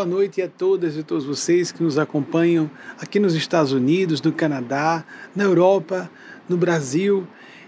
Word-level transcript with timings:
Boa 0.00 0.08
noite 0.08 0.40
a 0.40 0.48
todas 0.48 0.96
e 0.96 1.02
todos 1.02 1.26
vocês 1.26 1.70
que 1.70 1.82
nos 1.82 1.98
acompanham 1.98 2.70
aqui 2.98 3.20
nos 3.20 3.34
Estados 3.34 3.70
Unidos, 3.70 4.22
no 4.22 4.32
Canadá, 4.32 5.04
na 5.36 5.44
Europa, 5.44 6.10
no 6.48 6.56
Brasil. 6.56 7.26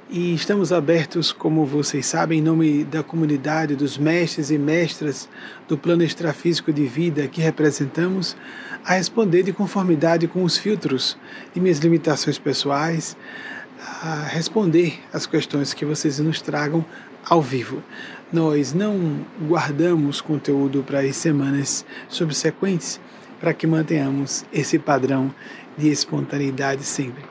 E 0.09 0.33
estamos 0.33 0.73
abertos, 0.73 1.31
como 1.31 1.67
vocês 1.67 2.07
sabem, 2.07 2.39
em 2.39 2.43
nome 2.43 2.85
da 2.85 3.03
comunidade 3.03 3.77
dos 3.77 3.99
mestres 3.99 4.51
e 4.51 4.57
mestras 4.57 5.29
do 5.69 5.77
plano 5.77 6.03
extrafísico 6.03 6.73
de 6.73 6.87
vida 6.87 7.29
que 7.29 7.43
representamos, 7.43 8.35
a 8.83 8.95
responder 8.95 9.43
de 9.43 9.53
conformidade 9.53 10.27
com 10.27 10.43
os 10.43 10.57
filtros 10.57 11.19
de 11.53 11.61
minhas 11.61 11.81
limitações 11.81 12.39
pessoais, 12.39 13.15
a 14.03 14.23
responder 14.23 14.99
as 15.13 15.27
questões 15.27 15.75
que 15.75 15.85
vocês 15.85 16.19
nos 16.19 16.41
tragam 16.41 16.83
ao 17.29 17.43
vivo 17.43 17.83
nós 18.33 18.73
não 18.73 19.27
guardamos 19.47 20.21
conteúdo 20.21 20.83
para 20.83 21.01
as 21.01 21.17
semanas 21.17 21.85
subsequentes 22.09 22.99
para 23.39 23.53
que 23.53 23.67
mantenhamos 23.67 24.45
esse 24.53 24.79
padrão 24.79 25.35
de 25.77 25.89
espontaneidade 25.89 26.85
sempre. 26.85 27.25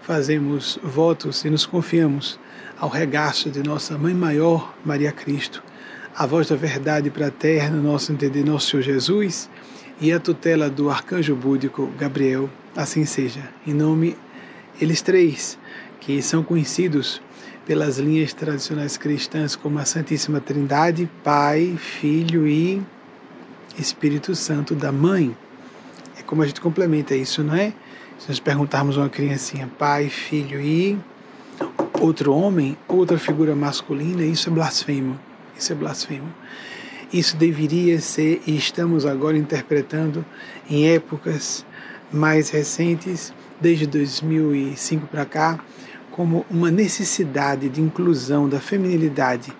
Fazemos 0.00 0.78
votos 0.82 1.44
e 1.44 1.50
nos 1.50 1.64
confiamos 1.64 2.40
ao 2.78 2.88
regaço 2.88 3.50
de 3.50 3.62
nossa 3.62 3.96
Mãe 3.96 4.14
Maior, 4.14 4.74
Maria 4.84 5.12
Cristo, 5.12 5.62
a 6.16 6.26
voz 6.26 6.48
da 6.48 6.56
verdade 6.56 7.10
para 7.10 7.28
a 7.28 7.30
terra, 7.30 7.70
nosso 7.70 8.12
entender, 8.12 8.44
nosso 8.44 8.70
Senhor 8.70 8.82
Jesus, 8.82 9.48
e 10.00 10.12
a 10.12 10.18
tutela 10.18 10.68
do 10.68 10.90
arcanjo 10.90 11.36
búdico 11.36 11.86
Gabriel, 11.98 12.50
assim 12.74 13.04
seja. 13.04 13.48
Em 13.66 13.72
nome, 13.72 14.16
eles 14.80 15.02
três, 15.02 15.56
que 16.00 16.20
são 16.20 16.42
conhecidos 16.42 17.22
pelas 17.66 17.98
linhas 17.98 18.32
tradicionais 18.32 18.96
cristãs 18.96 19.54
como 19.54 19.78
a 19.78 19.84
Santíssima 19.84 20.40
Trindade, 20.40 21.08
Pai, 21.22 21.76
Filho 21.78 22.46
e 22.46 22.82
Espírito 23.78 24.34
Santo 24.34 24.74
da 24.74 24.90
Mãe. 24.90 25.36
É 26.18 26.22
como 26.22 26.42
a 26.42 26.46
gente 26.46 26.60
complementa 26.60 27.14
isso, 27.14 27.42
não 27.42 27.54
é? 27.54 27.72
Se 28.18 28.28
nós 28.28 28.40
perguntarmos 28.40 28.96
a 28.96 29.02
uma 29.02 29.08
criancinha, 29.08 29.70
Pai, 29.78 30.08
Filho 30.08 30.60
e 30.60 30.98
outro 32.00 32.34
homem, 32.34 32.76
outra 32.88 33.18
figura 33.18 33.54
masculina, 33.54 34.24
isso 34.24 34.48
é 34.48 34.52
blasfemo. 34.52 35.18
Isso 35.56 35.72
é 35.72 35.76
blasfemo. 35.76 36.32
Isso 37.12 37.36
deveria 37.36 38.00
ser, 38.00 38.42
e 38.46 38.56
estamos 38.56 39.04
agora 39.04 39.36
interpretando 39.36 40.24
em 40.68 40.88
épocas 40.88 41.64
mais 42.12 42.50
recentes, 42.50 43.32
desde 43.60 43.86
2005 43.86 45.06
para 45.06 45.24
cá, 45.24 45.60
como 46.12 46.46
uma 46.50 46.70
necessidade 46.70 47.68
de 47.68 47.80
inclusão 47.80 48.48
da 48.48 48.60
feminilidade 48.60 49.52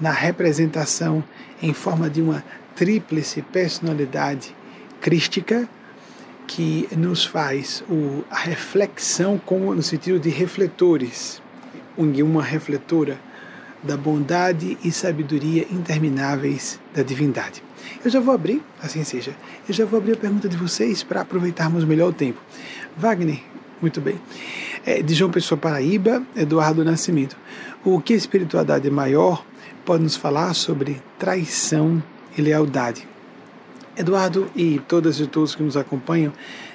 na 0.00 0.10
representação 0.10 1.24
em 1.62 1.72
forma 1.72 2.10
de 2.10 2.20
uma 2.20 2.44
tríplice 2.74 3.40
personalidade 3.42 4.54
crística 5.00 5.68
que 6.46 6.88
nos 6.96 7.24
faz 7.24 7.82
o, 7.88 8.24
a 8.30 8.38
reflexão 8.38 9.38
como 9.38 9.74
no 9.74 9.82
sentido 9.82 10.18
de 10.18 10.28
refletores, 10.28 11.40
uma 11.96 12.42
refletora 12.42 13.18
da 13.82 13.96
bondade 13.96 14.78
e 14.84 14.92
sabedoria 14.92 15.66
intermináveis 15.70 16.78
da 16.94 17.02
divindade. 17.02 17.62
Eu 18.04 18.10
já 18.10 18.20
vou 18.20 18.34
abrir, 18.34 18.62
assim 18.82 19.02
seja, 19.04 19.34
eu 19.68 19.74
já 19.74 19.84
vou 19.84 19.98
abrir 19.98 20.12
a 20.12 20.16
pergunta 20.16 20.48
de 20.48 20.56
vocês 20.56 21.02
para 21.02 21.20
aproveitarmos 21.20 21.84
melhor 21.84 22.10
o 22.10 22.12
tempo. 22.12 22.40
Wagner, 22.96 23.40
muito 23.80 24.00
bem. 24.00 24.20
É, 24.84 25.00
de 25.00 25.14
João 25.14 25.30
Pessoa 25.30 25.56
Paraíba, 25.56 26.24
Eduardo 26.34 26.84
Nascimento. 26.84 27.36
O 27.84 28.00
que 28.00 28.14
a 28.14 28.16
espiritualidade 28.16 28.90
maior 28.90 29.44
pode 29.84 30.02
nos 30.02 30.16
falar 30.16 30.54
sobre 30.54 31.00
traição 31.20 32.02
e 32.36 32.42
lealdade? 32.42 33.06
Eduardo 33.96 34.50
e 34.56 34.80
todas 34.88 35.20
e 35.20 35.26
todos 35.28 35.54
que 35.54 35.62
nos 35.62 35.76
acompanham, 35.76 36.32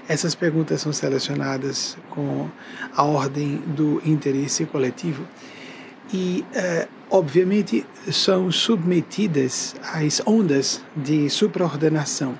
essas 0.07 0.35
perguntas 0.35 0.79
são 0.79 0.93
selecionadas 0.93 1.97
com 2.09 2.47
a 2.95 3.03
ordem 3.03 3.57
do 3.67 4.01
interesse 4.05 4.63
coletivo 4.65 5.27
e, 6.13 6.45
é, 6.53 6.87
obviamente, 7.09 7.85
são 8.09 8.49
submetidas 8.49 9.75
às 9.83 10.21
ondas 10.25 10.81
de 10.95 11.29
supraordenação 11.29 12.37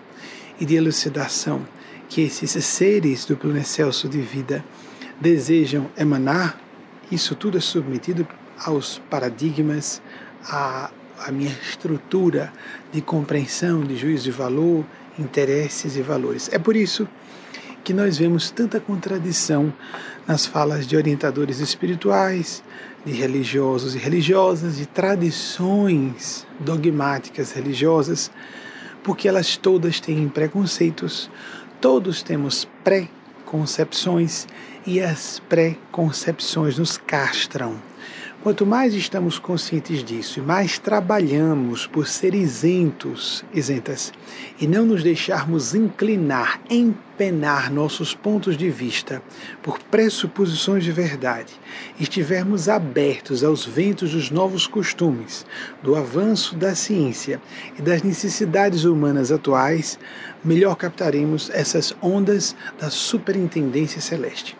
e 0.57 0.65
de 0.65 0.75
elucidação 0.75 1.65
que 2.07 2.21
esses 2.21 2.63
seres 2.63 3.25
do 3.25 3.35
plano 3.35 3.57
excelso 3.57 4.07
de 4.07 4.21
vida 4.21 4.63
desejam 5.19 5.89
emanar, 5.97 6.59
isso 7.11 7.35
tudo 7.35 7.57
é 7.57 7.61
submetido 7.61 8.27
aos 8.65 8.99
paradigmas, 9.09 10.01
à, 10.45 10.89
à 11.19 11.31
minha 11.31 11.51
estrutura 11.51 12.51
de 12.91 13.01
compreensão, 13.01 13.83
de 13.83 13.95
juízo 13.95 14.25
de 14.25 14.31
valor, 14.31 14.85
interesses 15.17 15.95
e 15.95 16.01
valores. 16.01 16.49
É 16.51 16.59
por 16.59 16.75
isso 16.75 17.07
que 17.83 17.93
nós 17.93 18.17
vemos 18.17 18.51
tanta 18.51 18.79
contradição 18.79 19.73
nas 20.27 20.45
falas 20.45 20.85
de 20.85 20.97
orientadores 20.97 21.59
espirituais, 21.59 22.63
de 23.05 23.13
religiosos 23.13 23.95
e 23.95 23.97
religiosas, 23.97 24.77
de 24.77 24.85
tradições 24.85 26.45
dogmáticas 26.59 27.53
religiosas, 27.53 28.29
porque 29.03 29.27
elas 29.27 29.55
todas 29.55 30.01
têm 30.01 30.27
preconceitos, 30.27 31.29
Todos 31.79 32.23
temos 32.23 32.67
pré-concepções 32.83 34.47
e 34.87 35.01
as 35.01 35.39
pré-concepções 35.49 36.79
nos 36.79 36.97
castram. 36.97 37.75
Quanto 38.41 38.65
mais 38.65 38.93
estamos 38.93 39.37
conscientes 39.37 40.01
disso 40.01 40.39
e 40.39 40.41
mais 40.41 40.79
trabalhamos 40.79 41.85
por 41.85 42.07
ser 42.07 42.33
isentos, 42.33 43.43
isentas, 43.53 44.13
e 44.61 44.65
não 44.65 44.85
nos 44.85 45.03
deixarmos 45.03 45.75
inclinar, 45.75 46.61
empenar 46.69 47.69
nossos 47.69 48.15
pontos 48.15 48.55
de 48.55 48.69
vista 48.69 49.21
por 49.61 49.77
pressuposições 49.79 50.85
de 50.85 50.91
verdade, 50.93 51.51
estivermos 51.99 52.69
abertos 52.69 53.43
aos 53.43 53.65
ventos 53.65 54.13
dos 54.13 54.31
novos 54.31 54.67
costumes, 54.67 55.45
do 55.83 55.97
avanço 55.97 56.55
da 56.55 56.73
ciência 56.73 57.41
e 57.77 57.81
das 57.81 58.03
necessidades 58.03 58.85
humanas 58.85 59.33
atuais, 59.33 59.99
melhor 60.45 60.77
captaremos 60.77 61.49
essas 61.49 61.93
ondas 62.01 62.55
da 62.79 62.89
superintendência 62.89 63.99
celeste. 63.99 64.55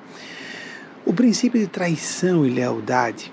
O 1.08 1.14
princípio 1.14 1.58
de 1.58 1.68
traição 1.68 2.46
e 2.46 2.50
lealdade 2.50 3.32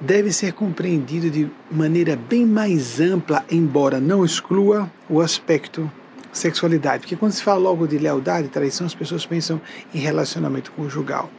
deve 0.00 0.32
ser 0.32 0.52
compreendido 0.52 1.30
de 1.30 1.48
maneira 1.70 2.16
bem 2.16 2.44
mais 2.44 2.98
ampla, 3.00 3.44
embora 3.48 4.00
não 4.00 4.24
exclua 4.24 4.90
o 5.08 5.20
aspecto 5.20 5.88
sexualidade. 6.32 7.02
Porque 7.02 7.14
quando 7.14 7.30
se 7.30 7.40
fala 7.40 7.60
logo 7.60 7.86
de 7.86 7.98
lealdade 7.98 8.48
e 8.48 8.50
traição, 8.50 8.84
as 8.84 8.96
pessoas 8.96 9.24
pensam 9.24 9.60
em 9.94 9.98
relacionamento 10.00 10.72
conjugal. 10.72 11.30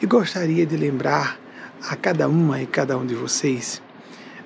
E 0.00 0.06
gostaria 0.06 0.64
de 0.64 0.74
lembrar 0.74 1.38
a 1.86 1.94
cada 1.94 2.26
uma 2.26 2.62
e 2.62 2.66
cada 2.66 2.96
um 2.96 3.04
de 3.04 3.14
vocês. 3.14 3.82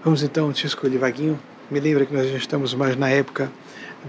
Vamos 0.03 0.25
então 0.25 0.53
te 0.53 0.67
escolher, 0.67 0.99
Vaguinho. 0.99 1.39
Me 1.71 1.79
lembra 1.79 2.05
que 2.05 2.13
nós 2.13 2.29
já 2.29 2.37
estamos 2.37 2.75
mais 2.75 2.97
na 2.97 3.09
época 3.09 3.49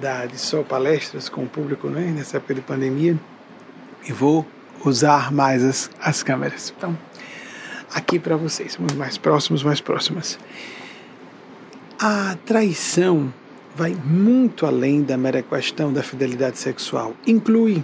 da, 0.02 0.26
de 0.26 0.40
só 0.40 0.64
palestras 0.64 1.30
com 1.30 1.44
o 1.44 1.48
público, 1.48 1.88
é? 1.90 2.08
nessa 2.08 2.38
época 2.38 2.56
de 2.56 2.62
pandemia. 2.62 3.20
E 4.04 4.12
vou 4.12 4.44
usar 4.86 5.32
mais 5.32 5.64
as, 5.64 5.90
as 6.00 6.24
câmeras. 6.24 6.74
Então, 6.78 6.98
aqui 7.94 8.20
para 8.20 8.36
vocês, 8.36 8.78
mais 8.98 9.18
próximos, 9.18 9.64
mais 9.64 9.82
próximas. 9.82 10.38
A 12.00 12.36
traição 12.46 13.34
vai 13.76 13.96
muito 14.06 14.66
além 14.66 15.02
da 15.02 15.18
mera 15.18 15.42
questão 15.42 15.92
da 15.92 16.04
fidelidade 16.04 16.58
sexual. 16.58 17.14
Inclui, 17.26 17.84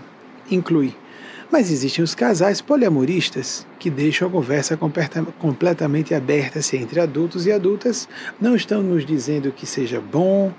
inclui. 0.51 0.95
Mas 1.51 1.71
existem 1.71 2.03
os 2.03 2.13
casais 2.13 2.61
poliamoristas 2.61 3.65
que 3.79 3.89
deixam 3.89 4.27
a 4.27 4.31
conversa 4.31 4.77
completamente 5.39 6.13
aberta 6.13 6.61
se 6.61 6.77
entre 6.77 6.99
adultos 6.99 7.47
e 7.47 7.51
adultas. 7.51 8.07
Não 8.39 8.55
estão 8.55 8.83
nos 8.83 9.03
dizendo 9.03 9.51
que 9.51 9.65
seja 9.65 9.99
bom, 9.99 10.53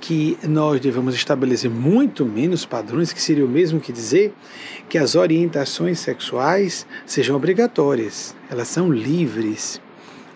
que 0.00 0.38
nós 0.44 0.80
devemos 0.80 1.14
estabelecer 1.14 1.70
muito 1.70 2.24
menos 2.24 2.64
padrões, 2.64 3.12
que 3.12 3.20
seria 3.20 3.44
o 3.44 3.48
mesmo 3.48 3.80
que 3.80 3.92
dizer 3.92 4.32
que 4.88 4.98
as 4.98 5.14
orientações 5.14 5.98
sexuais 5.98 6.86
sejam 7.04 7.36
obrigatórias, 7.36 8.34
elas 8.50 8.68
são 8.68 8.90
livres. 8.92 9.80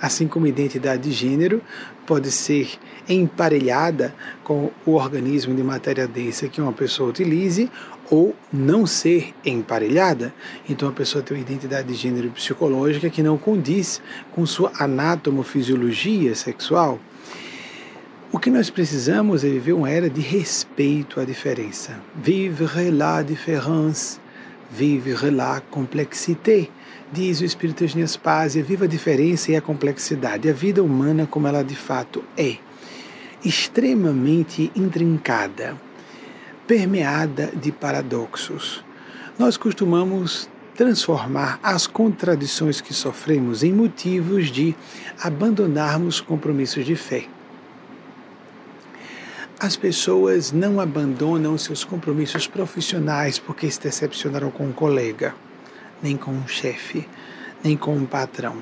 Assim 0.00 0.26
como 0.26 0.46
a 0.46 0.48
identidade 0.48 1.02
de 1.02 1.12
gênero 1.12 1.62
pode 2.04 2.30
ser 2.32 2.70
emparelhada 3.08 4.14
com 4.42 4.70
o 4.84 4.92
organismo 4.92 5.54
de 5.54 5.62
matéria 5.62 6.08
densa 6.08 6.48
que 6.48 6.60
uma 6.60 6.72
pessoa 6.72 7.10
utilize 7.10 7.70
ou 8.10 8.34
não 8.52 8.86
ser 8.86 9.32
emparelhada. 9.44 10.34
Então 10.68 10.88
a 10.88 10.92
pessoa 10.92 11.22
tem 11.22 11.36
uma 11.36 11.42
identidade 11.42 11.88
de 11.88 11.94
gênero 11.94 12.30
psicológica 12.30 13.08
que 13.08 13.22
não 13.22 13.38
condiz 13.38 14.02
com 14.32 14.44
sua 14.44 14.72
anatomofisiologia 14.78 16.34
sexual. 16.34 16.98
O 18.32 18.38
que 18.38 18.50
nós 18.50 18.70
precisamos 18.70 19.44
é 19.44 19.48
viver 19.48 19.74
uma 19.74 19.90
era 19.90 20.08
de 20.08 20.22
respeito 20.22 21.20
à 21.20 21.24
diferença. 21.24 22.00
Vivre 22.16 22.90
la 22.90 23.22
différence, 23.22 24.18
vivre 24.70 25.30
la 25.30 25.60
complexité, 25.60 26.70
diz 27.12 27.42
o 27.42 27.44
Espírito 27.44 27.86
de 27.86 28.08
Spásia, 28.08 28.64
viva 28.64 28.86
a 28.86 28.88
diferença 28.88 29.52
e 29.52 29.56
a 29.56 29.60
complexidade, 29.60 30.48
a 30.48 30.52
vida 30.54 30.82
humana 30.82 31.26
como 31.30 31.46
ela 31.46 31.62
de 31.62 31.76
fato 31.76 32.24
é, 32.36 32.56
extremamente 33.44 34.72
intrincada. 34.74 35.76
permeada 36.66 37.52
de 37.54 37.70
paradoxos. 37.70 38.82
Nós 39.38 39.58
costumamos 39.58 40.48
transformar 40.74 41.60
as 41.62 41.86
contradições 41.86 42.80
que 42.80 42.94
sofremos 42.94 43.62
em 43.62 43.72
motivos 43.72 44.50
de 44.50 44.74
abandonarmos 45.20 46.18
compromissos 46.18 46.86
de 46.86 46.96
fé. 46.96 47.26
As 49.62 49.76
pessoas 49.76 50.50
não 50.50 50.80
abandonam 50.80 51.56
seus 51.56 51.84
compromissos 51.84 52.48
profissionais 52.48 53.38
porque 53.38 53.70
se 53.70 53.80
decepcionaram 53.80 54.50
com 54.50 54.66
um 54.66 54.72
colega, 54.72 55.36
nem 56.02 56.16
com 56.16 56.32
um 56.32 56.48
chefe, 56.48 57.08
nem 57.62 57.76
com 57.76 57.94
um 57.94 58.04
patrão. 58.04 58.56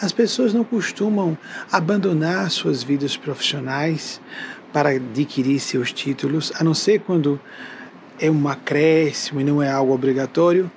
As 0.00 0.10
pessoas 0.10 0.54
não 0.54 0.64
costumam 0.64 1.36
abandonar 1.70 2.50
suas 2.50 2.82
vidas 2.82 3.18
profissionais 3.18 4.18
para 4.72 4.92
adquirir 4.92 5.60
seus 5.60 5.92
títulos, 5.92 6.54
a 6.58 6.64
não 6.64 6.72
ser 6.72 7.00
quando 7.00 7.38
é 8.18 8.30
um 8.30 8.48
acréscimo 8.48 9.42
e 9.42 9.44
não 9.44 9.62
é 9.62 9.70
algo 9.70 9.92
obrigatório, 9.92 10.70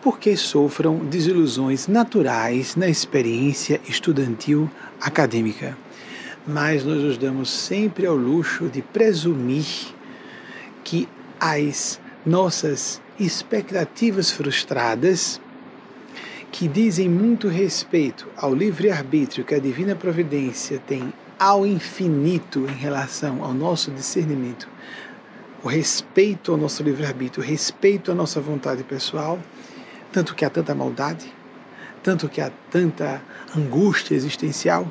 porque 0.00 0.36
sofram 0.36 0.98
desilusões 0.98 1.88
naturais 1.88 2.76
na 2.76 2.88
experiência 2.88 3.80
estudantil 3.88 4.70
acadêmica 5.00 5.76
mas 6.46 6.84
nós 6.84 7.02
nos 7.02 7.18
damos 7.18 7.50
sempre 7.50 8.06
ao 8.06 8.14
luxo 8.14 8.68
de 8.68 8.80
presumir 8.80 9.66
que 10.84 11.08
as 11.40 12.00
nossas 12.24 13.00
expectativas 13.18 14.30
frustradas, 14.30 15.40
que 16.52 16.68
dizem 16.68 17.08
muito 17.08 17.48
respeito 17.48 18.28
ao 18.36 18.54
livre-arbítrio 18.54 19.44
que 19.44 19.54
a 19.54 19.58
divina 19.58 19.96
providência 19.96 20.80
tem 20.86 21.12
ao 21.38 21.66
infinito 21.66 22.66
em 22.66 22.74
relação 22.74 23.44
ao 23.44 23.52
nosso 23.52 23.90
discernimento, 23.90 24.68
o 25.62 25.68
respeito 25.68 26.52
ao 26.52 26.56
nosso 26.56 26.82
livre-arbítrio, 26.82 27.42
o 27.42 27.46
respeito 27.46 28.12
à 28.12 28.14
nossa 28.14 28.40
vontade 28.40 28.84
pessoal, 28.84 29.38
tanto 30.12 30.34
que 30.34 30.44
há 30.44 30.50
tanta 30.50 30.74
maldade, 30.74 31.30
tanto 32.02 32.28
que 32.28 32.40
há 32.40 32.50
tanta 32.70 33.20
angústia 33.54 34.14
existencial, 34.14 34.90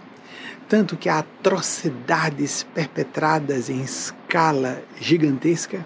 tanto 0.67 0.97
que 0.97 1.09
há 1.09 1.19
atrocidades 1.19 2.65
perpetradas 2.73 3.69
em 3.69 3.81
escala 3.81 4.81
gigantesca, 4.99 5.85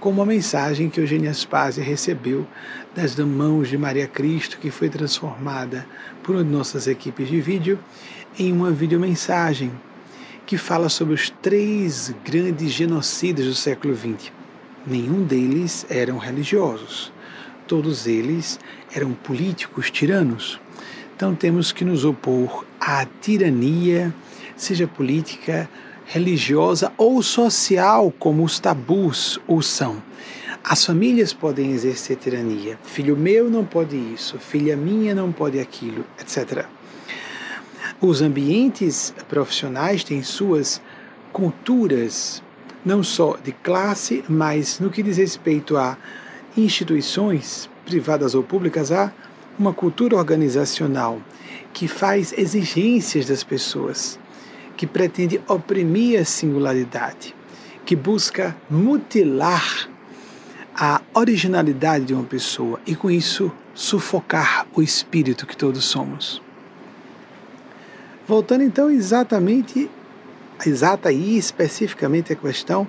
como 0.00 0.22
a 0.22 0.26
mensagem 0.26 0.88
que 0.88 1.00
Eugênia 1.00 1.32
Spazia 1.32 1.84
recebeu 1.84 2.46
das 2.94 3.14
mãos 3.16 3.68
de 3.68 3.76
Maria 3.76 4.08
Cristo, 4.08 4.58
que 4.58 4.70
foi 4.70 4.88
transformada 4.88 5.86
por 6.22 6.42
nossas 6.44 6.86
equipes 6.86 7.28
de 7.28 7.40
vídeo 7.40 7.78
em 8.38 8.52
uma 8.52 8.70
videomensagem 8.70 9.70
que 10.46 10.56
fala 10.56 10.88
sobre 10.88 11.14
os 11.14 11.30
três 11.42 12.12
grandes 12.24 12.72
genocidas 12.72 13.46
do 13.46 13.54
século 13.54 13.94
XX. 13.94 14.32
Nenhum 14.86 15.22
deles 15.22 15.86
eram 15.90 16.18
religiosos, 16.18 17.12
todos 17.66 18.06
eles 18.06 18.58
eram 18.92 19.12
políticos 19.12 19.90
tiranos. 19.90 20.58
Então 21.20 21.34
temos 21.34 21.70
que 21.70 21.84
nos 21.84 22.02
opor 22.06 22.64
à 22.80 23.04
tirania, 23.04 24.10
seja 24.56 24.86
política, 24.86 25.68
religiosa 26.06 26.94
ou 26.96 27.22
social, 27.22 28.10
como 28.18 28.42
os 28.42 28.58
tabus 28.58 29.38
o 29.46 29.60
são. 29.60 30.02
As 30.64 30.82
famílias 30.82 31.34
podem 31.34 31.72
exercer 31.72 32.16
tirania. 32.16 32.78
Filho 32.84 33.18
meu 33.18 33.50
não 33.50 33.66
pode 33.66 33.96
isso, 33.96 34.38
filha 34.38 34.74
minha 34.78 35.14
não 35.14 35.30
pode 35.30 35.60
aquilo, 35.60 36.06
etc. 36.18 36.64
Os 38.00 38.22
ambientes 38.22 39.12
profissionais 39.28 40.02
têm 40.02 40.22
suas 40.22 40.80
culturas, 41.34 42.42
não 42.82 43.02
só 43.02 43.36
de 43.36 43.52
classe, 43.52 44.24
mas 44.26 44.80
no 44.80 44.88
que 44.88 45.02
diz 45.02 45.18
respeito 45.18 45.76
a 45.76 45.98
instituições 46.56 47.68
privadas 47.84 48.34
ou 48.34 48.42
públicas, 48.42 48.90
há 48.90 49.12
uma 49.60 49.74
cultura 49.74 50.16
organizacional 50.16 51.20
que 51.74 51.86
faz 51.86 52.32
exigências 52.32 53.26
das 53.26 53.44
pessoas, 53.44 54.18
que 54.74 54.86
pretende 54.86 55.38
oprimir 55.46 56.18
a 56.18 56.24
singularidade, 56.24 57.34
que 57.84 57.94
busca 57.94 58.56
mutilar 58.70 59.86
a 60.74 61.02
originalidade 61.12 62.06
de 62.06 62.14
uma 62.14 62.24
pessoa 62.24 62.80
e 62.86 62.96
com 62.96 63.10
isso 63.10 63.52
sufocar 63.74 64.66
o 64.74 64.80
espírito 64.80 65.46
que 65.46 65.54
todos 65.54 65.84
somos. 65.84 66.40
Voltando 68.26 68.64
então 68.64 68.90
exatamente, 68.90 69.90
exata 70.64 71.12
e 71.12 71.36
especificamente 71.36 72.32
a 72.32 72.36
questão 72.36 72.88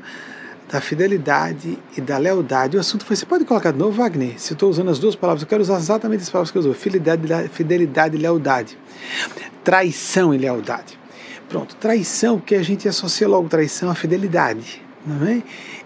da 0.72 0.80
fidelidade 0.80 1.78
e 1.98 2.02
da 2.02 2.18
lealdade. 2.18 2.78
O 2.78 2.80
assunto 2.80 3.06
foi: 3.06 3.16
você 3.16 3.26
pode 3.26 3.44
colocar 3.44 3.72
de 3.72 3.78
novo, 3.78 3.92
Wagner? 3.92 4.40
Se 4.40 4.54
eu 4.54 4.56
estou 4.56 4.70
usando 4.70 4.90
as 4.90 5.00
duas 5.00 5.16
palavras, 5.16 5.42
eu 5.42 5.48
quero 5.48 5.62
usar 5.62 5.78
exatamente 5.78 6.22
as 6.22 6.30
palavras 6.30 6.50
que 6.50 6.58
eu 6.58 6.62
usou: 6.62 6.74
fidelidade, 6.74 7.50
fidelidade 7.50 8.16
e 8.16 8.20
lealdade. 8.20 8.78
Traição 9.64 10.34
e 10.34 10.38
lealdade. 10.38 10.98
Pronto, 11.50 11.76
traição, 11.76 12.40
que 12.40 12.56
a 12.56 12.64
gente 12.64 12.88
associa 12.88 13.28
logo 13.28 13.50
traição 13.50 13.90
à 13.90 13.96
fidelidade, 13.96 14.82
não 15.06 15.28
é? 15.28 15.44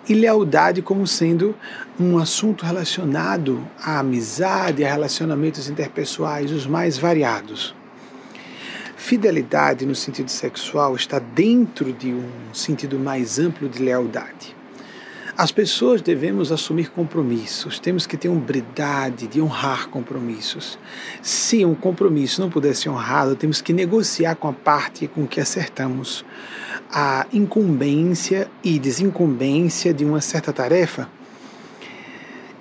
E 0.07 0.13
lealdade 0.13 0.83
como 0.83 1.07
sendo 1.07 1.55
um 1.99 2.19
assunto 2.19 2.63
relacionado 2.63 3.67
à 3.81 3.97
amizade, 3.97 4.85
a 4.85 4.91
relacionamentos 4.93 5.67
interpessoais, 5.67 6.51
os 6.51 6.67
mais 6.67 6.99
variados. 6.99 7.73
Fidelidade 8.95 9.87
no 9.87 9.95
sentido 9.95 10.29
sexual 10.29 10.95
está 10.95 11.17
dentro 11.17 11.91
de 11.91 12.13
um 12.13 12.29
sentido 12.53 12.99
mais 12.99 13.39
amplo 13.39 13.67
de 13.67 13.81
lealdade. 13.81 14.55
As 15.37 15.51
pessoas 15.51 16.01
devemos 16.01 16.49
assumir 16.49 16.89
compromissos, 16.89 17.77
temos 17.77 18.07
que 18.07 18.15
ter 18.15 18.29
umbridade 18.29 19.27
de 19.27 19.41
honrar 19.41 19.89
compromissos. 19.89 20.79
Se 21.21 21.65
um 21.65 21.75
compromisso 21.75 22.39
não 22.39 22.49
puder 22.49 22.73
ser 22.73 22.87
honrado, 22.87 23.35
temos 23.35 23.59
que 23.59 23.73
negociar 23.73 24.35
com 24.35 24.47
a 24.47 24.53
parte 24.53 25.09
com 25.09 25.27
que 25.27 25.41
acertamos 25.41 26.23
a 26.89 27.27
incumbência 27.33 28.49
e 28.63 28.79
desincumbência 28.79 29.93
de 29.93 30.05
uma 30.05 30.21
certa 30.21 30.53
tarefa 30.53 31.09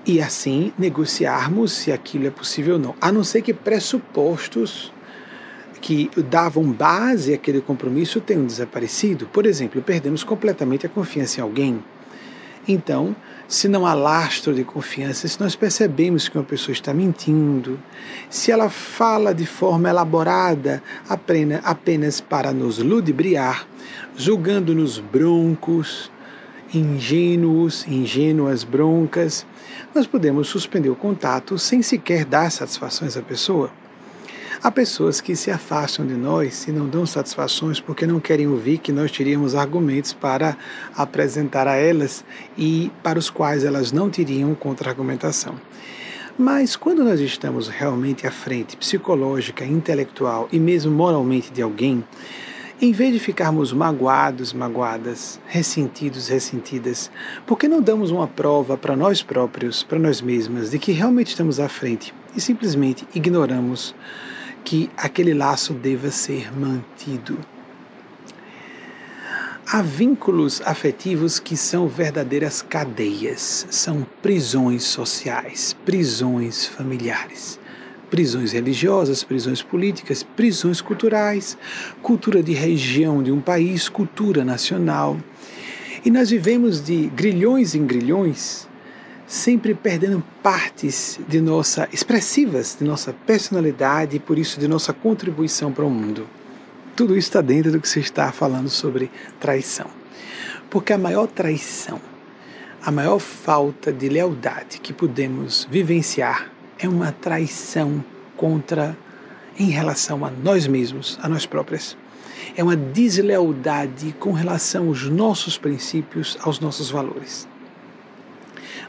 e 0.04 0.20
assim 0.20 0.72
negociarmos 0.76 1.70
se 1.70 1.92
aquilo 1.92 2.26
é 2.26 2.30
possível 2.30 2.74
ou 2.74 2.80
não, 2.80 2.94
a 3.00 3.12
não 3.12 3.22
ser 3.22 3.42
que 3.42 3.54
pressupostos 3.54 4.92
que 5.80 6.10
davam 6.28 6.64
base 6.72 7.34
àquele 7.34 7.60
compromisso 7.60 8.20
tenham 8.20 8.46
desaparecido. 8.46 9.26
Por 9.26 9.46
exemplo, 9.46 9.80
perdemos 9.80 10.24
completamente 10.24 10.86
a 10.86 10.88
confiança 10.88 11.38
em 11.38 11.42
alguém 11.42 11.84
então, 12.66 13.14
se 13.46 13.68
não 13.68 13.86
há 13.86 13.92
lastro 13.94 14.54
de 14.54 14.64
confiança, 14.64 15.28
se 15.28 15.38
nós 15.40 15.54
percebemos 15.54 16.28
que 16.28 16.38
uma 16.38 16.44
pessoa 16.44 16.72
está 16.72 16.94
mentindo, 16.94 17.78
se 18.30 18.50
ela 18.50 18.70
fala 18.70 19.34
de 19.34 19.46
forma 19.46 19.88
elaborada 19.88 20.82
apenas 21.08 22.20
para 22.20 22.52
nos 22.52 22.78
ludibriar, 22.78 23.66
julgando-nos 24.16 24.98
broncos, 24.98 26.10
ingênuos, 26.72 27.86
ingênuas 27.86 28.64
broncas, 28.64 29.46
nós 29.94 30.06
podemos 30.06 30.48
suspender 30.48 30.88
o 30.88 30.96
contato 30.96 31.58
sem 31.58 31.82
sequer 31.82 32.24
dar 32.24 32.50
satisfações 32.50 33.16
à 33.16 33.22
pessoa. 33.22 33.70
Há 34.64 34.70
pessoas 34.70 35.20
que 35.20 35.36
se 35.36 35.50
afastam 35.50 36.06
de 36.06 36.14
nós 36.14 36.66
e 36.66 36.72
não 36.72 36.88
dão 36.88 37.04
satisfações 37.04 37.80
porque 37.80 38.06
não 38.06 38.18
querem 38.18 38.48
ouvir 38.48 38.78
que 38.78 38.92
nós 38.92 39.12
teríamos 39.12 39.54
argumentos 39.54 40.14
para 40.14 40.56
apresentar 40.96 41.68
a 41.68 41.76
elas 41.76 42.24
e 42.56 42.90
para 43.02 43.18
os 43.18 43.28
quais 43.28 43.62
elas 43.62 43.92
não 43.92 44.08
teriam 44.08 44.54
contra-argumentação. 44.54 45.60
Mas 46.38 46.76
quando 46.76 47.04
nós 47.04 47.20
estamos 47.20 47.68
realmente 47.68 48.26
à 48.26 48.30
frente 48.30 48.74
psicológica, 48.78 49.66
intelectual 49.66 50.48
e 50.50 50.58
mesmo 50.58 50.90
moralmente 50.90 51.52
de 51.52 51.60
alguém, 51.60 52.02
em 52.80 52.90
vez 52.90 53.12
de 53.12 53.20
ficarmos 53.20 53.70
magoados, 53.70 54.54
magoadas, 54.54 55.38
ressentidos, 55.46 56.28
ressentidas, 56.28 57.10
por 57.46 57.58
que 57.58 57.68
não 57.68 57.82
damos 57.82 58.10
uma 58.10 58.26
prova 58.26 58.78
para 58.78 58.96
nós 58.96 59.22
próprios, 59.22 59.82
para 59.82 59.98
nós 59.98 60.22
mesmas, 60.22 60.70
de 60.70 60.78
que 60.78 60.90
realmente 60.90 61.28
estamos 61.28 61.60
à 61.60 61.68
frente 61.68 62.14
e 62.34 62.40
simplesmente 62.40 63.06
ignoramos 63.14 63.94
que 64.64 64.90
aquele 64.96 65.34
laço 65.34 65.74
deva 65.74 66.10
ser 66.10 66.50
mantido. 66.56 67.38
Há 69.66 69.82
vínculos 69.82 70.62
afetivos 70.64 71.38
que 71.38 71.56
são 71.56 71.88
verdadeiras 71.88 72.62
cadeias, 72.62 73.66
são 73.70 74.06
prisões 74.22 74.84
sociais, 74.84 75.74
prisões 75.84 76.66
familiares, 76.66 77.58
prisões 78.10 78.52
religiosas, 78.52 79.24
prisões 79.24 79.62
políticas, 79.62 80.22
prisões 80.22 80.80
culturais, 80.80 81.56
cultura 82.02 82.42
de 82.42 82.52
região 82.52 83.22
de 83.22 83.32
um 83.32 83.40
país, 83.40 83.88
cultura 83.88 84.44
nacional. 84.44 85.18
E 86.04 86.10
nós 86.10 86.30
vivemos 86.30 86.84
de 86.84 87.06
grilhões 87.06 87.74
em 87.74 87.86
grilhões 87.86 88.68
sempre 89.34 89.74
perdendo 89.74 90.22
partes 90.44 91.18
de 91.28 91.40
nossa 91.40 91.88
expressivas 91.92 92.76
de 92.78 92.84
nossa 92.84 93.12
personalidade 93.12 94.16
e 94.16 94.20
por 94.20 94.38
isso 94.38 94.60
de 94.60 94.68
nossa 94.68 94.92
contribuição 94.92 95.72
para 95.72 95.84
o 95.84 95.90
mundo. 95.90 96.28
Tudo 96.94 97.16
isso 97.16 97.30
está 97.30 97.40
dentro 97.40 97.72
do 97.72 97.80
que 97.80 97.88
se 97.88 97.98
está 97.98 98.30
falando 98.30 98.68
sobre 98.68 99.10
traição. 99.40 99.88
Porque 100.70 100.92
a 100.92 100.98
maior 100.98 101.26
traição, 101.26 102.00
a 102.80 102.92
maior 102.92 103.18
falta 103.18 103.92
de 103.92 104.08
lealdade 104.08 104.78
que 104.78 104.92
podemos 104.92 105.66
vivenciar 105.68 106.52
é 106.78 106.88
uma 106.88 107.10
traição 107.10 108.04
contra 108.36 108.96
em 109.58 109.68
relação 109.68 110.24
a 110.24 110.30
nós 110.30 110.68
mesmos, 110.68 111.18
a 111.20 111.28
nós 111.28 111.44
próprios. 111.44 111.96
É 112.56 112.62
uma 112.62 112.76
deslealdade 112.76 114.14
com 114.20 114.30
relação 114.30 114.86
aos 114.86 115.08
nossos 115.08 115.58
princípios, 115.58 116.38
aos 116.40 116.60
nossos 116.60 116.88
valores. 116.88 117.48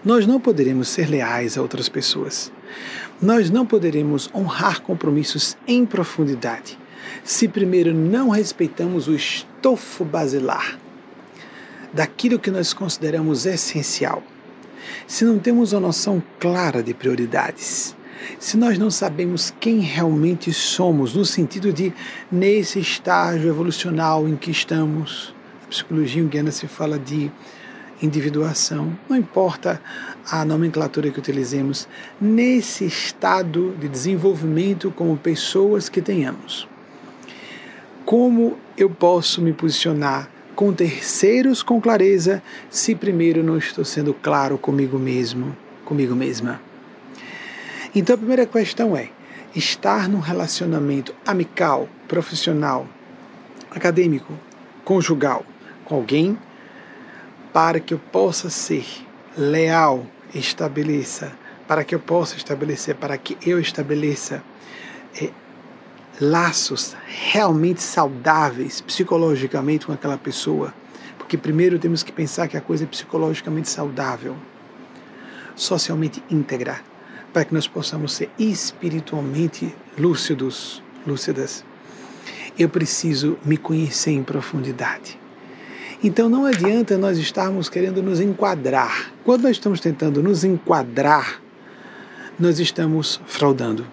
Nós 0.05 0.27
não 0.27 0.39
poderemos 0.39 0.87
ser 0.87 1.09
leais 1.09 1.57
a 1.57 1.63
outras 1.63 1.89
pessoas. 1.89 2.51
Nós 3.19 3.49
não 3.49 3.65
poderemos 3.65 4.29
honrar 4.35 4.81
compromissos 4.81 5.57
em 5.67 5.83
profundidade 5.83 6.77
se 7.23 7.47
primeiro 7.47 7.91
não 7.91 8.29
respeitamos 8.29 9.07
o 9.07 9.15
estofo 9.15 10.05
basilar 10.05 10.77
daquilo 11.91 12.37
que 12.37 12.51
nós 12.51 12.71
consideramos 12.71 13.47
essencial. 13.47 14.21
Se 15.07 15.25
não 15.25 15.39
temos 15.39 15.73
uma 15.73 15.81
noção 15.81 16.21
clara 16.39 16.83
de 16.83 16.93
prioridades, 16.93 17.95
se 18.39 18.57
nós 18.57 18.77
não 18.77 18.91
sabemos 18.91 19.53
quem 19.59 19.79
realmente 19.79 20.53
somos, 20.53 21.15
no 21.15 21.25
sentido 21.25 21.73
de, 21.73 21.91
nesse 22.31 22.79
estágio 22.79 23.49
evolucional 23.49 24.27
em 24.27 24.35
que 24.35 24.51
estamos, 24.51 25.33
a 25.63 25.67
psicologia 25.67 26.21
junguiana 26.21 26.51
se 26.51 26.67
fala 26.67 26.99
de 26.99 27.31
individuação, 28.05 28.97
não 29.09 29.17
importa 29.17 29.81
a 30.29 30.45
nomenclatura 30.45 31.11
que 31.11 31.19
utilizemos, 31.19 31.87
nesse 32.19 32.85
estado 32.85 33.75
de 33.79 33.87
desenvolvimento 33.87 34.91
como 34.91 35.17
pessoas 35.17 35.89
que 35.89 36.01
tenhamos. 36.01 36.67
Como 38.05 38.57
eu 38.77 38.89
posso 38.89 39.41
me 39.41 39.51
posicionar 39.51 40.29
com 40.55 40.71
terceiros 40.71 41.61
com 41.61 41.81
clareza 41.81 42.41
se 42.69 42.95
primeiro 42.95 43.43
não 43.43 43.57
estou 43.57 43.83
sendo 43.83 44.13
claro 44.13 44.57
comigo 44.57 44.97
mesmo, 44.97 45.55
comigo 45.83 46.15
mesma? 46.15 46.61
Então 47.93 48.15
a 48.15 48.17
primeira 48.17 48.45
questão 48.45 48.95
é: 48.95 49.09
estar 49.55 50.07
num 50.07 50.19
relacionamento 50.19 51.13
amical, 51.25 51.89
profissional, 52.07 52.87
acadêmico, 53.71 54.33
conjugal 54.83 55.45
com 55.83 55.95
alguém 55.95 56.37
para 57.55 57.79
que 57.79 57.93
eu 57.93 57.97
possa 57.97 58.49
ser 58.49 58.85
leal, 59.37 60.05
estabeleça, 60.33 61.31
para 61.65 61.85
que 61.85 61.95
eu 61.95 61.99
possa 62.01 62.35
estabelecer, 62.35 62.95
para 62.95 63.17
que 63.17 63.37
eu 63.49 63.57
estabeleça 63.61 64.43
é, 65.21 65.29
laços 66.19 66.97
realmente 67.07 67.81
saudáveis 67.81 68.81
psicologicamente 68.81 69.85
com 69.85 69.93
aquela 69.93 70.17
pessoa. 70.17 70.73
Porque 71.17 71.37
primeiro 71.37 71.79
temos 71.79 72.03
que 72.03 72.11
pensar 72.11 72.49
que 72.49 72.57
a 72.57 72.61
coisa 72.61 72.83
é 72.83 72.87
psicologicamente 72.87 73.69
saudável, 73.69 74.35
socialmente 75.55 76.21
íntegra 76.29 76.81
para 77.31 77.45
que 77.45 77.53
nós 77.53 77.69
possamos 77.69 78.11
ser 78.15 78.29
espiritualmente 78.37 79.73
lúcidos, 79.97 80.83
lúcidas. 81.07 81.63
Eu 82.59 82.67
preciso 82.67 83.37
me 83.45 83.55
conhecer 83.55 84.11
em 84.11 84.23
profundidade. 84.23 85.23
Então 86.03 86.29
não 86.29 86.45
adianta 86.45 86.97
nós 86.97 87.17
estarmos 87.17 87.69
querendo 87.69 88.03
nos 88.03 88.19
enquadrar. 88.19 89.13
Quando 89.23 89.43
nós 89.43 89.51
estamos 89.51 89.79
tentando 89.79 90.21
nos 90.21 90.43
enquadrar, 90.43 91.41
nós 92.39 92.59
estamos 92.59 93.19
fraudando. 93.25 93.87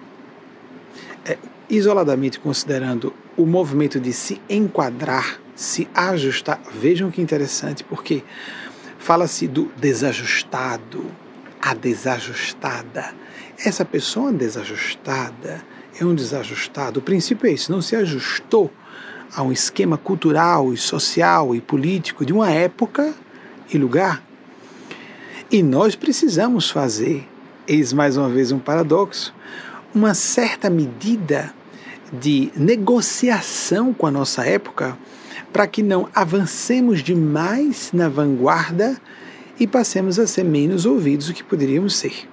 É, 1.24 1.38
isoladamente 1.70 2.40
considerando 2.40 3.14
o 3.36 3.46
movimento 3.46 4.00
de 4.00 4.12
se 4.12 4.40
enquadrar, 4.48 5.40
se 5.54 5.88
ajustar, 5.94 6.60
vejam 6.74 7.10
que 7.10 7.22
interessante, 7.22 7.84
porque 7.84 8.24
fala-se 8.98 9.46
do 9.46 9.70
desajustado, 9.76 11.04
a 11.60 11.74
desajustada. 11.74 13.14
Essa 13.64 13.84
pessoa 13.84 14.32
desajustada 14.32 15.62
é 15.98 16.04
um 16.04 16.14
desajustado. 16.14 16.98
O 16.98 17.02
princípio 17.02 17.46
é 17.48 17.52
esse: 17.52 17.70
não 17.70 17.80
se 17.80 17.94
ajustou 17.94 18.70
a 19.34 19.42
um 19.42 19.52
esquema 19.52 19.96
cultural 19.96 20.72
e 20.72 20.76
social 20.76 21.54
e 21.54 21.60
político 21.60 22.24
de 22.24 22.32
uma 22.32 22.50
época 22.50 23.14
e 23.72 23.78
lugar. 23.78 24.22
E 25.50 25.62
nós 25.62 25.94
precisamos 25.94 26.70
fazer, 26.70 27.28
eis 27.66 27.92
mais 27.92 28.16
uma 28.16 28.28
vez 28.28 28.52
um 28.52 28.58
paradoxo, 28.58 29.34
uma 29.94 30.14
certa 30.14 30.70
medida 30.70 31.52
de 32.12 32.50
negociação 32.56 33.92
com 33.92 34.06
a 34.06 34.10
nossa 34.10 34.44
época 34.44 34.96
para 35.52 35.66
que 35.66 35.82
não 35.82 36.08
avancemos 36.14 37.02
demais 37.02 37.90
na 37.92 38.08
vanguarda 38.08 39.00
e 39.58 39.66
passemos 39.66 40.18
a 40.18 40.26
ser 40.26 40.44
menos 40.44 40.86
ouvidos 40.86 41.26
do 41.26 41.34
que 41.34 41.44
poderíamos 41.44 41.96
ser. 41.96 42.28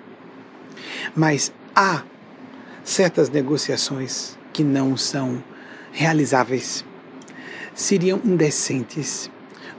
Mas 1.15 1.51
há 1.75 2.03
certas 2.83 3.29
negociações 3.29 4.37
que 4.53 4.63
não 4.63 4.95
são 4.95 5.43
realizáveis, 5.91 6.85
seriam 7.79 8.19
indecentes. 8.23 9.29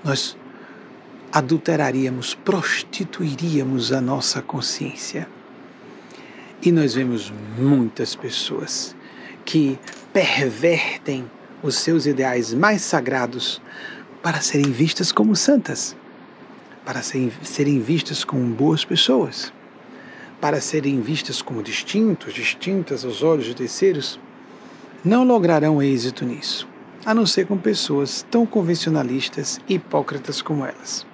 Nós 0.02 0.36
adulteraríamos, 1.32 2.34
prostituiríamos 2.34 3.92
a 3.92 4.00
nossa 4.00 4.42
consciência. 4.42 5.28
E 6.62 6.70
nós 6.70 6.94
vemos 6.94 7.32
muitas 7.58 8.14
pessoas 8.14 8.94
que 9.44 9.78
pervertem 10.12 11.30
os 11.62 11.76
seus 11.76 12.06
ideais 12.06 12.52
mais 12.52 12.82
sagrados 12.82 13.60
para 14.22 14.40
serem 14.40 14.70
vistas 14.70 15.12
como 15.12 15.34
santas 15.34 15.96
para 16.84 17.02
serem 17.02 17.80
vistas 17.80 18.24
como 18.24 18.44
boas 18.54 18.84
pessoas, 18.84 19.52
para 20.40 20.60
serem 20.60 21.00
vistas 21.00 21.42
como 21.42 21.62
distintos, 21.62 22.34
distintas 22.34 23.04
aos 23.04 23.22
olhos 23.22 23.44
de 23.44 23.54
terceiros, 23.54 24.18
não 25.04 25.24
lograrão 25.24 25.82
êxito 25.82 26.24
nisso, 26.24 26.66
a 27.04 27.14
não 27.14 27.24
ser 27.24 27.46
com 27.46 27.56
pessoas 27.56 28.24
tão 28.30 28.44
convencionalistas 28.44 29.58
e 29.68 29.74
hipócritas 29.74 30.42
como 30.42 30.64
elas. 30.64 31.06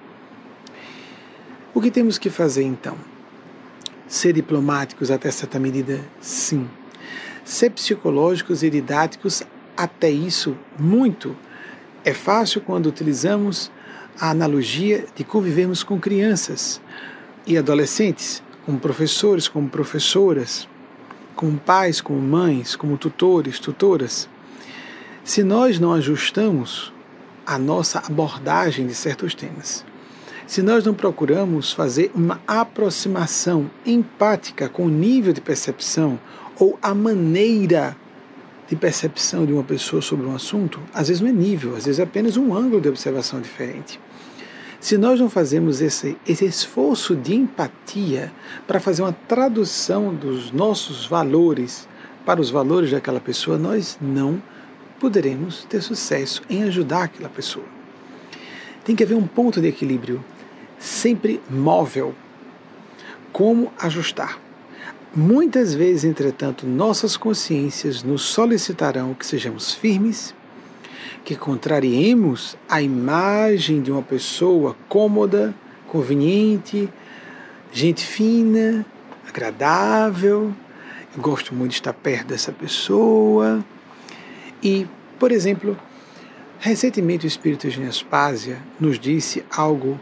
O 1.73 1.81
que 1.81 1.91
temos 1.91 2.17
que 2.17 2.29
fazer 2.29 2.63
então? 2.63 2.97
Ser 4.07 4.33
diplomáticos 4.33 5.11
até 5.11 5.29
certa 5.29 5.59
medida? 5.59 5.99
Sim. 6.19 6.67
Ser 7.45 7.69
psicológicos 7.71 8.63
e 8.63 8.69
didáticos? 8.69 9.43
Até 9.75 10.09
isso, 10.09 10.57
muito. 10.79 11.35
É 12.03 12.13
fácil 12.13 12.61
quando 12.61 12.87
utilizamos 12.87 13.71
a 14.19 14.31
analogia 14.31 15.05
de 15.15 15.23
convivermos 15.23 15.83
com 15.83 15.99
crianças 15.99 16.81
e 17.45 17.57
adolescentes, 17.57 18.41
como 18.65 18.79
professores, 18.79 19.47
como 19.47 19.69
professoras, 19.69 20.67
como 21.35 21.57
pais, 21.57 22.01
como 22.01 22.19
mães, 22.19 22.75
como 22.75 22.97
tutores, 22.97 23.59
tutoras. 23.59 24.27
Se 25.27 25.43
nós 25.43 25.77
não 25.77 25.91
ajustamos 25.91 26.93
a 27.45 27.59
nossa 27.59 27.99
abordagem 27.99 28.87
de 28.87 28.95
certos 28.95 29.35
temas, 29.35 29.83
se 30.47 30.61
nós 30.61 30.85
não 30.85 30.93
procuramos 30.93 31.73
fazer 31.73 32.09
uma 32.15 32.39
aproximação 32.47 33.69
empática 33.85 34.69
com 34.69 34.85
o 34.85 34.89
nível 34.89 35.33
de 35.33 35.41
percepção 35.41 36.17
ou 36.57 36.79
a 36.81 36.95
maneira 36.95 37.93
de 38.69 38.77
percepção 38.77 39.45
de 39.45 39.51
uma 39.51 39.65
pessoa 39.65 40.01
sobre 40.01 40.25
um 40.25 40.33
assunto, 40.33 40.79
às 40.93 41.09
vezes 41.09 41.21
não 41.21 41.27
é 41.27 41.33
nível, 41.33 41.75
às 41.75 41.83
vezes 41.83 41.99
é 41.99 42.03
apenas 42.03 42.37
um 42.37 42.55
ângulo 42.55 42.79
de 42.79 42.87
observação 42.87 43.41
diferente. 43.41 43.99
Se 44.79 44.97
nós 44.97 45.19
não 45.19 45.29
fazemos 45.29 45.81
esse, 45.81 46.17
esse 46.25 46.45
esforço 46.45 47.17
de 47.17 47.35
empatia 47.35 48.31
para 48.65 48.79
fazer 48.79 49.01
uma 49.01 49.11
tradução 49.27 50.15
dos 50.15 50.53
nossos 50.53 51.05
valores 51.05 51.85
para 52.25 52.39
os 52.39 52.49
valores 52.49 52.91
daquela 52.91 53.19
pessoa, 53.19 53.57
nós 53.57 53.97
não 54.01 54.41
poderemos 54.99 55.65
ter 55.65 55.81
sucesso 55.81 56.41
em 56.49 56.63
ajudar 56.63 57.03
aquela 57.03 57.29
pessoa. 57.29 57.65
Tem 58.83 58.95
que 58.95 59.03
haver 59.03 59.15
um 59.15 59.27
ponto 59.27 59.59
de 59.59 59.67
equilíbrio, 59.67 60.23
sempre 60.79 61.41
móvel. 61.49 62.15
Como 63.31 63.71
ajustar? 63.79 64.39
Muitas 65.15 65.73
vezes, 65.73 66.03
entretanto, 66.03 66.65
nossas 66.65 67.17
consciências 67.17 68.03
nos 68.03 68.21
solicitarão 68.21 69.13
que 69.13 69.25
sejamos 69.25 69.73
firmes, 69.73 70.33
que 71.23 71.35
contrariemos 71.35 72.57
a 72.69 72.81
imagem 72.81 73.81
de 73.81 73.91
uma 73.91 74.01
pessoa 74.01 74.75
cômoda, 74.87 75.53
conveniente, 75.87 76.89
gente 77.71 78.05
fina, 78.05 78.85
agradável. 79.27 80.53
Eu 81.15 81.21
gosto 81.21 81.53
muito 81.53 81.71
de 81.71 81.77
estar 81.77 81.93
perto 81.93 82.27
dessa 82.27 82.51
pessoa. 82.51 83.63
E, 84.61 84.87
por 85.19 85.31
exemplo, 85.31 85.77
recentemente 86.59 87.25
o 87.25 87.27
Espírito 87.27 87.69
de 87.69 87.83
Aspásia 87.83 88.57
nos 88.79 88.99
disse 88.99 89.43
algo 89.51 89.99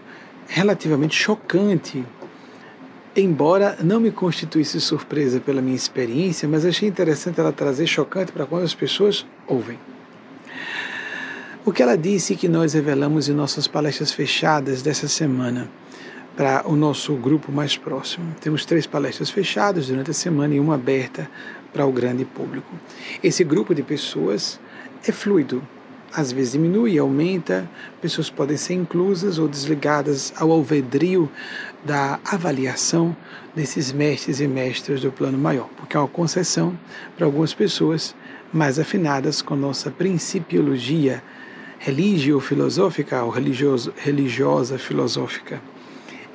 relativamente 0.47 1.15
chocante 1.15 2.05
embora 3.15 3.77
não 3.81 3.99
me 3.99 4.11
constituísse 4.11 4.79
surpresa 4.81 5.39
pela 5.39 5.61
minha 5.61 5.75
experiência, 5.75 6.47
mas 6.49 6.65
achei 6.65 6.89
interessante 6.89 7.39
ela 7.39 7.51
trazer 7.51 7.87
chocante 7.87 8.31
para 8.31 8.45
quando 8.45 8.63
as 8.63 8.75
pessoas 8.75 9.25
ouvem. 9.47 9.79
O 11.63 11.71
que 11.71 11.81
ela 11.81 11.97
disse 11.97 12.35
que 12.35 12.47
nós 12.47 12.73
revelamos 12.73 13.29
em 13.29 13.33
nossas 13.33 13.67
palestras 13.67 14.11
fechadas 14.11 14.81
dessa 14.81 15.07
semana 15.07 15.69
para 16.35 16.67
o 16.67 16.75
nosso 16.75 17.15
grupo 17.15 17.51
mais 17.51 17.77
próximo. 17.77 18.35
Temos 18.41 18.65
três 18.65 18.85
palestras 18.85 19.29
fechadas 19.29 19.87
durante 19.87 20.11
a 20.11 20.13
semana 20.13 20.53
e 20.53 20.59
uma 20.59 20.75
aberta 20.75 21.29
para 21.75 21.85
o 21.85 21.91
grande 21.91 22.23
público. 22.23 22.73
Esse 23.21 23.43
grupo 23.43 23.75
de 23.75 23.83
pessoas 23.83 24.57
é 25.05 25.11
fluido, 25.11 25.61
às 26.13 26.31
vezes 26.31 26.53
diminui 26.53 26.97
aumenta, 26.97 27.69
pessoas 28.01 28.29
podem 28.29 28.55
ser 28.55 28.75
inclusas 28.75 29.37
ou 29.37 29.45
desligadas 29.45 30.33
ao 30.37 30.49
alvedrio 30.53 31.29
da 31.83 32.17
avaliação 32.23 33.13
desses 33.53 33.91
mestres 33.91 34.39
e 34.39 34.47
mestras 34.47 35.01
do 35.01 35.11
plano 35.11 35.37
maior, 35.37 35.67
porque 35.75 35.97
é 35.97 35.99
uma 35.99 36.07
concessão 36.07 36.79
para 37.17 37.25
algumas 37.25 37.53
pessoas 37.53 38.15
mais 38.53 38.79
afinadas 38.79 39.41
com 39.41 39.53
nossa 39.53 39.91
principiologia 39.91 41.21
religio-filosófica 41.77 43.21
ou 43.21 43.29
religiosa 43.29 44.79
filosófica. 44.79 45.61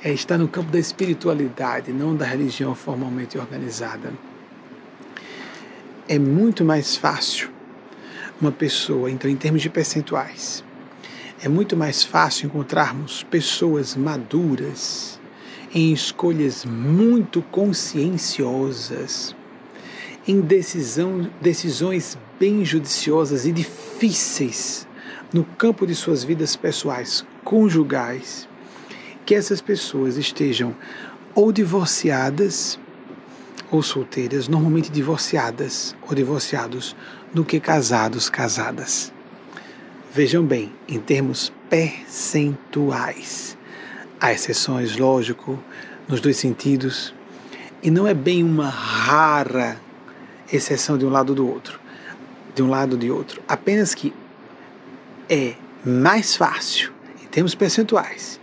É, 0.03 0.13
está 0.13 0.37
no 0.37 0.47
campo 0.47 0.71
da 0.71 0.77
espiritualidade, 0.77 1.91
não 1.91 2.15
da 2.15 2.25
religião 2.25 2.75
formalmente 2.75 3.39
organizada. 3.39 4.13
É 6.07 6.17
muito 6.17 6.65
mais 6.65 6.95
fácil 6.95 7.49
uma 8.39 8.51
pessoa, 8.51 9.09
então, 9.09 9.29
em 9.29 9.35
termos 9.35 9.61
de 9.61 9.69
percentuais, 9.69 10.63
é 11.43 11.47
muito 11.47 11.77
mais 11.77 12.03
fácil 12.03 12.47
encontrarmos 12.47 13.23
pessoas 13.23 13.95
maduras 13.95 15.19
em 15.73 15.93
escolhas 15.93 16.65
muito 16.65 17.41
conscienciosas, 17.43 19.35
em 20.27 20.41
decisão, 20.41 21.29
decisões 21.39 22.17
bem 22.39 22.65
judiciosas 22.65 23.45
e 23.45 23.51
difíceis 23.51 24.87
no 25.33 25.43
campo 25.43 25.87
de 25.87 25.95
suas 25.95 26.23
vidas 26.23 26.55
pessoais, 26.55 27.25
conjugais, 27.43 28.47
que 29.25 29.33
essas 29.33 29.61
pessoas 29.61 30.17
estejam 30.17 30.75
ou 31.33 31.51
divorciadas 31.51 32.77
ou 33.71 33.81
solteiras, 33.81 34.49
normalmente 34.49 34.91
divorciadas 34.91 35.95
ou 36.01 36.13
divorciados, 36.13 36.95
do 37.33 37.45
que 37.45 37.59
casados, 37.59 38.29
casadas. 38.29 39.13
Vejam 40.13 40.43
bem, 40.43 40.73
em 40.89 40.99
termos 40.99 41.53
percentuais. 41.69 43.57
Há 44.19 44.33
exceções, 44.33 44.97
lógico, 44.97 45.57
nos 46.05 46.19
dois 46.19 46.35
sentidos, 46.35 47.13
e 47.81 47.89
não 47.89 48.05
é 48.05 48.13
bem 48.13 48.43
uma 48.43 48.69
rara 48.69 49.79
exceção 50.51 50.97
de 50.97 51.05
um 51.05 51.09
lado 51.09 51.33
do 51.33 51.49
outro, 51.49 51.79
de 52.53 52.61
um 52.61 52.69
lado 52.69 52.97
de 52.97 53.09
outro. 53.09 53.41
Apenas 53.47 53.95
que 53.95 54.13
é 55.29 55.55
mais 55.85 56.35
fácil, 56.35 56.91
em 57.23 57.27
termos 57.27 57.55
percentuais, 57.55 58.40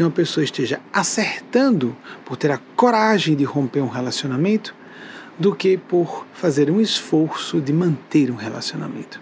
que 0.00 0.04
uma 0.04 0.10
pessoa 0.10 0.42
esteja 0.42 0.80
acertando 0.90 1.94
por 2.24 2.34
ter 2.34 2.50
a 2.50 2.56
coragem 2.74 3.36
de 3.36 3.44
romper 3.44 3.82
um 3.82 3.86
relacionamento 3.86 4.74
do 5.38 5.54
que 5.54 5.76
por 5.76 6.24
fazer 6.32 6.70
um 6.70 6.80
esforço 6.80 7.60
de 7.60 7.70
manter 7.70 8.30
um 8.30 8.34
relacionamento. 8.34 9.20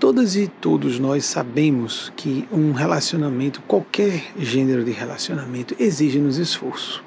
Todas 0.00 0.34
e 0.34 0.48
todos 0.48 0.98
nós 0.98 1.24
sabemos 1.24 2.12
que 2.16 2.48
um 2.50 2.72
relacionamento, 2.72 3.62
qualquer 3.68 4.32
gênero 4.36 4.82
de 4.82 4.90
relacionamento, 4.90 5.76
exige-nos 5.78 6.36
esforço. 6.36 7.04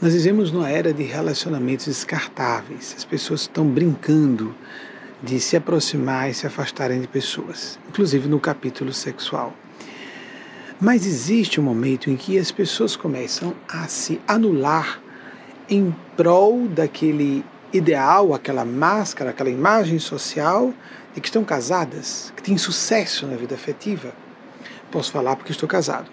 Nós 0.00 0.14
vivemos 0.14 0.52
numa 0.52 0.70
era 0.70 0.92
de 0.94 1.02
relacionamentos 1.02 1.86
descartáveis. 1.86 2.94
As 2.96 3.04
pessoas 3.04 3.40
estão 3.40 3.66
brincando 3.66 4.54
de 5.20 5.40
se 5.40 5.56
aproximar 5.56 6.30
e 6.30 6.34
se 6.34 6.46
afastarem 6.46 7.00
de 7.00 7.08
pessoas, 7.08 7.76
inclusive 7.88 8.28
no 8.28 8.38
capítulo 8.38 8.92
sexual. 8.92 9.52
Mas 10.80 11.04
existe 11.04 11.60
um 11.60 11.64
momento 11.64 12.08
em 12.08 12.16
que 12.16 12.38
as 12.38 12.50
pessoas 12.50 12.96
começam 12.96 13.54
a 13.68 13.86
se 13.86 14.18
anular 14.26 14.98
em 15.68 15.94
prol 16.16 16.66
daquele 16.68 17.44
ideal, 17.70 18.32
aquela 18.32 18.64
máscara, 18.64 19.28
aquela 19.28 19.50
imagem 19.50 19.98
social 19.98 20.72
de 21.14 21.20
que 21.20 21.28
estão 21.28 21.44
casadas, 21.44 22.32
que 22.34 22.42
têm 22.42 22.56
sucesso 22.56 23.26
na 23.26 23.36
vida 23.36 23.54
afetiva. 23.54 24.14
Posso 24.90 25.12
falar 25.12 25.36
porque 25.36 25.52
estou 25.52 25.68
casado. 25.68 26.10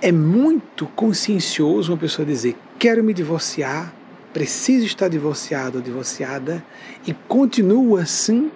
É 0.00 0.12
muito 0.12 0.86
consciencioso 0.86 1.92
uma 1.92 1.98
pessoa 1.98 2.24
dizer: 2.24 2.56
quero 2.78 3.02
me 3.02 3.12
divorciar, 3.12 3.92
preciso 4.32 4.86
estar 4.86 5.08
divorciado 5.08 5.78
ou 5.78 5.84
divorciada, 5.84 6.64
e 7.04 7.12
continua 7.12 8.02
assim 8.02 8.48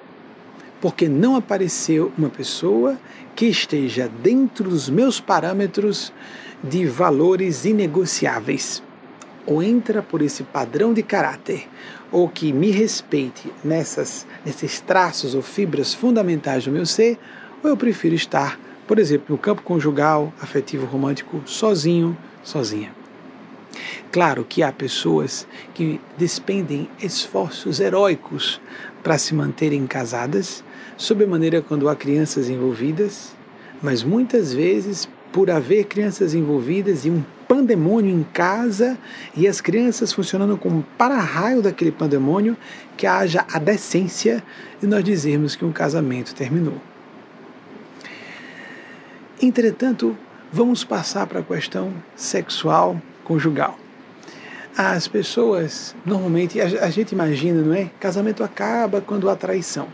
porque 0.87 1.09
não 1.09 1.35
apareceu 1.35 2.13
uma 2.17 2.31
pessoa 2.31 2.97
que 3.35 3.47
esteja 3.47 4.09
dentro 4.23 4.71
dos 4.71 4.89
meus 4.89 5.19
parâmetros 5.19 6.13
de 6.63 6.87
valores 6.87 7.65
inegociáveis. 7.65 8.81
Ou 9.45 9.61
entra 9.61 10.01
por 10.01 10.23
esse 10.23 10.45
padrão 10.45 10.95
de 10.95 11.03
caráter, 11.03 11.69
ou 12.13 12.29
que 12.29 12.53
me 12.53 12.71
respeite 12.71 13.53
nessas, 13.65 14.29
nesses 14.45 14.79
traços 14.79 15.35
ou 15.35 15.43
fibras 15.43 15.93
fundamentais 15.93 16.67
do 16.67 16.71
meu 16.71 16.87
ser, 16.87 17.19
ou 17.65 17.71
eu 17.71 17.77
prefiro 17.77 18.15
estar, 18.15 18.57
por 18.87 19.01
exemplo, 19.01 19.27
no 19.31 19.39
campo 19.39 19.63
conjugal, 19.63 20.33
afetivo, 20.41 20.87
romântico, 20.87 21.43
sozinho, 21.47 22.17
sozinha. 22.45 22.95
Claro 24.13 24.47
que 24.49 24.63
há 24.63 24.71
pessoas 24.71 25.49
que 25.75 26.01
despendem 26.17 26.89
esforços 27.03 27.81
heróicos 27.81 28.61
para 29.03 29.19
se 29.19 29.35
manterem 29.35 29.85
casadas, 29.87 30.65
sob 30.97 31.25
maneira 31.27 31.61
quando 31.61 31.89
há 31.89 31.97
crianças 31.97 32.49
envolvidas, 32.49 33.35
mas 33.83 34.03
muitas 34.03 34.53
vezes 34.53 35.09
por 35.33 35.51
haver 35.51 35.85
crianças 35.85 36.35
envolvidas 36.35 37.05
e 37.05 37.11
um 37.11 37.23
pandemônio 37.47 38.15
em 38.15 38.23
casa 38.23 38.99
e 39.37 39.47
as 39.47 39.61
crianças 39.61 40.13
funcionando 40.13 40.57
como 40.57 40.83
para-raio 40.97 41.63
daquele 41.63 41.93
pandemônio, 41.93 42.57
que 42.97 43.07
haja 43.07 43.45
a 43.53 43.59
decência 43.59 44.43
de 44.81 44.87
nós 44.87 45.05
dizermos 45.05 45.55
que 45.55 45.65
um 45.65 45.73
casamento 45.73 46.35
terminou. 46.35 46.81
Entretanto, 49.41 50.17
vamos 50.51 50.83
passar 50.85 51.27
para 51.27 51.41
a 51.41 51.43
questão 51.43 51.93
sexual 52.15 53.01
conjugal. 53.23 53.79
As 54.77 55.07
pessoas, 55.09 55.95
normalmente, 56.05 56.61
a, 56.61 56.91
gente 56.91 57.13
imagina, 57.13 57.63
não 57.63 57.75
é? 57.75 57.91
Casamento 58.01 58.43
acaba 58.43 59.01
quando 59.01 59.29
há 59.29 59.37
traição. 59.37 59.89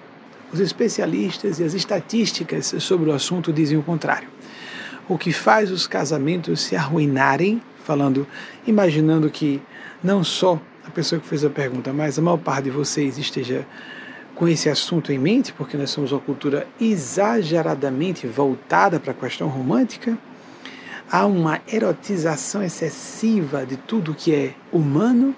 Os 0.52 0.60
especialistas 0.60 1.58
e 1.58 1.64
as 1.64 1.72
estatísticas 1.72 2.74
sobre 2.78 3.08
o 3.08 3.12
assunto 3.12 3.52
dizem 3.52 3.78
o 3.78 3.82
contrário. 3.82 4.28
O 5.08 5.16
que 5.16 5.32
faz 5.32 5.70
os 5.70 5.86
casamentos 5.86 6.60
se 6.60 6.76
arruinarem, 6.76 7.62
falando, 7.84 8.26
imaginando 8.66 9.30
que 9.30 9.62
não 10.02 10.22
só 10.22 10.60
a 10.86 10.90
pessoa 10.90 11.20
que 11.20 11.26
fez 11.26 11.44
a 11.44 11.50
pergunta, 11.50 11.92
mas 11.92 12.18
a 12.18 12.22
maior 12.22 12.36
parte 12.36 12.64
de 12.64 12.70
vocês 12.70 13.16
esteja 13.16 13.66
com 14.34 14.48
esse 14.48 14.68
assunto 14.68 15.12
em 15.12 15.18
mente, 15.18 15.52
porque 15.52 15.76
nós 15.76 15.90
somos 15.90 16.12
uma 16.12 16.20
cultura 16.20 16.66
exageradamente 16.80 18.26
voltada 18.26 18.98
para 18.98 19.12
a 19.12 19.14
questão 19.14 19.48
romântica, 19.48 20.18
há 21.10 21.26
uma 21.26 21.60
erotização 21.70 22.62
excessiva 22.62 23.64
de 23.64 23.76
tudo 23.76 24.14
que 24.14 24.34
é 24.34 24.54
humano 24.72 25.34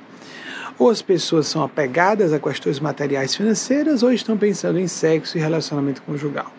ou 0.78 0.90
as 0.90 1.02
pessoas 1.02 1.46
são 1.46 1.62
apegadas 1.62 2.32
a 2.32 2.38
questões 2.38 2.80
materiais 2.80 3.34
financeiras 3.34 4.02
ou 4.02 4.12
estão 4.12 4.36
pensando 4.36 4.78
em 4.78 4.86
sexo 4.86 5.38
e 5.38 5.40
relacionamento 5.40 6.02
conjugal. 6.02 6.52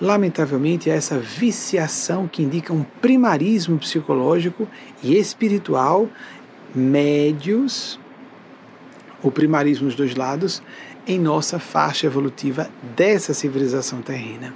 Lamentavelmente, 0.00 0.88
é 0.88 0.94
essa 0.94 1.18
viciação 1.18 2.28
que 2.28 2.42
indica 2.42 2.72
um 2.72 2.84
primarismo 2.84 3.78
psicológico 3.78 4.68
e 5.02 5.18
espiritual, 5.18 6.08
médios, 6.72 7.98
o 9.22 9.30
primarismo 9.30 9.86
dos 9.86 9.96
dois 9.96 10.14
lados, 10.14 10.62
em 11.06 11.18
nossa 11.18 11.58
faixa 11.58 12.06
evolutiva 12.06 12.70
dessa 12.94 13.34
civilização 13.34 14.00
terrena. 14.00 14.54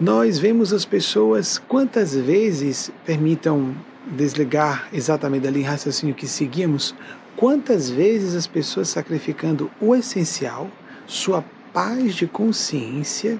Nós 0.00 0.38
vemos 0.38 0.72
as 0.72 0.84
pessoas 0.84 1.58
quantas 1.58 2.14
vezes 2.16 2.90
permitam 3.04 3.74
desligar 4.06 4.88
exatamente 4.92 5.42
da 5.42 5.50
linha 5.50 5.70
raciocínio 5.70 6.14
que 6.14 6.26
seguimos, 6.26 6.94
quantas 7.36 7.90
vezes 7.90 8.34
as 8.34 8.46
pessoas 8.46 8.88
sacrificando 8.88 9.70
o 9.80 9.94
essencial, 9.94 10.70
sua 11.06 11.44
paz 11.72 12.14
de 12.14 12.26
consciência, 12.26 13.38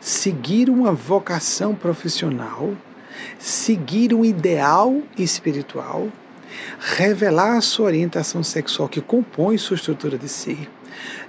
seguir 0.00 0.68
uma 0.68 0.92
vocação 0.92 1.74
profissional, 1.74 2.74
seguir 3.38 4.12
um 4.12 4.24
ideal 4.24 5.02
espiritual, 5.16 6.08
revelar 6.78 7.56
a 7.56 7.60
sua 7.60 7.86
orientação 7.86 8.42
sexual 8.42 8.88
que 8.88 9.00
compõe 9.00 9.58
sua 9.58 9.76
estrutura 9.76 10.18
de 10.18 10.28
ser, 10.28 10.68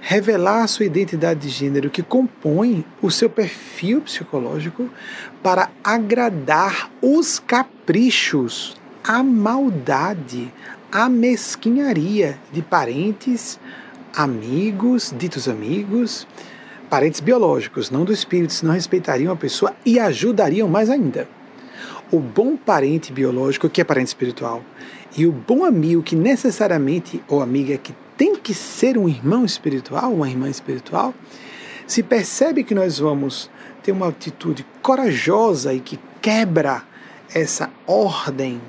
revelar 0.00 0.62
a 0.62 0.66
sua 0.66 0.86
identidade 0.86 1.40
de 1.40 1.48
gênero 1.48 1.90
que 1.90 2.02
compõe 2.02 2.84
o 3.02 3.10
seu 3.10 3.28
perfil 3.28 4.00
psicológico 4.00 4.88
para 5.42 5.70
agradar 5.82 6.90
os 7.02 7.38
caprichos, 7.38 8.76
a 9.04 9.22
maldade, 9.22 10.52
a 10.90 11.08
mesquinharia 11.08 12.38
de 12.52 12.62
parentes, 12.62 13.58
amigos, 14.14 15.14
ditos 15.16 15.48
amigos, 15.48 16.26
parentes 16.88 17.20
biológicos, 17.20 17.90
não 17.90 18.04
do 18.04 18.12
espírito, 18.12 18.52
senão 18.52 18.74
respeitariam 18.74 19.32
a 19.32 19.36
pessoa 19.36 19.74
e 19.84 19.98
ajudariam 19.98 20.68
mais 20.68 20.88
ainda. 20.88 21.28
O 22.10 22.18
bom 22.18 22.56
parente 22.56 23.12
biológico, 23.12 23.68
que 23.68 23.80
é 23.80 23.84
parente 23.84 24.08
espiritual, 24.08 24.62
e 25.16 25.26
o 25.26 25.32
bom 25.32 25.64
amigo, 25.64 26.02
que 26.02 26.16
necessariamente, 26.16 27.22
ou 27.28 27.42
amiga, 27.42 27.76
que 27.76 27.94
tem 28.18 28.34
que 28.34 28.52
ser 28.52 28.98
um 28.98 29.08
irmão 29.08 29.44
espiritual, 29.44 30.12
uma 30.12 30.28
irmã 30.28 30.50
espiritual, 30.50 31.14
se 31.86 32.02
percebe 32.02 32.64
que 32.64 32.74
nós 32.74 32.98
vamos 32.98 33.48
ter 33.82 33.92
uma 33.92 34.08
atitude 34.08 34.66
corajosa 34.82 35.72
e 35.72 35.78
que 35.78 35.98
quebra 36.20 36.82
essa 37.32 37.70
ordem 37.86 38.60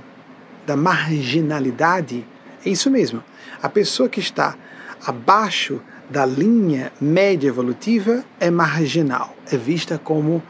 da 0.67 0.77
marginalidade, 0.77 2.23
é 2.63 2.69
isso 2.69 2.91
mesmo. 2.91 3.23
A 3.61 3.67
pessoa 3.67 4.07
que 4.07 4.19
está 4.19 4.55
abaixo 5.03 5.81
da 6.07 6.25
linha 6.27 6.93
média 7.01 7.47
evolutiva 7.47 8.23
é 8.39 8.51
marginal, 8.51 9.35
é 9.51 9.57
vista 9.57 9.97
como 9.97 10.43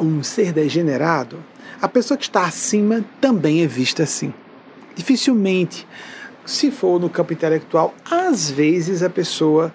um 0.00 0.22
ser 0.24 0.52
degenerado. 0.52 1.38
A 1.80 1.86
pessoa 1.86 2.18
que 2.18 2.24
está 2.24 2.44
acima 2.44 3.04
também 3.20 3.62
é 3.62 3.66
vista 3.68 4.02
assim. 4.02 4.34
Dificilmente, 4.96 5.86
se 6.46 6.70
for 6.70 7.00
no 7.00 7.10
campo 7.10 7.32
intelectual, 7.32 7.92
às 8.08 8.48
vezes 8.48 9.02
a 9.02 9.10
pessoa 9.10 9.74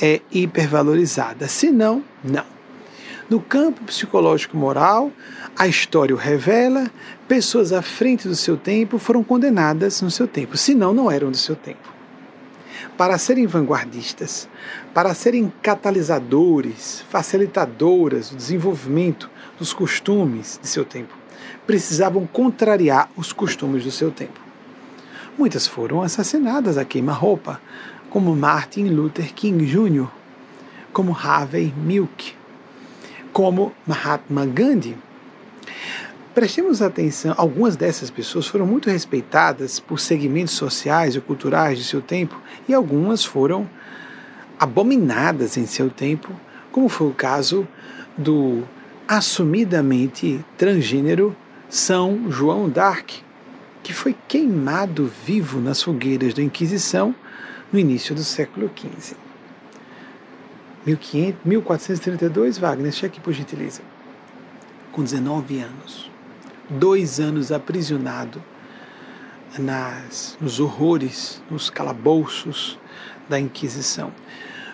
é 0.00 0.20
hipervalorizada. 0.30 1.48
Se 1.48 1.70
não, 1.70 2.04
não. 2.22 2.44
No 3.28 3.40
campo 3.40 3.84
psicológico 3.84 4.56
moral, 4.56 5.10
a 5.56 5.66
história 5.66 6.14
o 6.14 6.18
revela, 6.18 6.90
pessoas 7.26 7.72
à 7.72 7.80
frente 7.80 8.28
do 8.28 8.34
seu 8.34 8.56
tempo 8.56 8.98
foram 8.98 9.22
condenadas 9.22 10.02
no 10.02 10.10
seu 10.10 10.26
tempo, 10.28 10.56
senão 10.56 10.92
não 10.92 11.10
eram 11.10 11.30
do 11.30 11.36
seu 11.36 11.56
tempo. 11.56 11.88
Para 12.96 13.16
serem 13.18 13.46
vanguardistas, 13.46 14.48
para 14.92 15.14
serem 15.14 15.50
catalisadores, 15.62 17.04
facilitadoras 17.08 18.30
do 18.30 18.36
desenvolvimento 18.36 19.30
dos 19.58 19.72
costumes 19.72 20.58
de 20.60 20.68
seu 20.68 20.84
tempo, 20.84 21.14
precisavam 21.66 22.26
contrariar 22.26 23.08
os 23.16 23.32
costumes 23.32 23.84
do 23.84 23.90
seu 23.90 24.10
tempo. 24.10 24.49
Muitas 25.40 25.66
foram 25.66 26.02
assassinadas 26.02 26.76
a 26.76 26.84
queima-roupa, 26.84 27.58
como 28.10 28.36
Martin 28.36 28.88
Luther 28.88 29.32
King 29.32 29.64
Jr., 29.64 30.06
como 30.92 31.16
Harvey 31.16 31.72
Milk, 31.78 32.34
como 33.32 33.72
Mahatma 33.86 34.44
Gandhi. 34.44 34.98
Prestemos 36.34 36.82
atenção, 36.82 37.34
algumas 37.38 37.74
dessas 37.74 38.10
pessoas 38.10 38.46
foram 38.46 38.66
muito 38.66 38.90
respeitadas 38.90 39.80
por 39.80 39.98
segmentos 39.98 40.52
sociais 40.52 41.16
e 41.16 41.20
culturais 41.22 41.78
de 41.78 41.84
seu 41.84 42.02
tempo, 42.02 42.38
e 42.68 42.74
algumas 42.74 43.24
foram 43.24 43.66
abominadas 44.58 45.56
em 45.56 45.64
seu 45.64 45.88
tempo, 45.88 46.28
como 46.70 46.86
foi 46.90 47.06
o 47.06 47.14
caso 47.14 47.66
do 48.14 48.62
assumidamente 49.08 50.44
transgênero 50.58 51.34
São 51.70 52.30
João 52.30 52.68
d'Arc, 52.68 53.22
que 53.82 53.92
foi 53.92 54.14
queimado 54.28 55.10
vivo 55.24 55.60
nas 55.60 55.82
fogueiras 55.82 56.34
da 56.34 56.42
Inquisição 56.42 57.14
no 57.72 57.78
início 57.78 58.14
do 58.14 58.22
século 58.22 58.70
XV. 58.76 59.16
1432, 61.44 62.58
Wagner, 62.58 62.92
cheque 62.92 63.20
por 63.20 63.32
gentileza. 63.32 63.82
Com 64.90 65.04
19 65.04 65.60
anos, 65.60 66.10
dois 66.68 67.20
anos 67.20 67.52
aprisionado 67.52 68.42
nas, 69.58 70.36
nos 70.40 70.58
horrores, 70.58 71.42
nos 71.50 71.70
calabouços 71.70 72.78
da 73.28 73.38
Inquisição. 73.38 74.12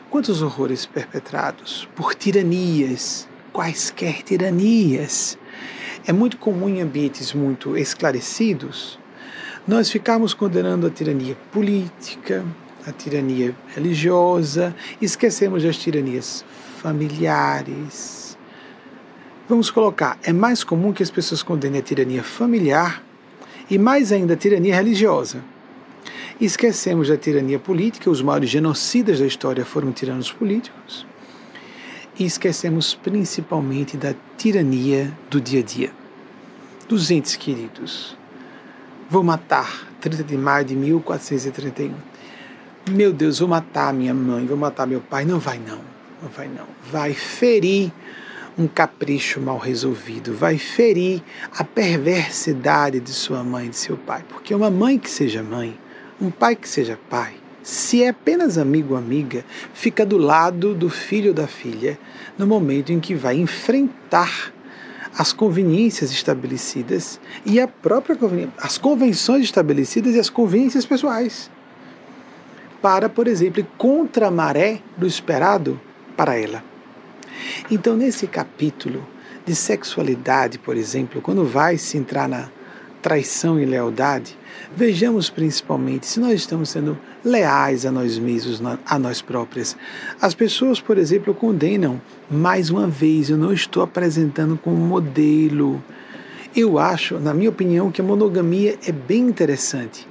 Quantos 0.09 0.41
horrores 0.43 0.87
perpetrados 0.87 1.89
por 1.95 2.15
tiranias, 2.15 3.29
quaisquer 3.53 4.23
tiranias. 4.23 5.39
É 6.07 6.13
muito 6.13 6.37
comum 6.39 6.69
em 6.69 6.81
ambientes 6.81 7.33
muito 7.33 7.77
esclarecidos 7.77 8.99
nós 9.67 9.91
ficarmos 9.91 10.33
condenando 10.33 10.87
a 10.87 10.91
tirania 10.91 11.37
política, 11.51 12.45
a 12.87 12.93
tirania 12.93 13.53
religiosa, 13.75 14.73
esquecemos 15.03 15.65
as 15.65 15.77
tiranias 15.77 16.45
familiares. 16.81 18.39
Vamos 19.49 19.69
colocar, 19.69 20.19
é 20.23 20.33
mais 20.33 20.63
comum 20.63 20.93
que 20.93 21.03
as 21.03 21.11
pessoas 21.11 21.43
condenem 21.43 21.81
a 21.81 21.83
tirania 21.83 22.23
familiar 22.23 23.03
e 23.69 23.77
mais 23.77 24.13
ainda 24.13 24.35
a 24.35 24.37
tirania 24.37 24.77
religiosa. 24.77 25.43
Esquecemos 26.41 27.09
da 27.09 27.17
tirania 27.17 27.59
política, 27.59 28.09
os 28.09 28.23
maiores 28.23 28.51
genocidas 28.51 29.19
da 29.19 29.27
história 29.27 29.65
foram 29.65 29.91
tiranos 29.91 30.31
políticos. 30.31 31.05
E 32.17 32.25
esquecemos 32.25 32.95
principalmente 32.95 33.97
da 33.97 34.15
tirania 34.37 35.13
do 35.31 35.41
dia 35.41 35.61
a 35.61 35.63
dia, 35.63 35.93
dos 36.89 37.11
entes 37.11 37.37
queridos. 37.37 38.17
Vou 39.09 39.23
matar, 39.23 39.89
30 40.01 40.25
de 40.25 40.37
maio 40.37 40.65
de 40.65 40.75
1431 40.75 41.95
meu 42.91 43.13
Deus, 43.13 43.41
vou 43.41 43.49
matar 43.49 43.93
minha 43.93 44.15
mãe, 44.15 44.47
vou 44.47 44.57
matar 44.57 44.87
meu 44.87 45.01
pai. 45.01 45.25
Não 45.25 45.41
vai 45.41 45.59
não, 45.59 45.81
não 46.23 46.29
vai 46.29 46.47
não. 46.47 46.67
Vai 46.89 47.13
ferir 47.15 47.93
um 48.57 48.69
capricho 48.69 49.41
mal 49.41 49.59
resolvido, 49.59 50.33
vai 50.33 50.57
ferir 50.57 51.21
a 51.59 51.65
perversidade 51.65 53.01
de 53.01 53.13
sua 53.13 53.43
mãe 53.43 53.67
e 53.67 53.71
de 53.71 53.77
seu 53.77 53.97
pai. 53.97 54.25
Porque 54.29 54.55
uma 54.55 54.71
mãe 54.71 55.01
que 55.01 55.11
seja 55.11 55.43
mãe, 55.43 55.77
um 56.21 56.31
pai 56.31 56.55
que 56.55 56.69
seja 56.69 56.97
pai, 57.11 57.35
se 57.67 58.05
é 58.05 58.11
apenas 58.11 58.59
amigo 58.59 58.93
ou 58.93 58.97
amiga, 58.97 59.45
fica 59.75 60.07
do 60.07 60.17
lado 60.17 60.73
do 60.73 60.89
filho 60.89 61.31
ou 61.31 61.35
da 61.35 61.49
filha 61.49 61.99
no 62.39 62.47
momento 62.47 62.93
em 62.93 63.01
que 63.01 63.13
vai 63.13 63.35
enfrentar 63.35 64.53
as 65.19 65.33
conveniências 65.33 66.13
estabelecidas 66.13 67.19
e 67.45 67.59
a 67.59 67.67
própria 67.67 68.17
as 68.57 68.79
convenções 68.79 69.43
estabelecidas 69.43 70.15
e 70.15 70.21
as 70.21 70.31
conveniências 70.31 70.87
pessoais 70.87 71.51
para, 72.81 73.09
por 73.09 73.27
exemplo, 73.27 73.59
ir 73.59 73.67
contra 73.77 74.29
a 74.29 74.31
maré 74.31 74.81
do 74.97 75.05
esperado 75.05 75.81
para 76.17 76.39
ela. 76.39 76.63
Então, 77.69 77.97
nesse 77.97 78.29
capítulo 78.29 79.05
de 79.45 79.57
sexualidade, 79.57 80.57
por 80.57 80.77
exemplo, 80.77 81.21
quando 81.21 81.45
vai 81.45 81.79
se 81.79 81.99
entrar 81.99 82.29
na 82.29 82.49
traição 83.03 83.59
e 83.59 83.65
lealdade, 83.65 84.39
vejamos 84.75 85.29
principalmente 85.29 86.07
se 86.07 86.19
nós 86.19 86.33
estamos 86.33 86.71
sendo 86.71 86.99
leais 87.25 87.85
a 87.85 87.93
nós 87.93 88.19
mesmos, 88.19 88.61
a 88.87 88.99
nós 88.99 89.21
próprias. 89.21 89.77
As 90.21 90.35
pessoas, 90.35 90.81
por 90.81 90.97
exemplo, 90.97 91.35
condenam, 91.35 92.01
mais 92.31 92.71
uma 92.71 92.87
vez, 92.87 93.29
eu 93.31 93.37
não 93.37 93.53
estou 93.53 93.83
apresentando 93.83 94.57
como 94.57 94.77
modelo. 94.77 95.83
Eu 96.55 96.79
acho, 96.79 97.19
na 97.19 97.35
minha 97.35 97.51
opinião, 97.51 97.91
que 97.91 98.01
a 98.01 98.05
monogamia 98.05 98.79
é 98.87 98.93
bem 98.93 99.21
interessante 99.21 100.07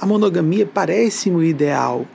a 0.00 0.06
monogamia 0.06 0.64
parece-me 0.64 1.36
o 1.36 1.44
ideal, 1.44 2.06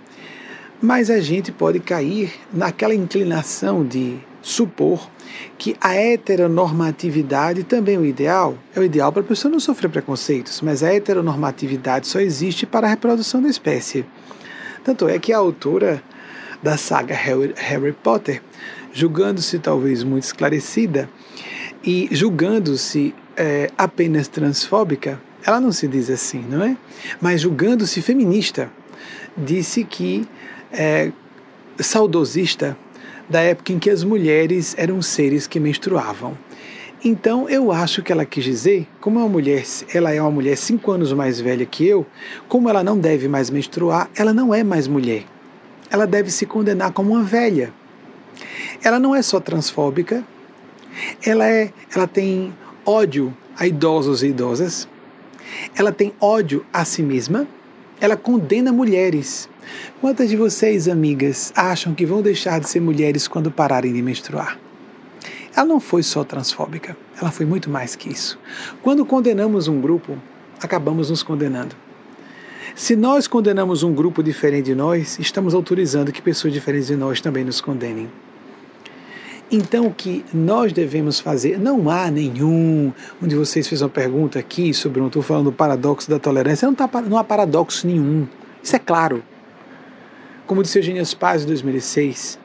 mas 0.81 1.11
a 1.11 1.19
gente 1.19 1.51
pode 1.51 1.79
cair 1.79 2.33
naquela 2.51 2.95
inclinação 2.95 3.85
de 3.85 4.17
supor 4.45 5.09
que 5.57 5.75
a 5.81 5.95
heteronormatividade 5.95 7.63
também 7.63 7.95
é 7.95 7.97
o 7.97 8.05
ideal. 8.05 8.55
É 8.75 8.79
o 8.79 8.83
ideal 8.83 9.11
para 9.11 9.23
a 9.23 9.25
pessoa 9.25 9.51
não 9.51 9.59
sofrer 9.59 9.89
preconceitos, 9.89 10.61
mas 10.61 10.83
a 10.83 10.93
heteronormatividade 10.93 12.07
só 12.07 12.19
existe 12.19 12.63
para 12.63 12.85
a 12.85 12.89
reprodução 12.91 13.41
da 13.41 13.49
espécie. 13.49 14.05
Tanto 14.83 15.09
é 15.09 15.17
que 15.17 15.33
a 15.33 15.37
autora 15.39 16.01
da 16.61 16.77
saga 16.77 17.15
Harry 17.15 17.91
Potter, 17.91 18.39
julgando-se 18.93 19.57
talvez 19.57 20.03
muito 20.03 20.25
esclarecida 20.25 21.09
e 21.83 22.07
julgando-se 22.11 23.15
é, 23.35 23.71
apenas 23.75 24.27
transfóbica, 24.27 25.19
ela 25.43 25.59
não 25.59 25.71
se 25.71 25.87
diz 25.87 26.07
assim, 26.07 26.45
não 26.47 26.63
é? 26.63 26.77
Mas 27.19 27.41
julgando-se 27.41 27.99
feminista, 27.99 28.71
disse 29.35 29.83
que 29.83 30.27
é 30.71 31.11
saudosista 31.79 32.77
da 33.29 33.41
época 33.41 33.73
em 33.73 33.79
que 33.79 33.89
as 33.89 34.03
mulheres 34.03 34.75
eram 34.77 35.01
seres 35.01 35.47
que 35.47 35.59
menstruavam. 35.59 36.37
Então 37.03 37.47
eu 37.47 37.71
acho 37.71 38.01
que 38.01 38.11
ela 38.11 38.25
quis 38.25 38.43
dizer, 38.43 38.87
como 38.99 39.19
uma 39.19 39.29
mulher, 39.29 39.63
ela 39.93 40.11
é 40.11 40.21
uma 40.21 40.31
mulher 40.31 40.57
cinco 40.57 40.91
anos 40.91 41.13
mais 41.13 41.39
velha 41.39 41.65
que 41.65 41.85
eu, 41.85 42.05
como 42.47 42.69
ela 42.69 42.83
não 42.83 42.97
deve 42.97 43.27
mais 43.27 43.49
menstruar, 43.49 44.09
ela 44.15 44.33
não 44.33 44.53
é 44.53 44.63
mais 44.63 44.87
mulher. 44.87 45.23
Ela 45.91 46.07
deve 46.07 46.31
se 46.31 46.45
condenar 46.45 46.91
como 46.93 47.11
uma 47.11 47.23
velha. 47.23 47.71
Ela 48.83 48.99
não 48.99 49.15
é 49.15 49.21
só 49.21 49.39
transfóbica, 49.39 50.23
ela 51.23 51.47
é, 51.47 51.71
ela 51.93 52.07
tem 52.07 52.53
ódio 52.85 53.35
a 53.57 53.67
idosos 53.67 54.23
e 54.23 54.27
idosas, 54.27 54.87
ela 55.77 55.91
tem 55.91 56.13
ódio 56.19 56.65
a 56.73 56.83
si 56.85 57.01
mesma, 57.01 57.47
ela 57.99 58.17
condena 58.17 58.71
mulheres. 58.71 59.47
Quantas 60.01 60.29
de 60.29 60.35
vocês, 60.35 60.87
amigas, 60.87 61.51
acham 61.55 61.93
que 61.93 62.05
vão 62.05 62.21
deixar 62.21 62.59
de 62.59 62.69
ser 62.69 62.79
mulheres 62.79 63.27
quando 63.27 63.51
pararem 63.51 63.93
de 63.93 64.01
menstruar? 64.01 64.59
Ela 65.55 65.65
não 65.65 65.79
foi 65.79 66.03
só 66.03 66.23
transfóbica, 66.23 66.97
ela 67.19 67.31
foi 67.31 67.45
muito 67.45 67.69
mais 67.69 67.95
que 67.95 68.09
isso. 68.09 68.37
Quando 68.81 69.05
condenamos 69.05 69.67
um 69.67 69.79
grupo, 69.79 70.17
acabamos 70.61 71.09
nos 71.09 71.23
condenando. 71.23 71.75
Se 72.75 72.95
nós 72.95 73.25
condenamos 73.25 73.83
um 73.83 73.93
grupo 73.93 74.21
diferente 74.21 74.65
de 74.65 74.75
nós, 74.75 75.17
estamos 75.17 75.53
autorizando 75.53 76.11
que 76.11 76.21
pessoas 76.21 76.53
diferentes 76.53 76.87
de 76.87 76.95
nós 76.97 77.21
também 77.21 77.45
nos 77.45 77.61
condenem. 77.61 78.09
Então, 79.49 79.87
o 79.87 79.93
que 79.93 80.25
nós 80.33 80.73
devemos 80.73 81.19
fazer? 81.19 81.57
Não 81.57 81.89
há 81.89 82.09
nenhum. 82.09 82.91
Onde 83.23 83.35
vocês 83.35 83.67
fez 83.67 83.81
uma 83.81 83.89
pergunta 83.89 84.39
aqui 84.39 84.73
sobre, 84.73 84.99
não 84.99 85.07
estou 85.07 85.21
falando 85.21 85.45
do 85.45 85.51
paradoxo 85.53 86.09
da 86.09 86.19
tolerância, 86.19 86.67
não, 86.67 86.75
tá, 86.75 86.89
não 87.07 87.17
há 87.17 87.23
paradoxo 87.23 87.87
nenhum. 87.87 88.27
Isso 88.61 88.75
é 88.75 88.79
claro. 88.79 89.23
Como 90.45 90.61
disse 90.61 90.77
Eugênio 90.77 91.03
Paz 91.17 91.43
em 91.43 91.47
2006, 91.47 92.37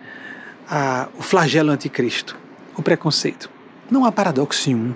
a, 0.69 1.09
o 1.19 1.23
flagelo 1.23 1.71
anticristo, 1.71 2.35
o 2.75 2.83
preconceito. 2.83 3.51
Não 3.91 4.07
há 4.07 4.13
paradoxo 4.13 4.71
nenhum. 4.71 4.95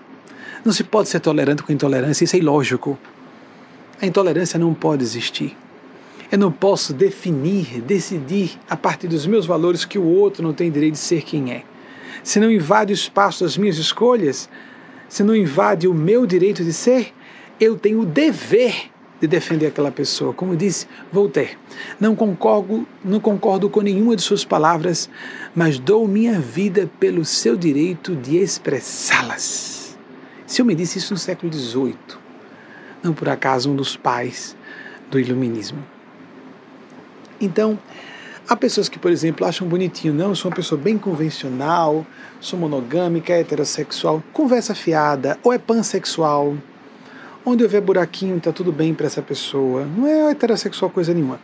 Não 0.64 0.73
se 0.73 0.83
pode 0.83 1.11
ser 1.11 1.21
tolerante 1.21 1.62
com 1.62 1.71
intolerância, 1.71 2.25
isso 2.25 2.35
é 2.35 2.38
ilógico. 2.38 2.99
A 4.01 4.07
intolerância 4.07 4.59
não 4.59 4.73
pode 4.73 5.03
existir. 5.03 5.55
Eu 6.33 6.38
não 6.38 6.51
posso 6.51 6.95
definir, 6.95 7.83
decidir 7.83 8.59
a 8.71 8.77
partir 8.77 9.07
dos 9.07 9.27
meus 9.27 9.45
valores 9.45 9.85
que 9.85 9.99
o 9.99 10.05
outro 10.05 10.43
não 10.43 10.55
tem 10.55 10.71
direito 10.71 10.95
de 10.95 11.01
ser 11.01 11.23
quem 11.23 11.53
é. 11.53 11.62
Se 12.23 12.40
não 12.40 12.51
invade 12.51 12.90
o 12.90 12.95
espaço 12.95 13.45
das 13.45 13.59
minhas 13.59 13.77
escolhas, 13.77 14.49
se 15.11 15.23
não 15.23 15.37
invade 15.37 15.87
o 15.87 15.93
meu 15.93 16.25
direito 16.25 16.64
de 16.64 16.73
ser, 16.73 17.12
eu 17.61 17.77
tenho 17.79 18.01
o 18.01 18.07
dever 18.07 18.90
de 19.24 19.28
defender 19.28 19.66
aquela 19.66 19.90
pessoa. 19.90 20.34
Como 20.34 20.54
disse 20.54 20.87
Voltaire, 21.10 21.56
não 21.98 22.14
concordo, 22.14 22.87
não 23.02 23.18
concordo 23.18 23.70
com 23.70 23.80
nenhuma 23.80 24.14
de 24.14 24.22
suas 24.22 24.44
palavras, 24.44 25.08
mas 25.54 25.78
dou 25.78 26.06
minha 26.06 26.38
vida 26.38 26.90
pelo 27.00 27.24
seu 27.24 27.56
direito 27.56 28.14
de 28.14 28.37
expressá-las. 28.37 29.96
Se 30.46 30.60
eu 30.60 30.66
me 30.66 30.74
disse 30.74 30.98
isso 30.98 31.14
no 31.14 31.18
século 31.18 31.50
XVIII, 31.52 31.96
não 33.02 33.14
por 33.14 33.28
acaso 33.28 33.70
um 33.70 33.76
dos 33.76 33.96
pais 33.96 34.54
do 35.10 35.18
iluminismo. 35.18 35.78
Então, 37.40 37.78
há 38.46 38.54
pessoas 38.54 38.90
que, 38.90 38.98
por 38.98 39.10
exemplo, 39.10 39.46
acham 39.46 39.66
bonitinho, 39.66 40.12
não, 40.12 40.28
eu 40.28 40.34
sou 40.34 40.50
uma 40.50 40.56
pessoa 40.56 40.78
bem 40.78 40.98
convencional, 40.98 42.06
sou 42.40 42.58
monogâmica, 42.58 43.32
heterossexual, 43.32 44.22
conversa 44.34 44.74
fiada, 44.74 45.38
ou 45.42 45.52
é 45.52 45.58
pansexual, 45.58 46.54
onde 47.44 47.62
houver 47.62 47.80
buraquinho 47.80 48.37
está 48.37 48.52
tudo 48.52 48.72
bem 48.72 48.94
para 48.94 49.07
essa 49.07 49.20
pessoa, 49.20 49.85
não 49.85 50.07
é 50.07 50.30
heterossexual 50.30 50.90
coisa 50.90 51.12
nenhuma. 51.12 51.40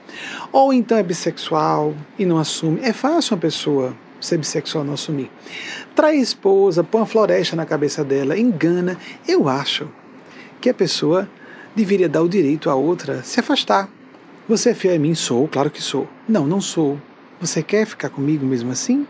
Ou 0.50 0.72
então 0.72 0.96
é 0.96 1.02
bissexual 1.02 1.94
e 2.18 2.24
não 2.24 2.38
assume, 2.38 2.80
é 2.82 2.92
fácil 2.92 3.34
uma 3.34 3.40
pessoa 3.40 3.94
ser 4.20 4.38
bissexual 4.38 4.84
não 4.84 4.94
assumir. 4.94 5.30
Trai 5.94 6.16
a 6.16 6.20
esposa, 6.20 6.84
põe 6.84 7.00
uma 7.00 7.06
floresta 7.06 7.56
na 7.56 7.64
cabeça 7.64 8.04
dela, 8.04 8.38
engana. 8.38 8.98
Eu 9.26 9.48
acho 9.48 9.88
que 10.60 10.68
a 10.68 10.74
pessoa 10.74 11.28
deveria 11.74 12.08
dar 12.08 12.22
o 12.22 12.28
direito 12.28 12.68
à 12.68 12.74
outra 12.74 13.22
se 13.22 13.40
afastar. 13.40 13.88
Você 14.48 14.70
é 14.70 14.74
fiel 14.74 14.96
a 14.96 14.98
mim? 14.98 15.14
Sou, 15.14 15.48
claro 15.48 15.70
que 15.70 15.82
sou. 15.82 16.08
Não, 16.28 16.46
não 16.46 16.60
sou. 16.60 16.98
Você 17.40 17.62
quer 17.62 17.86
ficar 17.86 18.10
comigo 18.10 18.44
mesmo 18.44 18.72
assim? 18.72 19.06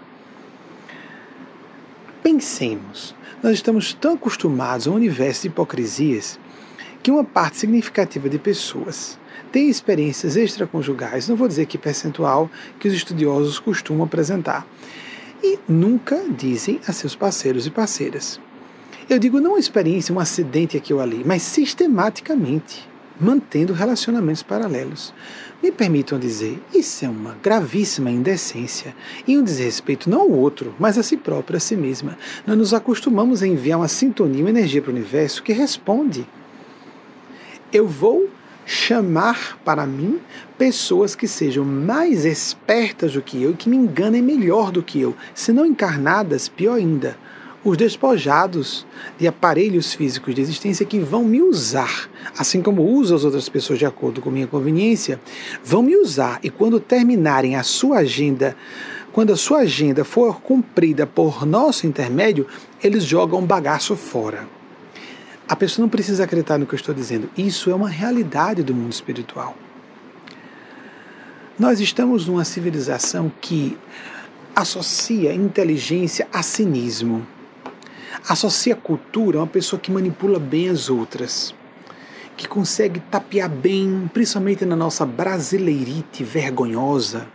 Pensemos. 2.23 3.15
Nós 3.43 3.55
estamos 3.55 3.95
tão 3.95 4.15
acostumados 4.15 4.87
a 4.87 4.91
um 4.91 4.95
universo 4.95 5.43
de 5.43 5.49
hipocrisias 5.49 6.39
que 7.03 7.11
uma 7.11 7.25
parte 7.25 7.59
significativa 7.59 8.29
de 8.29 8.39
pessoas 8.39 9.19
tem 9.53 9.69
experiências 9.69 10.37
extraconjugais, 10.37 11.29
não 11.29 11.37
vou 11.37 11.49
dizer 11.49 11.67
que 11.67 11.79
percentual, 11.79 12.51
que 12.79 12.87
os 12.87 12.95
estudiosos 12.95 13.59
costumam 13.59 14.05
apresentar, 14.05 14.67
e 15.43 15.59
nunca 15.69 16.23
dizem 16.29 16.81
a 16.87 16.93
seus 16.93 17.17
parceiros 17.17 17.67
e 17.67 17.71
parceiras. 17.71 18.41
Eu 19.09 19.19
digo 19.19 19.41
não 19.41 19.53
uma 19.53 19.59
experiência, 19.59 20.15
um 20.15 20.21
acidente 20.21 20.77
aqui 20.77 20.95
ou 20.95 21.01
ali, 21.01 21.23
mas 21.25 21.43
sistematicamente, 21.43 22.89
mantendo 23.21 23.73
relacionamentos 23.73 24.43
paralelos. 24.43 25.13
Me 25.63 25.73
permitam 25.73 26.19
dizer, 26.19 26.63
isso 26.73 27.05
é 27.05 27.09
uma 27.09 27.37
gravíssima 27.43 28.11
indecência 28.11 28.95
e 29.27 29.37
um 29.37 29.43
desrespeito 29.43 30.09
não 30.09 30.21
ao 30.21 30.31
outro, 30.31 30.75
mas 30.79 30.97
a 30.97 31.03
si 31.03 31.17
próprio, 31.17 31.57
a 31.57 31.61
si 31.61 31.77
mesma. 31.77 32.17
Nós 32.47 32.57
nos 32.57 32.73
acostumamos 32.73 33.43
a 33.43 33.47
enviar 33.47 33.79
uma 33.79 33.89
sintonia, 33.89 34.45
uma 34.45 34.51
energia 34.51 34.81
para 34.81 34.91
o 34.91 34.95
universo 34.95 35.43
que 35.43 35.53
responde. 35.53 36.27
Eu 37.73 37.87
vou 37.87 38.29
chamar 38.67 39.59
para 39.65 39.87
mim 39.87 40.21
pessoas 40.59 41.15
que 41.15 41.27
sejam 41.27 41.65
mais 41.65 42.25
espertas 42.25 43.13
do 43.13 43.23
que 43.23 43.43
eu, 43.43 43.55
que 43.55 43.69
me 43.69 43.77
enganem 43.77 44.23
melhor 44.23 44.71
do 44.71 44.83
que 44.83 45.01
eu, 45.01 45.15
se 45.35 45.53
não 45.53 45.67
encarnadas, 45.67 46.49
pior 46.49 46.75
ainda 46.75 47.17
os 47.63 47.77
despojados 47.77 48.87
de 49.19 49.29
aparelhos 49.29 49.93
físicos 49.93 50.35
de 50.35 50.41
existência 50.41 50.87
que 50.87 50.99
vão 50.99 51.25
me 51.25 51.43
usar, 51.43 52.09
assim 52.37 52.63
como 52.63 52.83
uso 52.83 53.15
as 53.15 53.25
outras 53.25 53.49
pessoas 53.49 53.79
de 53.79 53.85
acordo 53.85 54.21
com 54.21 54.31
minha 54.31 54.47
conveniência, 54.47 55.21
vão 55.63 55.83
me 55.83 55.97
usar 55.97 56.41
e 56.43 56.49
quando 56.49 56.81
terminarem 56.81 57.57
a 57.57 57.63
sua 57.63 57.99
agenda, 57.99 58.57
quando 59.13 59.33
a 59.33 59.37
sua 59.37 59.61
agenda 59.61 60.05
for 60.05 60.41
cumprida 60.41 61.07
por 61.07 61.45
nosso 61.45 61.87
intermédio, 61.87 62.47
eles 62.83 63.05
jogam 63.05 63.45
bagaço 63.45 63.95
fora. 63.95 64.60
A 65.51 65.57
pessoa 65.57 65.83
não 65.83 65.91
precisa 65.91 66.25
acreditar 66.25 66.57
no 66.57 66.65
que 66.67 66.75
eu 66.75 66.79
estou 66.79 66.95
dizendo. 66.95 67.29
Isso 67.37 67.71
é 67.71 67.75
uma 67.75 67.89
realidade 67.89 68.63
do 68.63 68.73
mundo 68.73 68.93
espiritual. 68.93 69.57
Nós 71.59 71.81
estamos 71.81 72.27
numa 72.27 72.45
civilização 72.45 73.31
que 73.41 73.77
associa 74.55 75.35
inteligência 75.35 76.27
a 76.33 76.43
cinismo 76.43 77.27
associa 78.29 78.77
cultura 78.77 79.39
a 79.39 79.43
uma 79.43 79.47
pessoa 79.47 79.81
que 79.81 79.91
manipula 79.91 80.39
bem 80.39 80.69
as 80.69 80.89
outras, 80.89 81.55
que 82.37 82.49
consegue 82.49 83.01
tapear 83.01 83.49
bem, 83.49 84.11
principalmente 84.13 84.65
na 84.65 84.77
nossa 84.77 85.05
brasileirite 85.05 86.25
vergonhosa. 86.25 87.27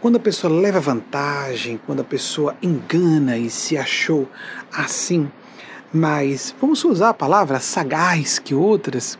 Quando 0.00 0.16
a 0.16 0.20
pessoa 0.20 0.52
leva 0.52 0.80
vantagem, 0.80 1.80
quando 1.86 2.00
a 2.00 2.04
pessoa 2.04 2.54
engana 2.62 3.38
e 3.38 3.48
se 3.48 3.76
achou 3.76 4.28
assim, 4.70 5.30
mas 5.94 6.52
vamos 6.60 6.84
usar 6.84 7.10
a 7.10 7.14
palavra 7.14 7.60
sagaz 7.60 8.40
que 8.40 8.52
outras. 8.52 9.16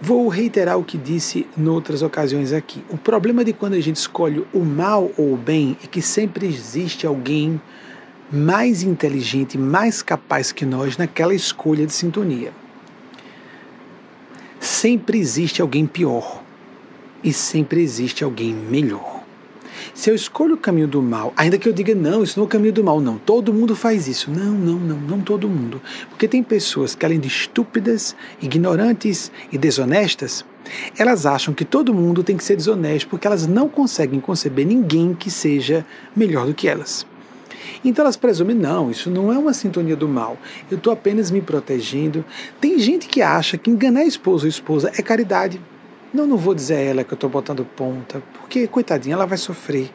Vou 0.00 0.28
reiterar 0.28 0.78
o 0.78 0.84
que 0.84 0.98
disse 0.98 1.46
em 1.56 1.66
outras 1.66 2.02
ocasiões 2.02 2.52
aqui. 2.52 2.84
O 2.90 2.98
problema 2.98 3.42
de 3.42 3.54
quando 3.54 3.72
a 3.72 3.80
gente 3.80 3.96
escolhe 3.96 4.46
o 4.52 4.60
mal 4.60 5.10
ou 5.16 5.32
o 5.32 5.36
bem 5.36 5.78
é 5.82 5.86
que 5.86 6.02
sempre 6.02 6.46
existe 6.46 7.06
alguém 7.06 7.58
mais 8.30 8.82
inteligente, 8.82 9.56
mais 9.56 10.02
capaz 10.02 10.52
que 10.52 10.66
nós 10.66 10.98
naquela 10.98 11.34
escolha 11.34 11.86
de 11.86 11.92
sintonia. 11.94 12.52
Sempre 14.60 15.18
existe 15.18 15.62
alguém 15.62 15.86
pior 15.86 16.42
e 17.24 17.32
sempre 17.32 17.80
existe 17.82 18.22
alguém 18.22 18.52
melhor. 18.52 19.17
Se 19.98 20.10
eu 20.10 20.14
escolho 20.14 20.54
o 20.54 20.56
caminho 20.56 20.86
do 20.86 21.02
mal, 21.02 21.32
ainda 21.36 21.58
que 21.58 21.68
eu 21.68 21.72
diga 21.72 21.92
não, 21.92 22.22
isso 22.22 22.38
não 22.38 22.44
é 22.44 22.46
o 22.46 22.48
caminho 22.48 22.72
do 22.72 22.84
mal, 22.84 23.00
não, 23.00 23.18
todo 23.18 23.52
mundo 23.52 23.74
faz 23.74 24.06
isso. 24.06 24.30
Não, 24.30 24.52
não, 24.52 24.74
não, 24.78 24.96
não 24.96 25.20
todo 25.20 25.48
mundo. 25.48 25.82
Porque 26.08 26.28
tem 26.28 26.40
pessoas 26.40 26.94
que, 26.94 27.04
além 27.04 27.18
de 27.18 27.26
estúpidas, 27.26 28.14
ignorantes 28.40 29.32
e 29.50 29.58
desonestas, 29.58 30.44
elas 30.96 31.26
acham 31.26 31.52
que 31.52 31.64
todo 31.64 31.92
mundo 31.92 32.22
tem 32.22 32.36
que 32.36 32.44
ser 32.44 32.54
desonesto 32.54 33.08
porque 33.08 33.26
elas 33.26 33.48
não 33.48 33.68
conseguem 33.68 34.20
conceber 34.20 34.64
ninguém 34.64 35.14
que 35.14 35.32
seja 35.32 35.84
melhor 36.14 36.46
do 36.46 36.54
que 36.54 36.68
elas. 36.68 37.04
Então 37.84 38.04
elas 38.04 38.16
presumem, 38.16 38.54
não, 38.54 38.92
isso 38.92 39.10
não 39.10 39.32
é 39.32 39.36
uma 39.36 39.52
sintonia 39.52 39.96
do 39.96 40.06
mal, 40.06 40.38
eu 40.70 40.76
estou 40.76 40.92
apenas 40.92 41.32
me 41.32 41.40
protegendo. 41.40 42.24
Tem 42.60 42.78
gente 42.78 43.08
que 43.08 43.20
acha 43.20 43.58
que 43.58 43.68
enganar 43.68 44.04
esposo 44.04 44.44
ou 44.44 44.48
esposa 44.48 44.92
é 44.96 45.02
caridade. 45.02 45.60
Não, 46.12 46.26
não 46.26 46.36
vou 46.36 46.54
dizer 46.54 46.76
a 46.76 46.80
ela 46.80 47.04
que 47.04 47.12
eu 47.12 47.16
estou 47.16 47.28
botando 47.28 47.64
ponta, 47.64 48.22
porque, 48.40 48.66
coitadinha, 48.66 49.14
ela 49.14 49.26
vai 49.26 49.36
sofrer. 49.36 49.90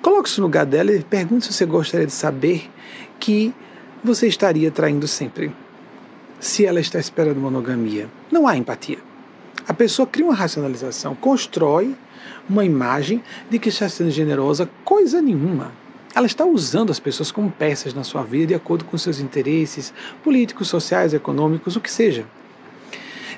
Coloque-se 0.00 0.38
no 0.40 0.46
lugar 0.46 0.64
dela 0.64 0.92
e 0.92 1.02
pergunte 1.02 1.46
se 1.46 1.52
você 1.52 1.66
gostaria 1.66 2.06
de 2.06 2.12
saber 2.12 2.70
que 3.20 3.54
você 4.02 4.26
estaria 4.26 4.70
traindo 4.70 5.06
sempre. 5.06 5.54
Se 6.40 6.64
ela 6.64 6.80
está 6.80 6.98
esperando 6.98 7.40
monogamia. 7.40 8.08
Não 8.30 8.46
há 8.46 8.56
empatia. 8.56 8.98
A 9.66 9.72
pessoa 9.72 10.06
cria 10.06 10.26
uma 10.26 10.34
racionalização, 10.34 11.14
constrói 11.14 11.94
uma 12.48 12.64
imagem 12.64 13.22
de 13.48 13.58
que 13.58 13.68
está 13.68 13.88
sendo 13.88 14.10
generosa, 14.10 14.68
coisa 14.84 15.22
nenhuma. 15.22 15.72
Ela 16.14 16.26
está 16.26 16.44
usando 16.44 16.90
as 16.90 17.00
pessoas 17.00 17.32
como 17.32 17.50
peças 17.50 17.92
na 17.92 18.04
sua 18.04 18.22
vida 18.22 18.48
de 18.48 18.54
acordo 18.54 18.84
com 18.84 18.96
seus 18.96 19.20
interesses 19.20 19.92
políticos, 20.22 20.68
sociais, 20.68 21.12
econômicos, 21.12 21.76
o 21.76 21.80
que 21.80 21.90
seja. 21.90 22.26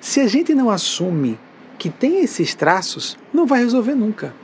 Se 0.00 0.20
a 0.20 0.26
gente 0.26 0.54
não 0.54 0.68
assume 0.68 1.38
que 1.78 1.90
tem 1.90 2.20
esses 2.22 2.54
traços, 2.54 3.16
não 3.32 3.46
vai 3.46 3.60
resolver 3.60 3.94
nunca. 3.94 4.34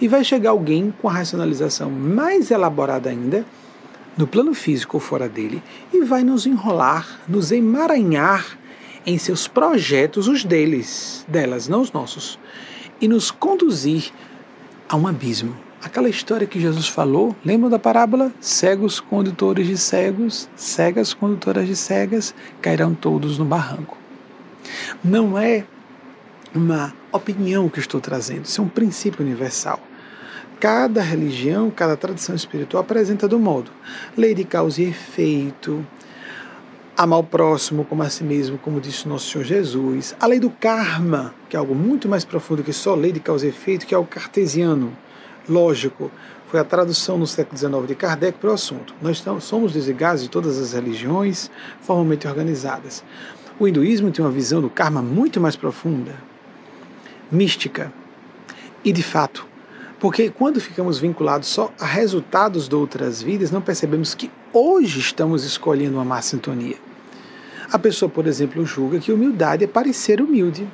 E 0.00 0.08
vai 0.08 0.24
chegar 0.24 0.50
alguém 0.50 0.92
com 1.00 1.08
a 1.08 1.12
racionalização 1.12 1.90
mais 1.90 2.50
elaborada 2.50 3.10
ainda, 3.10 3.44
no 4.16 4.26
plano 4.26 4.54
físico 4.54 4.96
ou 4.96 5.00
fora 5.00 5.28
dele, 5.28 5.62
e 5.92 6.02
vai 6.02 6.22
nos 6.22 6.46
enrolar, 6.46 7.20
nos 7.28 7.52
emaranhar 7.52 8.58
em 9.04 9.18
seus 9.18 9.46
projetos, 9.46 10.26
os 10.26 10.44
deles, 10.44 11.24
delas, 11.28 11.68
não 11.68 11.80
os 11.80 11.92
nossos, 11.92 12.38
e 13.00 13.06
nos 13.06 13.30
conduzir 13.30 14.10
a 14.88 14.96
um 14.96 15.06
abismo 15.06 15.66
aquela 15.86 16.08
história 16.08 16.46
que 16.46 16.60
Jesus 16.60 16.88
falou, 16.88 17.34
lembram 17.44 17.70
da 17.70 17.78
parábola? 17.78 18.32
Cegos 18.40 18.98
condutores 18.98 19.66
de 19.66 19.78
cegos, 19.78 20.48
cegas 20.56 21.14
condutoras 21.14 21.66
de 21.66 21.76
cegas, 21.76 22.34
cairão 22.60 22.92
todos 22.92 23.38
no 23.38 23.44
barranco. 23.44 23.96
Não 25.02 25.38
é 25.38 25.64
uma 26.56 26.92
opinião 27.12 27.68
que 27.68 27.78
estou 27.78 28.00
trazendo, 28.00 28.44
isso 28.44 28.60
é 28.60 28.64
um 28.64 28.68
princípio 28.68 29.24
universal. 29.24 29.80
cada 30.58 31.02
religião, 31.02 31.70
cada 31.70 31.96
tradição 31.96 32.34
espiritual 32.34 32.82
apresenta 32.82 33.28
do 33.28 33.38
modo. 33.38 33.70
Lei 34.16 34.34
de 34.34 34.42
causa 34.44 34.80
e 34.80 34.88
efeito, 34.88 35.86
amar 36.96 37.18
o 37.18 37.24
próximo 37.24 37.84
como 37.84 38.02
a 38.02 38.08
si 38.08 38.24
mesmo, 38.24 38.56
como 38.56 38.80
disse 38.80 39.06
nosso 39.06 39.30
Senhor 39.30 39.44
Jesus. 39.44 40.16
A 40.18 40.26
lei 40.26 40.40
do 40.40 40.48
karma, 40.48 41.34
que 41.48 41.56
é 41.56 41.58
algo 41.58 41.74
muito 41.74 42.08
mais 42.08 42.24
profundo 42.24 42.62
que 42.62 42.72
só 42.72 42.94
lei 42.94 43.12
de 43.12 43.20
causa 43.20 43.44
e 43.44 43.50
efeito, 43.50 43.86
que 43.86 43.94
é 43.94 43.98
o 43.98 44.04
cartesiano, 44.04 44.96
lógico. 45.46 46.10
Foi 46.48 46.60
a 46.60 46.64
tradução 46.64 47.18
no 47.18 47.26
século 47.26 47.58
XIX 47.58 47.88
de 47.88 47.94
Kardec 47.94 48.38
para 48.38 48.50
o 48.50 48.54
assunto. 48.54 48.94
Nós 49.02 49.22
somos 49.40 49.72
desligados 49.72 50.22
de 50.22 50.30
todas 50.30 50.58
as 50.58 50.72
religiões 50.72 51.50
formalmente 51.80 52.26
organizadas. 52.26 53.04
O 53.58 53.66
hinduísmo 53.66 54.10
tem 54.10 54.24
uma 54.24 54.30
visão 54.30 54.60
do 54.60 54.70
karma 54.70 55.02
muito 55.02 55.40
mais 55.40 55.56
profunda, 55.56 56.14
mística. 57.30 57.92
E 58.84 58.92
de 58.92 59.02
fato, 59.02 59.46
porque 59.98 60.30
quando 60.30 60.60
ficamos 60.60 60.98
vinculados 60.98 61.48
só 61.48 61.72
a 61.80 61.86
resultados 61.86 62.68
de 62.68 62.74
outras 62.74 63.22
vidas, 63.22 63.50
não 63.50 63.60
percebemos 63.60 64.14
que 64.14 64.30
hoje 64.52 65.00
estamos 65.00 65.44
escolhendo 65.44 65.96
uma 65.96 66.04
má 66.04 66.22
sintonia. 66.22 66.76
A 67.72 67.78
pessoa, 67.78 68.08
por 68.08 68.26
exemplo, 68.26 68.64
julga 68.64 69.00
que 69.00 69.10
humildade 69.10 69.64
é 69.64 69.66
parecer 69.66 70.20
humilde. 70.20 70.68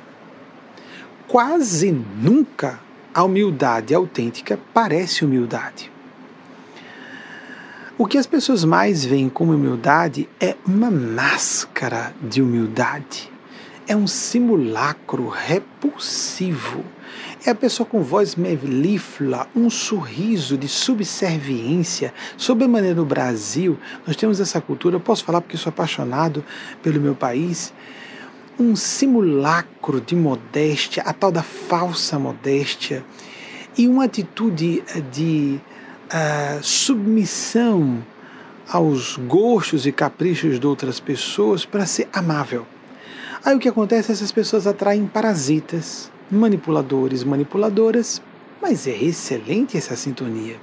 Quase 1.27 1.91
nunca 1.91 2.79
a 3.13 3.23
humildade 3.23 3.95
autêntica 3.95 4.59
parece 4.73 5.25
humildade. 5.25 5.91
O 7.97 8.05
que 8.05 8.17
as 8.17 8.27
pessoas 8.27 8.63
mais 8.63 9.03
veem 9.05 9.29
como 9.29 9.53
humildade 9.53 10.29
é 10.39 10.55
uma 10.65 10.91
máscara 10.91 12.13
de 12.21 12.41
humildade. 12.41 13.32
É 13.87 13.95
um 13.95 14.07
simulacro 14.07 15.27
repulsivo 15.27 16.83
é 17.45 17.49
a 17.49 17.55
pessoa 17.55 17.85
com 17.85 18.01
voz 18.01 18.35
melíflua, 18.35 19.47
um 19.53 19.69
sorriso 19.69 20.57
de 20.57 20.67
subserviência. 20.67 22.13
Sobre 22.37 22.63
a 22.63 22.67
maneira 22.69 22.95
no 22.95 23.05
Brasil, 23.05 23.77
nós 24.07 24.15
temos 24.15 24.39
essa 24.39 24.61
cultura, 24.61 24.95
eu 24.95 24.99
posso 24.99 25.25
falar 25.25 25.41
porque 25.41 25.57
sou 25.57 25.69
apaixonado 25.69 26.43
pelo 26.81 27.01
meu 27.01 27.13
país, 27.13 27.73
um 28.57 28.77
simulacro 28.77 29.99
de 29.99 30.15
modéstia, 30.15 31.03
a 31.03 31.11
tal 31.11 31.31
da 31.33 31.43
falsa 31.43 32.17
modéstia, 32.17 33.03
e 33.77 33.89
uma 33.89 34.05
atitude 34.05 34.81
de 35.11 35.59
uh, 36.05 36.63
submissão 36.63 38.05
aos 38.69 39.17
gostos 39.17 39.85
e 39.85 39.91
caprichos 39.91 40.61
de 40.61 40.65
outras 40.65 40.99
pessoas 40.99 41.65
para 41.65 41.85
ser 41.85 42.07
amável. 42.13 42.65
Aí 43.45 43.53
o 43.55 43.59
que 43.59 43.67
acontece? 43.67 44.11
Essas 44.11 44.31
pessoas 44.31 44.65
atraem 44.65 45.05
parasitas 45.05 46.09
manipuladores, 46.31 47.23
manipuladoras, 47.25 48.21
mas 48.61 48.87
é 48.87 48.95
excelente 48.95 49.77
essa 49.77 49.95
sintonia. 49.95 50.55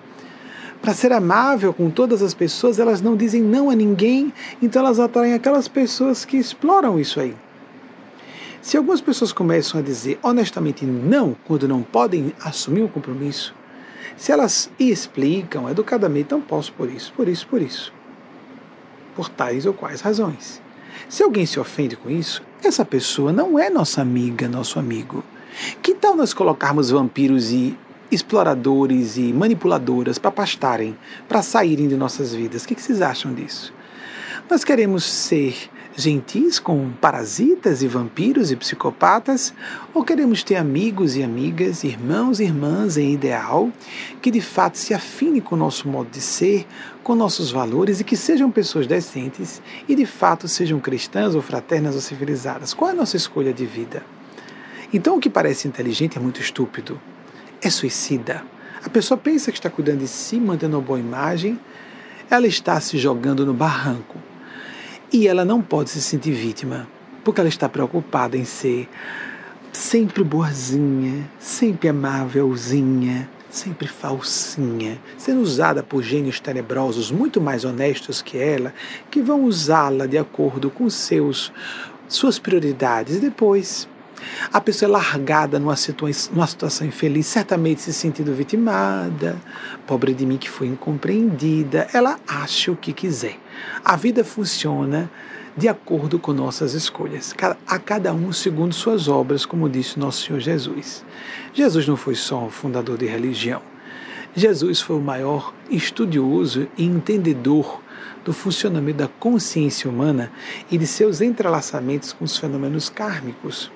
Para 0.80 0.94
ser 0.94 1.12
amável 1.12 1.74
com 1.74 1.90
todas 1.90 2.22
as 2.22 2.32
pessoas, 2.32 2.78
elas 2.78 3.02
não 3.02 3.16
dizem 3.16 3.42
não 3.42 3.68
a 3.68 3.74
ninguém, 3.74 4.32
então 4.62 4.80
elas 4.80 4.98
atraem 4.98 5.34
aquelas 5.34 5.68
pessoas 5.68 6.24
que 6.24 6.38
exploram 6.38 6.98
isso 6.98 7.20
aí. 7.20 7.36
Se 8.62 8.78
algumas 8.78 9.00
pessoas 9.00 9.30
começam 9.30 9.78
a 9.78 9.82
dizer 9.82 10.18
honestamente 10.22 10.86
não 10.86 11.36
quando 11.46 11.68
não 11.68 11.82
podem 11.82 12.32
assumir 12.42 12.82
um 12.82 12.88
compromisso, 12.88 13.54
se 14.16 14.32
elas 14.32 14.70
explicam 14.78 15.68
educadamente, 15.68 16.32
não 16.32 16.40
posso 16.40 16.72
por 16.72 16.90
isso, 16.90 17.12
por 17.14 17.28
isso, 17.28 17.46
por 17.46 17.60
isso, 17.60 17.92
por 19.14 19.28
tais 19.28 19.66
ou 19.66 19.74
quais 19.74 20.00
razões. 20.00 20.62
Se 21.08 21.22
alguém 21.22 21.44
se 21.44 21.60
ofende 21.60 21.96
com 21.96 22.10
isso, 22.10 22.42
essa 22.68 22.84
pessoa 22.84 23.32
não 23.32 23.58
é 23.58 23.70
nossa 23.70 24.00
amiga, 24.00 24.48
nosso 24.48 24.78
amigo. 24.78 25.24
Que 25.82 25.94
tal 25.94 26.16
nós 26.16 26.32
colocarmos 26.32 26.90
vampiros 26.90 27.50
e 27.50 27.76
exploradores 28.10 29.16
e 29.16 29.32
manipuladoras 29.32 30.18
para 30.18 30.30
pastarem, 30.30 30.96
para 31.28 31.42
saírem 31.42 31.88
de 31.88 31.96
nossas 31.96 32.34
vidas? 32.34 32.64
O 32.64 32.68
que 32.68 32.80
vocês 32.80 33.02
acham 33.02 33.32
disso? 33.32 33.72
Nós 34.48 34.64
queremos 34.64 35.04
ser 35.04 35.70
gentis 35.96 36.58
com 36.58 36.90
parasitas 37.00 37.82
e 37.82 37.88
vampiros 37.88 38.50
e 38.50 38.56
psicopatas? 38.56 39.52
Ou 39.92 40.04
queremos 40.04 40.42
ter 40.42 40.56
amigos 40.56 41.16
e 41.16 41.22
amigas, 41.22 41.84
irmãos 41.84 42.40
e 42.40 42.44
irmãs 42.44 42.96
em 42.96 43.12
ideal, 43.12 43.70
que 44.20 44.30
de 44.30 44.40
fato 44.40 44.78
se 44.78 44.94
afinem 44.94 45.40
com 45.40 45.54
o 45.54 45.58
nosso 45.58 45.88
modo 45.88 46.10
de 46.10 46.20
ser, 46.20 46.66
com 47.10 47.16
nossos 47.16 47.50
valores 47.50 47.98
e 47.98 48.04
que 48.04 48.16
sejam 48.16 48.52
pessoas 48.52 48.86
decentes 48.86 49.60
e 49.88 49.96
de 49.96 50.06
fato 50.06 50.46
sejam 50.46 50.78
cristãs 50.78 51.34
ou 51.34 51.42
fraternas 51.42 51.96
ou 51.96 52.00
civilizadas? 52.00 52.72
Qual 52.72 52.88
é 52.88 52.92
a 52.92 52.96
nossa 52.96 53.16
escolha 53.16 53.52
de 53.52 53.66
vida? 53.66 54.04
Então 54.94 55.16
o 55.16 55.20
que 55.20 55.28
parece 55.28 55.66
inteligente 55.66 56.18
é 56.18 56.20
muito 56.20 56.40
estúpido. 56.40 57.00
É 57.60 57.68
suicida. 57.68 58.44
A 58.84 58.88
pessoa 58.88 59.18
pensa 59.18 59.50
que 59.50 59.58
está 59.58 59.68
cuidando 59.68 59.98
de 59.98 60.06
si, 60.06 60.38
mantendo 60.38 60.76
uma 60.76 60.82
boa 60.84 61.00
imagem, 61.00 61.58
ela 62.30 62.46
está 62.46 62.80
se 62.80 62.96
jogando 62.96 63.44
no 63.44 63.54
barranco. 63.54 64.16
E 65.12 65.26
ela 65.26 65.44
não 65.44 65.60
pode 65.60 65.90
se 65.90 66.00
sentir 66.00 66.30
vítima, 66.30 66.86
porque 67.24 67.40
ela 67.40 67.48
está 67.48 67.68
preocupada 67.68 68.36
em 68.36 68.44
ser 68.44 68.88
sempre 69.72 70.22
boazinha, 70.22 71.28
sempre 71.40 71.88
amávelzinha, 71.88 73.28
sempre 73.50 73.88
falsinha, 73.88 75.00
sendo 75.18 75.40
usada 75.40 75.82
por 75.82 76.02
gênios 76.02 76.40
tenebrosos 76.40 77.10
muito 77.10 77.40
mais 77.40 77.64
honestos 77.64 78.22
que 78.22 78.38
ela, 78.38 78.72
que 79.10 79.20
vão 79.20 79.44
usá-la 79.44 80.06
de 80.06 80.16
acordo 80.16 80.70
com 80.70 80.88
seus 80.88 81.52
suas 82.08 82.40
prioridades 82.40 83.20
depois 83.20 83.88
a 84.52 84.60
pessoa 84.60 84.88
é 84.88 84.92
largada 84.92 85.58
numa 85.58 85.76
situação, 85.76 86.34
numa 86.34 86.46
situação 86.46 86.86
infeliz, 86.86 87.26
certamente 87.26 87.80
se 87.80 87.92
sentindo 87.92 88.34
vitimada, 88.34 89.40
pobre 89.86 90.12
de 90.12 90.26
mim 90.26 90.36
que 90.36 90.50
foi 90.50 90.66
incompreendida, 90.66 91.88
ela 91.92 92.18
acha 92.26 92.70
o 92.70 92.76
que 92.76 92.92
quiser. 92.92 93.38
A 93.84 93.96
vida 93.96 94.24
funciona 94.24 95.10
de 95.56 95.68
acordo 95.68 96.18
com 96.18 96.32
nossas 96.32 96.74
escolhas, 96.74 97.34
a 97.66 97.78
cada 97.78 98.12
um 98.12 98.32
segundo 98.32 98.74
suas 98.74 99.08
obras, 99.08 99.44
como 99.44 99.68
disse 99.68 99.98
nosso 99.98 100.26
Senhor 100.26 100.40
Jesus. 100.40 101.04
Jesus 101.52 101.86
não 101.86 101.96
foi 101.96 102.14
só 102.14 102.44
um 102.44 102.50
fundador 102.50 102.96
de 102.96 103.06
religião. 103.06 103.62
Jesus 104.34 104.80
foi 104.80 104.96
o 104.96 105.00
maior 105.00 105.52
estudioso 105.68 106.68
e 106.78 106.84
entendedor 106.84 107.80
do 108.24 108.32
funcionamento 108.32 108.98
da 108.98 109.08
consciência 109.08 109.90
humana 109.90 110.30
e 110.70 110.78
de 110.78 110.86
seus 110.86 111.20
entrelaçamentos 111.20 112.12
com 112.12 112.24
os 112.24 112.36
fenômenos 112.36 112.88
kármicos 112.88 113.70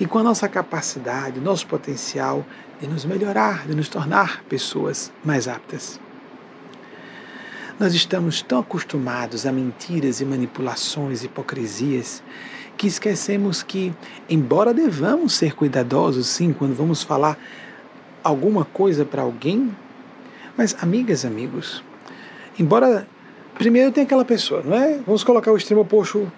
e 0.00 0.06
com 0.06 0.18
a 0.18 0.22
nossa 0.22 0.48
capacidade, 0.48 1.40
nosso 1.40 1.66
potencial 1.66 2.46
de 2.80 2.86
nos 2.86 3.04
melhorar, 3.04 3.66
de 3.66 3.74
nos 3.74 3.88
tornar 3.88 4.42
pessoas 4.44 5.12
mais 5.24 5.48
aptas. 5.48 6.00
Nós 7.78 7.94
estamos 7.94 8.42
tão 8.42 8.58
acostumados 8.58 9.46
a 9.46 9.52
mentiras 9.52 10.20
e 10.20 10.24
manipulações, 10.24 11.22
hipocrisias, 11.22 12.22
que 12.76 12.88
esquecemos 12.88 13.62
que, 13.62 13.94
embora 14.28 14.74
devamos 14.74 15.34
ser 15.34 15.54
cuidadosos, 15.54 16.26
sim, 16.26 16.52
quando 16.52 16.74
vamos 16.74 17.02
falar 17.02 17.38
alguma 18.22 18.64
coisa 18.64 19.04
para 19.04 19.22
alguém, 19.22 19.74
mas, 20.56 20.76
amigas, 20.82 21.24
amigos, 21.24 21.84
embora 22.58 23.06
primeiro 23.54 23.92
tem 23.92 24.02
aquela 24.02 24.24
pessoa, 24.24 24.62
não 24.64 24.76
é? 24.76 24.98
Vamos 25.06 25.22
colocar 25.22 25.52
o 25.52 25.56
extremo 25.56 25.82
oposto 25.82 26.30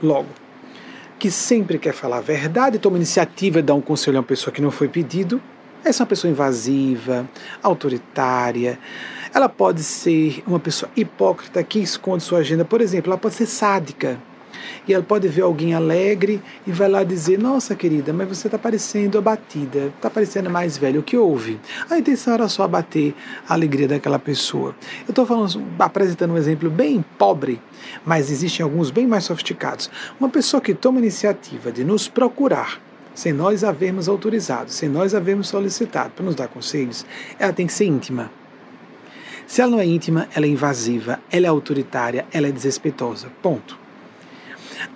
logo 0.00 0.28
que 1.22 1.30
sempre 1.30 1.78
quer 1.78 1.94
falar 1.94 2.18
a 2.18 2.20
verdade, 2.20 2.80
toma 2.80 2.96
iniciativa 2.96 3.60
de 3.60 3.66
dar 3.66 3.74
um 3.74 3.80
conselho 3.80 4.16
a 4.16 4.20
uma 4.20 4.26
pessoa 4.26 4.52
que 4.52 4.60
não 4.60 4.72
foi 4.72 4.88
pedido. 4.88 5.40
Essa 5.84 6.02
é 6.02 6.04
uma 6.04 6.08
pessoa 6.08 6.28
invasiva, 6.28 7.28
autoritária. 7.62 8.76
Ela 9.34 9.48
pode 9.48 9.82
ser 9.82 10.42
uma 10.46 10.60
pessoa 10.60 10.90
hipócrita 10.94 11.62
que 11.62 11.78
esconde 11.78 12.22
sua 12.22 12.40
agenda. 12.40 12.64
Por 12.64 12.80
exemplo, 12.80 13.10
ela 13.10 13.18
pode 13.18 13.34
ser 13.34 13.46
sádica 13.46 14.18
e 14.86 14.92
ela 14.92 15.02
pode 15.02 15.28
ver 15.28 15.42
alguém 15.42 15.74
alegre 15.74 16.42
e 16.66 16.72
vai 16.72 16.88
lá 16.88 17.02
dizer: 17.02 17.38
Nossa 17.38 17.74
querida, 17.74 18.12
mas 18.12 18.28
você 18.28 18.48
está 18.48 18.58
parecendo 18.58 19.18
abatida, 19.18 19.92
está 19.96 20.10
parecendo 20.10 20.50
mais 20.50 20.76
velho. 20.76 21.00
O 21.00 21.02
que 21.02 21.16
houve? 21.16 21.58
A 21.88 21.98
intenção 21.98 22.34
era 22.34 22.48
só 22.48 22.64
abater 22.64 23.14
a 23.48 23.54
alegria 23.54 23.88
daquela 23.88 24.18
pessoa. 24.18 24.74
Eu 25.08 25.10
estou 25.10 25.26
apresentando 25.78 26.32
um 26.34 26.38
exemplo 26.38 26.70
bem 26.70 27.04
pobre, 27.18 27.60
mas 28.04 28.30
existem 28.30 28.62
alguns 28.62 28.90
bem 28.90 29.06
mais 29.06 29.24
sofisticados. 29.24 29.90
Uma 30.18 30.28
pessoa 30.28 30.60
que 30.60 30.74
toma 30.74 30.98
iniciativa 30.98 31.72
de 31.72 31.84
nos 31.84 32.08
procurar 32.08 32.80
sem 33.14 33.32
nós 33.32 33.62
havermos 33.62 34.08
autorizado, 34.08 34.70
sem 34.70 34.88
nós 34.88 35.14
havermos 35.14 35.48
solicitado 35.48 36.12
para 36.16 36.24
nos 36.24 36.34
dar 36.34 36.48
conselhos, 36.48 37.04
ela 37.38 37.52
tem 37.52 37.66
que 37.66 37.72
ser 37.72 37.84
íntima. 37.84 38.30
Se 39.52 39.60
ela 39.60 39.72
não 39.72 39.80
é 39.80 39.84
íntima, 39.84 40.26
ela 40.34 40.46
é 40.46 40.48
invasiva, 40.48 41.20
ela 41.30 41.44
é 41.44 41.48
autoritária, 41.50 42.24
ela 42.32 42.48
é 42.48 42.50
desrespeitosa. 42.50 43.28
Ponto. 43.42 43.78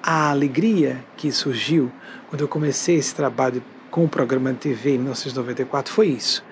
A 0.02 0.30
alegria 0.30 1.04
que 1.14 1.30
surgiu 1.30 1.92
quando 2.30 2.40
eu 2.40 2.48
comecei 2.48 2.96
esse 2.96 3.14
trabalho 3.14 3.62
com 3.90 4.06
o 4.06 4.08
programa 4.08 4.54
de 4.54 4.60
TV 4.60 4.94
em 4.94 4.98
1994 5.00 5.92
foi 5.92 6.06
isso. 6.06 6.42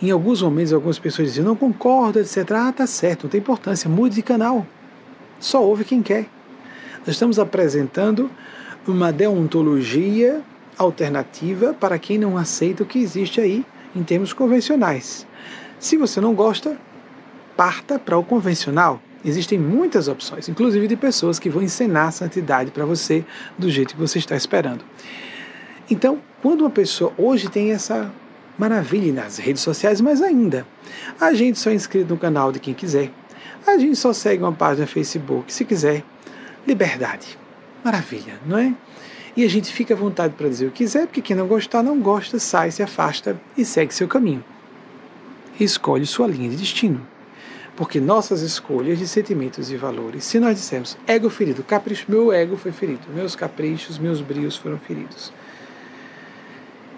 Em 0.00 0.10
alguns 0.10 0.40
momentos, 0.40 0.72
algumas 0.72 0.98
pessoas 0.98 1.28
diziam: 1.28 1.44
não 1.44 1.54
concordo, 1.54 2.20
etc. 2.20 2.52
Ah, 2.52 2.72
tá 2.72 2.86
certo, 2.86 3.24
não 3.24 3.30
tem 3.30 3.40
importância, 3.40 3.86
mude 3.86 4.14
de 4.14 4.22
canal. 4.22 4.66
Só 5.38 5.62
ouve 5.62 5.84
quem 5.84 6.00
quer. 6.00 6.30
Nós 7.00 7.08
estamos 7.08 7.38
apresentando 7.38 8.30
uma 8.88 9.12
deontologia 9.12 10.40
alternativa 10.78 11.74
para 11.74 11.98
quem 11.98 12.16
não 12.16 12.38
aceita 12.38 12.82
o 12.82 12.86
que 12.86 12.98
existe 12.98 13.42
aí, 13.42 13.62
em 13.94 14.02
termos 14.02 14.32
convencionais. 14.32 15.26
Se 15.78 15.98
você 15.98 16.18
não 16.18 16.32
gosta, 16.32 16.78
parta 17.56 17.98
para 17.98 18.16
o 18.16 18.24
convencional. 18.24 19.00
Existem 19.24 19.58
muitas 19.58 20.08
opções, 20.08 20.48
inclusive 20.48 20.88
de 20.88 20.96
pessoas 20.96 21.38
que 21.38 21.48
vão 21.48 21.62
ensinar 21.62 22.08
a 22.08 22.10
santidade 22.10 22.70
para 22.70 22.84
você 22.84 23.24
do 23.56 23.70
jeito 23.70 23.94
que 23.94 24.00
você 24.00 24.18
está 24.18 24.34
esperando. 24.34 24.84
Então, 25.88 26.18
quando 26.42 26.62
uma 26.62 26.70
pessoa 26.70 27.12
hoje 27.16 27.48
tem 27.48 27.70
essa 27.70 28.10
maravilha 28.58 29.12
nas 29.12 29.38
redes 29.38 29.62
sociais, 29.62 30.00
mas 30.00 30.20
ainda 30.20 30.66
a 31.20 31.32
gente 31.32 31.58
só 31.58 31.70
é 31.70 31.74
inscrito 31.74 32.12
no 32.12 32.18
canal 32.18 32.50
de 32.50 32.58
quem 32.58 32.74
quiser, 32.74 33.10
a 33.66 33.78
gente 33.78 33.96
só 33.96 34.12
segue 34.12 34.42
uma 34.42 34.52
página 34.52 34.86
Facebook, 34.86 35.52
se 35.52 35.64
quiser, 35.64 36.04
liberdade, 36.66 37.38
maravilha, 37.84 38.34
não 38.44 38.58
é? 38.58 38.74
E 39.36 39.44
a 39.44 39.48
gente 39.48 39.72
fica 39.72 39.94
à 39.94 39.96
vontade 39.96 40.34
para 40.34 40.48
dizer 40.48 40.66
o 40.66 40.70
que 40.70 40.84
quiser, 40.84 41.06
porque 41.06 41.22
quem 41.22 41.36
não 41.36 41.46
gostar, 41.46 41.82
não 41.82 42.00
gosta, 42.00 42.38
sai, 42.38 42.70
se 42.70 42.82
afasta 42.82 43.40
e 43.56 43.64
segue 43.64 43.94
seu 43.94 44.06
caminho. 44.06 44.44
Escolhe 45.58 46.04
sua 46.04 46.26
linha 46.26 46.50
de 46.50 46.56
destino. 46.56 47.06
Porque 47.76 47.98
nossas 47.98 48.42
escolhas 48.42 48.98
de 48.98 49.08
sentimentos 49.08 49.70
e 49.70 49.76
valores, 49.76 50.24
se 50.24 50.38
nós 50.38 50.56
dissermos 50.56 50.96
ego 51.06 51.30
ferido, 51.30 51.62
capricho, 51.62 52.04
meu 52.08 52.32
ego 52.32 52.56
foi 52.56 52.70
ferido, 52.70 53.00
meus 53.14 53.34
caprichos, 53.34 53.98
meus 53.98 54.20
brios 54.20 54.56
foram 54.56 54.78
feridos. 54.78 55.32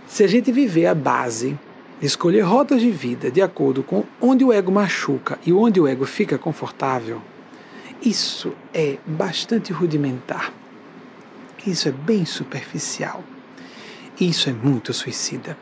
Se 0.07 0.25
a 0.25 0.27
gente 0.27 0.51
viver 0.51 0.87
a 0.87 0.95
base, 0.95 1.59
escolher 2.03 2.41
rotas 2.41 2.81
de 2.81 2.91
vida 2.91 3.31
de 3.31 3.41
acordo 3.41 3.83
com 3.83 4.05
onde 4.21 4.45
o 4.45 4.53
ego 4.53 4.71
machuca 4.71 5.39
e 5.47 5.53
onde 5.53 5.81
o 5.81 5.87
ego 5.87 6.05
fica 6.05 6.37
confortável, 6.37 7.21
isso 8.03 8.53
é 8.73 8.99
bastante 9.07 9.73
rudimentar. 9.73 10.53
Isso 11.67 11.89
é 11.89 11.93
bem 11.93 12.27
superficial. 12.27 13.25
Isso 14.21 14.51
é 14.51 14.53
muito 14.53 14.93
suicida. 14.93 15.57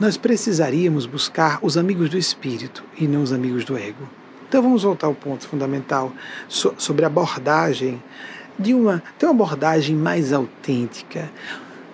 Nós 0.00 0.16
precisaríamos 0.16 1.04
buscar 1.04 1.58
os 1.60 1.76
amigos 1.76 2.08
do 2.08 2.16
espírito 2.16 2.82
e 2.96 3.06
não 3.06 3.22
os 3.22 3.34
amigos 3.34 3.66
do 3.66 3.76
ego. 3.76 4.08
Então 4.48 4.62
vamos 4.62 4.82
voltar 4.82 5.08
ao 5.08 5.14
ponto 5.14 5.46
fundamental 5.46 6.10
sobre 6.48 7.04
a 7.04 7.08
abordagem 7.08 8.02
de 8.58 8.72
uma, 8.72 9.02
de 9.18 9.26
uma 9.26 9.32
abordagem 9.32 9.94
mais 9.94 10.32
autêntica. 10.32 11.30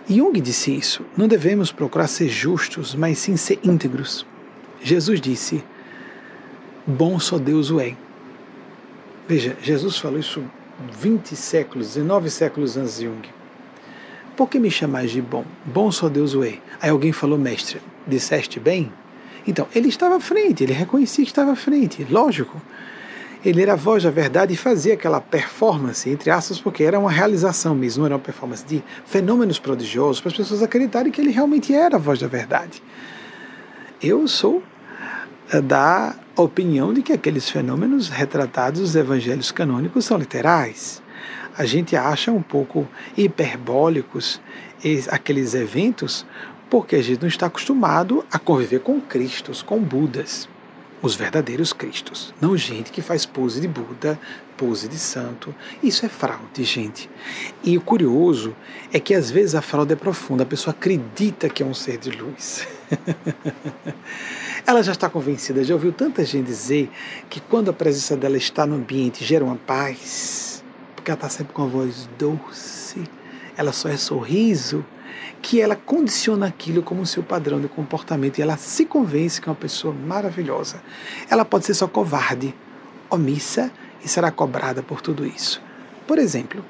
Jung 0.08 0.40
disse 0.40 0.72
isso. 0.72 1.04
Não 1.16 1.26
devemos 1.26 1.72
procurar 1.72 2.06
ser 2.06 2.28
justos, 2.28 2.94
mas 2.94 3.18
sim 3.18 3.36
ser 3.36 3.58
íntegros. 3.64 4.24
Jesus 4.80 5.20
disse: 5.20 5.64
Bom 6.86 7.18
só 7.18 7.38
Deus 7.38 7.72
o 7.72 7.80
é. 7.80 7.96
Veja, 9.26 9.56
Jesus 9.60 9.98
falou 9.98 10.20
isso 10.20 10.44
20 11.00 11.34
séculos, 11.34 11.94
19 11.94 12.30
séculos 12.30 12.76
antes 12.76 12.98
de 12.98 13.06
Jung. 13.06 13.28
Por 14.36 14.48
que 14.48 14.60
me 14.60 14.70
chamais 14.70 15.10
de 15.10 15.20
bom? 15.20 15.44
Bom 15.64 15.90
só 15.90 16.08
Deus 16.08 16.34
o 16.34 16.44
é. 16.44 16.58
Aí 16.80 16.90
alguém 16.90 17.10
falou, 17.10 17.36
mestre, 17.36 17.80
disseste 18.06 18.60
bem? 18.60 18.92
Então, 19.46 19.68
ele 19.74 19.88
estava 19.88 20.16
à 20.16 20.20
frente, 20.20 20.64
ele 20.64 20.72
reconhecia 20.72 21.24
que 21.24 21.30
estava 21.30 21.52
à 21.52 21.56
frente, 21.56 22.06
lógico. 22.10 22.60
Ele 23.44 23.62
era 23.62 23.74
a 23.74 23.76
voz 23.76 24.02
da 24.02 24.10
verdade 24.10 24.54
e 24.54 24.56
fazia 24.56 24.94
aquela 24.94 25.20
performance, 25.20 26.10
entre 26.10 26.30
aspas, 26.30 26.60
porque 26.60 26.82
era 26.82 26.98
uma 26.98 27.10
realização 27.10 27.74
mesmo, 27.74 28.04
era 28.04 28.14
uma 28.14 28.20
performance 28.20 28.64
de 28.64 28.82
fenômenos 29.04 29.58
prodigiosos 29.58 30.20
para 30.20 30.30
as 30.30 30.36
pessoas 30.36 30.62
acreditarem 30.62 31.12
que 31.12 31.20
ele 31.20 31.30
realmente 31.30 31.72
era 31.72 31.94
a 31.94 31.98
voz 31.98 32.18
da 32.18 32.26
verdade. 32.26 32.82
Eu 34.02 34.26
sou 34.26 34.62
eh, 35.52 35.60
da 35.60 36.16
opinião 36.34 36.92
de 36.92 37.02
que 37.02 37.12
aqueles 37.12 37.48
fenômenos 37.48 38.08
retratados 38.08 38.80
nos 38.80 38.96
evangelhos 38.96 39.52
canônicos 39.52 40.04
são 40.04 40.18
literais. 40.18 41.00
A 41.56 41.64
gente 41.64 41.94
acha 41.94 42.32
um 42.32 42.42
pouco 42.42 42.86
hiperbólicos 43.16 44.40
aqueles 45.10 45.54
eventos 45.54 46.26
porque 46.68 46.96
a 46.96 47.02
gente 47.02 47.20
não 47.20 47.28
está 47.28 47.46
acostumado 47.46 48.24
a 48.30 48.38
conviver 48.38 48.80
com 48.80 49.00
Cristos, 49.00 49.62
com 49.62 49.80
Budas, 49.80 50.48
os 51.00 51.14
verdadeiros 51.14 51.72
Cristos. 51.72 52.34
Não 52.40 52.56
gente 52.56 52.90
que 52.90 53.02
faz 53.02 53.24
pose 53.24 53.60
de 53.60 53.68
Buda, 53.68 54.18
pose 54.56 54.88
de 54.88 54.98
santo. 54.98 55.54
Isso 55.82 56.04
é 56.04 56.08
fraude, 56.08 56.64
gente. 56.64 57.08
E 57.62 57.76
o 57.76 57.80
curioso 57.80 58.54
é 58.92 58.98
que 58.98 59.14
às 59.14 59.30
vezes 59.30 59.54
a 59.54 59.62
fraude 59.62 59.92
é 59.92 59.96
profunda, 59.96 60.42
a 60.42 60.46
pessoa 60.46 60.74
acredita 60.74 61.48
que 61.48 61.62
é 61.62 61.66
um 61.66 61.74
ser 61.74 61.98
de 61.98 62.10
luz. 62.10 62.66
Ela 64.66 64.82
já 64.82 64.92
está 64.92 65.08
convencida, 65.08 65.62
já 65.62 65.74
ouviu 65.74 65.92
tanta 65.92 66.24
gente 66.24 66.46
dizer 66.46 66.90
que 67.30 67.40
quando 67.40 67.70
a 67.70 67.72
presença 67.72 68.16
dela 68.16 68.36
está 68.36 68.66
no 68.66 68.74
ambiente 68.74 69.24
gera 69.24 69.44
uma 69.44 69.54
paz, 69.54 70.64
porque 70.96 71.08
ela 71.08 71.16
está 71.16 71.28
sempre 71.28 71.52
com 71.52 71.62
a 71.62 71.66
voz 71.66 72.08
doce, 72.18 73.04
ela 73.56 73.70
só 73.70 73.88
é 73.88 73.96
sorriso, 73.96 74.84
que 75.48 75.60
ela 75.60 75.76
condiciona 75.76 76.44
aquilo 76.44 76.82
como 76.82 77.06
seu 77.06 77.22
padrão 77.22 77.60
de 77.60 77.68
comportamento 77.68 78.36
e 78.36 78.42
ela 78.42 78.56
se 78.56 78.84
convence 78.84 79.40
que 79.40 79.48
é 79.48 79.52
uma 79.52 79.56
pessoa 79.56 79.94
maravilhosa. 79.94 80.82
Ela 81.30 81.44
pode 81.44 81.66
ser 81.66 81.74
só 81.74 81.86
covarde, 81.86 82.52
omissa 83.08 83.70
e 84.04 84.08
será 84.08 84.32
cobrada 84.32 84.82
por 84.82 85.00
tudo 85.00 85.24
isso. 85.24 85.62
Por 86.04 86.18
exemplo, 86.18 86.64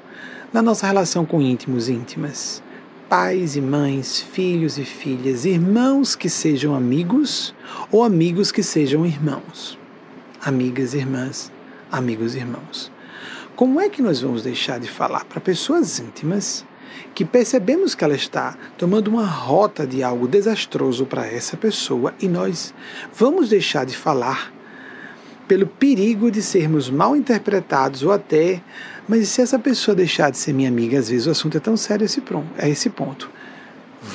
na 0.53 0.61
nossa 0.61 0.85
relação 0.85 1.25
com 1.25 1.41
íntimos 1.41 1.89
e 1.89 1.93
íntimas, 1.93 2.61
pais 3.09 3.55
e 3.55 3.61
mães, 3.61 4.21
filhos 4.21 4.77
e 4.77 4.85
filhas, 4.85 5.43
irmãos 5.43 6.15
que 6.15 6.29
sejam 6.29 6.75
amigos 6.75 7.55
ou 7.91 8.03
amigos 8.03 8.51
que 8.51 8.61
sejam 8.61 9.07
irmãos. 9.07 9.75
Amigas 10.39 10.93
e 10.93 10.97
irmãs, 10.97 11.51
amigos 11.91 12.35
e 12.35 12.37
irmãos. 12.37 12.91
Como 13.55 13.81
é 13.81 13.89
que 13.89 14.03
nós 14.03 14.21
vamos 14.21 14.43
deixar 14.43 14.79
de 14.79 14.87
falar 14.87 15.25
para 15.25 15.41
pessoas 15.41 15.97
íntimas 15.97 16.63
que 17.13 17.25
percebemos 17.25 17.95
que 17.95 18.03
ela 18.03 18.15
está 18.15 18.57
tomando 18.77 19.07
uma 19.07 19.25
rota 19.25 19.85
de 19.85 20.03
algo 20.03 20.27
desastroso 20.27 21.05
para 21.05 21.25
essa 21.27 21.57
pessoa 21.57 22.13
e 22.19 22.27
nós 22.27 22.73
vamos 23.13 23.49
deixar 23.49 23.85
de 23.85 23.95
falar 23.95 24.53
pelo 25.47 25.65
perigo 25.65 26.29
de 26.29 26.41
sermos 26.41 26.89
mal 26.89 27.15
interpretados 27.15 28.03
ou 28.03 28.11
até 28.11 28.61
mas 29.07 29.29
se 29.29 29.41
essa 29.41 29.57
pessoa 29.57 29.95
deixar 29.95 30.29
de 30.29 30.37
ser 30.37 30.51
minha 30.51 30.67
amiga, 30.67 30.99
às 30.99 31.09
vezes 31.09 31.27
o 31.27 31.31
assunto 31.31 31.55
é 31.55 31.61
tão 31.61 31.77
sério 31.77 32.03
esse, 32.03 32.21
a 32.57 32.67
esse 32.67 32.89
ponto. 32.89 33.29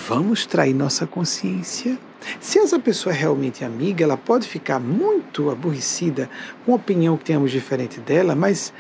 Vamos 0.06 0.44
trair 0.44 0.74
nossa 0.74 1.06
consciência? 1.06 1.98
Se 2.38 2.58
essa 2.58 2.78
pessoa 2.78 3.14
é 3.14 3.18
realmente 3.18 3.64
amiga, 3.64 4.04
ela 4.04 4.18
pode 4.18 4.46
ficar 4.46 4.78
muito 4.78 5.50
aborrecida 5.50 6.28
com 6.64 6.72
a 6.72 6.76
opinião 6.76 7.16
que 7.16 7.24
tenhamos 7.24 7.50
diferente 7.50 8.00
dela, 8.00 8.34
mas 8.34 8.72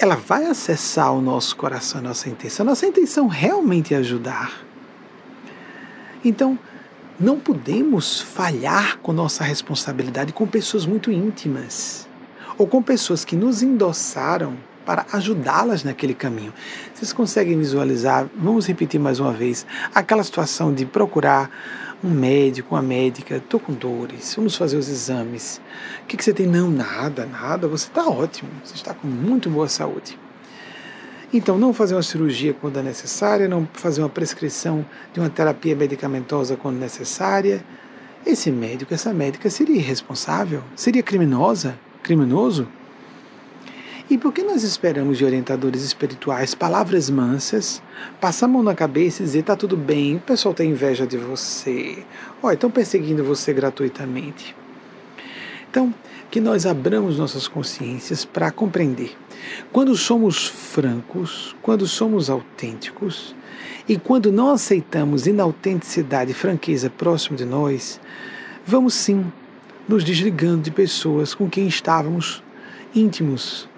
ela 0.00 0.16
vai 0.16 0.46
acessar 0.46 1.12
o 1.12 1.20
nosso 1.20 1.54
coração, 1.54 2.00
a 2.00 2.02
nossa 2.02 2.30
intenção. 2.30 2.64
A 2.64 2.70
nossa 2.70 2.86
intenção 2.86 3.28
realmente 3.28 3.92
é 3.92 3.98
ajudar. 3.98 4.64
Então, 6.24 6.58
não 7.18 7.38
podemos 7.38 8.18
falhar 8.18 8.96
com 9.00 9.12
nossa 9.12 9.44
responsabilidade 9.44 10.32
com 10.32 10.46
pessoas 10.46 10.86
muito 10.86 11.12
íntimas 11.12 12.08
ou 12.56 12.66
com 12.66 12.82
pessoas 12.82 13.26
que 13.26 13.36
nos 13.36 13.62
endossaram 13.62 14.56
para 14.86 15.04
ajudá-las 15.12 15.84
naquele 15.84 16.14
caminho. 16.14 16.54
Vocês 16.94 17.12
conseguem 17.12 17.58
visualizar, 17.58 18.26
vamos 18.34 18.66
repetir 18.66 18.98
mais 18.98 19.20
uma 19.20 19.32
vez, 19.32 19.66
aquela 19.94 20.24
situação 20.24 20.72
de 20.72 20.86
procurar 20.86 21.50
um 22.02 22.10
médico, 22.10 22.74
uma 22.74 22.82
médica, 22.82 23.36
estou 23.36 23.60
com 23.60 23.72
dores, 23.72 24.34
vamos 24.34 24.56
fazer 24.56 24.76
os 24.76 24.88
exames. 24.88 25.60
O 26.02 26.06
que, 26.06 26.16
que 26.16 26.24
você 26.24 26.32
tem? 26.32 26.46
Não, 26.46 26.70
nada, 26.70 27.26
nada, 27.26 27.68
você 27.68 27.86
está 27.88 28.08
ótimo, 28.08 28.50
você 28.64 28.74
está 28.74 28.94
com 28.94 29.06
muito 29.06 29.50
boa 29.50 29.68
saúde. 29.68 30.18
Então, 31.32 31.58
não 31.58 31.72
fazer 31.72 31.94
uma 31.94 32.02
cirurgia 32.02 32.52
quando 32.52 32.78
é 32.78 32.82
necessária, 32.82 33.46
não 33.46 33.68
fazer 33.72 34.02
uma 34.02 34.08
prescrição 34.08 34.84
de 35.12 35.20
uma 35.20 35.30
terapia 35.30 35.76
medicamentosa 35.76 36.56
quando 36.56 36.78
necessária. 36.78 37.62
Esse 38.26 38.50
médico, 38.50 38.92
essa 38.92 39.12
médica 39.12 39.48
seria 39.48 39.76
irresponsável? 39.76 40.62
Seria 40.74 41.02
criminosa? 41.02 41.78
Criminoso? 42.02 42.66
E 44.10 44.18
por 44.18 44.32
que 44.32 44.42
nós 44.42 44.64
esperamos 44.64 45.18
de 45.18 45.24
orientadores 45.24 45.84
espirituais 45.84 46.52
palavras 46.52 47.08
mansas, 47.08 47.80
passar 48.20 48.46
a 48.46 48.48
mão 48.48 48.60
na 48.60 48.74
cabeça 48.74 49.22
e 49.22 49.24
dizer: 49.24 49.44
tá 49.44 49.54
tudo 49.54 49.76
bem, 49.76 50.16
o 50.16 50.20
pessoal 50.20 50.52
tem 50.52 50.70
inveja 50.70 51.06
de 51.06 51.16
você, 51.16 52.04
olha, 52.42 52.54
estão 52.54 52.68
perseguindo 52.72 53.22
você 53.22 53.52
gratuitamente? 53.52 54.56
Então, 55.70 55.94
que 56.28 56.40
nós 56.40 56.66
abramos 56.66 57.18
nossas 57.18 57.46
consciências 57.46 58.24
para 58.24 58.50
compreender. 58.50 59.16
Quando 59.70 59.96
somos 59.96 60.44
francos, 60.44 61.54
quando 61.62 61.86
somos 61.86 62.28
autênticos 62.28 63.36
e 63.88 63.96
quando 63.96 64.32
não 64.32 64.50
aceitamos 64.50 65.28
inautenticidade 65.28 66.32
e 66.32 66.34
franqueza 66.34 66.90
próximo 66.90 67.36
de 67.36 67.44
nós, 67.44 68.00
vamos 68.66 68.94
sim 68.94 69.24
nos 69.88 70.02
desligando 70.02 70.62
de 70.62 70.72
pessoas 70.72 71.32
com 71.32 71.48
quem 71.48 71.68
estávamos 71.68 72.42
íntimos 72.92 73.69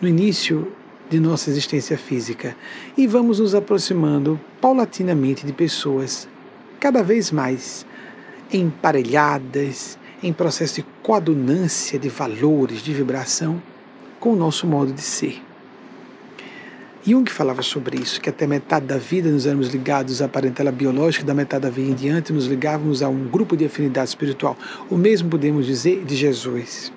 no 0.00 0.08
início 0.08 0.72
de 1.10 1.18
nossa 1.18 1.50
existência 1.50 1.96
física 1.96 2.56
e 2.96 3.06
vamos 3.06 3.38
nos 3.38 3.54
aproximando 3.54 4.38
paulatinamente 4.60 5.46
de 5.46 5.52
pessoas 5.52 6.28
cada 6.78 7.02
vez 7.02 7.30
mais 7.30 7.86
emparelhadas, 8.52 9.98
em 10.22 10.32
processo 10.32 10.76
de 10.76 10.86
coadunância 11.02 11.98
de 11.98 12.08
valores, 12.08 12.82
de 12.82 12.92
vibração 12.92 13.62
com 14.18 14.32
o 14.32 14.36
nosso 14.36 14.66
modo 14.66 14.92
de 14.92 15.02
ser. 15.02 15.42
Jung 17.04 17.30
falava 17.30 17.62
sobre 17.62 17.98
isso, 17.98 18.20
que 18.20 18.28
até 18.28 18.46
metade 18.46 18.84
da 18.84 18.98
vida 18.98 19.30
nos 19.30 19.46
éramos 19.46 19.68
ligados 19.68 20.20
à 20.20 20.28
parentela 20.28 20.70
biológica, 20.70 21.24
da 21.24 21.32
metade 21.32 21.62
da 21.62 21.70
vida 21.70 21.90
em 21.90 21.94
diante 21.94 22.32
nos 22.32 22.46
ligávamos 22.46 23.02
a 23.02 23.08
um 23.08 23.24
grupo 23.28 23.56
de 23.56 23.64
afinidade 23.64 24.10
espiritual. 24.10 24.56
O 24.90 24.96
mesmo 24.96 25.30
podemos 25.30 25.64
dizer 25.64 26.04
de 26.04 26.14
Jesus. 26.14 26.92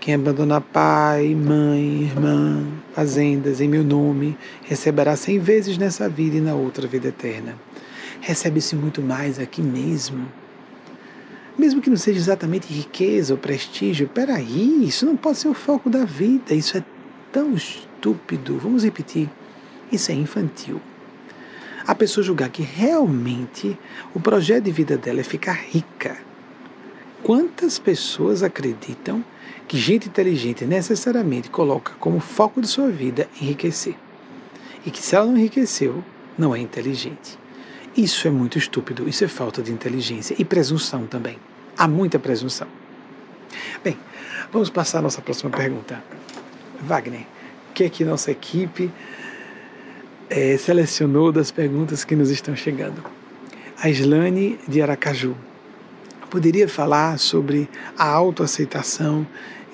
Quem 0.00 0.14
abandonar 0.14 0.62
pai, 0.62 1.34
mãe, 1.34 2.04
irmã, 2.04 2.66
fazendas 2.94 3.60
em 3.60 3.68
meu 3.68 3.84
nome, 3.84 4.34
receberá 4.64 5.14
cem 5.14 5.38
vezes 5.38 5.76
nessa 5.76 6.08
vida 6.08 6.38
e 6.38 6.40
na 6.40 6.54
outra 6.54 6.88
vida 6.88 7.08
eterna. 7.08 7.54
Recebe-se 8.18 8.74
muito 8.74 9.02
mais 9.02 9.38
aqui 9.38 9.60
mesmo. 9.60 10.26
Mesmo 11.58 11.82
que 11.82 11.90
não 11.90 11.98
seja 11.98 12.18
exatamente 12.18 12.72
riqueza 12.72 13.34
ou 13.34 13.38
prestígio, 13.38 14.08
peraí, 14.08 14.86
isso 14.88 15.04
não 15.04 15.18
pode 15.18 15.36
ser 15.36 15.48
o 15.48 15.54
foco 15.54 15.90
da 15.90 16.06
vida, 16.06 16.54
isso 16.54 16.78
é 16.78 16.84
tão 17.30 17.52
estúpido. 17.52 18.58
Vamos 18.58 18.84
repetir, 18.84 19.28
isso 19.92 20.10
é 20.10 20.14
infantil. 20.14 20.80
A 21.86 21.94
pessoa 21.94 22.24
julgar 22.24 22.48
que 22.48 22.62
realmente 22.62 23.78
o 24.14 24.20
projeto 24.20 24.64
de 24.64 24.72
vida 24.72 24.96
dela 24.96 25.20
é 25.20 25.24
ficar 25.24 25.52
rica. 25.52 26.16
Quantas 27.22 27.78
pessoas 27.78 28.42
acreditam 28.42 29.22
que 29.70 29.78
gente 29.78 30.08
inteligente 30.08 30.64
necessariamente 30.64 31.48
coloca 31.48 31.92
como 32.00 32.18
foco 32.18 32.60
de 32.60 32.66
sua 32.66 32.90
vida 32.90 33.28
enriquecer. 33.40 33.94
E 34.84 34.90
que 34.90 35.00
se 35.00 35.14
ela 35.14 35.26
não 35.26 35.36
enriqueceu, 35.36 36.02
não 36.36 36.56
é 36.56 36.58
inteligente. 36.58 37.38
Isso 37.96 38.26
é 38.26 38.32
muito 38.32 38.58
estúpido, 38.58 39.08
isso 39.08 39.22
é 39.22 39.28
falta 39.28 39.62
de 39.62 39.70
inteligência 39.70 40.34
e 40.36 40.44
presunção 40.44 41.06
também. 41.06 41.38
Há 41.78 41.86
muita 41.86 42.18
presunção. 42.18 42.66
Bem, 43.84 43.96
vamos 44.50 44.70
passar 44.70 44.98
a 44.98 45.02
nossa 45.02 45.22
próxima 45.22 45.50
pergunta. 45.50 46.02
Wagner, 46.82 47.24
o 47.70 47.72
que 47.72 47.84
é 47.84 47.88
que 47.88 48.04
nossa 48.04 48.32
equipe 48.32 48.90
é, 50.28 50.56
selecionou 50.56 51.30
das 51.30 51.52
perguntas 51.52 52.02
que 52.02 52.16
nos 52.16 52.30
estão 52.30 52.56
chegando? 52.56 53.04
A 53.80 53.88
Islane 53.88 54.58
de 54.66 54.82
Aracaju 54.82 55.36
poderia 56.28 56.68
falar 56.68 57.20
sobre 57.20 57.68
a 57.96 58.08
autoaceitação 58.08 59.24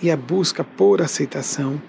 e 0.02 0.10
a 0.10 0.16
busca 0.16 0.62
por 0.62 1.00
aceitação 1.02 1.80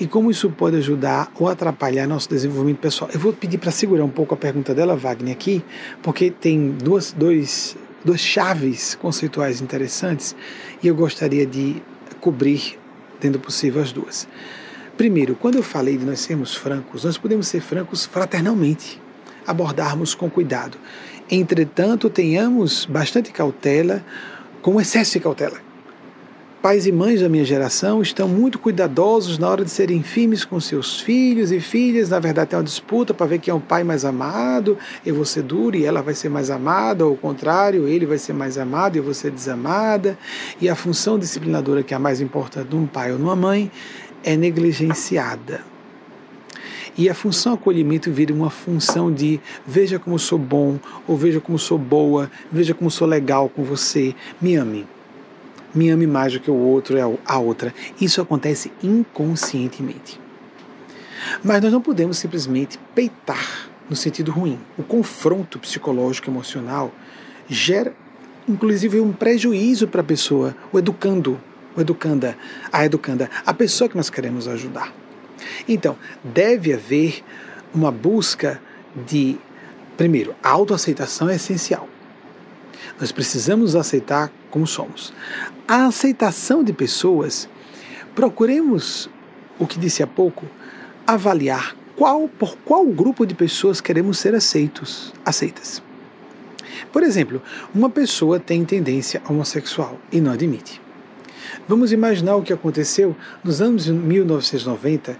e 0.00 0.06
como 0.06 0.30
isso 0.30 0.50
pode 0.50 0.76
ajudar 0.76 1.30
ou 1.38 1.48
atrapalhar 1.48 2.06
nosso 2.06 2.28
desenvolvimento 2.28 2.80
pessoal. 2.80 3.10
Eu 3.12 3.20
vou 3.20 3.32
pedir 3.32 3.58
para 3.58 3.70
segurar 3.70 4.04
um 4.04 4.08
pouco 4.08 4.34
a 4.34 4.36
pergunta 4.36 4.74
dela, 4.74 4.96
Wagner, 4.96 5.32
aqui, 5.32 5.64
porque 6.02 6.30
tem 6.30 6.70
duas, 6.72 7.12
dois, 7.12 7.76
duas 8.04 8.20
chaves 8.20 8.94
conceituais 8.96 9.60
interessantes 9.60 10.34
e 10.82 10.88
eu 10.88 10.94
gostaria 10.94 11.46
de 11.46 11.82
cobrir, 12.20 12.78
tendo 13.20 13.38
possível, 13.38 13.80
as 13.80 13.92
duas. 13.92 14.26
Primeiro, 14.96 15.36
quando 15.36 15.56
eu 15.56 15.62
falei 15.62 15.96
de 15.96 16.04
nós 16.04 16.20
sermos 16.20 16.54
francos, 16.54 17.04
nós 17.04 17.16
podemos 17.16 17.46
ser 17.46 17.60
francos 17.60 18.04
fraternalmente, 18.04 19.00
abordarmos 19.46 20.14
com 20.14 20.28
cuidado. 20.28 20.76
Entretanto, 21.30 22.10
tenhamos 22.10 22.86
bastante 22.86 23.30
cautela, 23.30 24.04
com 24.60 24.80
excesso 24.80 25.12
de 25.12 25.20
cautela 25.20 25.71
pais 26.62 26.86
e 26.86 26.92
mães 26.92 27.20
da 27.20 27.28
minha 27.28 27.44
geração 27.44 28.00
estão 28.00 28.28
muito 28.28 28.56
cuidadosos 28.56 29.36
na 29.36 29.48
hora 29.48 29.64
de 29.64 29.70
serem 29.70 30.00
firmes 30.00 30.44
com 30.44 30.60
seus 30.60 31.00
filhos 31.00 31.50
e 31.50 31.58
filhas. 31.58 32.08
Na 32.08 32.20
verdade, 32.20 32.50
tem 32.50 32.58
uma 32.58 32.64
disputa 32.64 33.12
para 33.12 33.26
ver 33.26 33.40
quem 33.40 33.50
é 33.50 33.54
o 33.54 33.58
pai 33.58 33.82
mais 33.82 34.04
amado. 34.04 34.78
Eu 35.04 35.16
vou 35.16 35.24
ser 35.24 35.42
duro 35.42 35.76
e 35.76 35.84
ela 35.84 36.00
vai 36.00 36.14
ser 36.14 36.28
mais 36.28 36.50
amada, 36.50 37.04
ou 37.04 37.10
ao 37.10 37.16
contrário, 37.16 37.88
ele 37.88 38.06
vai 38.06 38.16
ser 38.16 38.32
mais 38.32 38.56
amado 38.56 38.94
e 38.94 38.98
eu 38.98 39.02
vou 39.02 39.12
ser 39.12 39.32
desamada. 39.32 40.16
E 40.60 40.68
a 40.68 40.76
função 40.76 41.18
disciplinadora, 41.18 41.82
que 41.82 41.94
é 41.94 41.96
a 41.96 42.00
mais 42.00 42.20
importante 42.20 42.68
de 42.68 42.76
um 42.76 42.86
pai 42.86 43.10
ou 43.10 43.18
de 43.18 43.24
uma 43.24 43.34
mãe, 43.34 43.68
é 44.22 44.36
negligenciada. 44.36 45.62
E 46.96 47.10
a 47.10 47.14
função 47.14 47.54
acolhimento 47.54 48.12
vira 48.12 48.32
uma 48.32 48.50
função 48.50 49.12
de 49.12 49.40
veja 49.66 49.98
como 49.98 50.16
sou 50.16 50.38
bom, 50.38 50.78
ou 51.08 51.16
veja 51.16 51.40
como 51.40 51.58
sou 51.58 51.78
boa, 51.78 52.30
veja 52.52 52.72
como 52.72 52.88
sou 52.88 53.08
legal 53.08 53.48
com 53.48 53.64
você, 53.64 54.14
me 54.40 54.54
ame 54.54 54.86
me 55.74 55.90
ame 55.90 56.06
mais 56.06 56.32
do 56.32 56.40
que 56.40 56.50
o 56.50 56.56
outro 56.56 56.96
é 56.96 57.02
a 57.24 57.38
outra. 57.38 57.74
Isso 58.00 58.20
acontece 58.20 58.72
inconscientemente. 58.82 60.20
Mas 61.42 61.62
nós 61.62 61.72
não 61.72 61.80
podemos 61.80 62.18
simplesmente 62.18 62.78
peitar 62.94 63.70
no 63.88 63.96
sentido 63.96 64.30
ruim. 64.30 64.58
O 64.78 64.82
confronto 64.82 65.58
psicológico 65.58 66.30
emocional 66.30 66.92
gera, 67.48 67.94
inclusive, 68.48 69.00
um 69.00 69.12
prejuízo 69.12 69.86
para 69.86 70.00
a 70.00 70.04
pessoa, 70.04 70.56
o 70.72 70.78
educando, 70.78 71.40
o 71.76 71.80
educanda, 71.80 72.36
a 72.72 72.84
educanda, 72.84 73.30
a 73.46 73.54
pessoa 73.54 73.88
que 73.88 73.96
nós 73.96 74.10
queremos 74.10 74.48
ajudar. 74.48 74.92
Então, 75.68 75.96
deve 76.22 76.72
haver 76.72 77.22
uma 77.74 77.90
busca 77.90 78.60
de, 79.06 79.38
primeiro, 79.96 80.34
a 80.42 80.50
autoaceitação 80.50 81.28
é 81.28 81.36
essencial. 81.36 81.88
Nós 83.02 83.10
precisamos 83.10 83.74
aceitar 83.74 84.32
como 84.48 84.64
somos. 84.64 85.12
A 85.66 85.86
aceitação 85.86 86.62
de 86.62 86.72
pessoas, 86.72 87.48
procuremos, 88.14 89.10
o 89.58 89.66
que 89.66 89.76
disse 89.76 90.04
há 90.04 90.06
pouco, 90.06 90.46
avaliar 91.04 91.74
qual, 91.96 92.28
por 92.28 92.56
qual 92.58 92.86
grupo 92.86 93.26
de 93.26 93.34
pessoas 93.34 93.80
queremos 93.80 94.20
ser 94.20 94.36
aceitos, 94.36 95.12
aceitas. 95.24 95.82
Por 96.92 97.02
exemplo, 97.02 97.42
uma 97.74 97.90
pessoa 97.90 98.38
tem 98.38 98.64
tendência 98.64 99.20
homossexual 99.28 99.98
e 100.12 100.20
não 100.20 100.30
admite. 100.30 100.80
Vamos 101.66 101.90
imaginar 101.90 102.36
o 102.36 102.42
que 102.42 102.52
aconteceu 102.52 103.16
nos 103.42 103.60
anos 103.60 103.88
1990. 103.88 105.18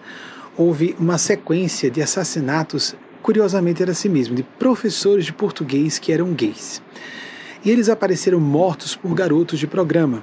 Houve 0.56 0.94
uma 1.00 1.18
sequência 1.18 1.90
de 1.90 2.00
assassinatos, 2.00 2.94
curiosamente 3.20 3.82
era 3.82 3.90
assim 3.90 4.08
mesmo, 4.08 4.36
de 4.36 4.44
professores 4.44 5.24
de 5.24 5.32
português 5.32 5.98
que 5.98 6.12
eram 6.12 6.32
gays 6.32 6.80
e 7.64 7.70
eles 7.70 7.88
apareceram 7.88 8.40
mortos 8.40 8.96
por 8.96 9.14
garotos 9.14 9.58
de 9.58 9.66
programa. 9.66 10.22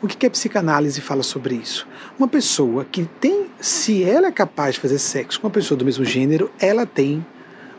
O 0.00 0.06
que, 0.06 0.16
que 0.16 0.26
a 0.26 0.30
psicanálise 0.30 1.00
fala 1.00 1.22
sobre 1.22 1.54
isso? 1.54 1.86
Uma 2.18 2.28
pessoa 2.28 2.84
que 2.84 3.04
tem, 3.20 3.46
se 3.60 4.02
ela 4.02 4.28
é 4.28 4.32
capaz 4.32 4.74
de 4.74 4.80
fazer 4.80 4.98
sexo 4.98 5.40
com 5.40 5.46
uma 5.46 5.52
pessoa 5.52 5.76
do 5.76 5.84
mesmo 5.84 6.04
gênero, 6.04 6.50
ela 6.58 6.86
tem, 6.86 7.24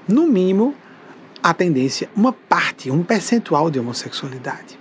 no 0.07 0.27
mínimo, 0.27 0.75
a 1.41 1.53
tendência, 1.53 2.09
uma 2.15 2.33
parte, 2.33 2.91
um 2.91 3.03
percentual 3.03 3.69
de 3.69 3.79
homossexualidade. 3.79 4.77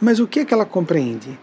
Mas 0.00 0.20
o 0.20 0.26
que 0.26 0.40
é 0.40 0.44
que 0.44 0.54
ela 0.54 0.64
compreende? 0.64 1.38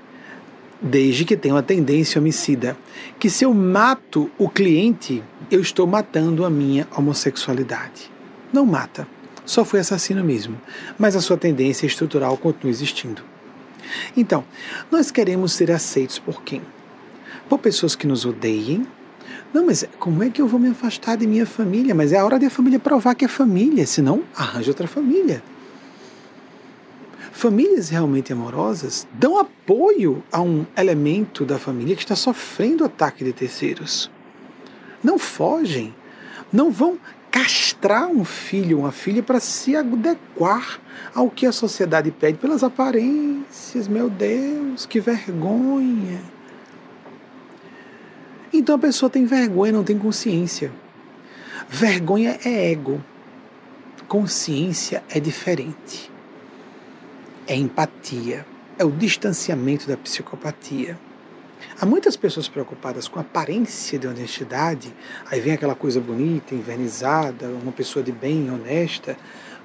Desde 0.81 1.25
que 1.25 1.37
tenha 1.37 1.55
uma 1.55 1.63
tendência 1.63 2.19
homicida, 2.19 2.77
que 3.19 3.29
se 3.29 3.43
eu 3.43 3.53
mato 3.53 4.29
o 4.37 4.49
cliente, 4.49 5.23
eu 5.49 5.61
estou 5.61 5.85
matando 5.87 6.45
a 6.45 6.49
minha 6.49 6.87
homossexualidade. 6.95 8.11
Não 8.51 8.65
mata 8.65 9.07
só 9.45 9.63
foi 9.63 9.79
assassino 9.79 10.23
mesmo, 10.23 10.59
mas 10.97 11.15
a 11.15 11.21
sua 11.21 11.37
tendência 11.37 11.85
estrutural 11.85 12.37
continua 12.37 12.71
existindo. 12.71 13.21
Então, 14.17 14.43
nós 14.91 15.11
queremos 15.11 15.53
ser 15.53 15.71
aceitos 15.71 16.17
por 16.17 16.41
quem? 16.41 16.61
Por 17.47 17.59
pessoas 17.59 17.95
que 17.95 18.07
nos 18.07 18.25
odeiem? 18.25 18.87
Não, 19.53 19.65
mas 19.65 19.85
como 19.99 20.23
é 20.23 20.29
que 20.29 20.41
eu 20.41 20.47
vou 20.47 20.59
me 20.59 20.69
afastar 20.69 21.15
de 21.15 21.27
minha 21.27 21.45
família? 21.45 21.95
Mas 21.95 22.11
é 22.11 22.17
a 22.17 22.25
hora 22.25 22.39
de 22.39 22.45
a 22.45 22.49
família 22.49 22.79
provar 22.79 23.15
que 23.15 23.23
é 23.23 23.27
família, 23.27 23.85
senão 23.85 24.23
arranja 24.35 24.71
outra 24.71 24.87
família. 24.87 25.41
Famílias 27.31 27.89
realmente 27.89 28.33
amorosas 28.33 29.07
dão 29.13 29.37
apoio 29.37 30.23
a 30.31 30.41
um 30.41 30.65
elemento 30.75 31.45
da 31.45 31.59
família 31.59 31.95
que 31.95 32.01
está 32.01 32.15
sofrendo 32.15 32.85
ataque 32.85 33.23
de 33.23 33.33
terceiros. 33.33 34.09
Não 35.03 35.19
fogem, 35.19 35.93
não 36.51 36.71
vão 36.71 36.97
castrar 37.35 38.07
um 38.07 38.23
filho, 38.23 38.79
uma 38.79 38.93
filha, 38.93 39.21
para 39.21 39.41
se 39.41 39.75
adequar 39.75 40.79
ao 41.13 41.29
que 41.29 41.45
a 41.45 41.51
sociedade 41.51 42.09
pede 42.09 42.37
pelas 42.37 42.63
aparências. 42.63 43.89
Meu 43.89 44.09
Deus, 44.09 44.85
que 44.85 45.01
vergonha! 45.01 46.21
Então 48.53 48.75
a 48.75 48.79
pessoa 48.79 49.09
tem 49.09 49.25
vergonha, 49.25 49.73
não 49.73 49.83
tem 49.83 49.99
consciência. 49.99 50.71
Vergonha 51.67 52.39
é 52.45 52.71
ego. 52.71 53.03
Consciência 54.07 55.03
é 55.09 55.19
diferente. 55.19 56.09
É 57.45 57.53
empatia. 57.53 58.45
É 58.79 58.85
o 58.85 58.91
distanciamento 58.91 59.89
da 59.89 59.97
psicopatia. 59.97 60.97
Há 61.79 61.85
muitas 61.85 62.15
pessoas 62.15 62.47
preocupadas 62.47 63.05
com 63.05 63.19
a 63.19 63.21
aparência 63.21 63.99
de 63.99 64.07
honestidade, 64.07 64.95
aí 65.29 65.41
vem 65.41 65.51
aquela 65.51 65.75
coisa 65.75 65.99
bonita, 65.99 66.55
invernizada, 66.55 67.49
uma 67.49 67.71
pessoa 67.73 68.01
de 68.01 68.13
bem, 68.13 68.49
honesta, 68.49 69.17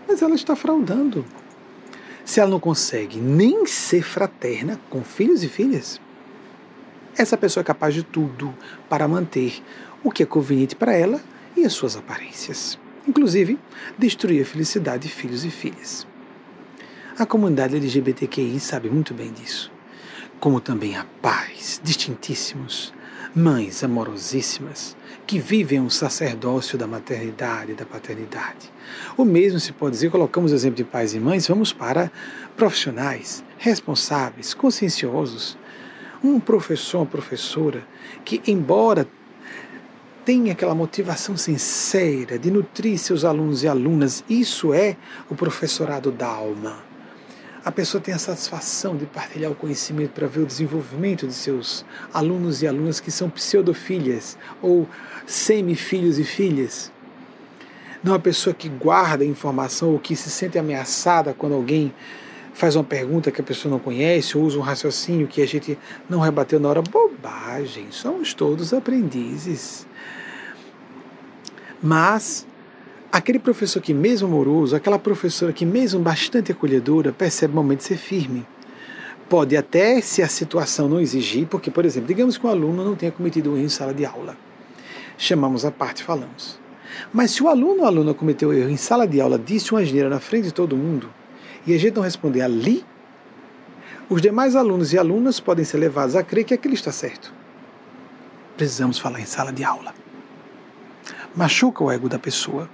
mas 0.08 0.20
ela 0.20 0.34
está 0.34 0.56
fraudando. 0.56 1.24
Se 2.24 2.40
ela 2.40 2.50
não 2.50 2.58
consegue 2.58 3.20
nem 3.20 3.64
ser 3.64 4.02
fraterna 4.02 4.80
com 4.90 5.04
filhos 5.04 5.44
e 5.44 5.48
filhas, 5.48 6.00
essa 7.16 7.36
pessoa 7.36 7.62
é 7.62 7.64
capaz 7.64 7.94
de 7.94 8.02
tudo 8.02 8.52
para 8.88 9.06
manter 9.06 9.62
o 10.02 10.10
que 10.10 10.24
é 10.24 10.26
conveniente 10.26 10.74
para 10.74 10.92
ela 10.92 11.20
e 11.56 11.64
as 11.64 11.72
suas 11.72 11.96
aparências, 11.96 12.76
inclusive 13.06 13.56
destruir 13.96 14.42
a 14.42 14.46
felicidade 14.46 15.06
de 15.06 15.14
filhos 15.14 15.44
e 15.44 15.50
filhas. 15.50 16.08
A 17.16 17.24
comunidade 17.24 17.76
LGBTQI 17.76 18.58
sabe 18.58 18.90
muito 18.90 19.14
bem 19.14 19.30
disso 19.30 19.70
como 20.40 20.58
também 20.58 20.96
a 20.96 21.04
paz, 21.20 21.78
distintíssimos, 21.84 22.94
mães 23.36 23.84
amorosíssimas 23.84 24.96
que 25.26 25.38
vivem 25.38 25.78
um 25.78 25.90
sacerdócio 25.90 26.78
da 26.78 26.86
maternidade 26.86 27.72
e 27.72 27.74
da 27.74 27.84
paternidade. 27.84 28.72
O 29.18 29.24
mesmo 29.24 29.60
se 29.60 29.70
pode 29.70 29.92
dizer, 29.92 30.10
colocamos 30.10 30.50
o 30.50 30.54
exemplo 30.54 30.78
de 30.78 30.84
pais 30.84 31.14
e 31.14 31.20
mães, 31.20 31.46
vamos 31.46 31.74
para 31.74 32.10
profissionais, 32.56 33.44
responsáveis, 33.58 34.54
conscienciosos. 34.54 35.58
Um 36.24 36.40
professor, 36.40 37.00
uma 37.00 37.06
professora 37.06 37.86
que, 38.24 38.42
embora 38.46 39.06
tenha 40.24 40.52
aquela 40.52 40.74
motivação 40.74 41.36
sincera 41.36 42.38
de 42.38 42.50
nutrir 42.50 42.98
seus 42.98 43.24
alunos 43.24 43.62
e 43.62 43.68
alunas, 43.68 44.24
isso 44.28 44.72
é 44.72 44.96
o 45.28 45.34
professorado 45.34 46.10
da 46.10 46.26
alma 46.26 46.89
a 47.64 47.70
pessoa 47.70 48.00
tem 48.00 48.14
a 48.14 48.18
satisfação 48.18 48.96
de 48.96 49.04
partilhar 49.04 49.50
o 49.50 49.54
conhecimento 49.54 50.12
para 50.12 50.26
ver 50.26 50.40
o 50.40 50.46
desenvolvimento 50.46 51.26
de 51.26 51.34
seus 51.34 51.84
alunos 52.12 52.62
e 52.62 52.66
alunas 52.66 53.00
que 53.00 53.10
são 53.10 53.28
pseudofilhas 53.28 54.38
ou 54.62 54.88
semifilhos 55.26 56.18
e 56.18 56.24
filhas. 56.24 56.90
Não 58.02 58.12
é 58.12 58.14
uma 58.14 58.20
pessoa 58.20 58.54
que 58.54 58.68
guarda 58.68 59.24
informação 59.24 59.90
ou 59.90 59.98
que 59.98 60.16
se 60.16 60.30
sente 60.30 60.58
ameaçada 60.58 61.34
quando 61.34 61.54
alguém 61.54 61.92
faz 62.54 62.76
uma 62.76 62.84
pergunta 62.84 63.30
que 63.30 63.40
a 63.40 63.44
pessoa 63.44 63.70
não 63.70 63.78
conhece 63.78 64.38
ou 64.38 64.44
usa 64.44 64.58
um 64.58 64.62
raciocínio 64.62 65.26
que 65.26 65.42
a 65.42 65.46
gente 65.46 65.78
não 66.08 66.18
rebateu 66.18 66.58
na 66.58 66.68
hora. 66.68 66.82
Bobagem, 66.82 67.88
somos 67.90 68.32
todos 68.32 68.72
aprendizes. 68.72 69.86
Mas 71.82 72.46
Aquele 73.12 73.40
professor 73.40 73.82
que, 73.82 73.92
mesmo 73.92 74.28
amoroso, 74.28 74.76
aquela 74.76 74.98
professora 74.98 75.52
que, 75.52 75.66
mesmo 75.66 76.00
bastante 76.00 76.52
acolhedora, 76.52 77.12
percebe 77.12 77.52
o 77.52 77.56
momento 77.56 77.78
de 77.78 77.84
ser 77.86 77.96
firme. 77.96 78.46
Pode 79.28 79.56
até, 79.56 80.00
se 80.00 80.22
a 80.22 80.28
situação 80.28 80.88
não 80.88 81.00
exigir, 81.00 81.46
porque, 81.46 81.72
por 81.72 81.84
exemplo, 81.84 82.06
digamos 82.06 82.38
que 82.38 82.46
o 82.46 82.48
aluno 82.48 82.84
não 82.84 82.94
tenha 82.94 83.10
cometido 83.10 83.50
um 83.50 83.56
erro 83.56 83.64
em 83.64 83.68
sala 83.68 83.92
de 83.92 84.04
aula. 84.04 84.36
Chamamos 85.18 85.64
a 85.64 85.72
parte 85.72 86.00
e 86.00 86.04
falamos. 86.04 86.60
Mas 87.12 87.32
se 87.32 87.42
o 87.42 87.48
aluno 87.48 87.80
ou 87.80 87.86
aluna 87.86 88.14
cometeu 88.14 88.52
erro 88.52 88.70
em 88.70 88.76
sala 88.76 89.06
de 89.08 89.20
aula, 89.20 89.38
disse 89.38 89.72
uma 89.72 89.80
asneira 89.80 90.08
na 90.08 90.20
frente 90.20 90.44
de 90.44 90.54
todo 90.54 90.76
mundo, 90.76 91.10
e 91.66 91.74
a 91.74 91.78
gente 91.78 91.96
não 91.96 92.02
responder 92.02 92.42
ali, 92.42 92.84
os 94.08 94.22
demais 94.22 94.54
alunos 94.54 94.92
e 94.92 94.98
alunas 94.98 95.40
podem 95.40 95.64
ser 95.64 95.78
levados 95.78 96.14
a 96.14 96.22
crer 96.22 96.44
que 96.44 96.54
aquilo 96.54 96.74
está 96.74 96.92
certo. 96.92 97.32
Precisamos 98.56 98.98
falar 98.98 99.20
em 99.20 99.26
sala 99.26 99.52
de 99.52 99.64
aula. 99.64 99.94
Machuca 101.34 101.84
o 101.84 101.90
ego 101.90 102.08
da 102.08 102.18
pessoa 102.18 102.68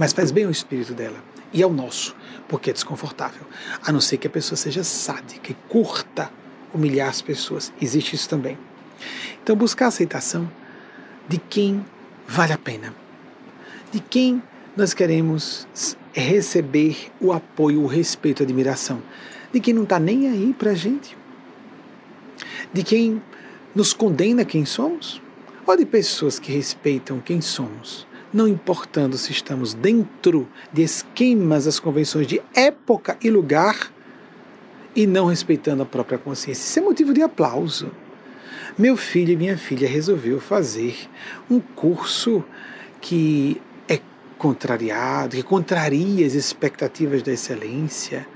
mas 0.00 0.14
faz 0.14 0.30
bem 0.30 0.46
ao 0.46 0.50
espírito 0.50 0.94
dela 0.94 1.22
e 1.52 1.62
ao 1.62 1.70
nosso, 1.70 2.16
porque 2.48 2.70
é 2.70 2.72
desconfortável. 2.72 3.42
A 3.82 3.92
não 3.92 4.00
ser 4.00 4.16
que 4.16 4.26
a 4.26 4.30
pessoa 4.30 4.56
seja 4.56 4.82
sádica 4.82 5.52
e 5.52 5.56
curta 5.68 6.32
humilhar 6.72 7.10
as 7.10 7.20
pessoas. 7.20 7.70
Existe 7.78 8.16
isso 8.16 8.26
também. 8.26 8.56
Então, 9.42 9.54
buscar 9.54 9.84
a 9.84 9.88
aceitação 9.88 10.50
de 11.28 11.36
quem 11.36 11.84
vale 12.26 12.54
a 12.54 12.56
pena, 12.56 12.94
de 13.92 14.00
quem 14.00 14.42
nós 14.74 14.94
queremos 14.94 15.68
receber 16.14 17.10
o 17.20 17.30
apoio, 17.30 17.82
o 17.82 17.86
respeito, 17.86 18.42
a 18.42 18.44
admiração, 18.44 19.02
de 19.52 19.60
quem 19.60 19.74
não 19.74 19.82
está 19.82 20.00
nem 20.00 20.30
aí 20.30 20.54
para 20.58 20.70
a 20.70 20.74
gente, 20.74 21.14
de 22.72 22.82
quem 22.82 23.20
nos 23.74 23.92
condena 23.92 24.46
quem 24.46 24.64
somos, 24.64 25.20
ou 25.66 25.76
de 25.76 25.84
pessoas 25.84 26.38
que 26.38 26.50
respeitam 26.50 27.20
quem 27.20 27.42
somos 27.42 28.08
não 28.32 28.46
importando 28.46 29.18
se 29.18 29.32
estamos 29.32 29.74
dentro 29.74 30.48
de 30.72 30.82
esquemas, 30.82 31.66
as 31.66 31.80
convenções 31.80 32.26
de 32.26 32.40
época 32.54 33.16
e 33.22 33.30
lugar, 33.30 33.92
e 34.94 35.06
não 35.06 35.26
respeitando 35.26 35.82
a 35.82 35.86
própria 35.86 36.18
consciência. 36.18 36.62
Isso 36.62 36.78
é 36.78 36.82
motivo 36.82 37.14
de 37.14 37.22
aplauso. 37.22 37.90
Meu 38.78 38.96
filho 38.96 39.32
e 39.32 39.36
minha 39.36 39.56
filha 39.56 39.88
resolveu 39.88 40.40
fazer 40.40 40.96
um 41.50 41.60
curso 41.60 42.44
que 43.00 43.60
é 43.88 44.00
contrariado, 44.38 45.36
que 45.36 45.42
contraria 45.42 46.26
as 46.26 46.34
expectativas 46.34 47.22
da 47.22 47.32
excelência. 47.32 48.26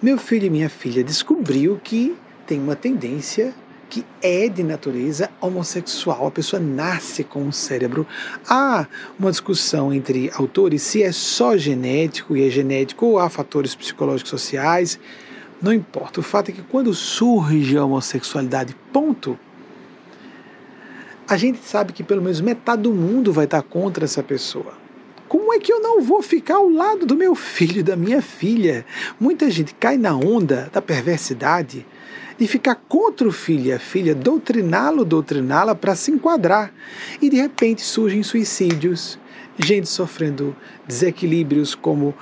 Meu 0.00 0.18
filho 0.18 0.46
e 0.46 0.50
minha 0.50 0.68
filha 0.68 1.02
descobriu 1.02 1.80
que 1.82 2.16
tem 2.46 2.60
uma 2.60 2.74
tendência 2.76 3.54
que 3.92 4.06
é 4.22 4.48
de 4.48 4.62
natureza 4.62 5.28
homossexual. 5.38 6.26
A 6.26 6.30
pessoa 6.30 6.58
nasce 6.58 7.22
com 7.22 7.42
um 7.42 7.52
cérebro. 7.52 8.06
Há 8.48 8.86
uma 9.18 9.30
discussão 9.30 9.92
entre 9.92 10.30
autores 10.34 10.80
se 10.80 11.02
é 11.02 11.12
só 11.12 11.58
genético 11.58 12.34
e 12.34 12.42
é 12.42 12.48
genético 12.48 13.04
ou 13.04 13.18
há 13.18 13.28
fatores 13.28 13.74
psicológicos 13.74 14.30
sociais. 14.30 14.98
Não 15.60 15.74
importa. 15.74 16.20
O 16.20 16.22
fato 16.22 16.48
é 16.48 16.52
que 16.52 16.62
quando 16.62 16.94
surge 16.94 17.76
a 17.76 17.84
homossexualidade, 17.84 18.74
ponto, 18.90 19.38
a 21.28 21.36
gente 21.36 21.58
sabe 21.62 21.92
que 21.92 22.02
pelo 22.02 22.22
menos 22.22 22.40
metade 22.40 22.80
do 22.80 22.94
mundo 22.94 23.30
vai 23.30 23.44
estar 23.44 23.60
contra 23.60 24.06
essa 24.06 24.22
pessoa. 24.22 24.72
Como 25.28 25.52
é 25.52 25.58
que 25.58 25.70
eu 25.70 25.82
não 25.82 26.00
vou 26.00 26.22
ficar 26.22 26.54
ao 26.54 26.68
lado 26.70 27.04
do 27.04 27.14
meu 27.14 27.34
filho 27.34 27.84
da 27.84 27.94
minha 27.94 28.22
filha? 28.22 28.86
Muita 29.20 29.50
gente 29.50 29.74
cai 29.74 29.98
na 29.98 30.16
onda 30.16 30.70
da 30.72 30.80
perversidade 30.80 31.84
de 32.42 32.48
ficar 32.48 32.74
contra 32.88 33.28
o 33.28 33.30
filho 33.30 33.66
e 33.66 33.72
a 33.72 33.78
filha, 33.78 34.16
doutriná-lo, 34.16 35.04
doutriná-la 35.04 35.76
para 35.76 35.94
se 35.94 36.10
enquadrar. 36.10 36.74
E 37.20 37.30
de 37.30 37.36
repente 37.36 37.82
surgem 37.82 38.20
suicídios, 38.24 39.16
gente 39.56 39.88
sofrendo 39.88 40.56
desequilíbrios 40.84 41.76
como 41.76 42.12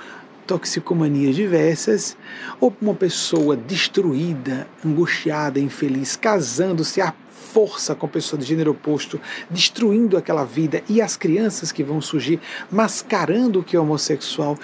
toxicomanias 0.45 1.35
diversas, 1.35 2.15
ou 2.59 2.71
uma 2.79 2.93
pessoa 2.93 3.57
destruída, 3.57 4.67
angustiada, 4.85 5.59
infeliz, 5.59 6.15
casando-se 6.15 7.01
à 7.01 7.15
força 7.31 7.95
com 7.95 8.07
pessoa 8.07 8.39
de 8.39 8.45
gênero 8.45 8.71
oposto, 8.73 9.19
destruindo 9.49 10.17
aquela 10.17 10.45
vida, 10.45 10.83
e 10.87 11.01
as 11.01 11.17
crianças 11.17 11.71
que 11.71 11.83
vão 11.83 11.99
surgir 11.99 12.39
mascarando 12.69 13.61
o 13.61 13.63
que 13.63 13.75
é 13.75 13.79
homossexual. 13.79 14.55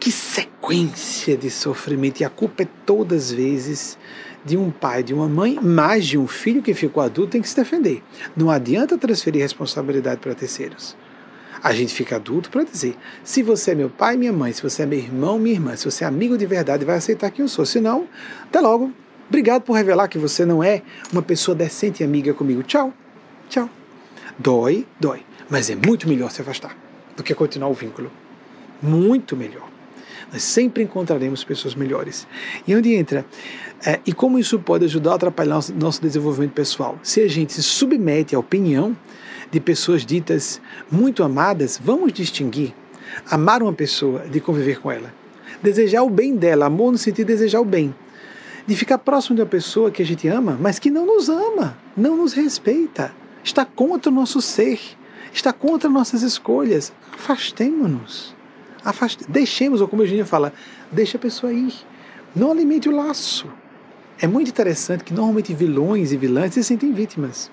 Que 0.00 0.10
sequência 0.10 1.36
de 1.36 1.48
sofrimento! 1.48 2.22
E 2.22 2.24
a 2.24 2.30
culpa 2.30 2.64
é 2.64 2.68
todas 2.84 3.26
as 3.26 3.32
vezes 3.32 3.98
de 4.44 4.56
um 4.56 4.70
pai, 4.70 5.02
de 5.02 5.12
uma 5.12 5.28
mãe, 5.28 5.58
mais 5.60 6.06
de 6.06 6.16
um 6.16 6.26
filho 6.26 6.62
que 6.62 6.74
ficou 6.74 7.02
adulto 7.02 7.32
tem 7.32 7.42
que 7.42 7.48
se 7.48 7.56
defender. 7.56 8.02
Não 8.36 8.50
adianta 8.50 8.96
transferir 8.96 9.42
responsabilidade 9.42 10.20
para 10.20 10.34
terceiros. 10.34 10.96
A 11.62 11.72
gente 11.72 11.92
fica 11.94 12.16
adulto 12.16 12.50
para 12.50 12.64
dizer: 12.64 12.96
se 13.22 13.42
você 13.42 13.72
é 13.72 13.74
meu 13.74 13.90
pai, 13.90 14.16
minha 14.16 14.32
mãe, 14.32 14.52
se 14.52 14.62
você 14.62 14.82
é 14.82 14.86
meu 14.86 14.98
irmão, 14.98 15.38
minha 15.38 15.54
irmã, 15.54 15.76
se 15.76 15.84
você 15.84 16.04
é 16.04 16.06
amigo 16.06 16.38
de 16.38 16.46
verdade, 16.46 16.84
vai 16.84 16.96
aceitar 16.96 17.30
quem 17.30 17.42
eu 17.42 17.48
sou. 17.48 17.66
Se 17.66 17.80
não, 17.80 18.06
até 18.44 18.60
logo. 18.60 18.92
Obrigado 19.28 19.62
por 19.62 19.74
revelar 19.74 20.08
que 20.08 20.18
você 20.18 20.44
não 20.44 20.64
é 20.64 20.82
uma 21.12 21.22
pessoa 21.22 21.54
decente 21.54 22.02
e 22.02 22.04
amiga 22.04 22.34
comigo. 22.34 22.64
Tchau. 22.64 22.92
Tchau. 23.48 23.70
Dói, 24.36 24.86
dói. 24.98 25.22
Mas 25.48 25.70
é 25.70 25.76
muito 25.76 26.08
melhor 26.08 26.30
se 26.30 26.40
afastar 26.40 26.76
do 27.16 27.22
que 27.22 27.34
continuar 27.34 27.68
o 27.68 27.74
vínculo. 27.74 28.10
Muito 28.82 29.36
melhor. 29.36 29.69
Nós 30.32 30.42
sempre 30.42 30.82
encontraremos 30.82 31.42
pessoas 31.42 31.74
melhores. 31.74 32.26
E 32.66 32.74
onde 32.74 32.94
entra? 32.94 33.24
É, 33.84 33.98
e 34.06 34.12
como 34.12 34.38
isso 34.38 34.58
pode 34.58 34.84
ajudar 34.84 35.12
a 35.12 35.14
atrapalhar 35.14 35.54
nosso, 35.54 35.74
nosso 35.74 36.02
desenvolvimento 36.02 36.52
pessoal? 36.52 36.98
Se 37.02 37.20
a 37.20 37.28
gente 37.28 37.52
se 37.52 37.62
submete 37.62 38.34
à 38.34 38.38
opinião 38.38 38.96
de 39.50 39.58
pessoas 39.58 40.06
ditas 40.06 40.60
muito 40.90 41.22
amadas, 41.24 41.80
vamos 41.82 42.12
distinguir 42.12 42.74
amar 43.28 43.62
uma 43.62 43.72
pessoa 43.72 44.20
de 44.20 44.40
conviver 44.40 44.80
com 44.80 44.90
ela. 44.90 45.12
Desejar 45.62 46.02
o 46.02 46.10
bem 46.10 46.36
dela, 46.36 46.66
amor 46.66 46.92
no 46.92 46.98
sentido 46.98 47.26
de 47.26 47.34
desejar 47.34 47.60
o 47.60 47.64
bem. 47.64 47.94
De 48.66 48.76
ficar 48.76 48.98
próximo 48.98 49.36
de 49.36 49.42
uma 49.42 49.48
pessoa 49.48 49.90
que 49.90 50.02
a 50.02 50.06
gente 50.06 50.28
ama, 50.28 50.56
mas 50.60 50.78
que 50.78 50.90
não 50.90 51.04
nos 51.06 51.28
ama, 51.28 51.76
não 51.96 52.16
nos 52.16 52.32
respeita, 52.32 53.12
está 53.42 53.64
contra 53.64 54.10
o 54.10 54.14
nosso 54.14 54.40
ser, 54.40 54.78
está 55.32 55.52
contra 55.52 55.88
nossas 55.88 56.22
escolhas. 56.22 56.92
Afastemo-nos. 57.12 58.39
Afaste, 58.84 59.24
deixemos, 59.28 59.80
ou 59.80 59.88
como 59.88 60.02
a 60.02 60.06
gente 60.06 60.24
fala, 60.24 60.52
deixa 60.90 61.16
a 61.16 61.20
pessoa 61.20 61.52
ir. 61.52 61.74
Não 62.34 62.50
alimente 62.50 62.88
o 62.88 62.96
laço. 62.96 63.46
É 64.18 64.26
muito 64.26 64.48
interessante 64.48 65.04
que 65.04 65.14
normalmente 65.14 65.54
vilões 65.54 66.12
e 66.12 66.16
vilãs 66.16 66.54
se 66.54 66.62
sentem 66.62 66.92
vítimas. 66.92 67.50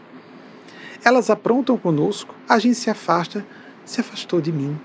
Elas 1.04 1.30
aprontam 1.30 1.78
conosco, 1.78 2.36
a 2.48 2.60
gente 2.60 2.76
se 2.76 2.90
afasta, 2.90 3.46
se 3.86 4.02
afastou 4.02 4.42
de 4.42 4.52
mim. 4.52 4.78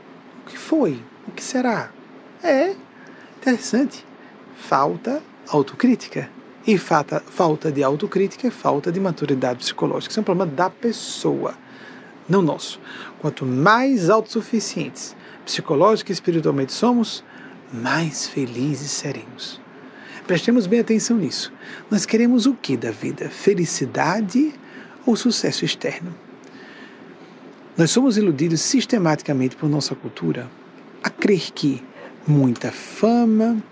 O 0.44 0.50
que 0.50 0.58
foi? 0.58 1.00
O 1.26 1.32
que 1.32 1.42
será? 1.42 1.90
É 2.42 2.74
interessante. 3.40 4.04
Falta 4.56 5.22
autocrítica. 5.48 6.30
E 6.64 6.78
falta, 6.78 7.20
falta 7.26 7.72
de 7.72 7.82
autocrítica 7.82 8.46
é 8.46 8.50
falta 8.50 8.92
de 8.92 9.00
maturidade 9.00 9.58
psicológica. 9.58 10.12
Isso 10.12 10.20
é 10.20 10.22
um 10.22 10.24
problema 10.24 10.50
da 10.50 10.70
pessoa, 10.70 11.54
não 12.28 12.40
nosso. 12.40 12.80
Quanto 13.20 13.44
mais 13.44 14.08
autossuficientes 14.08 15.16
psicológica 15.44 16.10
e 16.10 16.14
espiritualmente 16.14 16.72
somos, 16.72 17.24
mais 17.72 18.26
felizes 18.26 18.90
seremos. 18.90 19.60
Prestemos 20.26 20.66
bem 20.66 20.80
atenção 20.80 21.16
nisso. 21.16 21.52
Nós 21.90 22.06
queremos 22.06 22.46
o 22.46 22.54
que 22.54 22.76
da 22.76 22.90
vida? 22.90 23.28
Felicidade 23.28 24.52
ou 25.04 25.16
sucesso 25.16 25.64
externo? 25.64 26.14
Nós 27.76 27.90
somos 27.90 28.16
iludidos 28.16 28.60
sistematicamente 28.60 29.56
por 29.56 29.68
nossa 29.68 29.94
cultura 29.94 30.48
a 31.02 31.10
crer 31.10 31.50
que 31.52 31.82
muita 32.26 32.70
fama, 32.70 33.62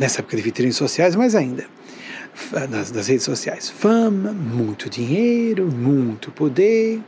nessa 0.00 0.20
época 0.20 0.36
de 0.36 0.42
vitrines 0.42 0.76
sociais, 0.76 1.14
mais 1.14 1.34
ainda, 1.34 1.66
nas, 2.70 2.90
nas 2.90 3.06
redes 3.06 3.24
sociais. 3.24 3.70
Fama, 3.70 4.32
muito 4.32 4.90
dinheiro, 4.90 5.70
muito 5.70 6.30
poder. 6.32 7.00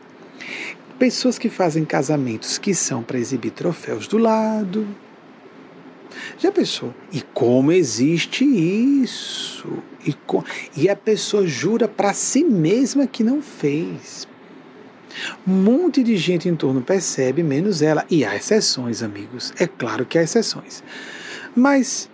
Pessoas 0.98 1.38
que 1.38 1.48
fazem 1.48 1.84
casamentos 1.84 2.58
que 2.58 2.74
são 2.74 3.02
para 3.02 3.18
exibir 3.18 3.52
troféus 3.52 4.08
do 4.08 4.18
lado. 4.18 4.86
Já 6.38 6.50
pensou? 6.50 6.92
E 7.12 7.20
como 7.20 7.70
existe 7.70 8.44
isso? 8.44 9.68
E, 10.04 10.12
com, 10.12 10.42
e 10.76 10.88
a 10.88 10.96
pessoa 10.96 11.46
jura 11.46 11.86
para 11.86 12.12
si 12.12 12.42
mesma 12.42 13.06
que 13.06 13.22
não 13.22 13.40
fez. 13.40 14.26
Um 15.46 15.52
monte 15.52 16.02
de 16.02 16.16
gente 16.16 16.48
em 16.48 16.56
torno 16.56 16.80
percebe, 16.80 17.42
menos 17.42 17.80
ela. 17.80 18.04
E 18.10 18.24
há 18.24 18.34
exceções, 18.34 19.02
amigos. 19.02 19.52
É 19.58 19.66
claro 19.66 20.04
que 20.04 20.18
há 20.18 20.22
exceções. 20.22 20.82
Mas 21.54 22.10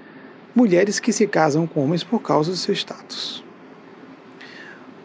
mulheres 0.54 1.00
que 1.00 1.12
se 1.12 1.26
casam 1.26 1.66
com 1.66 1.84
homens 1.84 2.04
por 2.04 2.20
causa 2.20 2.50
do 2.50 2.56
seu 2.56 2.74
status. 2.74 3.42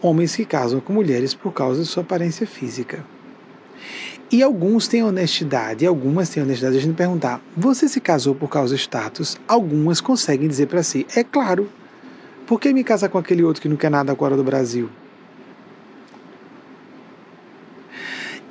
Homens 0.02 0.36
que 0.36 0.46
casam 0.46 0.80
com 0.80 0.94
mulheres 0.94 1.34
por 1.34 1.54
causa 1.54 1.82
de 1.82 1.88
sua 1.88 2.04
aparência 2.04 2.46
física. 2.46 3.06
E 4.32 4.44
alguns 4.44 4.88
têm 4.88 5.04
honestidade, 5.04 5.86
algumas 5.86 6.30
têm 6.30 6.44
honestidade 6.44 6.74
de 6.74 6.80
a 6.80 6.82
gente 6.86 6.96
perguntar: 6.96 7.42
você 7.58 7.88
se 7.88 8.00
casou 8.00 8.36
por 8.36 8.48
causa 8.48 8.76
do 8.76 8.78
status? 8.78 9.38
Algumas 9.48 10.00
conseguem 10.00 10.48
dizer 10.48 10.68
para 10.68 10.84
si: 10.84 11.06
é 11.16 11.24
claro. 11.24 11.70
Por 12.46 12.60
que 12.60 12.74
me 12.74 12.84
casar 12.84 13.10
com 13.10 13.18
aquele 13.18 13.44
outro 13.44 13.62
que 13.62 13.70
não 13.70 13.76
quer 13.76 13.92
nada 13.92 14.12
agora 14.12 14.36
do 14.36 14.44
Brasil? 14.44 14.90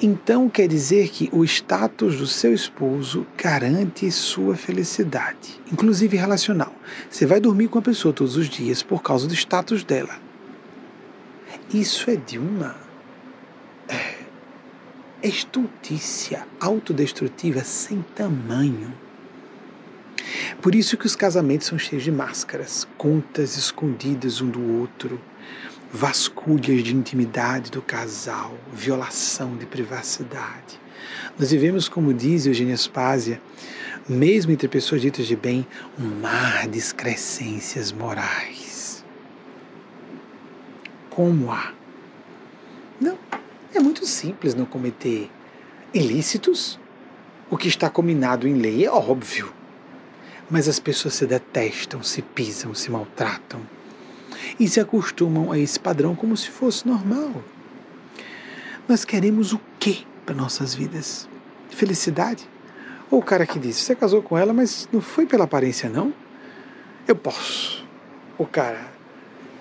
Então 0.00 0.48
quer 0.48 0.68
dizer 0.68 1.08
que 1.08 1.28
o 1.32 1.44
status 1.44 2.18
do 2.18 2.26
seu 2.26 2.54
esposo 2.54 3.26
garante 3.36 4.08
sua 4.12 4.54
felicidade, 4.54 5.60
inclusive 5.72 6.16
relacional. 6.16 6.72
Você 7.10 7.26
vai 7.26 7.40
dormir 7.40 7.66
com 7.66 7.80
a 7.80 7.82
pessoa 7.82 8.14
todos 8.14 8.36
os 8.36 8.48
dias 8.48 8.80
por 8.80 9.02
causa 9.02 9.26
do 9.26 9.34
status 9.34 9.82
dela. 9.82 10.14
Isso 11.74 12.08
é 12.08 12.14
de 12.14 12.38
uma 12.38 12.76
é, 13.88 14.17
estultícia 15.22 16.46
autodestrutiva 16.60 17.64
sem 17.64 18.02
tamanho. 18.14 18.92
Por 20.60 20.74
isso 20.74 20.96
que 20.96 21.06
os 21.06 21.16
casamentos 21.16 21.66
são 21.66 21.78
cheios 21.78 22.04
de 22.04 22.12
máscaras, 22.12 22.86
contas 22.96 23.56
escondidas 23.56 24.40
um 24.40 24.48
do 24.48 24.78
outro, 24.78 25.20
vasculhas 25.92 26.82
de 26.82 26.94
intimidade 26.94 27.70
do 27.70 27.80
casal, 27.80 28.56
violação 28.72 29.56
de 29.56 29.66
privacidade. 29.66 30.80
Nós 31.38 31.50
vivemos, 31.50 31.88
como 31.88 32.12
diz 32.12 32.46
Eugênia 32.46 32.76
Spásia, 32.76 33.40
mesmo 34.08 34.52
entre 34.52 34.68
pessoas 34.68 35.00
ditas 35.00 35.26
de 35.26 35.36
bem, 35.36 35.66
um 35.98 36.20
mar 36.20 36.66
de 36.68 36.78
excrescências 36.78 37.92
morais. 37.92 39.04
Como 41.10 41.50
há? 41.50 41.72
Não, 43.00 43.18
é 43.74 43.80
muito 43.80 44.06
simples 44.06 44.54
não 44.54 44.64
cometer 44.64 45.30
ilícitos. 45.92 46.78
O 47.50 47.56
que 47.56 47.68
está 47.68 47.88
combinado 47.90 48.46
em 48.46 48.54
lei 48.54 48.84
é 48.84 48.90
óbvio. 48.90 49.52
Mas 50.50 50.68
as 50.68 50.78
pessoas 50.78 51.14
se 51.14 51.26
detestam, 51.26 52.02
se 52.02 52.22
pisam, 52.22 52.74
se 52.74 52.90
maltratam 52.90 53.60
e 54.58 54.66
se 54.66 54.80
acostumam 54.80 55.52
a 55.52 55.58
esse 55.58 55.78
padrão 55.78 56.14
como 56.14 56.36
se 56.36 56.48
fosse 56.48 56.86
normal. 56.86 57.42
Nós 58.88 59.04
queremos 59.04 59.52
o 59.52 59.60
quê 59.78 59.98
para 60.24 60.34
nossas 60.34 60.74
vidas? 60.74 61.28
Felicidade? 61.68 62.48
Ou 63.10 63.20
o 63.20 63.22
cara 63.22 63.46
que 63.46 63.58
diz, 63.58 63.76
você 63.76 63.94
casou 63.94 64.22
com 64.22 64.36
ela, 64.36 64.52
mas 64.52 64.88
não 64.92 65.00
foi 65.00 65.26
pela 65.26 65.44
aparência, 65.44 65.88
não? 65.88 66.12
Eu 67.06 67.16
posso. 67.16 67.86
O 68.38 68.46
cara 68.46 68.92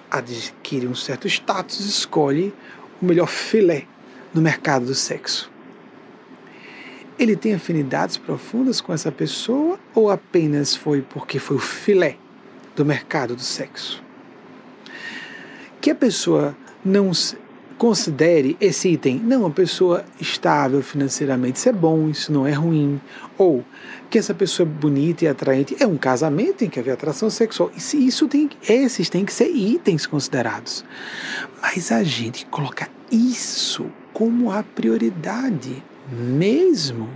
adquire 0.10 0.88
um 0.88 0.96
certo 0.96 1.28
status, 1.28 1.80
escolhe 1.82 2.54
o 3.02 3.06
melhor 3.06 3.28
filé 3.28 3.86
no 4.38 4.44
mercado 4.44 4.86
do 4.86 4.96
sexo. 4.96 5.52
Ele 7.20 7.36
tem 7.36 7.54
afinidades 7.54 8.16
profundas 8.16 8.80
com 8.80 8.94
essa 8.94 9.12
pessoa 9.12 9.80
ou 9.94 10.10
apenas 10.10 10.76
foi 10.76 11.02
porque 11.02 11.40
foi 11.40 11.58
o 11.58 11.60
filé 11.60 12.18
do 12.76 12.86
mercado 12.86 13.36
do 13.36 13.42
sexo? 13.42 14.08
que 15.88 15.92
a 15.92 15.96
pessoa 15.96 16.54
não 16.84 17.12
considere 17.78 18.58
esse 18.60 18.90
item, 18.90 19.20
não, 19.20 19.42
uma 19.42 19.50
pessoa 19.50 20.04
estável 20.20 20.82
financeiramente, 20.82 21.60
isso 21.60 21.70
é 21.70 21.72
bom, 21.72 22.10
isso 22.10 22.30
não 22.30 22.46
é 22.46 22.52
ruim. 22.52 23.00
Ou 23.38 23.64
que 24.10 24.18
essa 24.18 24.34
pessoa 24.34 24.68
é 24.68 24.70
bonita 24.70 25.24
e 25.24 25.28
atraente, 25.30 25.78
é 25.80 25.88
um 25.88 25.96
casamento, 25.96 26.56
tem 26.56 26.70
que 26.70 26.78
haver 26.78 26.92
atração 26.92 27.30
sexual. 27.30 27.72
Isso, 27.74 27.96
isso 27.96 28.28
tem, 28.28 28.50
esses 28.68 29.10
têm 29.10 29.24
que 29.24 29.32
ser 29.32 29.48
itens 29.48 30.06
considerados. 30.06 30.84
Mas 31.62 31.90
a 31.90 32.04
gente 32.04 32.46
coloca 32.48 32.90
isso 33.10 33.86
como 34.18 34.52
a 34.52 34.64
prioridade 34.64 35.84
mesmo 36.12 37.08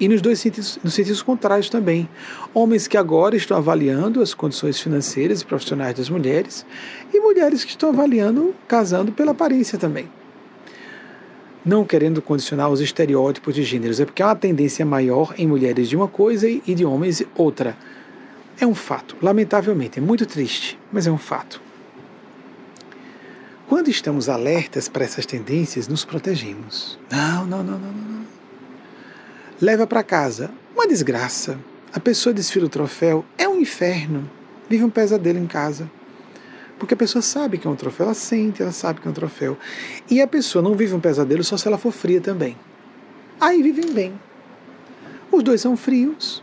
e 0.00 0.08
nos 0.08 0.20
dois 0.20 0.40
sentidos, 0.40 0.80
nos 0.82 0.94
sentidos 0.94 1.22
contrários 1.22 1.70
também. 1.70 2.08
Homens 2.52 2.88
que 2.88 2.96
agora 2.96 3.36
estão 3.36 3.56
avaliando 3.56 4.20
as 4.20 4.34
condições 4.34 4.80
financeiras 4.80 5.42
e 5.42 5.46
profissionais 5.46 5.94
das 5.94 6.10
mulheres, 6.10 6.66
e 7.14 7.20
mulheres 7.20 7.62
que 7.62 7.70
estão 7.70 7.90
avaliando 7.90 8.52
casando 8.66 9.12
pela 9.12 9.30
aparência 9.30 9.78
também. 9.78 10.08
Não 11.64 11.84
querendo 11.84 12.20
condicionar 12.20 12.68
os 12.68 12.80
estereótipos 12.80 13.54
de 13.54 13.62
gêneros, 13.62 14.00
é 14.00 14.04
porque 14.04 14.20
há 14.20 14.26
uma 14.26 14.34
tendência 14.34 14.84
maior 14.84 15.32
em 15.38 15.46
mulheres 15.46 15.88
de 15.88 15.94
uma 15.94 16.08
coisa 16.08 16.48
e 16.48 16.74
de 16.74 16.84
homens 16.84 17.22
outra. 17.36 17.76
É 18.60 18.66
um 18.66 18.74
fato, 18.74 19.16
lamentavelmente, 19.22 20.00
é 20.00 20.02
muito 20.02 20.26
triste, 20.26 20.76
mas 20.90 21.06
é 21.06 21.12
um 21.12 21.18
fato. 21.18 21.69
Quando 23.70 23.86
estamos 23.88 24.28
alertas 24.28 24.88
para 24.88 25.04
essas 25.04 25.24
tendências, 25.24 25.86
nos 25.86 26.04
protegemos. 26.04 26.98
Não, 27.08 27.46
não, 27.46 27.62
não, 27.62 27.78
não, 27.78 27.92
não 27.92 28.24
leva 29.60 29.86
para 29.86 30.02
casa. 30.02 30.50
Uma 30.74 30.88
desgraça. 30.88 31.56
A 31.92 32.00
pessoa 32.00 32.34
desfila 32.34 32.66
o 32.66 32.68
troféu, 32.68 33.24
é 33.38 33.48
um 33.48 33.60
inferno. 33.60 34.28
Vive 34.68 34.82
um 34.82 34.90
pesadelo 34.90 35.38
em 35.38 35.46
casa. 35.46 35.88
Porque 36.80 36.94
a 36.94 36.96
pessoa 36.96 37.22
sabe 37.22 37.58
que 37.58 37.66
é 37.68 37.70
um 37.70 37.76
troféu, 37.76 38.06
ela 38.06 38.14
sente, 38.14 38.60
ela 38.60 38.72
sabe 38.72 39.00
que 39.00 39.06
é 39.06 39.10
um 39.12 39.14
troféu. 39.14 39.56
E 40.10 40.20
a 40.20 40.26
pessoa 40.26 40.60
não 40.60 40.74
vive 40.74 40.92
um 40.92 41.00
pesadelo 41.00 41.44
só 41.44 41.56
se 41.56 41.68
ela 41.68 41.78
for 41.78 41.92
fria 41.92 42.20
também. 42.20 42.56
Aí 43.40 43.62
vivem 43.62 43.92
bem. 43.92 44.20
Os 45.30 45.44
dois 45.44 45.60
são 45.60 45.76
frios. 45.76 46.42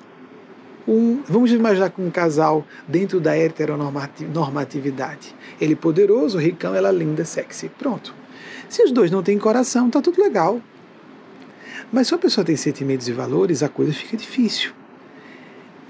Um, 0.87 1.21
vamos 1.27 1.51
imaginar 1.51 1.89
com 1.89 2.05
um 2.05 2.11
casal 2.11 2.65
dentro 2.87 3.19
da 3.19 3.37
heteronormatividade. 3.37 5.35
Ele 5.59 5.75
poderoso, 5.75 6.37
ricão, 6.37 6.73
ela 6.73 6.89
linda, 6.91 7.25
sexy. 7.25 7.67
Pronto. 7.67 8.15
Se 8.69 8.81
os 8.83 8.91
dois 8.91 9.11
não 9.11 9.21
têm 9.21 9.37
coração, 9.37 9.89
tá 9.89 10.01
tudo 10.01 10.21
legal. 10.21 10.61
Mas 11.91 12.07
se 12.07 12.15
a 12.15 12.17
pessoa 12.17 12.45
tem 12.45 12.55
sentimentos 12.55 13.07
e 13.09 13.11
valores, 13.11 13.61
a 13.61 13.67
coisa 13.67 13.91
fica 13.91 14.15
difícil. 14.15 14.71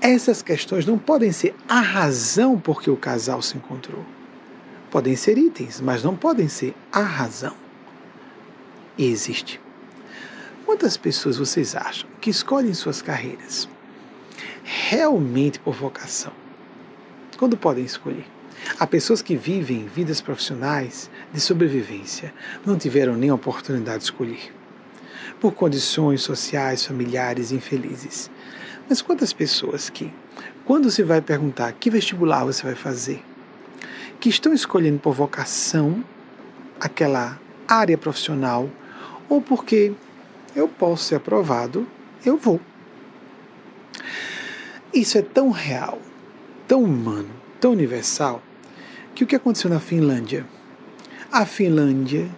Essas 0.01 0.41
questões 0.41 0.85
não 0.85 0.97
podem 0.97 1.31
ser 1.31 1.55
a 1.67 1.79
razão 1.79 2.59
por 2.59 2.81
que 2.81 2.89
o 2.89 2.97
casal 2.97 3.41
se 3.41 3.55
encontrou. 3.55 4.03
Podem 4.89 5.15
ser 5.15 5.37
itens, 5.37 5.79
mas 5.79 6.03
não 6.03 6.15
podem 6.15 6.47
ser 6.47 6.73
a 6.91 7.01
razão. 7.01 7.53
E 8.97 9.05
existe. 9.05 9.59
Quantas 10.65 10.97
pessoas 10.97 11.37
vocês 11.37 11.75
acham 11.75 12.09
que 12.19 12.29
escolhem 12.29 12.73
suas 12.73 13.01
carreiras 13.01 13.67
realmente 14.68 15.59
por 15.59 15.74
vocação? 15.74 16.34
Quando 17.38 17.55
podem 17.55 17.86
escolher? 17.86 18.26
Há 18.78 18.86
pessoas 18.86 19.22
que 19.22 19.36
vivem 19.36 19.88
vidas 19.88 20.20
profissionais 20.20 21.09
de 21.32 21.39
sobrevivência, 21.39 22.34
não 22.65 22.78
tiveram 22.78 23.15
nem 23.15 23.32
oportunidade 23.32 23.99
de 23.99 24.03
escolher 24.05 24.57
por 25.39 25.53
condições 25.53 26.22
sociais, 26.22 26.86
familiares 26.86 27.51
infelizes. 27.51 28.30
Mas 28.89 29.01
quantas 29.01 29.34
pessoas 29.34 29.89
que, 29.89 30.11
quando 30.65 30.89
se 30.89 31.03
vai 31.03 31.22
perguntar 31.22 31.72
que 31.74 31.89
vestibular 31.89 32.43
você 32.43 32.63
vai 32.63 32.76
fazer, 32.76 33.24
que 34.20 34.30
estão 34.30 34.53
escolhendo 34.53 34.99
por 34.99 35.13
vocação 35.13 36.03
aquela 36.80 37.39
área 37.68 37.97
profissional 37.97 38.70
ou 39.30 39.41
porque 39.41 39.93
eu 40.55 40.68
posso 40.68 41.05
ser 41.05 41.15
aprovado, 41.15 41.88
eu 42.26 42.38
vou. 42.38 42.59
Isso 44.93 45.17
é 45.17 45.21
tão 45.21 45.51
real, 45.51 45.99
tão 46.67 46.83
humano, 46.83 47.29
tão 47.59 47.71
universal, 47.71 48.41
que 49.13 49.23
o 49.23 49.27
que 49.27 49.35
aconteceu 49.35 49.69
na 49.69 49.79
Finlândia? 49.79 50.45
A 51.31 51.45
Finlândia, 51.45 52.29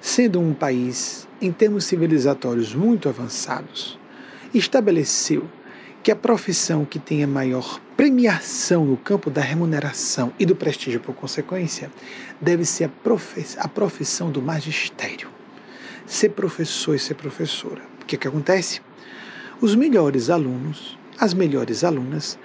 sendo 0.00 0.38
um 0.38 0.52
país 0.52 1.26
em 1.40 1.50
termos 1.50 1.84
civilizatórios 1.84 2.74
muito 2.74 3.08
avançados, 3.08 3.98
estabeleceu 4.52 5.48
que 6.02 6.10
a 6.10 6.16
profissão 6.16 6.84
que 6.84 6.98
tenha 6.98 7.26
maior 7.26 7.80
premiação 7.96 8.84
no 8.84 8.96
campo 8.96 9.30
da 9.30 9.40
remuneração 9.40 10.32
e 10.38 10.44
do 10.44 10.54
prestígio 10.54 11.00
por 11.00 11.14
consequência 11.14 11.90
deve 12.40 12.64
ser 12.64 12.84
a, 12.84 12.88
profe 12.88 13.44
a 13.58 13.66
profissão 13.66 14.30
do 14.30 14.42
magistério. 14.42 15.28
Ser 16.06 16.28
professor 16.28 16.94
e 16.94 16.98
ser 16.98 17.14
professora. 17.14 17.82
O 18.02 18.04
que, 18.04 18.16
que 18.16 18.28
acontece? 18.28 18.80
Os 19.60 19.74
melhores 19.74 20.30
alunos, 20.30 20.96
as 21.18 21.34
melhores 21.34 21.82
alunas, 21.84 22.38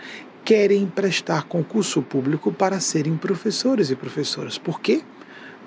querem 0.44 0.88
prestar 0.88 1.44
concurso 1.44 2.02
público 2.02 2.52
para 2.52 2.80
serem 2.80 3.16
professores 3.16 3.90
e 3.92 3.96
professoras. 3.96 4.58
Por 4.58 4.80
quê? 4.80 5.02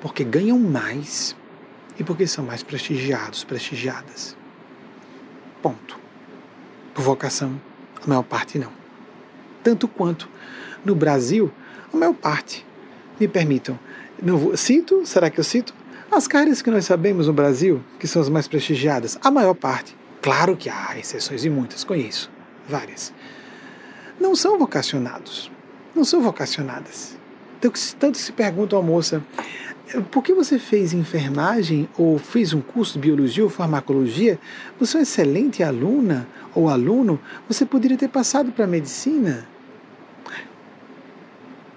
Porque 0.00 0.24
ganham 0.24 0.58
mais 0.58 1.36
e 1.98 2.04
porque 2.04 2.26
são 2.26 2.44
mais 2.44 2.62
prestigiados, 2.62 3.44
prestigiadas. 3.44 4.36
Ponto. 5.62 5.98
Por 6.92 7.02
vocação, 7.02 7.60
a 8.02 8.06
maior 8.06 8.22
parte 8.22 8.58
não. 8.58 8.72
Tanto 9.62 9.88
quanto 9.88 10.28
no 10.84 10.94
Brasil, 10.94 11.50
a 11.92 11.96
maior 11.96 12.14
parte. 12.14 12.66
Me 13.18 13.28
permitam. 13.28 13.78
Não 14.20 14.56
cito? 14.56 15.06
Será 15.06 15.30
que 15.30 15.38
eu 15.38 15.44
cito? 15.44 15.72
As 16.10 16.28
carreiras 16.28 16.60
que 16.60 16.70
nós 16.70 16.84
sabemos 16.84 17.26
no 17.26 17.32
Brasil, 17.32 17.82
que 17.98 18.06
são 18.06 18.20
as 18.20 18.28
mais 18.28 18.46
prestigiadas, 18.46 19.18
a 19.22 19.30
maior 19.30 19.54
parte. 19.54 19.96
Claro 20.20 20.56
que 20.56 20.68
há 20.68 20.98
exceções 20.98 21.44
e 21.44 21.50
muitas, 21.50 21.84
conheço 21.84 22.33
várias. 22.68 23.12
Não 24.20 24.34
são 24.34 24.58
vocacionados. 24.58 25.50
Não 25.94 26.04
são 26.04 26.20
vocacionadas. 26.20 27.16
Então, 27.58 27.72
tanto 27.98 28.18
se 28.18 28.32
pergunta 28.32 28.76
à 28.76 28.82
moça, 28.82 29.22
por 30.10 30.22
que 30.22 30.32
você 30.32 30.58
fez 30.58 30.92
enfermagem 30.92 31.88
ou 31.96 32.18
fez 32.18 32.52
um 32.52 32.60
curso 32.60 32.94
de 32.94 33.00
biologia 33.00 33.44
ou 33.44 33.50
farmacologia? 33.50 34.38
Você 34.78 34.96
é 34.96 34.98
uma 34.98 35.02
excelente 35.02 35.62
aluna 35.62 36.26
ou 36.54 36.68
aluno, 36.68 37.20
você 37.48 37.66
poderia 37.66 37.96
ter 37.96 38.08
passado 38.08 38.50
para 38.52 38.64
a 38.64 38.68
medicina. 38.68 39.46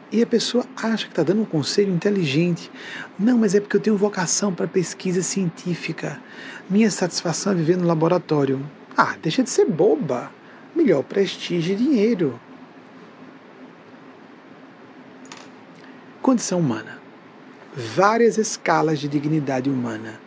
E 0.09 0.23
a 0.23 0.25
pessoa 0.25 0.65
acha 0.75 1.05
que 1.05 1.11
está 1.11 1.21
dando 1.21 1.41
um 1.41 1.45
conselho 1.45 1.93
inteligente. 1.93 2.71
Não, 3.19 3.37
mas 3.37 3.53
é 3.53 3.59
porque 3.59 3.75
eu 3.75 3.81
tenho 3.81 3.97
vocação 3.97 4.53
para 4.53 4.65
pesquisa 4.65 5.21
científica. 5.21 6.19
Minha 6.69 6.89
satisfação 6.89 7.51
é 7.51 7.55
viver 7.55 7.77
no 7.77 7.85
laboratório. 7.85 8.65
Ah, 8.95 9.15
deixa 9.21 9.43
de 9.43 9.49
ser 9.49 9.65
boba. 9.65 10.31
Melhor 10.77 11.03
prestígio 11.03 11.73
e 11.73 11.75
dinheiro. 11.75 12.39
Condição 16.21 16.59
humana 16.59 16.97
várias 17.77 18.39
escalas 18.39 18.97
de 18.97 19.07
dignidade 19.07 19.69
humana. 19.69 20.19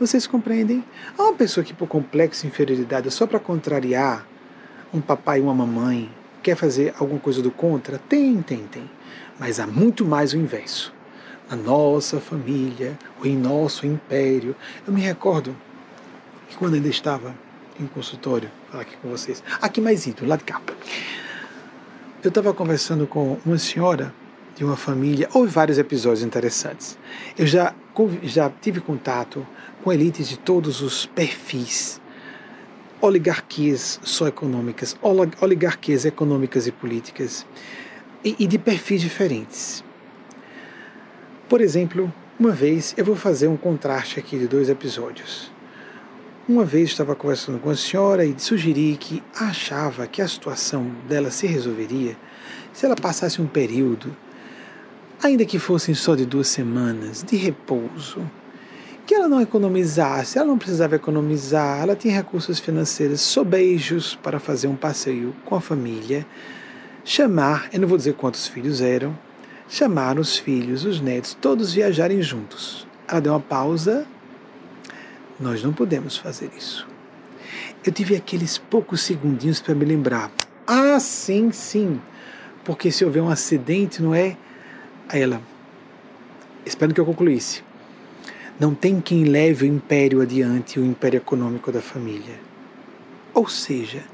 Vocês 0.00 0.26
compreendem? 0.26 0.82
Há 1.18 1.24
uma 1.24 1.34
pessoa 1.34 1.62
que, 1.62 1.74
por 1.74 1.86
complexo 1.86 2.46
inferioridade, 2.46 3.10
só 3.10 3.26
para 3.26 3.38
contrariar 3.38 4.26
um 4.94 5.00
papai 5.00 5.38
e 5.38 5.42
uma 5.42 5.52
mamãe, 5.52 6.10
quer 6.42 6.56
fazer 6.56 6.94
alguma 6.98 7.20
coisa 7.20 7.42
do 7.42 7.50
contra? 7.50 7.98
Tem, 7.98 8.40
tem, 8.40 8.66
tem. 8.66 8.90
Mas 9.38 9.60
há 9.60 9.66
muito 9.66 10.06
mais 10.06 10.32
o 10.32 10.38
inverso. 10.38 10.94
Na 11.50 11.56
nossa 11.56 12.18
família, 12.18 12.98
ou 13.20 13.26
em 13.26 13.36
nosso 13.36 13.86
império. 13.86 14.56
Eu 14.86 14.92
me 14.94 15.02
recordo 15.02 15.54
que 16.48 16.56
quando 16.56 16.74
ainda 16.74 16.88
estava 16.88 17.34
em 17.84 17.86
consultório, 17.88 18.50
falar 18.70 18.82
aqui 18.82 18.96
com 18.96 19.08
vocês, 19.10 19.42
aqui 19.60 19.80
mais 19.80 20.06
íntimo, 20.06 20.28
lá 20.28 20.36
de 20.36 20.44
cá. 20.44 20.60
Eu 22.22 22.28
estava 22.28 22.54
conversando 22.54 23.06
com 23.06 23.38
uma 23.44 23.58
senhora 23.58 24.14
de 24.56 24.64
uma 24.64 24.76
família. 24.76 25.28
Houve 25.34 25.50
vários 25.50 25.78
episódios 25.78 26.22
interessantes. 26.22 26.96
Eu 27.36 27.46
já, 27.46 27.74
já 28.22 28.50
tive 28.50 28.80
contato 28.80 29.46
com 29.82 29.92
elites 29.92 30.28
de 30.28 30.38
todos 30.38 30.80
os 30.80 31.06
perfis, 31.06 32.00
oligarquias 33.00 33.98
só 34.02 34.28
econômicas, 34.28 34.96
oligarquias 35.40 36.04
econômicas 36.04 36.66
e 36.66 36.72
políticas, 36.72 37.44
e, 38.24 38.36
e 38.38 38.46
de 38.46 38.58
perfis 38.58 39.00
diferentes. 39.00 39.82
Por 41.48 41.60
exemplo, 41.60 42.12
uma 42.38 42.52
vez 42.52 42.94
eu 42.96 43.04
vou 43.04 43.16
fazer 43.16 43.48
um 43.48 43.56
contraste 43.56 44.18
aqui 44.18 44.38
de 44.38 44.46
dois 44.46 44.68
episódios. 44.68 45.51
Uma 46.48 46.64
vez 46.64 46.90
estava 46.90 47.14
conversando 47.14 47.60
com 47.60 47.70
a 47.70 47.76
senhora 47.76 48.24
e 48.24 48.34
sugeri 48.36 48.96
que 48.98 49.22
achava 49.38 50.08
que 50.08 50.20
a 50.20 50.26
situação 50.26 50.90
dela 51.08 51.30
se 51.30 51.46
resolveria 51.46 52.16
se 52.72 52.84
ela 52.84 52.96
passasse 52.96 53.40
um 53.40 53.46
período 53.46 54.14
ainda 55.22 55.44
que 55.44 55.56
fossem 55.56 55.94
só 55.94 56.16
de 56.16 56.26
duas 56.26 56.48
semanas, 56.48 57.22
de 57.22 57.36
repouso. 57.36 58.28
Que 59.06 59.14
ela 59.14 59.28
não 59.28 59.40
economizasse, 59.40 60.36
ela 60.36 60.48
não 60.48 60.58
precisava 60.58 60.96
economizar, 60.96 61.80
ela 61.80 61.94
tinha 61.94 62.14
recursos 62.14 62.58
financeiros, 62.58 63.20
sobejos 63.20 64.16
para 64.20 64.40
fazer 64.40 64.66
um 64.66 64.74
passeio 64.74 65.32
com 65.44 65.54
a 65.54 65.60
família, 65.60 66.26
chamar, 67.04 67.68
eu 67.72 67.80
não 67.80 67.86
vou 67.86 67.96
dizer 67.96 68.14
quantos 68.14 68.48
filhos 68.48 68.80
eram, 68.80 69.16
chamar 69.68 70.18
os 70.18 70.36
filhos, 70.36 70.84
os 70.84 71.00
netos, 71.00 71.36
todos 71.40 71.72
viajarem 71.72 72.20
juntos. 72.20 72.84
Ela 73.06 73.20
deu 73.20 73.32
uma 73.32 73.40
pausa. 73.40 74.06
Nós 75.42 75.62
não 75.62 75.72
podemos 75.72 76.16
fazer 76.16 76.50
isso. 76.56 76.86
Eu 77.84 77.92
tive 77.92 78.16
aqueles 78.16 78.56
poucos 78.56 79.02
segundinhos 79.02 79.60
para 79.60 79.74
me 79.74 79.84
lembrar. 79.84 80.30
Ah, 80.66 80.98
sim, 81.00 81.50
sim. 81.52 82.00
Porque 82.64 82.90
se 82.90 83.04
houver 83.04 83.22
um 83.22 83.28
acidente, 83.28 84.00
não 84.00 84.14
é? 84.14 84.36
a 85.12 85.18
ela, 85.18 85.42
esperando 86.64 86.94
que 86.94 87.00
eu 87.00 87.04
concluísse. 87.04 87.62
Não 88.58 88.74
tem 88.74 89.00
quem 89.00 89.24
leve 89.24 89.64
o 89.64 89.68
império 89.68 90.20
adiante, 90.20 90.78
o 90.80 90.84
império 90.84 91.18
econômico 91.18 91.70
da 91.70 91.82
família. 91.82 92.38
Ou 93.34 93.48
seja, 93.48 94.04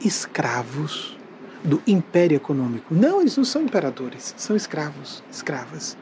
escravos 0.00 1.16
do 1.62 1.82
império 1.86 2.36
econômico. 2.36 2.94
Não, 2.94 3.20
eles 3.20 3.36
não 3.36 3.44
são 3.44 3.62
imperadores, 3.62 4.34
são 4.36 4.56
escravos, 4.56 5.22
escravas. 5.30 5.96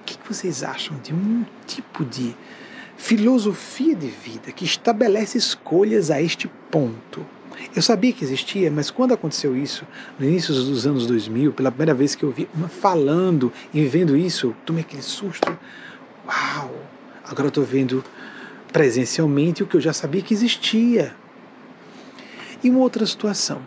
O 0.00 0.04
que 0.04 0.16
vocês 0.26 0.62
acham 0.62 0.96
de 0.98 1.12
um 1.12 1.44
tipo 1.66 2.04
de 2.04 2.34
filosofia 2.98 3.94
de 3.94 4.08
vida 4.08 4.52
que 4.52 4.64
estabelece 4.64 5.38
escolhas 5.38 6.10
a 6.10 6.20
este 6.20 6.48
ponto? 6.70 7.24
Eu 7.74 7.80
sabia 7.80 8.12
que 8.12 8.24
existia, 8.24 8.70
mas 8.70 8.90
quando 8.90 9.14
aconteceu 9.14 9.56
isso, 9.56 9.86
no 10.18 10.26
início 10.26 10.52
dos 10.52 10.86
anos 10.86 11.06
2000, 11.06 11.52
pela 11.52 11.70
primeira 11.70 11.94
vez 11.94 12.14
que 12.14 12.24
eu 12.24 12.30
vi 12.30 12.48
uma 12.54 12.68
falando 12.68 13.52
e 13.72 13.84
vendo 13.86 14.16
isso, 14.16 14.54
tomei 14.66 14.82
aquele 14.82 15.02
susto. 15.02 15.56
Uau! 16.26 16.74
Agora 17.24 17.46
eu 17.46 17.48
estou 17.48 17.64
vendo 17.64 18.04
presencialmente 18.72 19.62
o 19.62 19.66
que 19.66 19.76
eu 19.76 19.80
já 19.80 19.92
sabia 19.92 20.22
que 20.22 20.34
existia. 20.34 21.14
E 22.62 22.70
uma 22.70 22.80
outra 22.80 23.06
situação. 23.06 23.62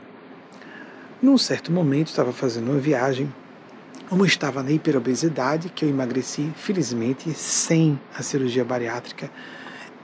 Num 1.21 1.37
certo 1.37 1.71
momento, 1.71 2.07
estava 2.07 2.33
fazendo 2.33 2.71
uma 2.71 2.79
viagem, 2.79 3.31
como 4.11 4.25
estava 4.25 4.61
na 4.61 4.71
hiperobesidade, 4.71 5.69
que 5.69 5.85
eu 5.85 5.89
emagreci, 5.89 6.51
felizmente, 6.57 7.33
sem 7.33 7.97
a 8.13 8.21
cirurgia 8.21 8.65
bariátrica, 8.65 9.31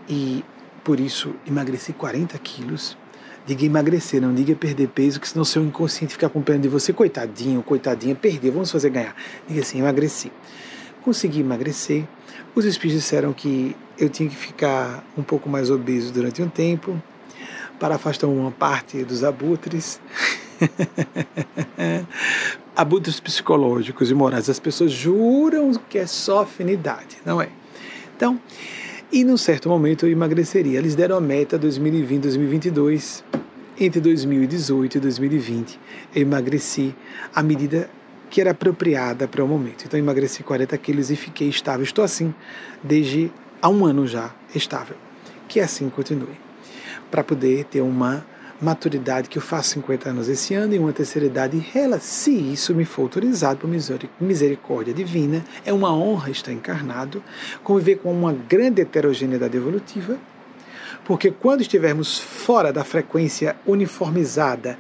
e 0.07 0.45
por 0.81 0.97
isso 0.97 1.35
emagreci 1.45 1.91
40 1.91 2.39
quilos 2.39 2.97
Diga 3.45 3.65
emagrecer, 3.65 4.21
não 4.21 4.33
diga 4.33 4.55
perder 4.55 4.87
peso, 4.87 5.21
que 5.21 5.27
senão 5.27 5.43
seu 5.43 5.63
inconsciente 5.63 6.13
fica 6.13 6.27
acompanhando 6.27 6.63
de 6.63 6.69
você, 6.69 6.91
coitadinho, 6.91 7.61
coitadinha, 7.63 8.13
perder, 8.13 8.51
vamos 8.51 8.69
fazer 8.69 8.89
ganhar. 8.89 9.15
Diga 9.47 9.61
assim, 9.61 9.79
emagreci. 9.79 10.29
Consegui 11.01 11.39
emagrecer. 11.39 12.03
Os 12.53 12.65
espíritos 12.65 13.03
disseram 13.03 13.31
que 13.31 13.73
eu 13.97 14.09
tinha 14.09 14.27
que 14.27 14.35
ficar 14.35 15.01
um 15.17 15.23
pouco 15.23 15.49
mais 15.49 15.69
obeso 15.69 16.11
durante 16.11 16.41
um 16.41 16.49
tempo, 16.49 17.01
para 17.79 17.95
afastar 17.95 18.27
uma 18.27 18.51
parte 18.51 19.01
dos 19.05 19.23
abutres. 19.23 20.01
abutres 22.77 23.19
psicológicos 23.19 24.11
e 24.11 24.13
morais. 24.13 24.47
As 24.47 24.59
pessoas 24.59 24.91
juram 24.91 25.73
que 25.89 25.97
é 25.97 26.05
só 26.05 26.43
afinidade, 26.43 27.17
não 27.25 27.41
é? 27.41 27.49
Então, 28.15 28.39
e 29.11 29.23
num 29.23 29.35
certo 29.35 29.67
momento 29.67 30.05
eu 30.05 30.11
emagreceria. 30.11 30.77
Eles 30.77 30.93
deram 30.93 31.17
a 31.17 31.21
meta 31.21 31.57
2020, 31.57 32.21
2022. 32.21 33.23
Entre 33.79 33.99
2018 33.99 34.97
e 34.97 34.99
2020 34.99 35.79
eu 36.15 36.21
emagreci 36.21 36.95
a 37.33 37.43
medida 37.43 37.89
que 38.29 38.41
era 38.41 38.51
apropriada 38.51 39.27
para 39.27 39.43
o 39.43 39.47
momento. 39.47 39.85
Então 39.85 39.99
emagreci 39.99 40.43
40 40.43 40.77
quilos 40.77 41.09
e 41.09 41.15
fiquei 41.15 41.49
estável. 41.49 41.83
Estou 41.83 42.03
assim 42.03 42.33
desde 42.83 43.31
há 43.59 43.69
um 43.69 43.85
ano 43.85 44.05
já 44.05 44.31
estável. 44.53 44.95
Que 45.47 45.59
assim 45.59 45.89
continue. 45.89 46.37
Para 47.09 47.23
poder 47.23 47.65
ter 47.65 47.81
uma 47.81 48.25
maturidade 48.59 49.29
que 49.29 49.37
eu 49.37 49.41
faço 49.41 49.69
50 49.71 50.09
anos 50.09 50.27
esse 50.27 50.53
ano 50.55 50.73
e 50.73 50.79
uma 50.79 50.91
terceira 50.91 51.27
idade, 51.27 51.63
se 51.99 52.31
isso 52.31 52.73
me 52.73 52.85
for 52.85 53.03
autorizado 53.03 53.59
por 53.59 53.69
misericórdia 54.19 54.93
divina, 54.93 55.43
é 55.65 55.71
uma 55.71 55.93
honra 55.93 56.31
estar 56.31 56.51
encarnado, 56.51 57.23
conviver 57.63 57.97
com 57.97 58.11
uma 58.11 58.33
grande 58.33 58.81
heterogeneidade 58.81 59.55
evolutiva, 59.55 60.17
porque 61.05 61.31
quando 61.31 61.61
estivermos 61.61 62.19
fora 62.19 62.73
da 62.73 62.83
frequência 62.83 63.55
uniformizada 63.65 64.77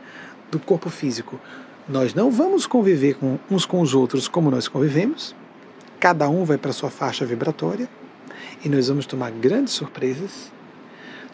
do 0.49 0.59
corpo 0.59 0.89
físico, 0.89 1.39
nós 1.87 2.13
não 2.13 2.31
vamos 2.31 2.65
conviver 2.65 3.15
com 3.15 3.39
uns 3.49 3.65
com 3.65 3.79
os 3.79 3.93
outros 3.93 4.27
como 4.27 4.51
nós 4.51 4.67
convivemos, 4.67 5.35
cada 5.99 6.27
um 6.27 6.43
vai 6.43 6.57
para 6.57 6.73
sua 6.73 6.89
faixa 6.89 7.25
vibratória 7.25 7.87
e 8.65 8.69
nós 8.69 8.87
vamos 8.87 9.05
tomar 9.05 9.31
grandes 9.31 9.73
surpresas, 9.73 10.51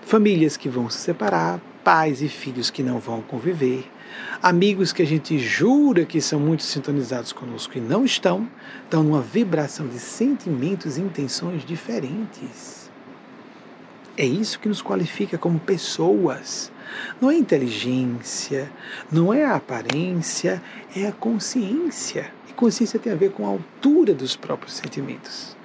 famílias 0.06 0.58
que 0.58 0.70
vão 0.70 0.90
se 0.90 1.00
separar, 1.00 1.60
pais 1.84 2.22
e 2.22 2.28
filhos 2.28 2.70
que 2.70 2.82
não 2.82 3.00
vão 3.00 3.22
conviver, 3.22 3.90
amigos 4.42 4.94
que 4.94 5.02
a 5.02 5.06
gente 5.06 5.38
jura 5.38 6.06
que 6.06 6.22
são 6.22 6.40
muito 6.40 6.64
sintonizados 6.64 7.34
conosco 7.34 7.78
e 7.78 7.82
não 7.82 8.06
estão, 8.06 8.48
estão 8.84 9.04
numa 9.04 9.22
vibração 9.22 9.88
de 9.88 10.00
sentimentos 10.00 10.98
e 10.98 11.02
intenções 11.02 11.66
diferentes. 11.66 12.84
É 14.16 14.26
isso 14.26 14.60
que 14.60 14.70
nos 14.70 14.82
qualifica 14.82 15.38
como 15.38 15.60
pessoas. 15.60 16.72
Não 17.20 17.32
é 17.32 17.36
inteligência, 17.36 18.72
não 19.12 19.34
é 19.34 19.44
a 19.44 19.56
aparência, 19.56 20.62
é 20.96 21.08
a 21.08 21.12
consciência. 21.12 22.32
E 22.48 22.54
consciência 22.54 23.00
tem 23.00 23.12
a 23.12 23.16
ver 23.16 23.32
com 23.32 23.46
a 23.46 23.50
altura 23.50 24.14
dos 24.14 24.36
próprios 24.36 24.76
sentimentos. 24.76 25.58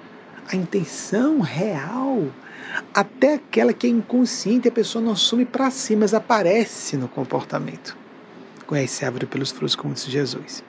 A 0.51 0.55
intenção 0.55 1.41
real, 1.41 2.23
até 2.93 3.35
aquela 3.35 3.73
que 3.73 3.87
é 3.87 3.89
inconsciente, 3.89 4.67
a 4.67 4.71
pessoa 4.71 5.03
não 5.03 5.11
assume 5.11 5.45
para 5.45 5.69
si, 5.71 5.95
mas 5.95 6.13
aparece 6.13 6.97
no 6.97 7.07
comportamento. 7.07 7.97
Conhece 8.65 9.03
a 9.03 9.07
árvore 9.07 9.25
pelos 9.25 9.51
frutos, 9.51 9.75
como 9.75 9.93
disse 9.93 10.11
Jesus. 10.11 10.63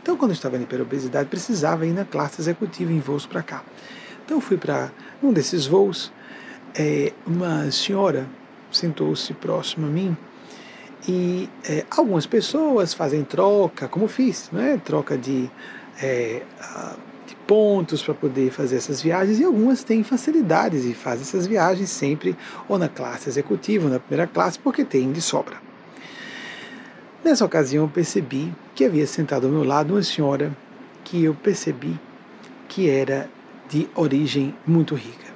Então, 0.00 0.16
quando 0.16 0.32
eu 0.32 0.34
estava 0.34 0.56
em 0.58 0.62
hiperobesidade, 0.62 1.28
precisava 1.28 1.86
ir 1.86 1.92
na 1.92 2.04
classe 2.04 2.40
executiva 2.40 2.92
em 2.92 3.00
voos 3.00 3.24
para 3.24 3.42
cá. 3.42 3.64
Então, 4.24 4.36
eu 4.36 4.40
fui 4.40 4.56
para 4.56 4.90
um 5.22 5.32
desses 5.32 5.66
voos, 5.66 6.12
é, 6.74 7.12
uma 7.26 7.70
senhora 7.70 8.28
sentou-se 8.70 9.32
próximo 9.32 9.86
a 9.86 9.88
mim 9.88 10.16
e 11.08 11.48
é, 11.68 11.84
algumas 11.90 12.26
pessoas 12.26 12.92
fazem 12.92 13.22
troca, 13.24 13.88
como 13.88 14.08
fiz, 14.08 14.50
né? 14.50 14.80
troca 14.84 15.16
de, 15.16 15.48
é, 16.02 16.42
de 17.05 17.05
pontos 17.46 18.02
para 18.02 18.14
poder 18.14 18.50
fazer 18.50 18.76
essas 18.76 19.00
viagens, 19.00 19.38
e 19.38 19.44
algumas 19.44 19.84
têm 19.84 20.02
facilidades 20.02 20.84
e 20.84 20.94
fazem 20.94 21.22
essas 21.22 21.46
viagens 21.46 21.90
sempre 21.90 22.36
ou 22.68 22.78
na 22.78 22.88
classe 22.88 23.28
executiva 23.28 23.86
ou 23.86 23.90
na 23.90 24.00
primeira 24.00 24.26
classe, 24.26 24.58
porque 24.58 24.84
tem 24.84 25.12
de 25.12 25.20
sobra. 25.20 25.56
Nessa 27.24 27.44
ocasião 27.44 27.84
eu 27.84 27.88
percebi 27.88 28.52
que 28.74 28.84
havia 28.84 29.06
sentado 29.06 29.46
ao 29.46 29.52
meu 29.52 29.64
lado 29.64 29.94
uma 29.94 30.02
senhora 30.02 30.56
que 31.04 31.24
eu 31.24 31.34
percebi 31.34 31.98
que 32.68 32.88
era 32.90 33.28
de 33.68 33.88
origem 33.94 34.54
muito 34.66 34.94
rica. 34.94 35.26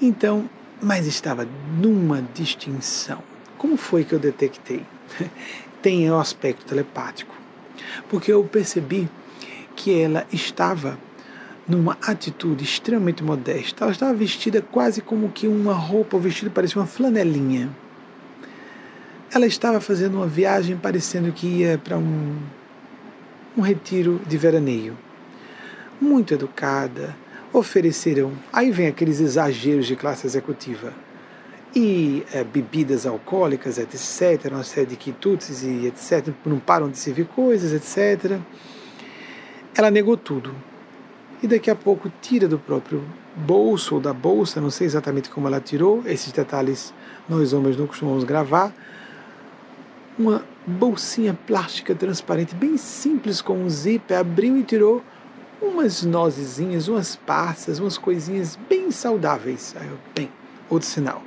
Então 0.00 0.48
mas 0.80 1.06
estava 1.06 1.46
numa 1.78 2.22
distinção. 2.34 3.22
Como 3.58 3.76
foi 3.76 4.04
que 4.04 4.14
eu 4.14 4.18
detectei? 4.18 4.82
Tem 5.82 6.10
o 6.10 6.18
aspecto 6.18 6.64
telepático. 6.64 7.34
Porque 8.08 8.32
eu 8.32 8.42
percebi 8.44 9.08
que 9.76 10.00
ela 10.00 10.26
estava 10.32 10.98
numa 11.68 11.96
atitude 12.02 12.64
extremamente 12.64 13.22
modesta. 13.22 13.84
Ela 13.84 13.92
estava 13.92 14.14
vestida 14.14 14.60
quase 14.60 15.00
como 15.00 15.30
que 15.30 15.46
uma 15.46 15.74
roupa, 15.74 16.16
o 16.16 16.20
vestido 16.20 16.50
parecia 16.50 16.80
uma 16.80 16.86
flanelinha. 16.86 17.70
Ela 19.32 19.46
estava 19.46 19.80
fazendo 19.80 20.16
uma 20.16 20.26
viagem 20.26 20.76
parecendo 20.76 21.32
que 21.32 21.46
ia 21.46 21.78
para 21.78 21.96
um, 21.96 22.36
um 23.56 23.60
retiro 23.60 24.20
de 24.26 24.36
veraneio. 24.36 24.96
Muito 26.00 26.34
educada, 26.34 27.14
ofereceram. 27.52 28.32
Aí 28.52 28.70
vem 28.70 28.88
aqueles 28.88 29.20
exageros 29.20 29.86
de 29.86 29.94
classe 29.94 30.26
executiva. 30.26 30.92
E 31.74 32.24
é, 32.32 32.42
bebidas 32.42 33.06
alcoólicas, 33.06 33.78
etc., 33.78 34.50
uma 34.50 34.64
série 34.64 34.86
de 34.86 34.96
quitutes 34.96 35.62
e 35.62 35.86
etc., 35.86 36.34
não 36.44 36.58
param 36.58 36.88
de 36.88 36.98
servir 36.98 37.26
coisas, 37.26 37.72
etc. 37.72 38.40
Ela 39.76 39.90
negou 39.90 40.16
tudo. 40.16 40.52
E 41.42 41.46
daqui 41.46 41.70
a 41.70 41.74
pouco 41.74 42.12
tira 42.20 42.46
do 42.46 42.58
próprio 42.58 43.02
bolso 43.34 43.94
ou 43.94 44.00
da 44.00 44.12
bolsa, 44.12 44.60
não 44.60 44.70
sei 44.70 44.86
exatamente 44.86 45.30
como 45.30 45.46
ela 45.46 45.60
tirou, 45.60 46.02
esses 46.06 46.32
detalhes 46.32 46.92
nós 47.28 47.52
homens 47.52 47.76
não 47.76 47.86
costumamos 47.86 48.24
gravar, 48.24 48.74
uma 50.18 50.44
bolsinha 50.66 51.32
plástica 51.46 51.94
transparente, 51.94 52.54
bem 52.54 52.76
simples, 52.76 53.40
com 53.40 53.54
um 53.54 53.70
zíper, 53.70 54.18
abriu 54.18 54.58
e 54.58 54.62
tirou 54.62 55.02
umas 55.62 56.02
nozezinhas, 56.02 56.88
umas 56.88 57.16
passas, 57.16 57.78
umas 57.78 57.96
coisinhas 57.96 58.58
bem 58.68 58.90
saudáveis. 58.90 59.74
Aí 59.78 59.88
eu, 59.88 59.98
bem, 60.14 60.30
outro 60.68 60.88
sinal. 60.88 61.22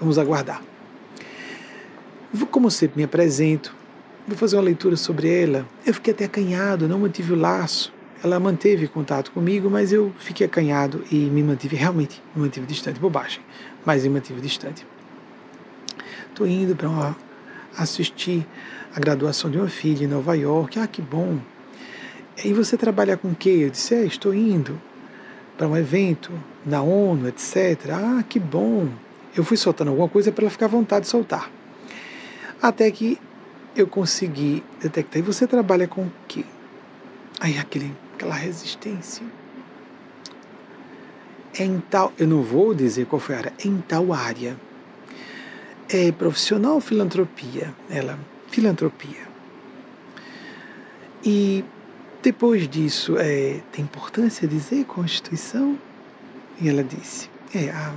Vamos 0.00 0.18
aguardar. 0.18 0.62
Como 2.50 2.70
sempre 2.70 2.98
me 2.98 3.04
apresento, 3.04 3.74
vou 4.26 4.36
fazer 4.36 4.56
uma 4.56 4.62
leitura 4.62 4.96
sobre 4.96 5.28
ela. 5.28 5.66
Eu 5.84 5.94
fiquei 5.94 6.12
até 6.12 6.24
acanhado, 6.24 6.88
não 6.88 6.98
mantive 6.98 7.32
o 7.32 7.36
laço. 7.36 7.92
Ela 8.24 8.40
manteve 8.40 8.88
contato 8.88 9.30
comigo, 9.30 9.68
mas 9.68 9.92
eu 9.92 10.12
fiquei 10.18 10.46
acanhado 10.46 11.04
e 11.10 11.16
me 11.16 11.42
mantive, 11.42 11.76
realmente, 11.76 12.22
me 12.34 12.42
mantive 12.42 12.66
distante. 12.66 12.98
Bobagem, 12.98 13.40
mas 13.84 14.04
me 14.04 14.10
mantive 14.10 14.40
distante. 14.40 14.86
Estou 16.28 16.46
indo 16.46 16.74
para 16.74 17.14
assistir 17.76 18.46
a 18.94 19.00
graduação 19.00 19.50
de 19.50 19.58
uma 19.58 19.68
filha 19.68 20.04
em 20.04 20.06
Nova 20.06 20.34
York. 20.34 20.78
Ah, 20.78 20.86
que 20.86 21.02
bom! 21.02 21.38
E 22.44 22.52
você 22.52 22.76
trabalha 22.76 23.16
com 23.16 23.28
o 23.28 23.34
quê? 23.34 23.60
Eu 23.62 23.70
disse, 23.70 23.94
é, 23.94 24.04
estou 24.04 24.34
indo 24.34 24.80
para 25.56 25.66
um 25.66 25.76
evento 25.76 26.30
na 26.64 26.82
ONU, 26.82 27.28
etc. 27.28 27.90
Ah, 27.90 28.24
que 28.28 28.38
bom. 28.38 28.88
Eu 29.34 29.44
fui 29.44 29.56
soltando 29.56 29.88
alguma 29.88 30.08
coisa 30.08 30.32
para 30.32 30.44
ela 30.44 30.50
ficar 30.50 30.66
à 30.66 30.68
vontade 30.68 31.04
de 31.04 31.10
soltar. 31.10 31.50
Até 32.60 32.90
que 32.90 33.18
eu 33.74 33.86
consegui 33.86 34.62
detectar. 34.80 35.18
E 35.18 35.22
você 35.22 35.46
trabalha 35.46 35.86
com 35.86 36.02
o 36.02 36.12
quê? 36.26 36.44
Aí 37.40 37.58
aquele, 37.58 37.92
aquela 38.16 38.34
resistência. 38.34 39.24
Em 41.58 41.78
tal, 41.90 42.12
eu 42.18 42.26
não 42.26 42.42
vou 42.42 42.74
dizer 42.74 43.06
qual 43.06 43.20
foi 43.20 43.34
a 43.34 43.38
área, 43.38 43.52
em 43.64 43.78
tal 43.78 44.12
área. 44.12 44.56
É 45.88 46.10
profissional 46.10 46.80
filantropia? 46.80 47.72
Ela, 47.88 48.18
filantropia. 48.50 49.26
E 51.24 51.64
depois 52.22 52.68
disso, 52.68 53.16
é, 53.18 53.60
tem 53.70 53.84
importância 53.84 54.48
dizer 54.48 54.84
Constituição? 54.84 55.78
E 56.60 56.68
ela 56.68 56.82
disse: 56.82 57.30
é, 57.54 57.70
a, 57.70 57.94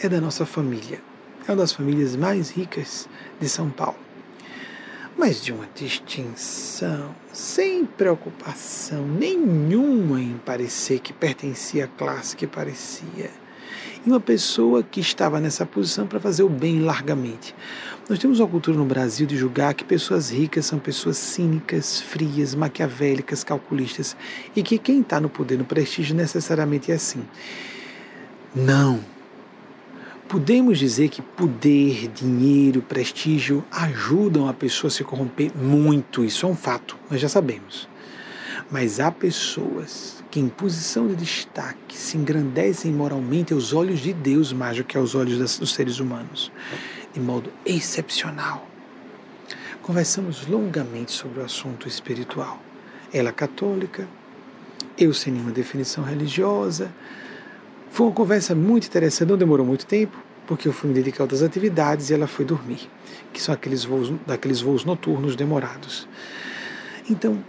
é 0.00 0.08
da 0.08 0.20
nossa 0.20 0.44
família. 0.44 1.00
É 1.46 1.52
uma 1.52 1.58
das 1.58 1.72
famílias 1.72 2.16
mais 2.16 2.50
ricas 2.50 3.08
de 3.40 3.48
São 3.48 3.70
Paulo. 3.70 4.05
Mas 5.18 5.42
de 5.42 5.50
uma 5.50 5.66
distinção, 5.74 7.14
sem 7.32 7.86
preocupação 7.86 9.06
nenhuma 9.06 10.20
em 10.20 10.36
parecer 10.44 10.98
que 10.98 11.12
pertencia 11.12 11.86
à 11.86 11.88
classe 11.88 12.36
que 12.36 12.46
parecia. 12.46 13.30
E 14.04 14.10
uma 14.10 14.20
pessoa 14.20 14.82
que 14.82 15.00
estava 15.00 15.40
nessa 15.40 15.64
posição 15.64 16.06
para 16.06 16.20
fazer 16.20 16.42
o 16.42 16.48
bem 16.50 16.80
largamente. 16.80 17.54
Nós 18.08 18.18
temos 18.18 18.40
uma 18.40 18.46
cultura 18.46 18.76
no 18.76 18.84
Brasil 18.84 19.26
de 19.26 19.36
julgar 19.36 19.72
que 19.72 19.84
pessoas 19.84 20.30
ricas 20.30 20.66
são 20.66 20.78
pessoas 20.78 21.16
cínicas, 21.16 22.00
frias, 22.00 22.54
maquiavélicas, 22.54 23.42
calculistas 23.42 24.14
e 24.54 24.62
que 24.62 24.78
quem 24.78 25.00
está 25.00 25.18
no 25.18 25.30
poder, 25.30 25.56
no 25.56 25.64
prestígio, 25.64 26.14
necessariamente 26.14 26.92
é 26.92 26.94
assim. 26.94 27.24
Não. 28.54 29.15
Podemos 30.28 30.78
dizer 30.78 31.08
que 31.08 31.22
poder, 31.22 32.08
dinheiro, 32.08 32.82
prestígio 32.82 33.64
ajudam 33.70 34.48
a 34.48 34.52
pessoa 34.52 34.88
a 34.88 34.90
se 34.90 35.04
corromper 35.04 35.52
muito, 35.56 36.24
isso 36.24 36.46
é 36.46 36.48
um 36.48 36.56
fato, 36.56 36.96
nós 37.08 37.20
já 37.20 37.28
sabemos. 37.28 37.88
Mas 38.68 38.98
há 38.98 39.12
pessoas 39.12 40.24
que, 40.28 40.40
em 40.40 40.48
posição 40.48 41.06
de 41.06 41.14
destaque, 41.14 41.96
se 41.96 42.16
engrandecem 42.16 42.92
moralmente 42.92 43.52
aos 43.52 43.72
olhos 43.72 44.00
de 44.00 44.12
Deus 44.12 44.52
mais 44.52 44.76
do 44.76 44.84
que 44.84 44.98
aos 44.98 45.14
olhos 45.14 45.58
dos 45.58 45.72
seres 45.72 46.00
humanos 46.00 46.50
de 47.16 47.20
modo 47.20 47.50
excepcional. 47.64 48.68
Conversamos 49.80 50.46
longamente 50.46 51.12
sobre 51.12 51.40
o 51.40 51.44
assunto 51.44 51.88
espiritual. 51.88 52.60
Ela 53.10 53.32
católica, 53.32 54.06
eu 54.98 55.14
sem 55.14 55.32
nenhuma 55.32 55.50
definição 55.50 56.04
religiosa. 56.04 56.92
Foi 57.96 58.08
uma 58.08 58.12
conversa 58.12 58.54
muito 58.54 58.88
interessante, 58.88 59.26
não 59.26 59.38
demorou 59.38 59.64
muito 59.64 59.86
tempo, 59.86 60.18
porque 60.46 60.68
eu 60.68 60.72
fui 60.74 60.90
me 60.90 60.94
dedicar 60.94 61.22
a 61.22 61.24
outras 61.24 61.42
atividades 61.42 62.10
e 62.10 62.12
ela 62.12 62.26
foi 62.26 62.44
dormir, 62.44 62.90
que 63.32 63.40
são 63.40 63.54
aqueles 63.54 63.86
voos, 63.86 64.12
daqueles 64.26 64.60
voos 64.60 64.84
noturnos 64.84 65.34
demorados. 65.34 66.06
Então, 67.08 67.42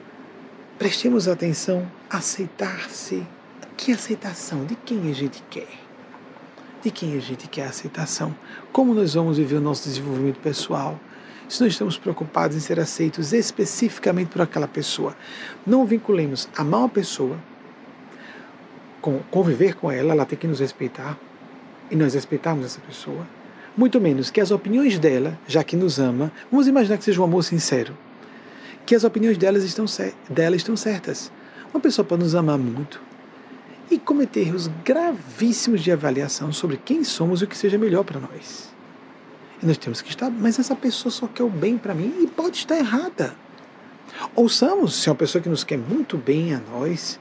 prestemos 0.80 1.28
atenção, 1.28 1.86
aceitar-se. 2.10 3.28
Que 3.76 3.92
aceitação? 3.92 4.64
De 4.64 4.78
quem 4.78 5.12
a 5.12 5.14
gente 5.14 5.44
quer? 5.50 5.68
de 6.82 6.92
quem 6.92 7.18
a 7.18 7.20
gente 7.20 7.46
quer 7.50 7.66
a 7.66 7.70
aceitação, 7.70 8.34
como 8.72 8.94
nós 8.94 9.16
vamos 9.16 9.38
viver 9.38 9.58
o 9.58 9.62
nosso 9.62 9.84
desenvolvimento 9.84 10.40
pessoal, 10.40 10.98
se 11.50 11.62
nós 11.62 11.74
estamos 11.74 11.98
preocupados 11.98 12.56
em 12.56 12.62
ser 12.62 12.80
aceitos 12.80 13.34
especificamente 13.34 14.30
por 14.30 14.42
aquela 14.42 14.68
pessoa. 14.68 15.14
Não 15.66 15.86
vinculemos 15.86 16.48
amar 16.56 16.80
uma 16.82 16.90
pessoa, 16.90 17.38
conviver 19.32 19.76
com 19.76 19.92
ela, 19.92 20.14
ela 20.14 20.26
tem 20.26 20.38
que 20.38 20.48
nos 20.48 20.60
respeitar, 20.60 21.18
e 21.90 21.96
nós 21.96 22.14
respeitarmos 22.14 22.66
essa 22.66 22.80
pessoa. 22.82 23.28
Muito 23.76 24.02
menos 24.02 24.30
que 24.30 24.42
as 24.42 24.52
opiniões 24.52 24.98
dela, 24.98 25.38
já 25.48 25.64
que 25.64 25.76
nos 25.76 26.00
ama, 26.00 26.32
vamos 26.52 26.68
imaginar 26.68 26.98
que 26.98 27.04
seja 27.04 27.22
um 27.22 27.24
amor 27.24 27.44
sincero, 27.44 27.96
que 28.86 28.96
as 28.96 29.04
opiniões 29.04 29.38
delas 29.38 29.64
estão, 29.64 29.86
dela 30.30 30.56
estão 30.56 30.76
certas. 30.76 31.32
Uma 31.74 31.80
pessoa 31.80 32.06
pode 32.06 32.24
nos 32.24 32.34
amar 32.34 32.58
muito, 32.58 33.00
e 33.90 33.98
cometer 33.98 34.42
erros 34.42 34.70
gravíssimos 34.84 35.82
de 35.82 35.92
avaliação 35.92 36.52
sobre 36.52 36.78
quem 36.78 37.04
somos 37.04 37.42
e 37.42 37.46
o 37.46 37.48
que 37.48 37.58
seja 37.58 37.78
melhor 37.78 38.04
para 38.04 38.20
nós. 38.20 38.70
E 39.62 39.66
nós 39.66 39.78
temos 39.78 40.02
que 40.02 40.10
estar, 40.10 40.30
mas 40.30 40.60
essa 40.60 40.76
pessoa 40.76 41.12
só 41.12 41.28
quer 41.28 41.44
o 41.44 41.50
bem 41.50 41.78
para 41.78 41.94
mim 41.94 42.14
e 42.22 42.28
pode 42.28 42.58
estar 42.58 42.78
errada. 42.78 43.34
Ouçamos 44.36 44.96
se 44.96 45.10
é 45.10 45.12
uma 45.12 45.18
pessoa 45.18 45.42
que 45.42 45.50
nos 45.50 45.64
quer 45.64 45.78
muito 45.78 46.18
bem 46.18 46.54
a 46.54 46.60
nós 46.60 47.20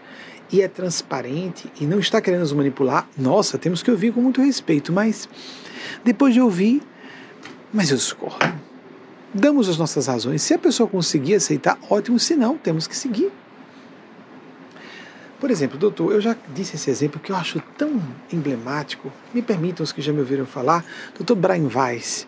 e 0.53 0.63
é 0.63 0.69
transparente 0.69 1.71
e 1.81 1.87
não 1.87 1.99
está 1.99 2.21
querendo 2.21 2.41
nos 2.41 2.53
manipular, 2.53 3.09
nossa, 3.17 3.59
temos 3.59 3.83
que 3.83 3.91
ouvir 3.91 4.13
com 4.13 4.21
muito 4.21 4.41
respeito, 4.41 4.93
mas 4.93 5.29
depois 6.05 6.33
de 6.33 6.41
ouvir, 6.41 6.83
mas 7.73 7.91
eu 7.91 7.97
discordo. 7.97 8.67
Damos 9.35 9.69
as 9.69 9.77
nossas 9.77 10.07
razões. 10.07 10.41
Se 10.41 10.55
a 10.55 10.59
pessoa 10.59 10.89
conseguir 10.89 11.35
aceitar, 11.35 11.79
ótimo. 11.91 12.19
Se 12.19 12.35
não, 12.35 12.57
temos 12.57 12.87
que 12.87 12.97
seguir. 12.97 13.31
Por 15.39 15.51
exemplo, 15.51 15.77
doutor, 15.77 16.13
eu 16.13 16.21
já 16.21 16.35
disse 16.55 16.77
esse 16.77 16.91
exemplo 16.91 17.21
que 17.21 17.31
eu 17.31 17.37
acho 17.37 17.61
tão 17.77 18.01
emblemático. 18.33 19.13
Me 19.35 19.43
permitam 19.43 19.85
os 19.85 19.93
que 19.93 20.01
já 20.01 20.11
me 20.11 20.21
ouviram 20.21 20.47
falar. 20.47 20.83
Doutor 21.15 21.37
Brian 21.37 21.69
Weiss, 21.69 22.27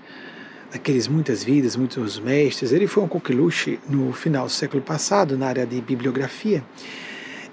daqueles 0.71 1.09
Muitas 1.09 1.43
Vidas, 1.43 1.77
Muitos 1.77 2.21
Mestres, 2.21 2.73
ele 2.73 2.87
foi 2.87 3.03
um 3.03 3.09
coqueluche 3.09 3.81
no 3.89 4.13
final 4.13 4.45
do 4.45 4.53
século 4.53 4.83
passado, 4.83 5.39
na 5.39 5.47
área 5.47 5.67
de 5.67 5.81
bibliografia. 5.81 6.63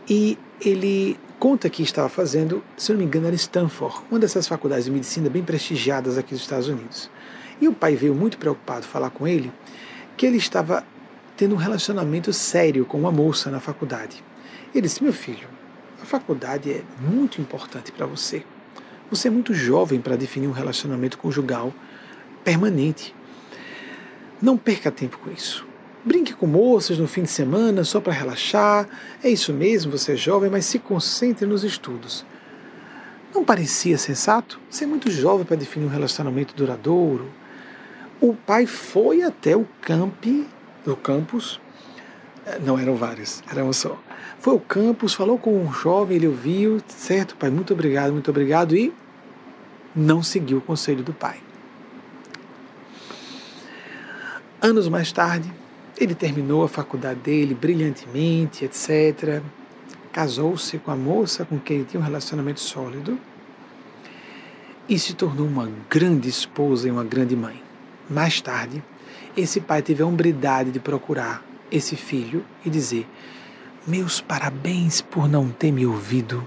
E 0.09 0.37
ele 0.61 1.19
conta 1.39 1.69
que 1.69 1.83
estava 1.83 2.09
fazendo, 2.09 2.63
se 2.77 2.91
não 2.91 2.99
me 2.99 3.05
engano, 3.05 3.27
era 3.27 3.35
Stanford, 3.35 3.97
uma 4.09 4.19
dessas 4.19 4.47
faculdades 4.47 4.85
de 4.85 4.91
medicina 4.91 5.29
bem 5.29 5.43
prestigiadas 5.43 6.17
aqui 6.17 6.33
dos 6.33 6.41
Estados 6.41 6.67
Unidos. 6.67 7.09
E 7.59 7.67
o 7.67 7.73
pai 7.73 7.95
veio 7.95 8.13
muito 8.13 8.37
preocupado 8.37 8.85
falar 8.85 9.09
com 9.09 9.27
ele 9.27 9.51
que 10.17 10.25
ele 10.25 10.37
estava 10.37 10.85
tendo 11.35 11.55
um 11.55 11.57
relacionamento 11.57 12.31
sério 12.31 12.85
com 12.85 12.97
uma 12.97 13.11
moça 13.11 13.49
na 13.49 13.59
faculdade. 13.59 14.23
Ele 14.73 14.87
disse: 14.87 15.03
Meu 15.03 15.13
filho, 15.13 15.47
a 16.01 16.05
faculdade 16.05 16.71
é 16.71 16.83
muito 16.99 17.41
importante 17.41 17.91
para 17.91 18.05
você. 18.05 18.43
Você 19.09 19.27
é 19.27 19.31
muito 19.31 19.53
jovem 19.53 20.01
para 20.01 20.15
definir 20.15 20.47
um 20.47 20.51
relacionamento 20.51 21.17
conjugal 21.17 21.73
permanente. 22.43 23.13
Não 24.41 24.57
perca 24.57 24.91
tempo 24.91 25.17
com 25.19 25.31
isso. 25.31 25.65
Brinque 26.05 26.33
com 26.33 26.45
moças 26.45 26.99
no 26.99 27.07
fim 27.07 27.23
de 27.23 27.31
semana 27.31 27.83
só 27.83 27.99
para 27.99 28.13
relaxar. 28.13 28.87
É 29.23 29.29
isso 29.29 29.51
mesmo, 29.51 29.91
você 29.91 30.13
é 30.13 30.15
jovem, 30.15 30.51
mas 30.51 30.65
se 30.65 30.77
concentre 30.77 31.47
nos 31.47 31.63
estudos. 31.63 32.23
Não 33.33 33.43
parecia 33.43 33.97
sensato? 33.97 34.59
É 34.79 34.85
muito 34.85 35.09
jovem 35.09 35.45
para 35.45 35.57
definir 35.57 35.87
um 35.87 35.89
relacionamento 35.89 36.53
duradouro. 36.55 37.27
O 38.21 38.35
pai 38.35 38.67
foi 38.67 39.23
até 39.23 39.57
o 39.57 39.67
campi, 39.81 40.47
do 40.85 40.95
campus, 40.95 41.59
eh, 42.45 42.59
não 42.63 42.77
eram 42.77 42.95
vários, 42.95 43.43
era 43.51 43.65
um 43.65 43.73
só. 43.73 43.99
Foi 44.39 44.53
ao 44.53 44.59
campus, 44.59 45.15
falou 45.15 45.39
com 45.39 45.59
um 45.59 45.73
jovem, 45.73 46.17
ele 46.17 46.27
ouviu, 46.27 46.79
certo, 46.87 47.35
pai, 47.35 47.49
muito 47.49 47.73
obrigado, 47.73 48.13
muito 48.13 48.29
obrigado, 48.29 48.75
e 48.75 48.93
não 49.95 50.21
seguiu 50.21 50.59
o 50.59 50.61
conselho 50.61 51.03
do 51.03 51.13
pai. 51.13 51.39
Anos 54.61 54.87
mais 54.87 55.11
tarde, 55.11 55.51
ele 55.97 56.15
terminou 56.15 56.63
a 56.63 56.69
faculdade 56.69 57.19
dele 57.21 57.53
brilhantemente, 57.53 58.65
etc. 58.65 59.41
Casou-se 60.11 60.77
com 60.79 60.91
a 60.91 60.95
moça 60.95 61.45
com 61.45 61.59
quem 61.59 61.77
ele 61.77 61.85
tinha 61.85 61.99
um 61.99 62.03
relacionamento 62.03 62.59
sólido 62.59 63.17
e 64.87 64.99
se 64.99 65.13
tornou 65.13 65.47
uma 65.47 65.69
grande 65.89 66.29
esposa 66.29 66.87
e 66.87 66.91
uma 66.91 67.03
grande 67.03 67.35
mãe. 67.35 67.61
Mais 68.09 68.39
tarde, 68.39 68.83
esse 69.35 69.59
pai 69.59 69.81
teve 69.81 70.03
a 70.03 70.05
hombridade 70.05 70.71
de 70.71 70.79
procurar 70.79 71.43
esse 71.71 71.95
filho 71.95 72.45
e 72.63 72.69
dizer: 72.69 73.07
Meus 73.87 74.21
parabéns 74.21 75.01
por 75.01 75.27
não 75.27 75.49
ter 75.49 75.71
me 75.71 75.85
ouvido. 75.85 76.45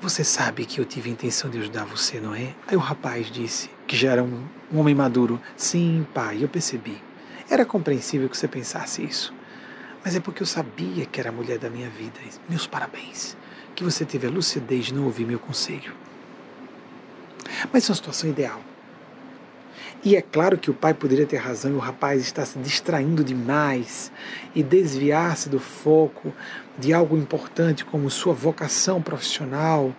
Você 0.00 0.22
sabe 0.22 0.64
que 0.64 0.80
eu 0.80 0.84
tive 0.84 1.10
a 1.10 1.12
intenção 1.12 1.50
de 1.50 1.58
ajudar 1.58 1.84
você, 1.84 2.20
não 2.20 2.32
é? 2.32 2.54
Aí 2.68 2.76
o 2.76 2.80
rapaz 2.80 3.28
disse, 3.28 3.68
que 3.86 3.96
já 3.96 4.12
era 4.12 4.22
um, 4.22 4.44
um 4.72 4.78
homem 4.78 4.94
maduro: 4.94 5.40
Sim, 5.56 6.06
pai, 6.14 6.44
eu 6.44 6.48
percebi. 6.48 7.07
Era 7.50 7.64
compreensível 7.64 8.28
que 8.28 8.36
você 8.36 8.46
pensasse 8.46 9.02
isso. 9.02 9.32
Mas 10.04 10.14
é 10.14 10.20
porque 10.20 10.42
eu 10.42 10.46
sabia 10.46 11.06
que 11.06 11.18
era 11.18 11.30
a 11.30 11.32
mulher 11.32 11.58
da 11.58 11.70
minha 11.70 11.88
vida. 11.88 12.18
Meus 12.48 12.66
parabéns. 12.66 13.36
Que 13.74 13.82
você 13.82 14.04
teve 14.04 14.26
a 14.26 14.30
lucidez 14.30 14.86
de 14.86 14.94
não 14.94 15.04
ouvir 15.04 15.24
meu 15.24 15.38
conselho. 15.38 15.94
Mas 17.72 17.88
é 17.88 17.90
uma 17.90 17.96
situação 17.96 18.28
ideal. 18.28 18.60
E 20.04 20.14
é 20.14 20.22
claro 20.22 20.56
que 20.56 20.70
o 20.70 20.74
pai 20.74 20.94
poderia 20.94 21.26
ter 21.26 21.38
razão 21.38 21.72
e 21.72 21.74
o 21.74 21.80
rapaz 21.80 22.22
está 22.22 22.44
se 22.46 22.58
distraindo 22.58 23.24
demais 23.24 24.12
e 24.54 24.62
desviar-se 24.62 25.48
do 25.48 25.58
foco 25.58 26.32
de 26.78 26.92
algo 26.92 27.16
importante 27.16 27.84
como 27.84 28.08
sua 28.08 28.32
vocação 28.32 29.02
profissional. 29.02 29.92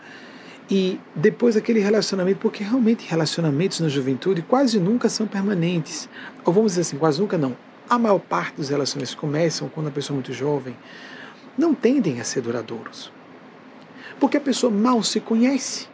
E 0.69 0.99
depois 1.15 1.57
aquele 1.57 1.79
relacionamento, 1.79 2.39
porque 2.39 2.63
realmente 2.63 3.07
relacionamentos 3.07 3.79
na 3.79 3.89
juventude 3.89 4.43
quase 4.43 4.79
nunca 4.79 5.09
são 5.09 5.25
permanentes 5.25 6.07
ou 6.45 6.53
vamos 6.53 6.73
dizer 6.73 6.81
assim, 6.81 6.97
quase 6.97 7.19
nunca 7.19 7.37
não, 7.37 7.57
a 7.89 7.97
maior 7.97 8.19
parte 8.19 8.57
dos 8.57 8.69
relacionamentos 8.69 9.15
começam 9.15 9.67
quando 9.67 9.87
a 9.87 9.91
pessoa 9.91 10.13
é 10.13 10.17
muito 10.17 10.31
jovem, 10.31 10.77
não 11.57 11.73
tendem 11.73 12.21
a 12.21 12.23
ser 12.23 12.41
duradouros. 12.41 13.11
Porque 14.19 14.37
a 14.37 14.41
pessoa 14.41 14.71
mal 14.71 15.01
se 15.01 15.19
conhece. 15.19 15.87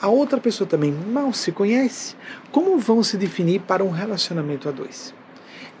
A 0.00 0.08
outra 0.08 0.38
pessoa 0.38 0.68
também 0.68 0.92
mal 0.92 1.32
se 1.32 1.50
conhece. 1.50 2.14
Como 2.52 2.78
vão 2.78 3.02
se 3.02 3.16
definir 3.16 3.60
para 3.62 3.82
um 3.82 3.90
relacionamento 3.90 4.68
a 4.68 4.72
dois? 4.72 5.14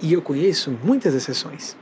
E 0.00 0.12
eu 0.12 0.22
conheço 0.22 0.76
muitas 0.82 1.14
exceções. 1.14 1.76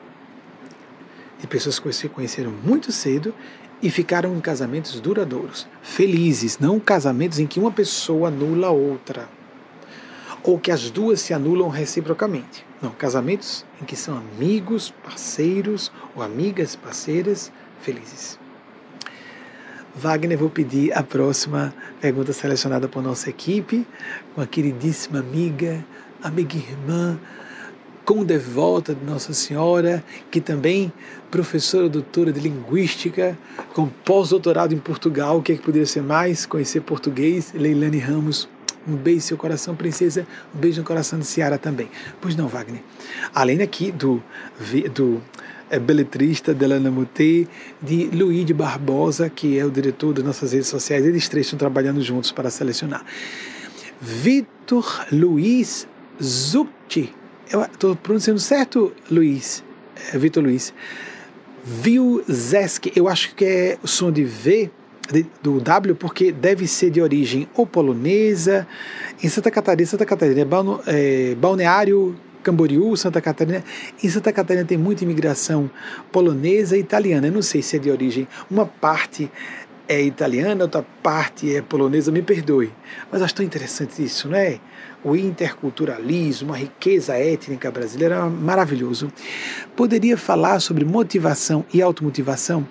De 1.38 1.47
pessoas 1.47 1.78
que 1.78 1.93
se 1.93 2.09
conheceram 2.09 2.51
muito 2.51 2.90
cedo 2.90 3.34
e 3.82 3.90
ficaram 3.90 4.36
em 4.36 4.40
casamentos 4.40 5.00
duradouros, 5.00 5.66
felizes, 5.82 6.58
não 6.58 6.78
casamentos 6.78 7.38
em 7.38 7.46
que 7.46 7.58
uma 7.58 7.72
pessoa 7.72 8.28
anula 8.28 8.68
a 8.68 8.70
outra 8.70 9.28
ou 10.42 10.58
que 10.58 10.70
as 10.70 10.90
duas 10.90 11.20
se 11.20 11.32
anulam 11.32 11.68
reciprocamente. 11.68 12.64
Não, 12.80 12.90
casamentos 12.90 13.64
em 13.80 13.84
que 13.84 13.94
são 13.94 14.16
amigos, 14.16 14.92
parceiros 15.02 15.92
ou 16.16 16.22
amigas, 16.22 16.74
parceiras 16.74 17.52
felizes. 17.80 18.38
Wagner, 19.94 20.38
vou 20.38 20.50
pedir 20.50 20.92
a 20.96 21.02
próxima 21.02 21.72
pergunta 22.00 22.32
selecionada 22.32 22.88
por 22.88 23.02
nossa 23.02 23.28
equipe, 23.30 23.86
com 24.34 24.40
a 24.40 24.46
queridíssima 24.46 25.20
amiga, 25.20 25.84
amiga 26.22 26.56
irmã, 26.56 27.20
com 28.04 28.24
devota 28.24 28.94
de 28.94 29.04
Nossa 29.04 29.32
Senhora, 29.32 30.02
que 30.30 30.40
também 30.40 30.92
professora 31.32 31.88
doutora 31.88 32.30
de 32.30 32.38
Linguística, 32.38 33.36
com 33.72 33.88
pós-doutorado 33.88 34.74
em 34.74 34.78
Portugal, 34.78 35.38
o 35.38 35.42
que, 35.42 35.52
é 35.52 35.56
que 35.56 35.62
poderia 35.62 35.86
ser 35.86 36.02
mais? 36.02 36.44
Conhecer 36.44 36.82
português, 36.82 37.54
Leilane 37.54 37.98
Ramos, 37.98 38.46
um 38.86 38.94
beijo 38.94 39.16
no 39.16 39.22
seu 39.22 39.36
coração, 39.38 39.74
princesa. 39.74 40.26
Um 40.54 40.58
beijo 40.58 40.80
no 40.80 40.86
coração 40.86 41.18
de 41.18 41.24
Ciara 41.24 41.56
também. 41.56 41.88
Pois 42.20 42.36
não, 42.36 42.48
Wagner. 42.48 42.82
Além 43.34 43.62
aqui 43.62 43.90
do, 43.90 44.22
do 44.94 45.22
é, 45.70 45.78
beletrista 45.78 46.52
Delana 46.52 46.90
Muté, 46.90 47.46
de 47.80 48.10
Luiz 48.12 48.50
Barbosa, 48.50 49.30
que 49.30 49.59
é 49.59 49.64
o 49.64 49.70
diretor 49.70 50.12
das 50.12 50.24
nossas 50.24 50.52
redes 50.52 50.68
sociais. 50.68 51.06
Eles 51.06 51.30
três 51.30 51.46
estão 51.46 51.59
trabalhando 51.59 52.02
juntos 52.02 52.30
para 52.30 52.50
selecionar. 52.50 53.06
Vitor 53.98 55.06
Luiz 55.10 55.88
Zucchi. 56.22 57.14
Estou 57.72 57.96
pronunciando 57.96 58.40
certo, 58.40 58.92
Luiz? 59.10 59.64
É, 60.12 60.18
Vitor 60.18 60.42
Luiz. 60.42 60.74
Vilzeski. 61.64 62.93
Eu 62.94 63.09
acho 63.09 63.34
que 63.34 63.44
é 63.44 63.78
o 63.82 63.86
som 63.86 64.10
de 64.10 64.24
V 64.24 64.70
do 65.43 65.60
W 65.60 65.94
porque 65.94 66.32
deve 66.32 66.66
ser 66.66 66.90
de 66.90 67.01
origem 67.01 67.48
ou 67.55 67.66
polonesa. 67.66 68.66
Em 69.22 69.28
Santa 69.28 69.51
Catarina, 69.51 69.86
Santa 69.86 70.06
Catarina 70.06 70.47
é, 70.86 71.34
Balneário 71.34 72.16
Camboriú, 72.43 72.97
Santa 72.97 73.20
Catarina. 73.20 73.62
Em 74.02 74.09
Santa 74.09 74.32
Catarina 74.32 74.64
tem 74.64 74.76
muita 74.76 75.05
imigração 75.05 75.70
polonesa 76.10 76.76
e 76.76 76.80
italiana. 76.80 77.28
Eu 77.28 77.32
não 77.32 77.43
sei 77.43 77.62
se 77.62 77.76
é 77.76 77.78
de 77.78 77.90
origem. 77.90 78.26
Uma 78.51 78.66
parte 78.66 79.30
é 79.88 80.00
italiana, 80.00 80.64
outra 80.64 80.84
parte 81.02 81.54
é 81.54 81.60
polonesa, 81.60 82.10
me 82.12 82.22
perdoe. 82.22 82.72
Mas 83.10 83.22
acho 83.22 83.34
tão 83.34 83.44
interessante 83.44 84.02
isso, 84.02 84.28
não 84.28 84.36
é? 84.36 84.60
O 85.04 85.16
interculturalismo, 85.16 86.52
a 86.52 86.56
riqueza 86.56 87.14
étnica 87.14 87.70
brasileira 87.70 88.26
maravilhoso. 88.26 89.12
Poderia 89.76 90.16
falar 90.16 90.60
sobre 90.60 90.84
motivação 90.84 91.64
e 91.72 91.82
automotivação? 91.82 92.66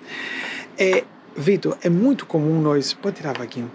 É, 0.78 1.04
Vitor, 1.36 1.76
é 1.82 1.88
muito 1.88 2.26
comum 2.26 2.60
nós, 2.60 2.92
pode 2.92 3.16
tirar 3.16 3.36
Vaguinho, 3.36 3.70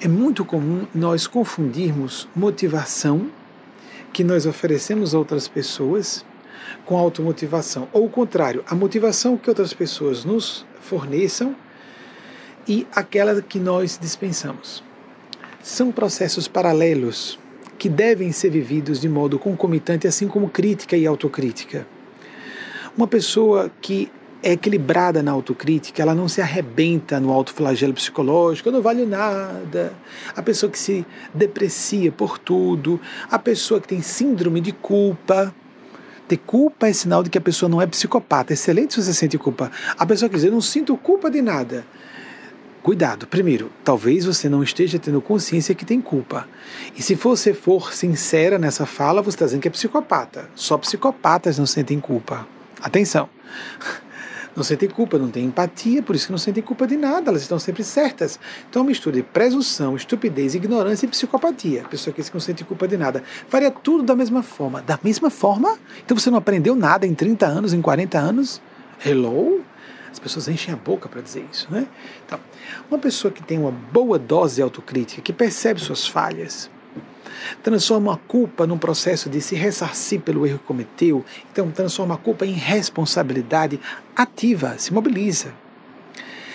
é 0.00 0.08
muito 0.08 0.44
comum 0.44 0.86
nós 0.94 1.26
confundirmos 1.26 2.28
motivação 2.34 3.30
que 4.12 4.22
nós 4.22 4.46
oferecemos 4.46 5.14
a 5.14 5.18
outras 5.18 5.48
pessoas 5.48 6.24
com 6.84 6.96
automotivação. 6.96 7.88
Ou 7.92 8.06
o 8.06 8.10
contrário, 8.10 8.62
a 8.68 8.74
motivação 8.74 9.36
que 9.36 9.48
outras 9.48 9.72
pessoas 9.72 10.24
nos 10.24 10.66
forneçam 10.80 11.56
e 12.66 12.86
aquela 12.94 13.40
que 13.42 13.58
nós 13.58 13.98
dispensamos. 14.00 14.82
São 15.62 15.92
processos 15.92 16.48
paralelos 16.48 17.38
que 17.78 17.88
devem 17.88 18.30
ser 18.32 18.50
vividos 18.50 19.00
de 19.00 19.08
modo 19.08 19.38
concomitante, 19.38 20.06
assim 20.06 20.28
como 20.28 20.48
crítica 20.48 20.96
e 20.96 21.06
autocrítica. 21.06 21.86
Uma 22.96 23.08
pessoa 23.08 23.70
que 23.80 24.10
é 24.42 24.52
equilibrada 24.52 25.22
na 25.22 25.30
autocrítica, 25.30 26.02
ela 26.02 26.14
não 26.14 26.28
se 26.28 26.40
arrebenta 26.40 27.20
no 27.20 27.32
autoflagelo 27.32 27.94
psicológico, 27.94 28.68
eu 28.68 28.72
não 28.72 28.82
valho 28.82 29.06
nada. 29.06 29.92
A 30.34 30.42
pessoa 30.42 30.70
que 30.70 30.78
se 30.78 31.06
deprecia 31.32 32.10
por 32.10 32.38
tudo, 32.38 33.00
a 33.30 33.38
pessoa 33.38 33.80
que 33.80 33.88
tem 33.88 34.02
síndrome 34.02 34.60
de 34.60 34.72
culpa, 34.72 35.54
Ter 36.28 36.38
culpa 36.38 36.88
é 36.88 36.92
sinal 36.94 37.22
de 37.22 37.28
que 37.28 37.36
a 37.36 37.40
pessoa 37.42 37.68
não 37.68 37.82
é 37.82 37.86
psicopata. 37.86 38.54
Excelente 38.54 38.94
se 38.94 39.02
você 39.02 39.12
sente 39.12 39.36
culpa. 39.36 39.70
A 39.98 40.06
pessoa 40.06 40.30
quer 40.30 40.36
dizer, 40.36 40.48
eu 40.48 40.52
não 40.52 40.62
sinto 40.62 40.96
culpa 40.96 41.30
de 41.30 41.42
nada. 41.42 41.84
Cuidado, 42.82 43.28
primeiro, 43.28 43.70
talvez 43.84 44.24
você 44.24 44.48
não 44.48 44.60
esteja 44.60 44.98
tendo 44.98 45.22
consciência 45.22 45.72
que 45.72 45.84
tem 45.84 46.00
culpa. 46.00 46.48
E 46.96 47.02
se 47.02 47.14
você 47.14 47.54
for 47.54 47.92
sincera 47.92 48.58
nessa 48.58 48.84
fala, 48.84 49.22
você 49.22 49.36
está 49.36 49.44
dizendo 49.44 49.60
que 49.60 49.68
é 49.68 49.70
psicopata. 49.70 50.50
Só 50.56 50.76
psicopatas 50.76 51.58
não 51.58 51.66
sentem 51.66 52.00
culpa. 52.00 52.44
Atenção! 52.82 53.28
Não 54.54 54.62
sentem 54.62 54.86
culpa, 54.86 55.16
não 55.16 55.30
têm 55.30 55.46
empatia, 55.46 56.02
por 56.02 56.14
isso 56.14 56.26
que 56.26 56.30
não 56.30 56.36
sentem 56.36 56.62
culpa 56.62 56.86
de 56.86 56.94
nada, 56.94 57.30
elas 57.30 57.40
estão 57.40 57.58
sempre 57.58 57.82
certas. 57.82 58.38
Então, 58.68 58.84
mistura 58.84 59.16
de 59.16 59.22
presunção, 59.22 59.96
estupidez, 59.96 60.54
ignorância 60.54 61.06
e 61.06 61.08
psicopatia. 61.08 61.84
Pessoa 61.88 62.12
que 62.12 62.22
não 62.30 62.38
sente 62.38 62.62
culpa 62.62 62.86
de 62.86 62.98
nada. 62.98 63.22
Faria 63.48 63.70
tudo 63.70 64.02
da 64.02 64.14
mesma 64.14 64.42
forma. 64.42 64.82
Da 64.82 64.98
mesma 65.02 65.30
forma? 65.30 65.78
Então 66.04 66.14
você 66.14 66.28
não 66.28 66.36
aprendeu 66.36 66.76
nada 66.76 67.06
em 67.06 67.14
30 67.14 67.46
anos, 67.46 67.72
em 67.72 67.80
40 67.80 68.18
anos? 68.18 68.60
Hello? 69.02 69.64
As 70.12 70.18
pessoas 70.18 70.46
enchem 70.46 70.74
a 70.74 70.76
boca 70.76 71.08
para 71.08 71.22
dizer 71.22 71.44
isso, 71.50 71.66
né? 71.70 71.88
Então, 72.26 72.38
uma 72.90 72.98
pessoa 72.98 73.32
que 73.32 73.42
tem 73.42 73.58
uma 73.58 73.70
boa 73.70 74.18
dose 74.18 74.56
de 74.56 74.62
autocrítica, 74.62 75.22
que 75.22 75.32
percebe 75.32 75.80
suas 75.80 76.06
falhas, 76.06 76.70
transforma 77.62 78.12
a 78.12 78.16
culpa 78.16 78.66
num 78.66 78.76
processo 78.76 79.30
de 79.30 79.40
se 79.40 79.54
ressarcir 79.54 80.20
pelo 80.20 80.46
erro 80.46 80.58
que 80.58 80.66
cometeu, 80.66 81.24
então 81.50 81.70
transforma 81.70 82.14
a 82.14 82.18
culpa 82.18 82.44
em 82.44 82.52
responsabilidade 82.52 83.80
ativa, 84.14 84.76
se 84.78 84.92
mobiliza. 84.92 85.54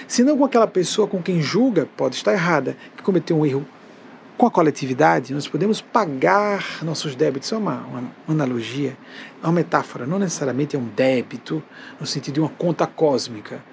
Se 0.07 0.23
não 0.23 0.37
com 0.37 0.45
aquela 0.45 0.67
pessoa 0.67 1.07
com 1.07 1.21
quem 1.21 1.41
julga, 1.41 1.87
pode 1.97 2.15
estar 2.15 2.31
errada, 2.31 2.77
que 2.95 3.03
cometeu 3.03 3.37
um 3.37 3.45
erro 3.45 3.65
com 4.37 4.45
a 4.45 4.51
coletividade, 4.51 5.33
nós 5.33 5.47
podemos 5.47 5.81
pagar 5.81 6.83
nossos 6.83 7.15
débitos. 7.15 7.51
É 7.51 7.57
uma, 7.57 7.81
uma, 7.87 8.11
analogia, 8.27 8.95
é 9.41 9.45
uma 9.45 9.53
metáfora, 9.53 10.05
não 10.05 10.19
necessariamente 10.19 10.75
é 10.75 10.79
um 10.79 10.87
débito 10.87 11.63
no 11.99 12.05
sentido 12.05 12.35
de 12.35 12.39
uma 12.41 12.49
conta 12.49 12.85
cósmica. 12.85 13.63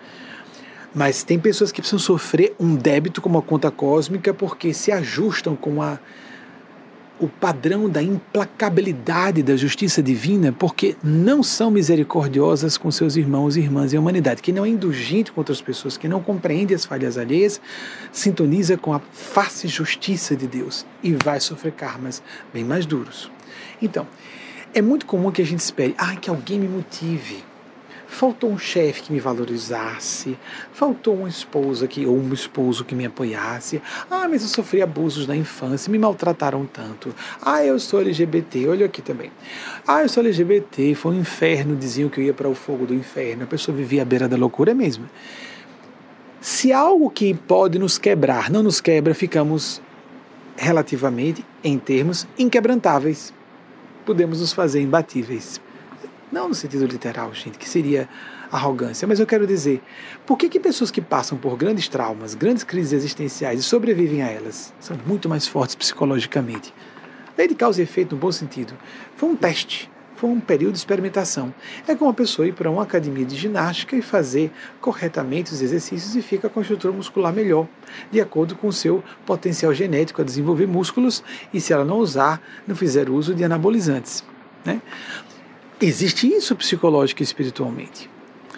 Mas 0.94 1.22
tem 1.22 1.38
pessoas 1.38 1.70
que 1.70 1.80
precisam 1.80 1.98
sofrer 1.98 2.54
um 2.58 2.74
débito 2.74 3.20
como 3.20 3.36
uma 3.36 3.42
conta 3.42 3.70
cósmica 3.70 4.32
porque 4.32 4.72
se 4.72 4.90
ajustam 4.90 5.54
com 5.54 5.82
a 5.82 5.98
o 7.20 7.28
padrão 7.28 7.88
da 7.88 8.02
implacabilidade 8.02 9.42
da 9.42 9.56
justiça 9.56 10.02
divina, 10.02 10.52
porque 10.52 10.96
não 11.02 11.42
são 11.42 11.70
misericordiosas 11.70 12.76
com 12.76 12.90
seus 12.90 13.16
irmãos 13.16 13.56
e 13.56 13.60
irmãs 13.60 13.92
e 13.92 13.96
a 13.96 14.00
humanidade. 14.00 14.42
Quem 14.42 14.52
não 14.52 14.64
é 14.64 14.68
indulgente 14.68 15.30
com 15.30 15.40
outras 15.40 15.60
pessoas, 15.60 15.96
quem 15.96 16.10
não 16.10 16.20
compreende 16.20 16.74
as 16.74 16.84
falhas 16.84 17.16
alheias, 17.16 17.60
sintoniza 18.12 18.76
com 18.76 18.92
a 18.92 18.98
face 18.98 19.68
justiça 19.68 20.34
de 20.34 20.46
Deus 20.46 20.84
e 21.02 21.12
vai 21.12 21.38
sofrer 21.40 21.72
karmas 21.72 22.22
bem 22.52 22.64
mais 22.64 22.84
duros. 22.84 23.30
Então, 23.80 24.06
é 24.74 24.82
muito 24.82 25.06
comum 25.06 25.30
que 25.30 25.40
a 25.42 25.46
gente 25.46 25.60
espere, 25.60 25.94
ah, 25.96 26.16
que 26.16 26.28
alguém 26.28 26.58
me 26.58 26.68
motive 26.68 27.44
faltou 28.14 28.50
um 28.50 28.58
chefe 28.58 29.02
que 29.02 29.12
me 29.12 29.20
valorizasse, 29.20 30.38
faltou 30.72 31.16
uma 31.16 31.28
esposa 31.28 31.86
que, 31.86 32.06
ou 32.06 32.16
um 32.16 32.32
esposo 32.32 32.84
que 32.84 32.94
me 32.94 33.04
apoiasse. 33.04 33.82
Ah, 34.10 34.28
mas 34.28 34.42
eu 34.42 34.48
sofri 34.48 34.80
abusos 34.80 35.26
na 35.26 35.36
infância, 35.36 35.90
me 35.90 35.98
maltrataram 35.98 36.64
tanto. 36.64 37.14
Ah, 37.42 37.64
eu 37.64 37.78
sou 37.78 38.00
LGBT, 38.00 38.68
olha 38.68 38.86
aqui 38.86 39.02
também. 39.02 39.30
Ah, 39.86 40.02
eu 40.02 40.08
sou 40.08 40.22
LGBT, 40.22 40.94
foi 40.94 41.12
um 41.12 41.20
inferno, 41.20 41.76
diziam 41.76 42.08
que 42.08 42.20
eu 42.20 42.24
ia 42.24 42.32
para 42.32 42.48
o 42.48 42.54
fogo 42.54 42.86
do 42.86 42.94
inferno, 42.94 43.44
a 43.44 43.46
pessoa 43.46 43.76
vivia 43.76 44.02
à 44.02 44.04
beira 44.04 44.28
da 44.28 44.36
loucura 44.36 44.72
mesmo. 44.74 45.08
Se 46.40 46.72
algo 46.72 47.10
que 47.10 47.34
pode 47.34 47.78
nos 47.78 47.98
quebrar 47.98 48.50
não 48.50 48.62
nos 48.62 48.80
quebra, 48.80 49.14
ficamos 49.14 49.82
relativamente, 50.56 51.44
em 51.62 51.78
termos, 51.78 52.26
inquebrantáveis. 52.38 53.32
Podemos 54.04 54.40
nos 54.40 54.52
fazer 54.52 54.80
imbatíveis. 54.80 55.60
Não 56.34 56.48
no 56.48 56.54
sentido 56.56 56.84
literal, 56.84 57.32
gente, 57.32 57.56
que 57.56 57.68
seria 57.68 58.08
arrogância, 58.50 59.06
mas 59.06 59.20
eu 59.20 59.26
quero 59.26 59.46
dizer, 59.46 59.80
por 60.26 60.36
que, 60.36 60.48
que 60.48 60.58
pessoas 60.58 60.90
que 60.90 61.00
passam 61.00 61.38
por 61.38 61.56
grandes 61.56 61.86
traumas, 61.86 62.34
grandes 62.34 62.64
crises 62.64 62.92
existenciais 62.92 63.60
e 63.60 63.62
sobrevivem 63.62 64.20
a 64.20 64.26
elas, 64.26 64.74
são 64.80 64.98
muito 65.06 65.28
mais 65.28 65.46
fortes 65.46 65.76
psicologicamente? 65.76 66.74
Lei 67.38 67.46
de 67.46 67.54
causa 67.54 67.80
e 67.80 67.84
efeito 67.84 68.16
no 68.16 68.20
bom 68.20 68.32
sentido. 68.32 68.74
Foi 69.14 69.28
um 69.28 69.36
teste, 69.36 69.88
foi 70.16 70.28
um 70.28 70.40
período 70.40 70.72
de 70.72 70.78
experimentação. 70.78 71.54
É 71.86 71.94
como 71.94 72.10
uma 72.10 72.14
pessoa 72.14 72.48
ir 72.48 72.52
para 72.52 72.68
uma 72.68 72.82
academia 72.82 73.24
de 73.24 73.36
ginástica 73.36 73.94
e 73.94 74.02
fazer 74.02 74.50
corretamente 74.80 75.52
os 75.52 75.62
exercícios 75.62 76.16
e 76.16 76.20
fica 76.20 76.48
com 76.48 76.58
a 76.58 76.62
estrutura 76.62 76.92
muscular 76.92 77.32
melhor, 77.32 77.68
de 78.10 78.20
acordo 78.20 78.56
com 78.56 78.66
o 78.66 78.72
seu 78.72 79.04
potencial 79.24 79.72
genético 79.72 80.20
a 80.20 80.24
desenvolver 80.24 80.66
músculos 80.66 81.22
e 81.52 81.60
se 81.60 81.72
ela 81.72 81.84
não 81.84 81.98
usar, 81.98 82.42
não 82.66 82.74
fizer 82.74 83.08
uso 83.08 83.32
de 83.32 83.44
anabolizantes. 83.44 84.24
Né? 84.64 84.80
Existe 85.80 86.28
isso 86.28 86.54
psicológica 86.54 87.22
e 87.22 87.24
espiritualmente. 87.24 88.08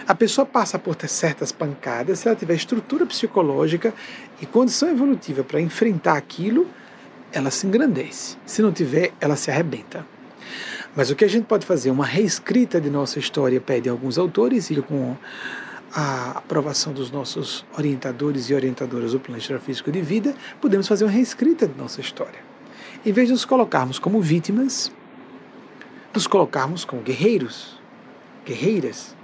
A 0.06 0.14
pessoa 0.14 0.44
passa 0.47 0.78
por 0.78 0.94
ter 0.94 1.09
certas 1.09 1.51
pancadas 1.51 2.18
se 2.18 2.28
ela 2.28 2.36
tiver 2.36 2.55
estrutura 2.55 3.06
psicológica 3.06 3.93
e 4.40 4.47
condição 4.47 4.90
evolutiva 4.90 5.43
para 5.43 5.60
enfrentar 5.60 6.16
aquilo, 6.16 6.68
ela 7.32 7.51
se 7.51 7.66
engrandece. 7.66 8.36
Se 8.44 8.62
não 8.62 8.70
tiver, 8.70 9.12
ela 9.20 9.34
se 9.34 9.51
arrebenta. 9.51 10.06
Mas 10.94 11.10
o 11.10 11.16
que 11.16 11.24
a 11.24 11.28
gente 11.28 11.44
pode 11.44 11.66
fazer? 11.66 11.90
Uma 11.90 12.06
reescrita 12.06 12.80
de 12.80 12.88
nossa 12.88 13.18
história, 13.18 13.60
pede 13.60 13.88
alguns 13.88 14.16
autores, 14.18 14.70
e 14.70 14.76
com 14.82 15.16
a 15.93 16.32
aprovação 16.32 16.93
dos 16.93 17.10
nossos 17.10 17.64
orientadores 17.76 18.48
e 18.51 18.55
orientadoras 18.55 19.12
do 19.12 19.20
plano 19.20 19.38
extrafísico 19.38 19.90
de 19.90 20.02
vida, 20.02 20.34
podemos 20.60 20.86
fazer 20.86 21.05
uma 21.05 21.10
reescrita 21.10 21.66
de 21.66 21.76
nossa 21.76 22.01
história. 22.01 22.38
Em 23.05 23.12
vez 23.12 23.26
de 23.26 23.32
nos 23.32 23.44
colocarmos 23.44 23.98
como 23.98 24.20
vítimas, 24.20 24.93
nos 26.16 26.26
colocarmos 26.26 26.82
como 26.82 27.02
guerreiros, 27.02 27.78
guerreiras, 28.44 29.14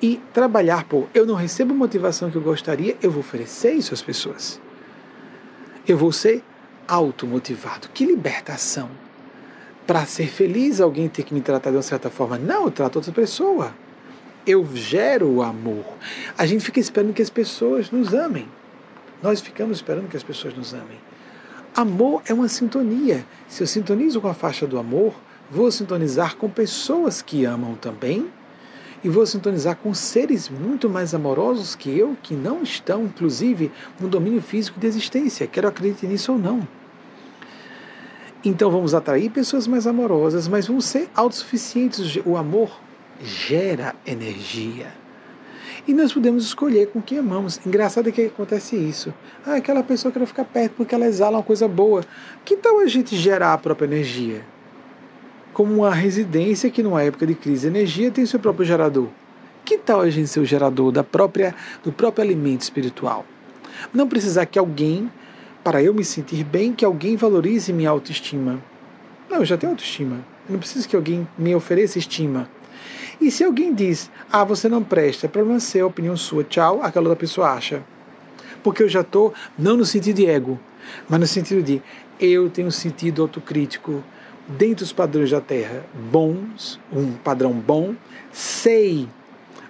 e 0.00 0.18
trabalhar 0.32 0.84
por 0.84 1.06
eu 1.12 1.26
não 1.26 1.34
recebo 1.34 1.74
a 1.74 1.76
motivação 1.76 2.30
que 2.30 2.36
eu 2.36 2.42
gostaria, 2.42 2.96
eu 3.02 3.10
vou 3.10 3.20
oferecer 3.20 3.72
isso 3.72 3.92
às 3.92 4.00
pessoas. 4.00 4.58
Eu 5.86 5.98
vou 5.98 6.10
ser 6.10 6.42
automotivado. 6.88 7.90
Que 7.90 8.06
libertação! 8.06 8.88
Para 9.86 10.06
ser 10.06 10.26
feliz, 10.26 10.80
alguém 10.80 11.06
tem 11.06 11.22
que 11.22 11.34
me 11.34 11.42
tratar 11.42 11.70
de 11.70 11.76
uma 11.76 11.82
certa 11.82 12.08
forma. 12.08 12.38
Não, 12.38 12.64
eu 12.64 12.70
trato 12.70 12.96
outra 12.96 13.12
pessoa. 13.12 13.74
Eu 14.46 14.66
gero 14.74 15.28
o 15.28 15.42
amor. 15.42 15.84
A 16.38 16.46
gente 16.46 16.64
fica 16.64 16.80
esperando 16.80 17.12
que 17.12 17.20
as 17.20 17.30
pessoas 17.30 17.90
nos 17.90 18.14
amem. 18.14 18.48
Nós 19.22 19.40
ficamos 19.40 19.76
esperando 19.76 20.08
que 20.08 20.16
as 20.16 20.22
pessoas 20.22 20.56
nos 20.56 20.72
amem. 20.72 20.98
Amor 21.76 22.22
é 22.26 22.32
uma 22.32 22.48
sintonia. 22.48 23.26
Se 23.48 23.62
eu 23.62 23.66
sintonizo 23.66 24.20
com 24.20 24.28
a 24.28 24.34
faixa 24.34 24.66
do 24.66 24.78
amor, 24.78 25.14
vou 25.52 25.70
sintonizar 25.70 26.36
com 26.36 26.48
pessoas 26.48 27.20
que 27.20 27.44
amam 27.44 27.74
também 27.74 28.26
e 29.04 29.08
vou 29.10 29.26
sintonizar 29.26 29.76
com 29.76 29.92
seres 29.92 30.48
muito 30.48 30.88
mais 30.88 31.14
amorosos 31.14 31.74
que 31.74 31.90
eu, 31.90 32.16
que 32.22 32.32
não 32.34 32.62
estão, 32.62 33.04
inclusive, 33.04 33.70
no 34.00 34.08
domínio 34.08 34.40
físico 34.40 34.80
de 34.80 34.86
existência, 34.86 35.46
quero 35.46 35.68
acreditar 35.68 36.06
nisso 36.06 36.32
ou 36.32 36.38
não. 36.38 36.66
Então 38.42 38.70
vamos 38.70 38.94
atrair 38.94 39.30
pessoas 39.30 39.66
mais 39.66 39.86
amorosas, 39.86 40.48
mas 40.48 40.66
vamos 40.66 40.86
ser 40.86 41.08
autossuficientes. 41.14 42.18
O 42.24 42.36
amor 42.36 42.80
gera 43.22 43.94
energia. 44.06 44.94
E 45.86 45.92
nós 45.92 46.12
podemos 46.12 46.44
escolher 46.44 46.88
com 46.88 47.02
quem 47.02 47.18
amamos. 47.18 47.60
Engraçado 47.66 48.08
é 48.08 48.12
que 48.12 48.22
acontece 48.22 48.74
isso. 48.74 49.12
Ah, 49.44 49.56
aquela 49.56 49.82
pessoa 49.82 50.10
quer 50.10 50.26
ficar 50.26 50.44
perto 50.44 50.74
porque 50.76 50.94
ela 50.94 51.06
exala 51.06 51.36
uma 51.36 51.42
coisa 51.42 51.68
boa. 51.68 52.02
Que 52.44 52.56
tal 52.56 52.80
a 52.80 52.86
gente 52.86 53.16
gerar 53.16 53.52
a 53.52 53.58
própria 53.58 53.86
energia? 53.86 54.51
Como 55.52 55.74
uma 55.74 55.94
residência 55.94 56.70
que 56.70 56.82
numa 56.82 57.02
época 57.02 57.26
de 57.26 57.34
crise 57.34 57.62
de 57.62 57.66
energia 57.78 58.10
tem 58.10 58.24
seu 58.24 58.40
próprio 58.40 58.64
gerador. 58.64 59.08
Que 59.64 59.78
tal 59.78 60.00
a 60.00 60.10
gente 60.10 60.28
ser 60.28 60.40
o 60.40 60.44
gerador 60.44 60.90
da 60.90 61.04
própria, 61.04 61.54
do 61.84 61.92
próprio 61.92 62.24
alimento 62.24 62.62
espiritual? 62.62 63.24
Não 63.92 64.08
precisar 64.08 64.46
que 64.46 64.58
alguém, 64.58 65.10
para 65.62 65.82
eu 65.82 65.94
me 65.94 66.04
sentir 66.04 66.44
bem, 66.44 66.72
que 66.72 66.84
alguém 66.84 67.16
valorize 67.16 67.72
minha 67.72 67.90
autoestima. 67.90 68.58
Não, 69.30 69.38
eu 69.38 69.44
já 69.44 69.56
tenho 69.56 69.72
autoestima. 69.72 70.16
Eu 70.48 70.54
não 70.54 70.58
preciso 70.58 70.88
que 70.88 70.96
alguém 70.96 71.26
me 71.38 71.54
ofereça 71.54 71.98
estima. 71.98 72.48
E 73.20 73.30
se 73.30 73.44
alguém 73.44 73.72
diz, 73.72 74.10
ah, 74.32 74.42
você 74.42 74.68
não 74.68 74.82
presta, 74.82 75.26
é 75.26 75.28
problema 75.28 75.60
seu, 75.60 75.86
opinião 75.86 76.16
sua, 76.16 76.42
tchau, 76.42 76.82
aquela 76.82 77.08
outra 77.08 77.20
pessoa 77.20 77.52
acha. 77.52 77.82
Porque 78.62 78.82
eu 78.82 78.88
já 78.88 79.02
estou, 79.02 79.32
não 79.56 79.76
no 79.76 79.84
sentido 79.84 80.16
de 80.16 80.26
ego, 80.26 80.58
mas 81.08 81.20
no 81.20 81.26
sentido 81.26 81.62
de 81.62 81.80
eu 82.18 82.50
tenho 82.50 82.70
sentido 82.72 83.22
autocrítico, 83.22 84.02
dentro 84.56 84.84
dos 84.84 84.92
padrões 84.92 85.30
da 85.30 85.40
Terra 85.40 85.84
bons, 86.10 86.78
um 86.92 87.12
padrão 87.12 87.52
bom, 87.52 87.94
sei 88.32 89.08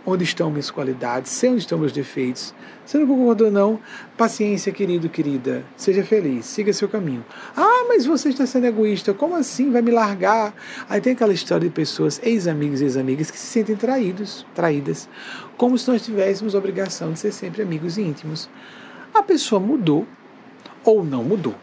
onde 0.05 0.25
estão 0.25 0.51
minhas 0.51 0.71
qualidades, 0.71 1.31
sei 1.31 1.51
onde 1.51 1.61
estão 1.61 1.79
meus 1.79 1.93
defeitos. 1.93 2.55
Você 2.85 2.99
não 2.99 3.07
concordou, 3.07 3.51
não? 3.51 3.79
Paciência, 4.17 4.73
querido, 4.73 5.09
querida. 5.09 5.65
Seja 5.77 6.03
feliz, 6.03 6.45
siga 6.47 6.73
seu 6.73 6.89
caminho. 6.89 7.25
Ah, 7.57 7.85
mas 7.89 8.05
você 8.05 8.31
está 8.31 8.45
sendo 8.45 8.67
egoísta. 8.67 9.15
Como 9.15 9.37
assim? 9.37 9.71
Vai 9.71 9.81
me 9.81 9.93
largar? 9.93 10.53
Aí 10.89 11.01
tem 11.01 11.13
aquela 11.13 11.33
história 11.33 11.69
de 11.69 11.75
pessoas, 11.75 12.21
ex-amigos 12.25 12.81
e 12.81 12.85
ex-amigas, 12.85 13.31
que 13.31 13.39
se 13.39 13.47
sentem 13.47 13.77
traídos, 13.77 14.45
traídas, 14.55 15.09
como 15.57 15.79
se 15.79 15.89
nós 15.89 16.03
tivéssemos 16.03 16.55
a 16.55 16.59
obrigação 16.59 17.13
de 17.13 17.21
ser 17.21 17.33
sempre 17.33 17.63
amigos 17.63 17.97
íntimos. 17.97 18.51
A 19.15 19.23
pessoa 19.23 19.61
mudou 19.61 20.07
ou 20.85 21.05
não 21.05 21.23
mudou. 21.23 21.55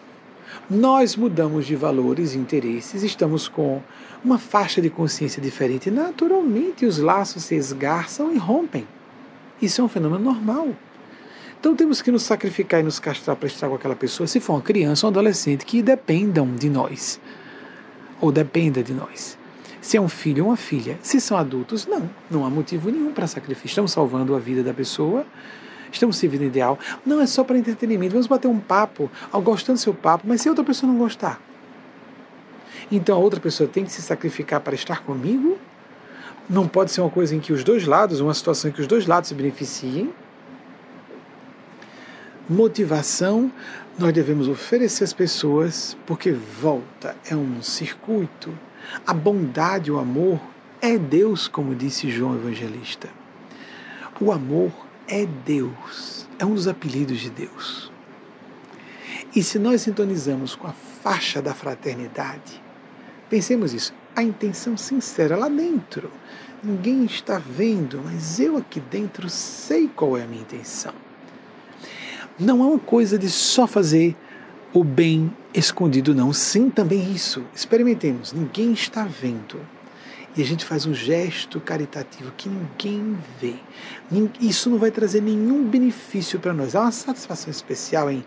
Nós 0.69 1.15
mudamos 1.15 1.65
de 1.65 1.75
valores 1.75 2.35
e 2.35 2.37
interesses, 2.37 3.01
estamos 3.01 3.47
com 3.47 3.81
uma 4.23 4.37
faixa 4.37 4.81
de 4.81 4.89
consciência 4.89 5.41
diferente. 5.41 5.89
Naturalmente, 5.89 6.85
os 6.85 6.99
laços 6.99 7.45
se 7.45 7.55
esgarçam 7.55 8.31
e 8.31 8.37
rompem. 8.37 8.87
Isso 9.61 9.81
é 9.81 9.83
um 9.83 9.87
fenômeno 9.87 10.23
normal. 10.23 10.69
Então 11.59 11.75
temos 11.75 12.01
que 12.01 12.11
nos 12.11 12.23
sacrificar 12.23 12.79
e 12.79 12.83
nos 12.83 12.99
castrar 12.99 13.35
para 13.35 13.47
estar 13.47 13.67
com 13.67 13.75
aquela 13.75 13.95
pessoa, 13.95 14.27
se 14.27 14.39
for 14.39 14.53
uma 14.53 14.61
criança 14.61 15.05
ou 15.05 15.11
um 15.11 15.13
adolescente 15.13 15.65
que 15.65 15.81
dependam 15.81 16.55
de 16.55 16.69
nós, 16.69 17.19
ou 18.21 18.31
dependa 18.31 18.83
de 18.83 18.93
nós. 18.93 19.37
Se 19.81 19.97
é 19.97 20.01
um 20.01 20.07
filho 20.07 20.43
ou 20.43 20.51
uma 20.51 20.57
filha. 20.57 20.99
Se 21.01 21.19
são 21.19 21.37
adultos, 21.37 21.87
não. 21.87 22.09
Não 22.29 22.45
há 22.45 22.49
motivo 22.49 22.91
nenhum 22.91 23.11
para 23.11 23.27
sacrifício. 23.27 23.69
Estamos 23.69 23.91
salvando 23.91 24.35
a 24.35 24.39
vida 24.39 24.61
da 24.61 24.73
pessoa, 24.73 25.25
estamos 25.91 26.17
servindo 26.17 26.43
ideal. 26.43 26.77
Não 27.05 27.21
é 27.21 27.27
só 27.27 27.43
para 27.43 27.57
entretenimento. 27.57 28.11
Vamos 28.11 28.27
bater 28.27 28.47
um 28.47 28.59
papo, 28.59 29.09
gostando 29.43 29.77
do 29.77 29.81
seu 29.81 29.93
papo, 29.93 30.25
mas 30.27 30.41
se 30.41 30.49
outra 30.49 30.63
pessoa 30.63 30.91
não 30.91 30.97
gostar. 30.97 31.41
Então 32.91 33.15
a 33.15 33.19
outra 33.19 33.39
pessoa 33.39 33.69
tem 33.69 33.85
que 33.85 33.91
se 33.91 34.01
sacrificar 34.01 34.61
para 34.61 34.75
estar 34.75 35.03
comigo? 35.03 35.57
Não 36.49 36.67
pode 36.67 36.91
ser 36.91 37.01
uma 37.01 37.09
coisa 37.09 37.35
em 37.35 37.39
que 37.39 37.53
os 37.53 37.63
dois 37.63 37.85
lados, 37.85 38.19
uma 38.19 38.33
situação 38.33 38.69
em 38.69 38.73
que 38.73 38.81
os 38.81 38.87
dois 38.87 39.05
lados 39.05 39.29
se 39.29 39.35
beneficiem 39.35 40.11
motivação 42.49 43.51
nós 43.97 44.11
devemos 44.11 44.47
oferecer 44.47 45.03
às 45.03 45.13
pessoas, 45.13 45.95
porque 46.07 46.31
volta 46.31 47.15
é 47.29 47.35
um 47.35 47.61
circuito. 47.61 48.57
A 49.05 49.13
bondade, 49.13 49.91
o 49.91 49.99
amor 49.99 50.39
é 50.81 50.97
Deus, 50.97 51.49
como 51.49 51.75
disse 51.75 52.09
João 52.09 52.33
Evangelista. 52.35 53.09
O 54.19 54.31
amor 54.31 54.71
é 55.09 55.25
Deus, 55.25 56.27
é 56.37 56.45
um 56.45 56.53
dos 56.53 56.67
apelidos 56.67 57.19
de 57.19 57.29
Deus. 57.29 57.91
E 59.35 59.43
se 59.43 59.59
nós 59.59 59.81
sintonizamos 59.81 60.55
com 60.55 60.67
a 60.67 60.73
faixa 60.73 61.41
da 61.41 61.53
fraternidade, 61.53 62.61
pensemos 63.29 63.73
isso, 63.73 63.93
a 64.15 64.23
intenção 64.23 64.77
sincera 64.77 65.35
lá 65.35 65.49
dentro. 65.49 66.11
Ninguém 66.63 67.05
está 67.05 67.37
vendo, 67.37 68.01
mas 68.03 68.39
eu 68.39 68.57
aqui 68.57 68.79
dentro 68.79 69.29
sei 69.29 69.87
qual 69.87 70.17
é 70.17 70.23
a 70.23 70.27
minha 70.27 70.41
intenção 70.41 70.93
não 72.39 72.63
é 72.63 72.67
uma 72.67 72.79
coisa 72.79 73.19
de 73.19 73.29
só 73.29 73.67
fazer 73.67 74.15
o 74.73 74.83
bem 74.83 75.35
escondido, 75.53 76.15
não. 76.15 76.31
Sim, 76.31 76.69
também 76.69 77.11
isso. 77.11 77.43
Experimentemos. 77.53 78.31
Ninguém 78.31 78.71
está 78.71 79.03
vendo. 79.03 79.59
E 80.37 80.41
a 80.41 80.45
gente 80.45 80.63
faz 80.63 80.85
um 80.85 80.93
gesto 80.93 81.59
caritativo 81.59 82.31
que 82.37 82.47
ninguém 82.47 83.17
vê. 83.41 83.55
Isso 84.39 84.69
não 84.69 84.79
vai 84.79 84.89
trazer 84.89 85.21
nenhum 85.21 85.63
benefício 85.65 86.39
para 86.39 86.53
nós. 86.53 86.75
Há 86.75 86.81
uma 86.81 86.91
satisfação 86.91 87.51
especial 87.51 88.09
em 88.09 88.25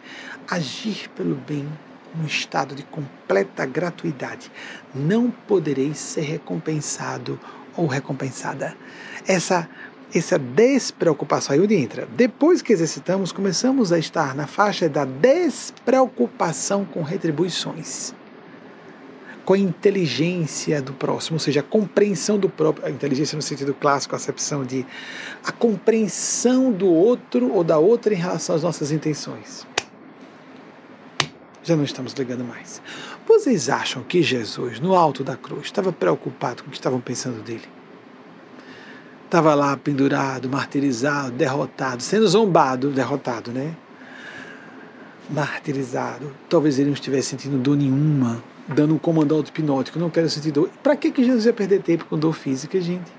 agir 0.48 1.08
pelo 1.16 1.34
bem 1.34 1.68
num 2.14 2.26
estado 2.26 2.74
de 2.74 2.82
completa 2.84 3.66
gratuidade. 3.66 4.50
Não 4.94 5.30
podereis 5.30 5.98
ser 5.98 6.22
recompensado 6.22 7.40
ou 7.76 7.86
recompensada. 7.86 8.76
Essa 9.26 9.68
essa 10.14 10.38
despreocupação, 10.38 11.54
aí 11.54 11.60
onde 11.60 11.74
entra. 11.74 12.06
Depois 12.14 12.60
que 12.60 12.72
exercitamos, 12.72 13.32
começamos 13.32 13.92
a 13.92 13.98
estar 13.98 14.34
na 14.34 14.46
faixa 14.46 14.86
da 14.88 15.06
despreocupação 15.06 16.84
com 16.84 17.02
retribuições, 17.02 18.14
com 19.52 19.56
a 19.56 19.58
inteligência 19.58 20.80
do 20.80 20.94
próximo, 20.94 21.34
ou 21.36 21.38
seja, 21.38 21.60
a 21.60 21.62
compreensão 21.62 22.38
do 22.38 22.48
próprio, 22.48 22.86
a 22.86 22.90
inteligência 22.90 23.36
no 23.36 23.42
sentido 23.42 23.74
clássico, 23.74 24.14
a 24.14 24.16
acepção 24.16 24.64
de 24.64 24.86
a 25.44 25.52
compreensão 25.52 26.72
do 26.72 26.86
outro 26.86 27.52
ou 27.52 27.62
da 27.62 27.76
outra 27.76 28.14
em 28.14 28.16
relação 28.16 28.56
às 28.56 28.62
nossas 28.62 28.90
intenções. 28.90 29.66
Já 31.62 31.76
não 31.76 31.84
estamos 31.84 32.14
ligando 32.14 32.42
mais. 32.44 32.80
Vocês 33.28 33.68
acham 33.68 34.02
que 34.02 34.22
Jesus, 34.22 34.80
no 34.80 34.94
alto 34.94 35.22
da 35.22 35.36
cruz, 35.36 35.66
estava 35.66 35.92
preocupado 35.92 36.62
com 36.62 36.68
o 36.68 36.72
que 36.72 36.78
estavam 36.78 37.00
pensando 37.00 37.42
dele? 37.42 37.68
estava 39.26 39.54
lá 39.54 39.76
pendurado, 39.76 40.48
martirizado, 40.48 41.32
derrotado, 41.32 42.02
sendo 42.02 42.26
zombado, 42.26 42.88
derrotado, 42.90 43.50
né? 43.50 43.74
Martirizado. 45.28 46.32
Talvez 46.48 46.78
ele 46.78 46.88
não 46.88 46.94
estivesse 46.94 47.28
sentindo 47.28 47.58
dor 47.58 47.76
nenhuma, 47.76 48.42
dando 48.68 48.94
um 48.94 48.98
comando 48.98 49.34
auto-hipnótico, 49.34 49.98
não 49.98 50.10
quero 50.10 50.28
sentir 50.28 50.52
dor. 50.52 50.70
Para 50.82 50.96
que, 50.96 51.10
que 51.10 51.24
Jesus 51.24 51.46
ia 51.46 51.52
perder 51.52 51.82
tempo 51.82 52.04
com 52.04 52.18
dor 52.18 52.32
física, 52.32 52.80
gente? 52.80 53.10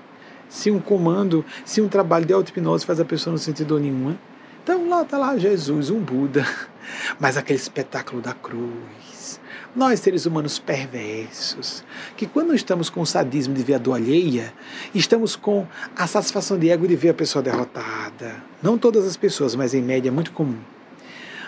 Se 0.48 0.70
um 0.70 0.80
comando, 0.80 1.44
se 1.64 1.80
um 1.80 1.88
trabalho 1.88 2.24
de 2.24 2.32
auto-hipnose 2.32 2.84
faz 2.84 3.00
a 3.00 3.04
pessoa 3.04 3.32
não 3.32 3.38
sentir 3.38 3.64
dor 3.64 3.80
nenhuma. 3.80 4.18
Então 4.62 4.88
lá 4.88 5.02
está 5.02 5.18
lá 5.18 5.36
Jesus, 5.36 5.90
um 5.90 6.00
Buda. 6.00 6.46
Mas 7.18 7.36
aquele 7.36 7.58
espetáculo 7.58 8.20
da 8.20 8.32
cruz, 8.32 9.40
nós, 9.74 10.00
seres 10.00 10.26
humanos 10.26 10.58
perversos, 10.58 11.84
que 12.16 12.26
quando 12.26 12.54
estamos 12.54 12.88
com 12.88 13.00
o 13.00 13.06
sadismo 13.06 13.54
de 13.54 13.62
ver 13.62 13.74
a 13.74 13.78
dor 13.78 13.94
alheia, 13.94 14.52
estamos 14.94 15.36
com 15.36 15.66
a 15.96 16.06
satisfação 16.06 16.58
de 16.58 16.70
ego 16.70 16.86
de 16.86 16.96
ver 16.96 17.10
a 17.10 17.14
pessoa 17.14 17.42
derrotada. 17.42 18.36
Não 18.62 18.78
todas 18.78 19.06
as 19.06 19.16
pessoas, 19.16 19.54
mas 19.54 19.74
em 19.74 19.82
média 19.82 20.08
é 20.08 20.12
muito 20.12 20.32
comum. 20.32 20.58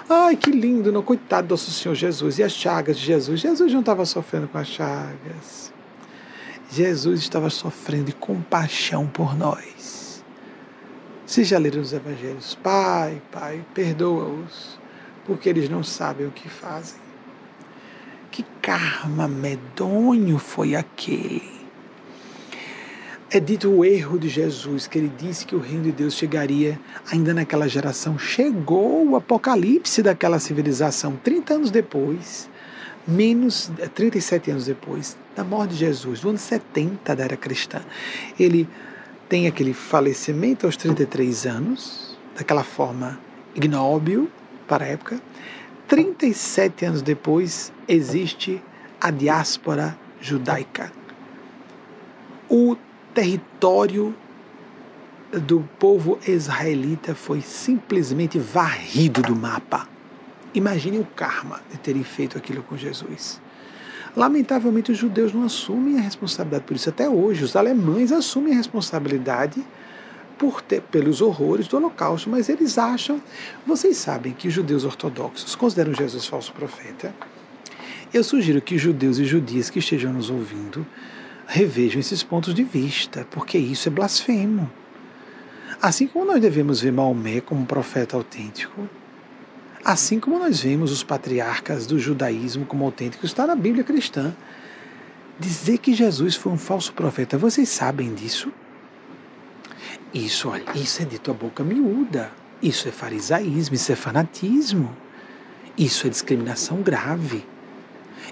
Ai, 0.08 0.36
que 0.36 0.50
lindo, 0.50 0.92
não, 0.92 1.02
coitado 1.02 1.48
do 1.48 1.50
nosso 1.52 1.70
Senhor 1.70 1.94
Jesus. 1.94 2.38
E 2.38 2.42
as 2.42 2.52
chagas 2.52 2.96
de 2.96 3.04
Jesus? 3.04 3.40
Jesus 3.40 3.72
não 3.72 3.80
estava 3.80 4.04
sofrendo 4.04 4.46
com 4.46 4.58
as 4.58 4.68
chagas. 4.68 5.72
Jesus 6.70 7.20
estava 7.20 7.50
sofrendo 7.50 8.04
de 8.04 8.12
compaixão 8.12 9.06
por 9.06 9.36
nós. 9.36 10.24
Vocês 11.24 11.48
já 11.48 11.58
leram 11.58 11.80
os 11.80 11.92
evangelhos? 11.92 12.54
Pai, 12.62 13.20
Pai, 13.32 13.64
perdoa-os, 13.74 14.78
porque 15.24 15.48
eles 15.48 15.68
não 15.68 15.82
sabem 15.82 16.26
o 16.26 16.30
que 16.30 16.48
fazem. 16.48 17.00
Que 18.30 18.44
karma 18.62 19.26
medonho 19.26 20.38
foi 20.38 20.76
aquele? 20.76 21.55
É 23.28 23.40
dito 23.40 23.68
o 23.68 23.84
erro 23.84 24.20
de 24.20 24.28
Jesus, 24.28 24.86
que 24.86 24.96
ele 24.96 25.10
disse 25.18 25.44
que 25.44 25.56
o 25.56 25.58
reino 25.58 25.82
de 25.82 25.90
Deus 25.90 26.14
chegaria 26.14 26.78
ainda 27.10 27.34
naquela 27.34 27.66
geração. 27.66 28.16
Chegou 28.16 29.04
o 29.04 29.16
apocalipse 29.16 30.00
daquela 30.00 30.38
civilização 30.38 31.18
30 31.24 31.54
anos 31.54 31.70
depois, 31.72 32.48
menos 33.06 33.68
37 33.96 34.52
anos 34.52 34.66
depois 34.66 35.16
da 35.34 35.42
morte 35.42 35.72
de 35.72 35.78
Jesus, 35.78 36.22
no 36.22 36.30
ano 36.30 36.38
70 36.38 37.16
da 37.16 37.24
era 37.24 37.36
cristã. 37.36 37.82
Ele 38.38 38.68
tem 39.28 39.48
aquele 39.48 39.74
falecimento 39.74 40.64
aos 40.64 40.76
33 40.76 41.46
anos, 41.46 42.16
daquela 42.36 42.62
forma 42.62 43.18
ignóbil 43.56 44.30
para 44.68 44.84
a 44.84 44.88
época. 44.88 45.20
37 45.88 46.84
anos 46.84 47.02
depois, 47.02 47.72
existe 47.88 48.62
a 49.00 49.10
diáspora 49.10 49.98
judaica. 50.20 50.92
O 52.48 52.76
território 53.16 54.14
do 55.32 55.66
povo 55.78 56.18
israelita 56.28 57.14
foi 57.14 57.40
simplesmente 57.40 58.38
varrido 58.38 59.22
do 59.22 59.34
mapa. 59.34 59.88
Imagine 60.52 60.98
o 60.98 61.04
karma 61.16 61.62
de 61.70 61.78
terem 61.78 62.04
feito 62.04 62.36
aquilo 62.36 62.62
com 62.62 62.76
Jesus. 62.76 63.40
Lamentavelmente, 64.14 64.92
os 64.92 64.98
judeus 64.98 65.32
não 65.32 65.44
assumem 65.44 65.96
a 65.96 66.02
responsabilidade 66.02 66.64
por 66.64 66.76
isso. 66.76 66.90
Até 66.90 67.08
hoje, 67.08 67.42
os 67.42 67.56
alemães 67.56 68.12
assumem 68.12 68.52
a 68.52 68.56
responsabilidade 68.56 69.64
por 70.36 70.60
ter, 70.60 70.82
pelos 70.82 71.22
horrores 71.22 71.66
do 71.68 71.78
Holocausto, 71.78 72.28
mas 72.28 72.50
eles 72.50 72.76
acham. 72.76 73.22
Vocês 73.66 73.96
sabem 73.96 74.34
que 74.34 74.48
os 74.48 74.52
judeus 74.52 74.84
ortodoxos 74.84 75.54
consideram 75.54 75.94
Jesus 75.94 76.26
falso 76.26 76.52
profeta. 76.52 77.14
Eu 78.12 78.22
sugiro 78.22 78.60
que 78.60 78.76
judeus 78.76 79.18
e 79.18 79.24
judias 79.24 79.70
que 79.70 79.78
estejam 79.78 80.12
nos 80.12 80.28
ouvindo 80.28 80.86
revejam 81.46 82.00
esses 82.00 82.22
pontos 82.22 82.52
de 82.54 82.64
vista, 82.64 83.26
porque 83.30 83.56
isso 83.56 83.88
é 83.88 83.92
blasfemo. 83.92 84.70
Assim 85.80 86.06
como 86.06 86.24
nós 86.24 86.40
devemos 86.40 86.80
ver 86.80 86.92
Maomé 86.92 87.40
como 87.40 87.62
um 87.62 87.64
profeta 87.66 88.16
autêntico, 88.16 88.88
assim 89.84 90.18
como 90.18 90.38
nós 90.38 90.60
vemos 90.60 90.90
os 90.90 91.02
patriarcas 91.02 91.86
do 91.86 91.98
judaísmo 91.98 92.66
como 92.66 92.84
autênticos, 92.84 93.30
está 93.30 93.46
na 93.46 93.54
Bíblia 93.54 93.84
cristã. 93.84 94.34
Dizer 95.38 95.78
que 95.78 95.94
Jesus 95.94 96.34
foi 96.34 96.52
um 96.52 96.58
falso 96.58 96.92
profeta, 96.92 97.36
vocês 97.36 97.68
sabem 97.68 98.14
disso? 98.14 98.50
Isso, 100.12 100.48
olha, 100.48 100.64
isso 100.74 101.02
é 101.02 101.04
dito 101.04 101.30
a 101.30 101.34
boca 101.34 101.62
miúda. 101.62 102.32
Isso 102.62 102.88
é 102.88 102.90
farisaísmo, 102.90 103.74
isso 103.74 103.92
é 103.92 103.96
fanatismo. 103.96 104.96
Isso 105.76 106.06
é 106.06 106.10
discriminação 106.10 106.80
grave. 106.80 107.44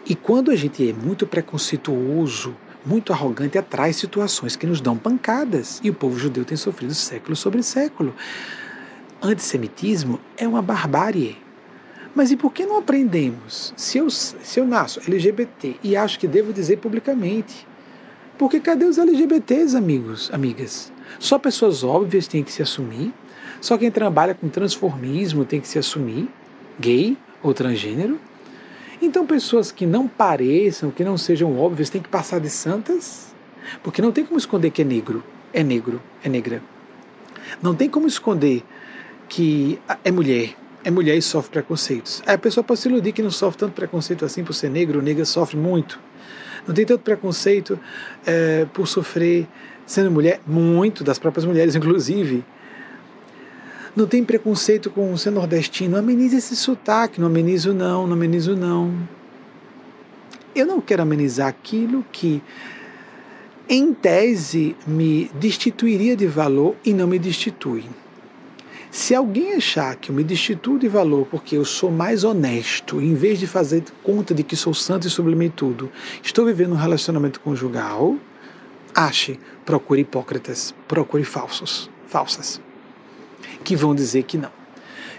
E 0.07 0.15
quando 0.15 0.51
a 0.51 0.57
gente 0.57 0.89
é 0.89 0.93
muito 0.93 1.27
preconceituoso, 1.27 2.57
muito 2.85 3.13
arrogante, 3.13 3.59
atrai 3.59 3.93
situações 3.93 4.57
que 4.57 4.67
nos 4.67 4.81
dão 4.81 4.97
pancadas. 4.97 5.81
E 5.83 5.91
o 5.91 5.95
povo 5.95 6.19
judeu 6.19 6.45
tem 6.45 6.57
sofrido 6.57 6.95
século 6.95 7.35
sobre 7.35 7.63
século. 7.63 8.15
Antissemitismo 9.23 10.21
é 10.37 10.47
uma 10.47 10.61
barbárie. 10.61 11.39
Mas 12.15 12.31
e 12.31 12.37
por 12.37 12.53
que 12.53 12.65
não 12.65 12.79
aprendemos? 12.79 13.75
Se 13.77 13.99
eu, 13.99 14.09
se 14.09 14.61
eu 14.61 14.67
nasço 14.67 15.01
LGBT 15.07 15.77
e 15.83 15.97
acho 15.97 16.19
que 16.19 16.29
devo 16.29 16.53
dizer 16.53 16.77
publicamente, 16.77 17.67
porque 18.39 18.61
cadê 18.61 18.85
os 18.85 18.99
LGBTs, 18.99 19.77
amigos, 19.77 20.31
amigas? 20.33 20.93
Só 21.19 21.39
pessoas 21.39 21.83
óbvias 21.83 22.27
têm 22.27 22.43
que 22.43 22.53
se 22.53 22.63
assumir. 22.63 23.13
Só 23.61 23.79
quem 23.79 23.91
trabalha 23.91 24.35
com 24.35 24.49
transformismo 24.49 25.45
tem 25.45 25.61
que 25.61 25.69
se 25.69 25.79
assumir, 25.79 26.29
gay 26.79 27.17
ou 27.43 27.55
transgênero. 27.55 28.21
Então, 29.05 29.27
pessoas 29.27 29.71
que 29.71 29.85
não 29.85 30.09
pareçam, 30.09 30.91
que 30.91 31.05
não 31.05 31.19
sejam 31.19 31.59
óbvias, 31.59 31.91
têm 31.91 32.01
que 32.01 32.09
passar 32.09 32.41
de 32.41 32.49
santas, 32.49 33.35
porque 33.83 34.01
não 34.01 34.11
tem 34.11 34.25
como 34.25 34.39
esconder 34.39 34.71
que 34.71 34.81
é 34.81 34.85
negro, 34.85 35.23
é 35.53 35.63
negro, 35.63 36.01
é 36.25 36.29
negra. 36.29 36.63
Não 37.63 37.75
tem 37.75 37.87
como 37.89 38.07
esconder 38.07 38.65
que 39.29 39.79
é 40.03 40.11
mulher, 40.11 40.55
é 40.83 40.91
mulher 40.91 41.17
e 41.19 41.21
sofre 41.21 41.53
preconceitos. 41.53 42.23
Aí 42.25 42.35
a 42.35 42.39
pessoa 42.39 42.65
pode 42.65 42.81
se 42.81 42.89
iludir 42.89 43.13
que 43.13 43.23
não 43.23 43.31
sofre 43.31 43.59
tanto 43.59 43.75
preconceito 43.75 44.25
assim 44.25 44.43
por 44.43 44.55
ser 44.55 44.71
negro, 44.71 45.03
negra 45.03 45.27
sofre 45.27 45.59
muito. 45.59 46.01
Não 46.67 46.75
tem 46.75 46.87
tanto 46.87 47.03
preconceito 47.03 47.79
é, 48.25 48.67
por 48.73 48.89
sofrer 48.89 49.47
sendo 49.85 50.11
mulher, 50.11 50.41
muito 50.47 51.05
das 51.05 51.19
próprias 51.19 51.45
mulheres, 51.45 51.75
inclusive. 51.75 52.43
Não 53.97 54.09
tem 54.09 54.25
preconceito 54.25 54.91
com 54.91 55.17
ser 55.17 55.31
nordestino. 55.31 55.97
Amenize 55.97 56.37
esse 56.37 56.57
sotaque. 56.57 57.21
Não 57.21 57.29
amenizo, 57.29 57.73
não. 57.73 58.09
Não 58.09 58.15
amenizo, 58.15 58.57
não. 58.57 58.93
Eu 60.53 60.67
não 60.67 60.81
quero 60.81 61.03
amenizar 61.03 61.47
aquilo 61.47 62.05
que, 62.11 62.43
em 63.69 63.95
tese, 63.95 64.75
me 64.85 65.31
destituiria 65.35 66.17
de 66.17 66.27
valor 66.27 66.75
e 66.85 66.93
não 66.93 67.07
me 67.07 67.21
destitui. 67.21 67.85
Se 68.91 69.15
alguém 69.15 69.55
achar 69.55 69.95
que 69.97 70.11
eu 70.11 70.15
me 70.15 70.25
destituo 70.25 70.79
de 70.79 70.89
valor 70.89 71.27
porque 71.29 71.57
eu 71.57 71.65
sou 71.65 71.91
mais 71.91 72.25
honesto, 72.25 73.01
em 73.01 73.15
vez 73.15 73.39
de 73.39 73.47
fazer 73.47 73.85
conta 74.03 74.35
de 74.35 74.43
que 74.43 74.57
sou 74.57 74.75
santo 74.75 75.07
e 75.07 75.11
sublime 75.11 75.51
tudo, 75.51 75.91
estou 76.23 76.45
vivendo 76.47 76.73
um 76.73 76.77
relacionamento 76.77 77.41
conjugal, 77.41 78.17
ache, 78.95 79.39
procure 79.65 80.03
hipócritas, 80.03 80.73
procure 80.87 81.25
falsos, 81.25 81.91
falsas 82.07 82.61
que 83.65 83.75
vão 83.75 83.95
dizer 83.95 84.23
que 84.25 84.39
não. 84.39 84.53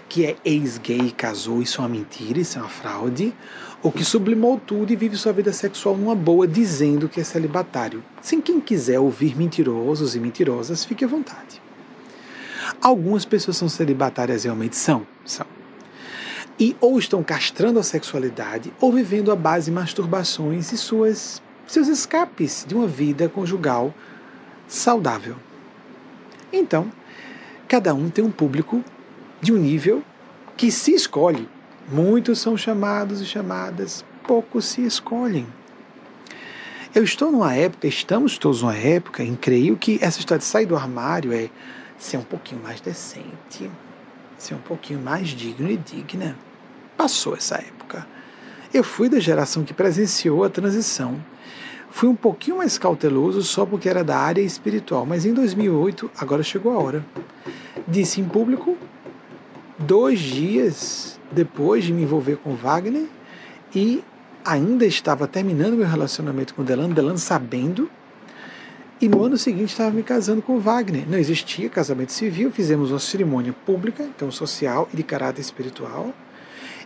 Que 0.08 0.24
é 0.24 0.36
ex-gay, 0.44 1.10
casou, 1.10 1.60
isso 1.60 1.80
é 1.80 1.82
uma 1.82 1.88
mentira, 1.88 2.38
isso 2.38 2.58
é 2.58 2.62
uma 2.62 2.70
fraude, 2.70 3.34
ou 3.82 3.90
que 3.90 4.04
sublimou 4.04 4.58
tudo 4.58 4.92
e 4.92 4.96
vive 4.96 5.16
sua 5.16 5.32
vida 5.32 5.52
sexual 5.52 5.96
numa 5.96 6.14
boa, 6.14 6.46
dizendo 6.46 7.08
que 7.08 7.20
é 7.20 7.24
celibatário. 7.24 8.02
Sem 8.22 8.40
quem 8.40 8.60
quiser 8.60 9.00
ouvir 9.00 9.36
mentirosos 9.36 10.14
e 10.14 10.20
mentirosas, 10.20 10.84
fique 10.84 11.04
à 11.04 11.08
vontade. 11.08 11.60
Algumas 12.80 13.24
pessoas 13.24 13.56
são 13.56 13.68
celibatárias 13.68 14.44
realmente 14.44 14.76
são, 14.76 15.06
são. 15.24 15.46
E 16.58 16.74
ou 16.80 16.98
estão 16.98 17.22
castrando 17.22 17.78
a 17.78 17.82
sexualidade 17.82 18.72
ou 18.80 18.92
vivendo 18.92 19.30
à 19.30 19.36
base 19.36 19.66
de 19.66 19.72
masturbações 19.72 20.72
e 20.72 20.78
suas 20.78 21.42
seus 21.66 21.88
escapes 21.88 22.64
de 22.66 22.74
uma 22.74 22.86
vida 22.86 23.28
conjugal 23.28 23.92
saudável. 24.68 25.36
Então, 26.52 26.90
cada 27.68 27.94
um 27.94 28.08
tem 28.08 28.24
um 28.24 28.30
público 28.30 28.82
de 29.40 29.52
um 29.52 29.56
nível 29.56 30.02
que 30.56 30.70
se 30.70 30.94
escolhe. 30.94 31.48
Muitos 31.90 32.38
são 32.40 32.56
chamados 32.56 33.20
e 33.20 33.26
chamadas, 33.26 34.04
poucos 34.26 34.64
se 34.64 34.84
escolhem. 34.84 35.46
Eu 36.94 37.04
estou 37.04 37.30
numa 37.30 37.54
época, 37.54 37.86
estamos 37.86 38.38
todos 38.38 38.62
numa 38.62 38.76
época 38.76 39.22
em 39.22 39.36
creio 39.36 39.76
que 39.76 39.98
essa 40.00 40.18
história 40.18 40.38
de 40.38 40.44
sair 40.44 40.66
do 40.66 40.76
armário 40.76 41.32
é 41.32 41.50
ser 41.98 42.16
um 42.16 42.22
pouquinho 42.22 42.62
mais 42.62 42.80
decente, 42.80 43.70
ser 44.38 44.54
um 44.54 44.60
pouquinho 44.60 45.00
mais 45.00 45.28
digno 45.28 45.70
e 45.70 45.76
digna. 45.76 46.36
Passou 46.96 47.36
essa 47.36 47.56
época. 47.56 48.06
Eu 48.72 48.82
fui 48.82 49.08
da 49.08 49.20
geração 49.20 49.62
que 49.62 49.74
presenciou 49.74 50.42
a 50.42 50.50
transição 50.50 51.22
Fui 51.96 52.10
um 52.10 52.14
pouquinho 52.14 52.58
mais 52.58 52.76
cauteloso 52.76 53.42
só 53.42 53.64
porque 53.64 53.88
era 53.88 54.04
da 54.04 54.18
área 54.18 54.42
espiritual, 54.42 55.06
mas 55.06 55.24
em 55.24 55.32
2008, 55.32 56.10
agora 56.18 56.42
chegou 56.42 56.74
a 56.74 56.78
hora. 56.78 57.02
Disse 57.88 58.20
em 58.20 58.24
público, 58.26 58.76
dois 59.78 60.20
dias 60.20 61.18
depois 61.32 61.84
de 61.84 61.94
me 61.94 62.02
envolver 62.02 62.36
com 62.36 62.54
Wagner, 62.54 63.06
e 63.74 64.04
ainda 64.44 64.84
estava 64.84 65.26
terminando 65.26 65.72
meu 65.72 65.86
relacionamento 65.86 66.54
com 66.54 66.62
Delano, 66.62 66.92
Delano 66.92 67.16
sabendo, 67.16 67.88
e 69.00 69.08
no 69.08 69.24
ano 69.24 69.38
seguinte 69.38 69.70
estava 69.70 69.90
me 69.90 70.02
casando 70.02 70.42
com 70.42 70.60
Wagner. 70.60 71.08
Não 71.08 71.16
existia 71.16 71.70
casamento 71.70 72.12
civil, 72.12 72.50
fizemos 72.50 72.90
uma 72.90 72.98
cerimônia 72.98 73.54
pública, 73.64 74.02
então 74.02 74.30
social 74.30 74.86
e 74.92 74.98
de 74.98 75.02
caráter 75.02 75.40
espiritual. 75.40 76.12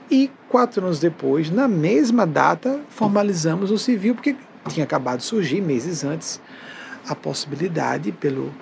E 0.08 0.30
quatro 0.48 0.84
anos 0.84 1.00
depois, 1.00 1.50
na 1.50 1.66
mesma 1.66 2.24
data, 2.24 2.80
formalizamos 2.88 3.72
o 3.72 3.78
civil, 3.78 4.14
porque 4.14 4.36
tinha 4.68 4.84
acabado 4.84 5.18
de 5.18 5.24
surgir, 5.24 5.60
meses 5.60 6.04
antes, 6.04 6.40
a 7.08 7.14
possibilidade 7.14 8.12
pelo 8.12 8.52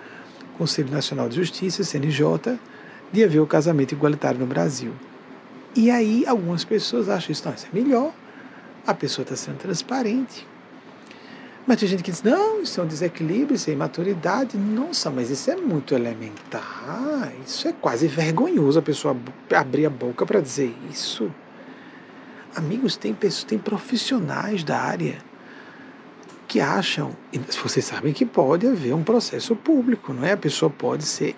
Conselho 0.57 0.91
Nacional 0.91 1.29
de 1.29 1.37
Justiça, 1.37 1.83
CNJ, 1.83 2.59
de 3.13 3.25
haver 3.25 3.41
o 3.41 3.47
casamento 3.47 3.93
igualitário 3.93 4.39
no 4.39 4.47
Brasil. 4.47 4.93
E 5.75 5.91
aí 5.91 6.25
algumas 6.27 6.65
pessoas 6.65 7.09
acham 7.09 7.33
isso, 7.33 7.47
não, 7.47 7.55
isso 7.55 7.67
é 7.73 7.79
melhor, 7.79 8.13
a 8.87 8.95
pessoa 8.95 9.23
está 9.23 9.37
sendo 9.37 9.59
transparente. 9.59 10.47
Mas 11.67 11.77
tem 11.77 11.89
gente 11.89 12.03
que 12.03 12.11
diz, 12.11 12.23
não, 12.23 12.63
isso 12.63 12.81
é 12.81 12.85
um 12.85 12.87
desequilíbrio, 12.87 13.55
isso 13.55 13.69
é 13.69 13.75
imaturidade. 13.75 14.57
Nossa, 14.57 15.11
mas 15.11 15.29
isso 15.29 15.51
é 15.51 15.57
muito 15.57 15.95
elementar, 15.95 17.31
isso 17.47 17.69
é 17.69 17.75
quase 17.75 18.09
vergonhoso 18.09 18.79
a 18.79 18.83
pessoa 18.83 19.15
abrir 19.55 19.85
a 19.85 19.91
boca 19.91 20.25
para 20.25 20.41
dizer 20.41 20.75
isso. 20.91 21.31
Amigos, 22.57 22.97
tem 22.97 23.13
pessoas, 23.13 23.45
tem 23.45 23.59
profissionais 23.59 24.65
da 24.65 24.79
área 24.81 25.19
que 26.49 26.61
acham, 26.61 27.15
vocês 27.63 27.85
sabem 27.85 28.15
que 28.15 28.25
pode 28.25 28.67
haver 28.67 28.95
um 28.95 29.05
processo 29.05 29.55
público, 29.55 30.15
não 30.15 30.25
é? 30.25 30.33
A 30.33 30.37
pessoa 30.37 30.71
pode 30.71 31.05
ser 31.05 31.37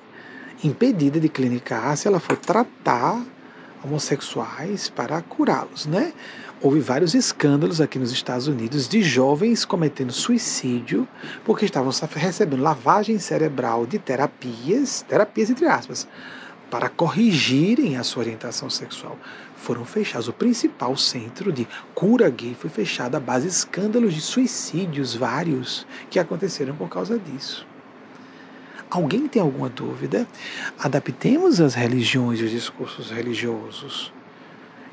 impedida 0.63 1.19
de 1.19 1.29
clinicar 1.29 1.97
se 1.97 2.07
ela 2.07 2.21
for 2.21 2.37
tratar 2.37 3.21
homossexuais 3.83 4.89
para 4.89 5.21
curá-los, 5.21 5.87
né? 5.87 6.13
Houve 6.63 6.79
vários 6.79 7.15
escândalos 7.15 7.81
aqui 7.81 7.99
nos 7.99 8.13
Estados 8.13 8.47
Unidos 8.47 8.87
de 8.87 9.03
jovens 9.03 9.65
cometendo 9.65 10.13
suicídio 10.13 11.09
porque 11.45 11.65
estavam 11.65 11.91
recebendo 12.15 12.63
lavagem 12.63 13.19
cerebral 13.19 13.87
de 13.87 13.99
terapias, 13.99 15.03
terapias 15.09 15.51
entre 15.51 15.67
aspas, 15.67 16.07
para 16.71 16.89
corrigirem 16.89 17.97
a 17.97 18.05
sua 18.05 18.23
orientação 18.23 18.71
sexual 18.71 19.19
foram 19.61 19.85
fechados. 19.85 20.27
O 20.27 20.33
principal 20.33 20.97
centro 20.97 21.53
de 21.53 21.69
cura 21.95 22.29
gay 22.31 22.57
foi 22.59 22.71
fechado 22.71 23.15
à 23.17 23.21
base 23.21 23.47
de 23.47 23.53
escândalos 23.53 24.15
de 24.15 24.21
suicídios 24.21 25.15
vários 25.15 25.87
que 26.09 26.19
aconteceram 26.19 26.75
por 26.75 26.89
causa 26.89 27.19
disso. 27.19 27.67
Alguém 28.91 29.29
tem 29.29 29.41
alguma 29.41 29.69
dúvida? 29.69 30.27
Adaptemos 30.79 31.61
as 31.61 31.75
religiões 31.75 32.41
e 32.41 32.45
os 32.45 32.51
discursos 32.51 33.11
religiosos. 33.11 34.13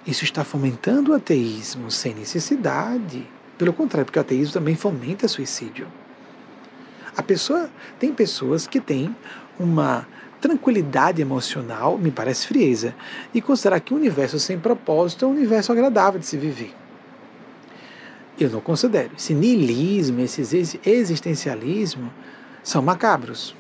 Isso 0.06 0.24
está 0.24 0.44
fomentando 0.44 1.12
o 1.12 1.16
ateísmo 1.16 1.90
sem 1.90 2.14
necessidade. 2.14 3.28
Pelo 3.58 3.74
contrário, 3.74 4.06
porque 4.06 4.20
o 4.20 4.22
ateísmo 4.22 4.54
também 4.54 4.76
fomenta 4.76 5.28
suicídio. 5.28 5.88
A 7.16 7.24
pessoa 7.24 7.70
tem 7.98 8.14
pessoas 8.14 8.68
que 8.68 8.80
têm 8.80 9.16
uma 9.58 10.08
tranquilidade 10.40 11.22
emocional 11.22 11.98
me 11.98 12.12
parece 12.12 12.48
frieza, 12.48 12.96
e 13.34 13.42
considerar 13.42 13.80
que 13.80 13.94
o 13.94 13.98
universo 13.98 14.40
sem 14.40 14.60
propósito 14.60 15.26
é 15.26 15.28
um 15.28 15.32
universo 15.32 15.72
agradável 15.72 16.20
de 16.20 16.26
se 16.26 16.38
viver. 16.38 16.74
Eu 18.40 18.50
não 18.50 18.62
considero. 18.62 19.12
Esse 19.18 19.34
niilismo, 19.34 20.22
esse 20.22 20.80
existencialismo 20.86 22.14
são 22.64 22.82
macabros. 22.82 23.56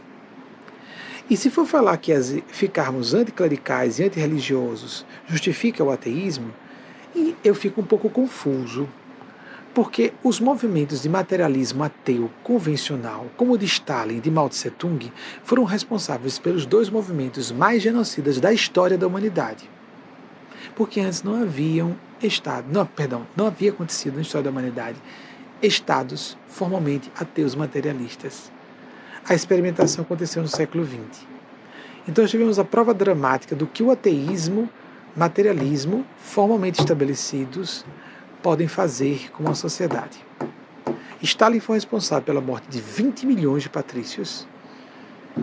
E 1.29 1.35
se 1.35 1.49
for 1.49 1.65
falar 1.65 1.97
que 1.97 2.13
as, 2.13 2.37
ficarmos 2.47 3.13
anticlericais 3.13 3.99
e 3.99 4.03
antirreligiosos 4.03 5.05
justifica 5.27 5.83
o 5.83 5.91
ateísmo, 5.91 6.53
eu 7.43 7.55
fico 7.55 7.81
um 7.81 7.83
pouco 7.83 8.09
confuso 8.09 8.87
porque 9.77 10.11
os 10.23 10.39
movimentos 10.39 11.03
de 11.03 11.07
materialismo 11.07 11.83
ateu 11.83 12.31
convencional, 12.41 13.27
como 13.37 13.53
o 13.53 13.57
de 13.59 13.67
Stalin 13.67 14.17
e 14.17 14.19
de 14.19 14.31
Mao 14.31 14.49
Tse 14.49 14.71
Tung, 14.71 15.13
foram 15.43 15.63
responsáveis 15.65 16.39
pelos 16.39 16.65
dois 16.65 16.89
movimentos 16.89 17.51
mais 17.51 17.83
genocidas 17.83 18.39
da 18.39 18.51
história 18.51 18.97
da 18.97 19.05
humanidade. 19.05 19.69
Porque 20.75 20.99
antes 20.99 21.21
não 21.21 21.39
haviam 21.39 21.95
estado, 22.23 22.65
não, 22.71 22.87
perdão, 22.87 23.27
não 23.35 23.45
havia 23.45 23.69
acontecido 23.69 24.15
na 24.15 24.23
história 24.23 24.45
da 24.45 24.49
humanidade 24.49 24.97
estados 25.61 26.35
formalmente 26.47 27.11
ateus 27.15 27.53
materialistas. 27.53 28.51
A 29.29 29.35
experimentação 29.35 30.03
aconteceu 30.03 30.41
no 30.41 30.47
século 30.47 30.83
XX. 30.83 31.23
Então 32.07 32.25
tivemos 32.25 32.57
a 32.57 32.65
prova 32.65 32.95
dramática 32.95 33.55
do 33.55 33.67
que 33.67 33.83
o 33.83 33.91
ateísmo, 33.91 34.67
materialismo, 35.15 36.03
formalmente 36.17 36.79
estabelecidos, 36.79 37.85
podem 38.41 38.67
fazer 38.67 39.31
com 39.31 39.49
a 39.49 39.55
sociedade. 39.55 40.25
Stalin 41.21 41.59
foi 41.59 41.75
responsável 41.75 42.23
pela 42.23 42.41
morte 42.41 42.67
de 42.69 42.79
20 42.79 43.25
milhões 43.25 43.63
de 43.63 43.69
patrícios 43.69 44.47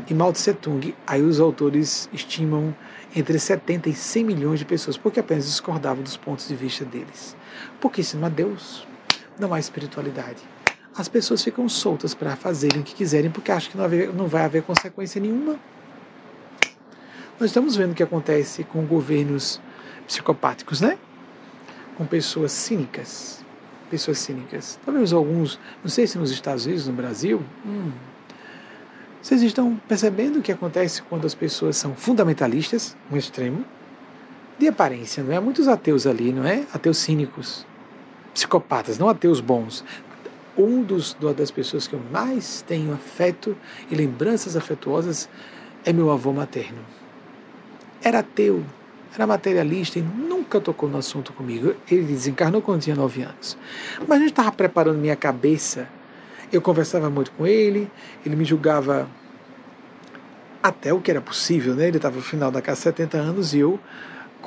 e 0.08 0.14
Mao 0.14 0.32
Tse 0.32 0.52
Tung, 0.54 0.94
aí 1.06 1.22
os 1.22 1.38
autores 1.40 2.08
estimam 2.12 2.74
entre 3.14 3.38
70 3.38 3.88
e 3.88 3.94
100 3.94 4.24
milhões 4.24 4.58
de 4.58 4.64
pessoas, 4.64 4.96
porque 4.96 5.20
apenas 5.20 5.46
discordavam 5.46 6.02
dos 6.02 6.16
pontos 6.16 6.48
de 6.48 6.54
vista 6.54 6.84
deles. 6.84 7.36
Porque 7.80 8.02
se 8.02 8.16
não 8.16 8.26
há 8.26 8.28
Deus, 8.28 8.86
não 9.38 9.54
há 9.54 9.60
espiritualidade. 9.60 10.42
As 10.96 11.08
pessoas 11.08 11.42
ficam 11.42 11.68
soltas 11.68 12.14
para 12.14 12.36
fazerem 12.36 12.80
o 12.80 12.84
que 12.84 12.94
quiserem, 12.94 13.30
porque 13.30 13.50
acham 13.50 13.70
que 13.70 13.78
não, 13.78 13.84
haver, 13.84 14.12
não 14.12 14.26
vai 14.26 14.44
haver 14.44 14.62
consequência 14.62 15.20
nenhuma. 15.20 15.58
Nós 17.38 17.50
estamos 17.50 17.76
vendo 17.76 17.92
o 17.92 17.94
que 17.94 18.02
acontece 18.02 18.64
com 18.64 18.84
governos 18.84 19.60
psicopáticos, 20.06 20.80
né? 20.80 20.98
Com 21.96 22.06
pessoas 22.06 22.52
cínicas. 22.52 23.44
Pessoas 23.90 24.18
cínicas. 24.18 24.78
Talvez 24.84 25.12
alguns, 25.12 25.58
não 25.82 25.90
sei 25.90 26.06
se 26.06 26.18
nos 26.18 26.30
Estados 26.30 26.66
Unidos, 26.66 26.86
no 26.86 26.92
Brasil. 26.92 27.42
Hum, 27.64 27.92
vocês 29.24 29.42
estão 29.42 29.80
percebendo 29.88 30.38
o 30.38 30.42
que 30.42 30.52
acontece 30.52 31.00
quando 31.02 31.26
as 31.26 31.34
pessoas 31.34 31.78
são 31.78 31.94
fundamentalistas, 31.94 32.94
um 33.10 33.16
extremo, 33.16 33.64
de 34.58 34.68
aparência, 34.68 35.22
não 35.22 35.32
é? 35.32 35.40
Muitos 35.40 35.66
ateus 35.66 36.06
ali, 36.06 36.30
não 36.30 36.44
é? 36.44 36.64
Ateus 36.72 36.98
cínicos, 36.98 37.66
psicopatas, 38.34 38.98
não 38.98 39.08
ateus 39.08 39.40
bons. 39.40 39.82
Um 40.56 40.82
dos 40.82 41.16
das 41.36 41.50
pessoas 41.50 41.88
que 41.88 41.94
eu 41.94 42.02
mais 42.12 42.62
tenho 42.62 42.92
afeto 42.92 43.56
e 43.90 43.94
lembranças 43.94 44.56
afetuosas 44.56 45.28
é 45.84 45.92
meu 45.92 46.10
avô 46.10 46.32
materno. 46.32 46.78
Era 48.02 48.18
ateu, 48.18 48.62
era 49.14 49.26
materialista 49.26 49.98
e 49.98 50.02
nunca 50.02 50.60
tocou 50.60 50.88
no 50.88 50.98
assunto 50.98 51.32
comigo. 51.32 51.74
Ele 51.90 52.02
desencarnou 52.02 52.60
quando 52.60 52.82
tinha 52.82 52.96
nove 52.96 53.22
anos. 53.22 53.56
Mas 54.00 54.10
a 54.10 54.18
gente 54.18 54.30
estava 54.30 54.50
preparando 54.50 54.98
minha 54.98 55.14
cabeça. 55.14 55.88
Eu 56.52 56.60
conversava 56.60 57.08
muito 57.08 57.30
com 57.32 57.46
ele, 57.46 57.90
ele 58.24 58.36
me 58.36 58.44
julgava 58.44 59.08
até 60.62 60.92
o 60.92 61.00
que 61.00 61.10
era 61.10 61.20
possível, 61.20 61.74
né? 61.74 61.88
Ele 61.88 61.96
estava 61.96 62.16
no 62.16 62.22
final 62.22 62.50
da 62.50 62.62
casa 62.62 62.80
70 62.80 63.16
anos 63.16 63.54
e 63.54 63.58
eu 63.58 63.78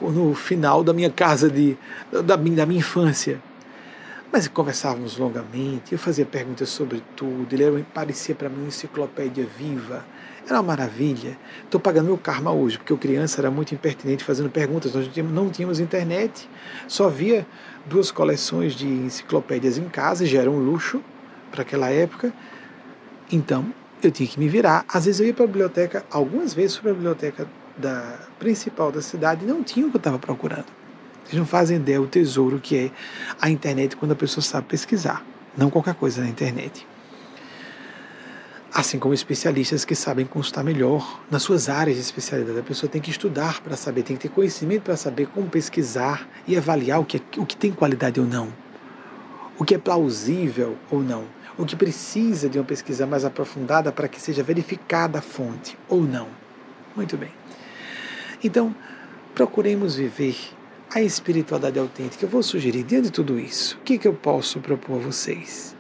no 0.02 0.36
final 0.36 0.84
da 0.84 0.94
minha 0.94 1.10
casa 1.10 1.50
de 1.50 1.78
da 2.12 2.36
da 2.36 2.38
minha 2.38 2.80
infância. 2.80 3.42
Mas 4.32 4.48
conversávamos 4.48 5.18
longamente, 5.18 5.94
eu 5.94 6.00
fazia 6.00 6.26
perguntas 6.26 6.70
sobre 6.70 7.02
tudo, 7.16 7.48
ele 7.54 7.86
parecia 7.94 8.36
para 8.36 8.50
mim 8.50 8.60
uma 8.60 8.68
enciclopédia 8.68 9.48
viva. 9.58 10.06
Era 10.48 10.62
uma 10.62 10.64
maravilha. 10.64 11.38
Estou 11.66 11.80
pagando 11.80 12.06
meu 12.06 12.18
karma 12.18 12.54
hoje, 12.54 12.78
porque 12.78 12.94
eu 12.94 12.98
criança 12.98 13.42
era 13.42 13.52
muito 13.52 13.76
impertinente 13.76 14.24
fazendo 14.24 14.50
perguntas. 14.50 14.94
Nós 14.94 15.10
não 15.30 15.50
tínhamos 15.50 15.78
internet, 15.78 16.50
só 16.88 17.08
havia 17.08 17.46
duas 17.86 18.12
coleções 18.12 18.74
de 18.74 18.88
enciclopédias 18.88 19.78
em 19.78 19.90
casa, 19.90 20.26
já 20.26 20.40
era 20.40 20.50
um 20.50 20.58
luxo 20.58 21.04
para 21.52 21.64
aquela 21.64 21.90
época. 21.90 22.32
Então, 23.30 23.66
eu 24.02 24.10
tinha 24.10 24.28
que 24.28 24.40
me 24.40 24.48
virar. 24.48 24.86
Às 24.88 25.04
vezes 25.04 25.20
eu 25.20 25.28
ia 25.28 25.34
para 25.34 25.44
a 25.44 25.48
biblioteca, 25.48 26.06
algumas 26.10 26.54
vezes 26.54 26.78
para 26.78 26.92
a 26.92 26.94
biblioteca 26.94 27.46
da 27.78 28.18
principal 28.40 28.90
da 28.90 29.02
cidade 29.02 29.44
e 29.44 29.48
não 29.48 29.62
tinha 29.62 29.86
o 29.86 29.90
que 29.90 29.98
eu 29.98 30.00
estava 30.00 30.18
procurando. 30.18 30.68
Vocês 31.26 31.38
não 31.38 31.46
fazem 31.46 31.76
ideia 31.76 32.02
o 32.02 32.08
tesouro 32.08 32.58
que 32.58 32.78
é 32.78 32.92
a 33.42 33.50
internet 33.50 33.98
quando 33.98 34.14
a 34.14 34.16
pessoa 34.16 34.42
sabe 34.42 34.68
pesquisar, 34.68 35.26
não 35.58 35.70
qualquer 35.70 35.94
coisa 35.94 36.22
na 36.22 36.30
internet 36.30 36.88
assim 38.78 39.00
como 39.00 39.12
especialistas 39.12 39.84
que 39.84 39.96
sabem 39.96 40.24
consultar 40.24 40.64
melhor 40.64 41.20
nas 41.32 41.42
suas 41.42 41.68
áreas 41.68 41.98
de 41.98 42.04
especialidade. 42.04 42.60
A 42.60 42.64
pessoa 42.64 42.88
tem 42.88 43.02
que 43.02 43.10
estudar 43.10 43.60
para 43.60 43.76
saber, 43.76 44.04
tem 44.04 44.16
que 44.16 44.30
ter 44.30 44.30
conhecimento 44.30 44.84
para 44.84 44.96
saber 44.96 45.26
como 45.30 45.50
pesquisar 45.50 46.30
e 46.46 46.56
avaliar 46.56 47.00
o 47.00 47.04
que, 47.04 47.18
é, 47.18 47.22
o 47.38 47.46
que 47.46 47.58
tem 47.58 47.72
qualidade 47.72 48.20
ou 48.20 48.28
não, 48.28 48.54
o 49.58 49.66
que 49.66 49.74
é 49.74 49.80
plausível 49.80 50.78
ou 50.92 51.02
não, 51.02 51.24
o 51.58 51.66
que 51.66 51.76
precisa 51.76 52.48
de 52.48 52.60
uma 52.60 52.66
pesquisa 52.66 53.08
mais 53.08 53.26
aprofundada 53.26 53.92
para 53.92 54.08
que 54.08 54.22
seja 54.22 54.44
verificada 54.44 55.18
a 55.18 55.24
fonte 55.24 55.76
ou 55.90 56.04
não. 56.04 56.28
Muito 56.96 57.18
bem. 57.18 57.32
Então, 58.44 58.76
procuremos 59.34 59.96
viver 59.96 60.38
a 60.94 61.02
espiritualidade 61.02 61.80
autêntica. 61.80 62.24
Eu 62.24 62.30
vou 62.30 62.44
sugerir, 62.44 62.84
diante 62.84 63.06
de 63.06 63.12
tudo 63.12 63.40
isso, 63.40 63.76
o 63.78 63.84
que, 63.84 63.98
que 63.98 64.08
eu 64.08 64.14
posso 64.14 64.60
propor 64.60 64.98
a 64.98 65.06
vocês? 65.06 65.76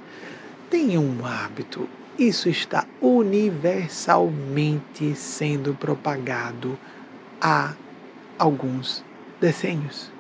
Tenham 0.68 1.04
um 1.04 1.24
hábito 1.24 1.88
isso 2.18 2.50
está 2.50 2.88
universalmente 3.02 5.14
sendo 5.16 5.76
propagado 5.76 6.78
há 7.40 7.76
alguns 8.38 9.04
decênios. 9.40 10.12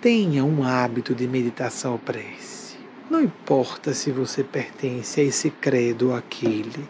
Tenha 0.00 0.44
um 0.44 0.62
hábito 0.62 1.12
de 1.14 1.26
meditação 1.26 1.92
ou 1.92 1.98
prece. 1.98 2.76
Não 3.10 3.22
importa 3.22 3.94
se 3.94 4.10
você 4.10 4.44
pertence 4.44 5.20
a 5.20 5.24
esse 5.24 5.50
credo 5.50 6.08
ou 6.08 6.16
aquele, 6.16 6.88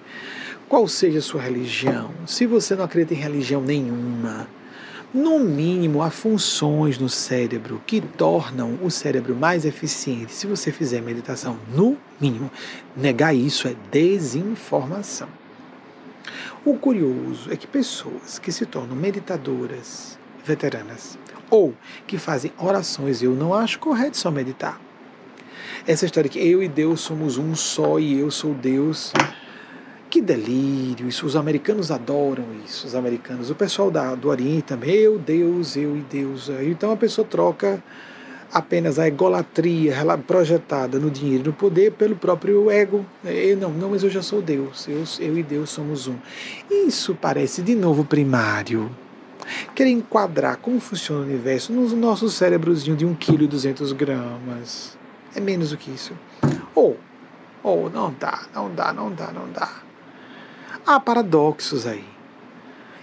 qual 0.68 0.88
seja 0.88 1.18
a 1.18 1.22
sua 1.22 1.42
religião, 1.42 2.10
se 2.26 2.46
você 2.46 2.74
não 2.74 2.84
acredita 2.84 3.14
em 3.14 3.18
religião 3.18 3.62
nenhuma, 3.62 4.48
no 5.14 5.38
mínimo, 5.38 6.02
há 6.02 6.10
funções 6.10 6.98
no 6.98 7.08
cérebro 7.08 7.80
que 7.86 8.00
tornam 8.00 8.78
o 8.82 8.90
cérebro 8.90 9.34
mais 9.34 9.64
eficiente 9.64 10.32
se 10.32 10.46
você 10.46 10.72
fizer 10.72 11.00
meditação. 11.00 11.58
No 11.74 11.96
mínimo. 12.20 12.50
Negar 12.96 13.34
isso 13.34 13.68
é 13.68 13.74
desinformação. 13.90 15.28
O 16.64 16.76
curioso 16.76 17.50
é 17.52 17.56
que 17.56 17.66
pessoas 17.66 18.38
que 18.38 18.50
se 18.50 18.66
tornam 18.66 18.96
meditadoras 18.96 20.18
veteranas 20.44 21.16
ou 21.48 21.74
que 22.06 22.18
fazem 22.18 22.52
orações, 22.58 23.22
eu 23.22 23.32
não 23.32 23.54
acho 23.54 23.78
correto 23.78 24.16
só 24.16 24.30
meditar. 24.30 24.80
Essa 25.86 26.04
história 26.04 26.28
que 26.28 26.38
eu 26.38 26.62
e 26.62 26.68
Deus 26.68 27.00
somos 27.00 27.38
um 27.38 27.54
só 27.54 28.00
e 28.00 28.18
eu 28.18 28.30
sou 28.30 28.52
Deus 28.52 29.12
que 30.08 30.20
delírio! 30.20 31.08
Isso, 31.08 31.26
os 31.26 31.36
americanos 31.36 31.90
adoram 31.90 32.44
isso, 32.64 32.86
os 32.86 32.94
americanos. 32.94 33.50
O 33.50 33.54
pessoal 33.54 33.90
da, 33.90 34.14
do 34.14 34.28
Oriente 34.28 34.62
também, 34.62 34.94
eu, 34.94 35.18
Deus, 35.18 35.76
eu 35.76 35.96
e 35.96 36.00
Deus. 36.00 36.48
Então 36.62 36.90
a 36.92 36.96
pessoa 36.96 37.26
troca 37.26 37.82
apenas 38.52 38.98
a 38.98 39.06
egolatria 39.06 39.94
projetada 40.26 40.98
no 40.98 41.10
dinheiro 41.10 41.44
no 41.44 41.52
poder 41.52 41.92
pelo 41.92 42.16
próprio 42.16 42.70
ego. 42.70 43.04
Eu, 43.24 43.56
não, 43.56 43.70
não, 43.70 43.90
mas 43.90 44.02
eu 44.02 44.10
já 44.10 44.22
sou 44.22 44.40
Deus. 44.40 44.88
Eu, 44.88 45.04
eu 45.20 45.38
e 45.38 45.42
Deus 45.42 45.70
somos 45.70 46.06
um. 46.06 46.16
Isso 46.70 47.16
parece 47.20 47.62
de 47.62 47.74
novo 47.74 48.04
primário. 48.04 48.90
Querer 49.74 49.90
enquadrar 49.90 50.56
como 50.56 50.80
funciona 50.80 51.20
o 51.20 51.24
universo 51.24 51.72
no 51.72 51.88
nosso 51.94 52.28
cérebrozinho 52.28 52.96
de 52.96 53.06
1,2 53.06 53.16
kg 53.16 53.94
gramas. 53.94 54.96
É 55.34 55.40
menos 55.40 55.70
do 55.70 55.76
que 55.76 55.90
isso. 55.90 56.14
Ou, 56.74 56.96
ou 57.62 57.90
não 57.90 58.14
dá, 58.18 58.42
não 58.54 58.74
dá, 58.74 58.92
não 58.92 59.12
dá, 59.12 59.30
não 59.32 59.50
dá. 59.52 59.85
Há 60.88 61.00
paradoxos 61.00 61.84
aí. 61.84 62.04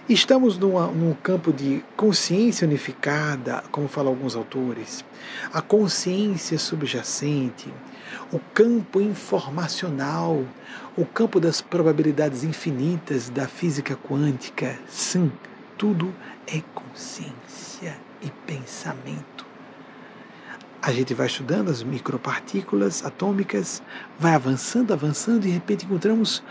Estamos 0.08 0.56
numa, 0.56 0.86
num 0.86 1.12
campo 1.12 1.52
de 1.52 1.84
consciência 1.94 2.66
unificada, 2.66 3.62
como 3.70 3.88
falam 3.88 4.10
alguns 4.10 4.34
autores, 4.34 5.04
a 5.52 5.60
consciência 5.60 6.58
subjacente, 6.58 7.70
o 8.32 8.38
campo 8.38 9.02
informacional, 9.02 10.46
o 10.96 11.04
campo 11.04 11.38
das 11.38 11.60
probabilidades 11.60 12.42
infinitas 12.42 13.28
da 13.28 13.46
física 13.46 13.94
quântica. 13.94 14.78
Sim, 14.88 15.30
tudo 15.76 16.14
é 16.46 16.62
consciência 16.74 17.98
e 18.22 18.30
pensamento 18.46 19.44
a 20.86 20.92
gente 20.92 21.14
vai 21.14 21.26
estudando 21.26 21.70
as 21.70 21.82
micropartículas 21.82 23.06
atômicas, 23.06 23.82
vai 24.18 24.34
avançando, 24.34 24.92
avançando, 24.92 25.38
e 25.38 25.46
de 25.46 25.48
repente 25.48 25.86
encontramos 25.86 26.42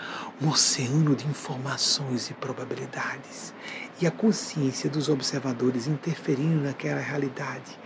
um 0.44 0.50
oceano 0.50 1.16
de 1.16 1.26
informações 1.26 2.30
e 2.30 2.34
probabilidades. 2.34 3.54
E 4.02 4.08
a 4.08 4.12
consciência 4.12 4.90
dos 4.90 5.08
observadores 5.08 5.88
interferindo 5.88 6.64
naquela 6.64 7.00
realidade. 7.00 7.78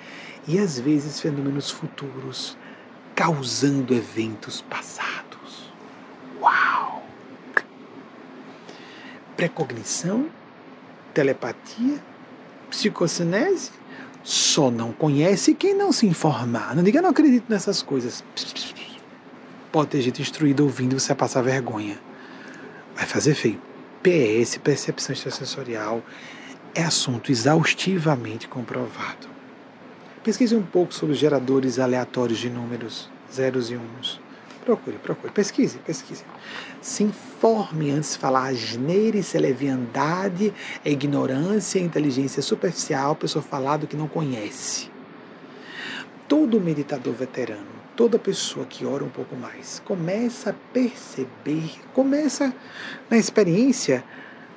E 0.47 0.57
às 0.57 0.79
vezes 0.79 1.19
fenômenos 1.19 1.69
futuros 1.69 2.57
causando 3.13 3.93
eventos 3.93 4.61
passados. 4.61 5.71
Uau! 6.41 7.03
Precognição, 9.35 10.27
telepatia, 11.13 12.01
psicocinese 12.69 13.71
só 14.23 14.69
não 14.69 14.91
conhece 14.91 15.53
quem 15.53 15.73
não 15.73 15.91
se 15.91 16.05
informar. 16.05 16.75
Não 16.75 16.83
diga, 16.83 17.01
não 17.01 17.11
acredito 17.11 17.45
nessas 17.49 17.81
coisas. 17.81 18.23
Pode 19.71 19.89
ter 19.89 20.01
gente 20.01 20.21
instruída 20.21 20.63
ouvindo 20.63 20.99
você 20.99 21.13
passar 21.15 21.41
vergonha. 21.41 22.06
Vai 22.97 23.05
fazer 23.05 23.35
feio. 23.35 23.61
PS, 24.01 24.57
percepção 24.57 25.13
extrasensorial, 25.13 26.01
é 26.73 26.81
assunto 26.81 27.31
exaustivamente 27.31 28.47
comprovado. 28.47 29.27
Pesquise 30.23 30.55
um 30.55 30.63
pouco 30.63 30.91
sobre 30.95 31.13
geradores 31.13 31.77
aleatórios 31.77 32.39
de 32.39 32.49
números, 32.49 33.07
zeros 33.31 33.69
e 33.69 33.75
uns. 33.75 34.19
Procure, 34.65 34.97
procure, 34.97 35.31
pesquise, 35.31 35.77
pesquise. 35.77 36.23
Se 36.81 37.03
informe 37.03 37.91
antes 37.91 38.13
de 38.13 38.17
falar 38.17 38.47
asneira, 38.47 39.17
isso 39.17 39.37
é 39.37 39.39
leviandade, 39.39 40.51
é 40.83 40.89
ignorância, 40.89 41.77
é 41.77 41.83
inteligência 41.83 42.41
superficial, 42.41 43.15
pessoa 43.15 43.43
falar 43.43 43.77
do 43.77 43.85
que 43.85 43.95
não 43.95 44.07
conhece. 44.07 44.89
Todo 46.27 46.59
meditador 46.59 47.13
veterano, 47.13 47.76
toda 47.97 48.17
pessoa 48.19 48.65
que 48.65 48.85
ora 48.85 49.03
um 49.03 49.09
pouco 49.09 49.35
mais, 49.35 49.81
começa 49.83 50.51
a 50.51 50.55
perceber, 50.71 51.71
começa 51.93 52.53
na 53.09 53.17
experiência 53.17 54.03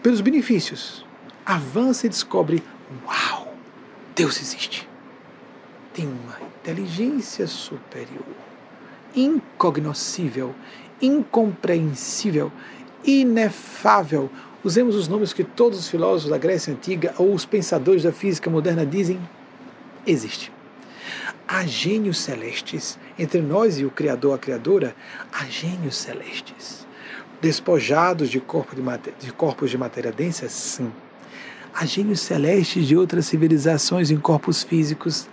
pelos 0.03 0.21
benefícios. 0.21 1.05
Avança 1.45 2.07
e 2.07 2.11
descobre: 2.11 2.63
uau, 3.05 3.53
Deus 4.15 4.41
existe. 4.41 4.89
Tem 5.93 6.07
uma 6.07 6.39
inteligência 6.61 7.47
superior 7.47 8.25
incognoscível, 9.15 10.55
incompreensível, 11.01 12.53
inefável. 13.05 14.31
Usemos 14.63 14.95
os 14.95 15.09
nomes 15.09 15.33
que 15.33 15.43
todos 15.43 15.79
os 15.79 15.89
filósofos 15.89 16.31
da 16.31 16.39
Grécia 16.39 16.73
Antiga 16.73 17.15
ou 17.19 17.35
os 17.35 17.45
pensadores 17.45 18.03
da 18.03 18.13
física 18.13 18.51
moderna 18.51 18.85
dizem: 18.85 19.19
existe. 20.07 20.53
Há 21.49 21.67
gênios 21.67 22.19
celestes. 22.19 22.99
Entre 23.21 23.43
nós 23.43 23.79
e 23.79 23.85
o 23.85 23.91
Criador, 23.91 24.35
a 24.35 24.39
Criadora, 24.39 24.97
há 25.31 25.45
gênios 25.45 25.95
celestes. 25.95 26.87
Despojados 27.39 28.31
de, 28.31 28.41
corpo 28.41 28.75
de, 28.75 28.83
de 29.27 29.31
corpos 29.31 29.71
de 29.71 29.77
matéria 29.77 30.11
densa, 30.11 30.49
sim. 30.49 30.91
Há 31.75 31.85
gênios 31.85 32.21
celestes 32.21 32.87
de 32.87 32.97
outras 32.97 33.27
civilizações 33.27 34.11
em 34.11 34.17
corpos 34.17 34.63
físicos, 34.63 35.29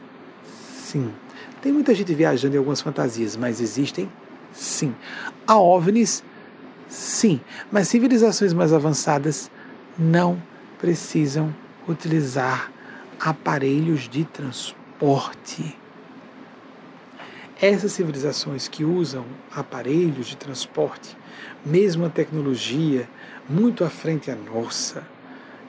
sim. 0.84 1.14
Tem 1.62 1.72
muita 1.72 1.96
gente 1.96 2.14
viajando 2.14 2.56
em 2.56 2.58
algumas 2.58 2.82
fantasias, 2.82 3.38
mas 3.38 3.62
existem, 3.62 4.12
sim. 4.52 4.94
Há 5.48 5.58
OVNIs, 5.58 6.22
sim. 6.90 7.40
Mas 7.72 7.88
civilizações 7.88 8.52
mais 8.52 8.74
avançadas 8.74 9.50
não 9.98 10.44
precisam 10.78 11.56
utilizar 11.88 12.70
aparelhos 13.18 14.10
de 14.10 14.26
transporte. 14.26 15.74
Essas 17.60 17.94
civilizações 17.94 18.68
que 18.68 18.84
usam 18.84 19.26
aparelhos 19.52 20.28
de 20.28 20.38
transporte, 20.38 21.18
mesmo 21.66 22.06
a 22.06 22.10
tecnologia 22.10 23.10
muito 23.50 23.84
à 23.84 23.90
frente 23.90 24.30
a 24.30 24.36
nossa, 24.36 25.04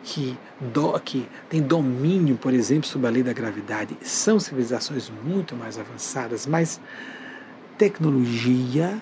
que, 0.03 0.37
do, 0.61 0.99
que 1.01 1.27
tem 1.49 1.63
domínio, 1.63 2.37
por 2.37 2.53
exemplo, 2.53 2.87
sobre 2.87 3.07
a 3.07 3.11
lei 3.11 3.23
da 3.23 3.33
gravidade, 3.33 3.97
são 4.03 4.39
civilizações 4.39 5.11
muito 5.25 5.57
mais 5.57 5.79
avançadas, 5.79 6.47
mas 6.47 6.79
tecnologia 7.79 9.01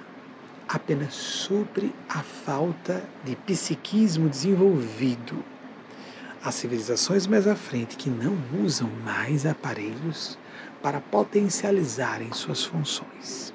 apenas 0.68 1.12
supre 1.14 1.92
a 2.08 2.22
falta 2.22 3.02
de 3.24 3.34
psiquismo 3.34 4.28
desenvolvido. 4.28 5.44
As 6.40 6.54
civilizações 6.54 7.26
mais 7.26 7.48
à 7.48 7.56
frente 7.56 7.96
que 7.96 8.08
não 8.08 8.38
usam 8.62 8.88
mais 9.04 9.44
aparelhos 9.44 10.38
para 10.86 11.00
potencializarem 11.00 12.32
suas 12.32 12.64
funções. 12.64 13.52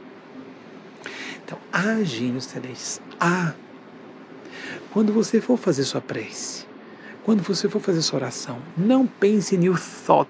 Então, 1.41 1.57
há 1.71 2.03
gênios 2.03 2.43
celestes, 2.43 3.01
há. 3.17 3.53
Quando 4.91 5.13
você 5.13 5.39
for 5.39 5.55
fazer 5.55 5.85
sua 5.85 6.01
prece, 6.01 6.65
quando 7.23 7.41
você 7.41 7.69
for 7.69 7.79
fazer 7.79 8.01
sua 8.01 8.19
oração, 8.19 8.61
não 8.75 9.07
pense 9.07 9.55
em 9.55 9.59
new 9.59 9.77
thought. 10.05 10.29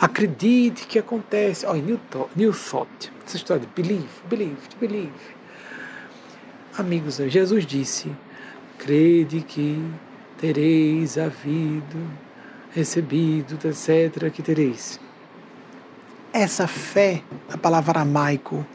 Acredite 0.00 0.84
que 0.88 0.98
acontece. 0.98 1.64
Oh, 1.64 1.74
new, 1.74 2.00
new 2.34 2.52
thought. 2.52 3.12
Essa 3.24 3.36
história 3.36 3.64
de 3.64 3.68
believe, 3.80 4.08
believe, 4.28 4.56
believe. 4.80 5.12
Amigos, 6.76 7.18
Jesus 7.18 7.64
disse: 7.64 8.10
crede 8.78 9.42
que 9.42 9.80
tereis 10.38 11.16
havido, 11.16 12.10
recebido, 12.72 13.56
etc., 13.64 14.28
que 14.32 14.42
tereis. 14.42 14.98
Essa 16.32 16.66
fé, 16.66 17.22
a 17.50 17.58
palavra 17.58 17.98
aramaico, 17.98 18.66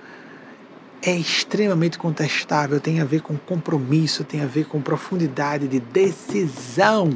é 1.02 1.16
extremamente 1.16 1.98
contestável, 1.98 2.80
tem 2.80 3.00
a 3.00 3.06
ver 3.06 3.22
com 3.22 3.38
compromisso, 3.38 4.24
tem 4.24 4.42
a 4.42 4.46
ver 4.46 4.66
com 4.66 4.82
profundidade 4.82 5.68
de 5.68 5.80
decisão. 5.80 7.10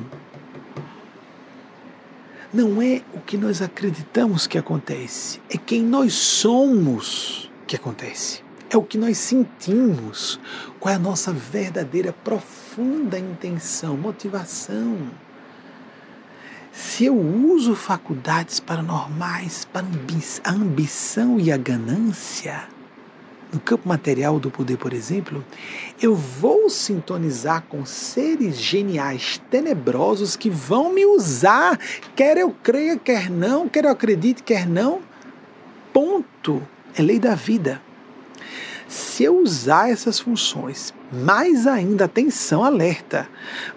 Não 2.54 2.82
é 2.82 3.02
o 3.14 3.20
que 3.20 3.38
nós 3.38 3.62
acreditamos 3.62 4.48
que 4.48 4.58
acontece, 4.58 5.40
é 5.50 5.58
quem 5.58 5.82
nós 5.82 6.14
somos 6.14 7.50
que 7.66 7.76
acontece 7.76 8.44
é 8.72 8.78
o 8.78 8.84
que 8.84 8.98
nós 8.98 9.18
sentimos, 9.18 10.40
qual 10.80 10.94
é 10.94 10.96
a 10.96 11.00
nossa 11.00 11.34
verdadeira, 11.34 12.14
profunda 12.14 13.20
intenção, 13.20 13.98
motivação. 13.98 14.98
Se 16.72 17.06
eu 17.06 17.20
uso 17.20 17.76
faculdades 17.76 18.60
paranormais 18.60 19.66
para 19.66 19.86
a 20.44 20.52
ambição 20.52 21.40
e 21.40 21.52
a 21.52 21.58
ganância, 21.58 22.64
no 23.52 23.60
campo 23.60 23.88
material 23.88 24.40
do 24.40 24.50
poder, 24.50 24.78
por 24.78 24.94
exemplo, 24.94 25.44
eu 26.02 26.16
vou 26.16 26.70
sintonizar 26.70 27.64
com 27.68 27.86
seres 27.86 28.56
geniais, 28.56 29.42
tenebrosos 29.50 30.38
que 30.38 30.50
vão 30.50 30.94
me 30.94 31.06
usar, 31.06 31.78
quer 32.16 32.38
eu 32.38 32.56
creia, 32.64 32.98
quer 32.98 33.30
não, 33.30 33.68
quer 33.68 33.84
eu 33.84 33.92
acredite, 33.92 34.42
quer 34.42 34.66
não. 34.66 35.02
Ponto. 35.92 36.66
É 36.96 37.02
lei 37.02 37.20
da 37.20 37.36
vida. 37.36 37.82
Se 38.92 39.24
eu 39.24 39.40
usar 39.40 39.90
essas 39.90 40.20
funções, 40.20 40.94
mais 41.14 41.66
ainda 41.66 42.04
atenção 42.04 42.62
alerta, 42.62 43.26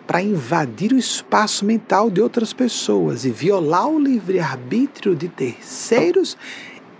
para 0.08 0.20
invadir 0.20 0.92
o 0.92 0.98
espaço 0.98 1.64
mental 1.64 2.10
de 2.10 2.20
outras 2.20 2.52
pessoas 2.52 3.24
e 3.24 3.30
violar 3.30 3.86
o 3.86 3.96
livre-arbítrio 3.96 5.14
de 5.14 5.28
terceiros, 5.28 6.36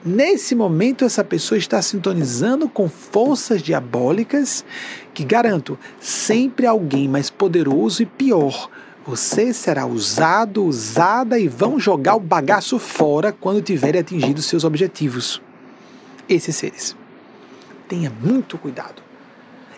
nesse 0.04 0.54
momento 0.54 1.04
essa 1.04 1.24
pessoa 1.24 1.58
está 1.58 1.82
sintonizando 1.82 2.68
com 2.68 2.88
forças 2.88 3.60
diabólicas 3.60 4.64
que 5.12 5.24
garanto, 5.24 5.76
sempre 5.98 6.68
alguém 6.68 7.08
mais 7.08 7.30
poderoso 7.30 8.04
e 8.04 8.06
pior 8.06 8.70
você 9.04 9.52
será 9.52 9.86
usado, 9.86 10.64
usada 10.64 11.36
e 11.36 11.48
vão 11.48 11.80
jogar 11.80 12.14
o 12.14 12.20
bagaço 12.20 12.78
fora 12.78 13.32
quando 13.32 13.60
tiverem 13.60 14.00
atingido 14.00 14.40
seus 14.40 14.62
objetivos. 14.62 15.42
Esses 16.28 16.54
seres 16.54 16.96
tenha 17.94 18.10
muito 18.10 18.58
cuidado. 18.58 19.00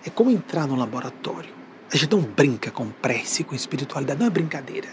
É 0.05 0.09
como 0.09 0.30
entrar 0.30 0.66
no 0.66 0.74
laboratório. 0.74 1.51
A 1.93 1.97
gente 1.97 2.10
não 2.10 2.22
brinca 2.22 2.70
com 2.70 2.88
prece, 2.88 3.44
com 3.44 3.55
espiritualidade, 3.55 4.18
não 4.18 4.26
é 4.26 4.30
brincadeira. 4.30 4.88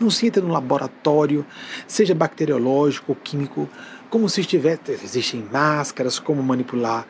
Não 0.00 0.10
se 0.10 0.26
entra 0.26 0.42
no 0.42 0.48
laboratório, 0.48 1.44
seja 1.86 2.14
bacteriológico 2.14 3.12
ou 3.12 3.16
químico, 3.16 3.68
como 4.08 4.28
se 4.28 4.40
estivesse. 4.40 4.90
Existem 4.90 5.46
máscaras, 5.52 6.18
como 6.18 6.42
manipular 6.42 7.06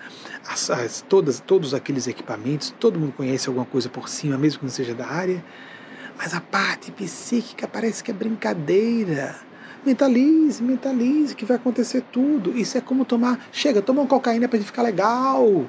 as, 0.46 0.68
as, 0.68 1.04
todas, 1.08 1.38
todos 1.38 1.72
aqueles 1.72 2.08
equipamentos, 2.08 2.74
todo 2.80 2.98
mundo 2.98 3.12
conhece 3.12 3.48
alguma 3.48 3.64
coisa 3.64 3.88
por 3.88 4.08
cima, 4.08 4.36
mesmo 4.36 4.58
que 4.58 4.64
não 4.64 4.72
seja 4.72 4.94
da 4.94 5.06
área. 5.06 5.44
Mas 6.18 6.34
a 6.34 6.40
parte 6.40 6.90
psíquica 6.90 7.68
parece 7.68 8.02
que 8.02 8.10
é 8.10 8.14
brincadeira. 8.14 9.36
Mentalize, 9.84 10.62
mentalize 10.62 11.34
que 11.34 11.44
vai 11.44 11.56
acontecer 11.56 12.02
tudo. 12.12 12.56
Isso 12.56 12.78
é 12.78 12.80
como 12.80 13.04
tomar. 13.04 13.48
Chega, 13.50 13.82
toma 13.82 14.02
uma 14.02 14.08
cocaína 14.08 14.48
para 14.48 14.58
gente 14.58 14.66
ficar 14.66 14.82
legal. 14.82 15.66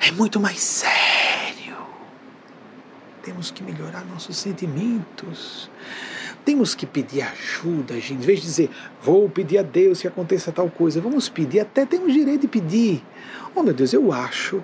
É 0.00 0.10
muito 0.12 0.38
mais 0.38 0.58
sério. 0.58 1.76
Temos 3.22 3.50
que 3.50 3.62
melhorar 3.62 4.04
nossos 4.04 4.36
sentimentos. 4.36 5.70
Temos 6.44 6.74
que 6.74 6.86
pedir 6.86 7.22
ajuda, 7.22 7.94
gente. 7.94 8.22
Em 8.22 8.26
vez 8.26 8.40
de 8.40 8.46
dizer, 8.46 8.70
vou 9.02 9.28
pedir 9.28 9.58
a 9.58 9.62
Deus 9.62 10.00
que 10.00 10.06
aconteça 10.06 10.52
tal 10.52 10.70
coisa, 10.70 11.00
vamos 11.00 11.28
pedir, 11.28 11.58
até 11.58 11.84
temos 11.84 12.12
direito 12.12 12.42
de 12.42 12.48
pedir. 12.48 13.02
Oh 13.54 13.62
meu 13.62 13.74
Deus, 13.74 13.92
eu 13.92 14.12
acho 14.12 14.62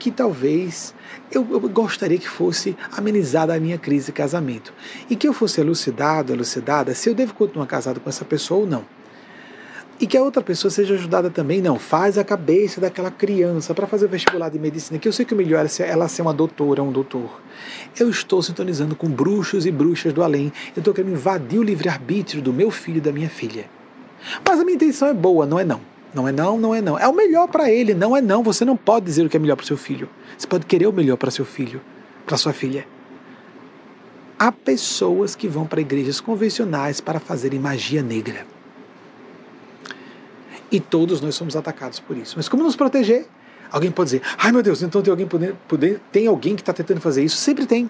que 0.00 0.10
talvez 0.10 0.94
eu, 1.30 1.46
eu, 1.50 1.60
gostaria 1.60 2.18
que 2.18 2.28
fosse 2.28 2.74
amenizada 2.90 3.54
a 3.54 3.60
minha 3.60 3.76
crise 3.76 4.06
de 4.06 4.12
casamento. 4.12 4.72
E 5.10 5.14
que 5.14 5.28
eu 5.28 5.34
fosse 5.34 5.60
elucidado, 5.60 6.32
elucidada, 6.32 6.94
se 6.94 7.10
eu 7.10 7.14
devo 7.14 7.34
continuar 7.34 7.66
casado 7.66 8.00
com 8.00 8.08
essa 8.08 8.24
pessoa 8.24 8.60
ou 8.60 8.66
não. 8.66 8.84
E 10.00 10.06
que 10.06 10.16
a 10.16 10.22
outra 10.22 10.42
pessoa 10.42 10.70
seja 10.70 10.94
ajudada 10.94 11.28
também. 11.28 11.60
Não, 11.60 11.78
faz 11.78 12.16
a 12.16 12.24
cabeça 12.24 12.80
daquela 12.80 13.10
criança 13.10 13.74
para 13.74 13.86
fazer 13.86 14.06
o 14.06 14.08
vestibular 14.08 14.48
de 14.48 14.58
medicina, 14.58 14.98
que 14.98 15.06
eu 15.06 15.12
sei 15.12 15.26
que 15.26 15.34
o 15.34 15.36
melhor 15.36 15.66
é 15.66 15.82
ela 15.86 16.08
ser 16.08 16.22
uma 16.22 16.32
doutora, 16.32 16.82
um 16.82 16.90
doutor. 16.90 17.42
Eu 17.98 18.08
estou 18.08 18.42
sintonizando 18.42 18.96
com 18.96 19.06
bruxos 19.06 19.66
e 19.66 19.70
bruxas 19.70 20.14
do 20.14 20.22
além. 20.22 20.50
Eu 20.74 20.80
estou 20.80 20.94
querendo 20.94 21.12
invadir 21.12 21.58
o 21.58 21.62
livre-arbítrio 21.62 22.40
do 22.40 22.54
meu 22.54 22.70
filho 22.70 22.96
e 22.96 23.02
da 23.02 23.12
minha 23.12 23.28
filha. 23.28 23.66
Mas 24.42 24.58
a 24.58 24.64
minha 24.64 24.76
intenção 24.76 25.08
é 25.08 25.14
boa, 25.14 25.44
não 25.44 25.60
é 25.60 25.64
não. 25.64 25.89
Não 26.14 26.26
é 26.26 26.32
não, 26.32 26.58
não 26.58 26.74
é 26.74 26.80
não. 26.80 26.98
É 26.98 27.06
o 27.06 27.12
melhor 27.12 27.48
para 27.48 27.70
ele, 27.70 27.94
não 27.94 28.16
é 28.16 28.20
não. 28.20 28.42
Você 28.42 28.64
não 28.64 28.76
pode 28.76 29.06
dizer 29.06 29.24
o 29.24 29.28
que 29.28 29.36
é 29.36 29.40
melhor 29.40 29.56
para 29.56 29.66
seu 29.66 29.76
filho. 29.76 30.08
Você 30.36 30.46
pode 30.46 30.66
querer 30.66 30.86
o 30.86 30.92
melhor 30.92 31.16
para 31.16 31.30
seu 31.30 31.44
filho, 31.44 31.80
para 32.26 32.36
sua 32.36 32.52
filha. 32.52 32.86
Há 34.38 34.50
pessoas 34.50 35.36
que 35.36 35.46
vão 35.46 35.66
para 35.66 35.80
igrejas 35.80 36.20
convencionais 36.20 37.00
para 37.00 37.20
fazerem 37.20 37.60
magia 37.60 38.02
negra. 38.02 38.46
E 40.72 40.80
todos 40.80 41.20
nós 41.20 41.34
somos 41.34 41.56
atacados 41.56 42.00
por 42.00 42.16
isso. 42.16 42.34
Mas 42.36 42.48
como 42.48 42.62
nos 42.62 42.74
proteger? 42.76 43.26
Alguém 43.70 43.90
pode 43.90 44.10
dizer, 44.10 44.22
ai 44.38 44.50
meu 44.50 44.62
Deus, 44.62 44.82
então 44.82 45.00
tem 45.02 45.10
alguém, 45.10 45.26
poder, 45.26 45.54
poder, 45.68 46.00
tem 46.10 46.26
alguém 46.26 46.56
que 46.56 46.62
está 46.62 46.72
tentando 46.72 47.00
fazer 47.00 47.22
isso? 47.22 47.36
Sempre 47.36 47.66
tem. 47.66 47.88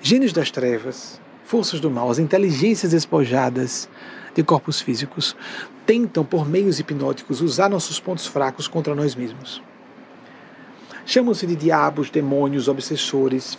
Gênios 0.00 0.32
das 0.32 0.50
trevas, 0.50 1.20
forças 1.44 1.80
do 1.80 1.90
mal, 1.90 2.10
as 2.10 2.18
inteligências 2.18 2.92
despojadas 2.92 3.88
de 4.34 4.42
corpos 4.42 4.80
físicos, 4.80 5.36
tentam, 5.84 6.24
por 6.24 6.48
meios 6.48 6.78
hipnóticos, 6.78 7.40
usar 7.40 7.68
nossos 7.68 8.00
pontos 8.00 8.26
fracos 8.26 8.66
contra 8.68 8.94
nós 8.94 9.14
mesmos. 9.14 9.62
Chamam-se 11.04 11.46
de 11.46 11.56
diabos, 11.56 12.10
demônios, 12.10 12.68
obsessores, 12.68 13.58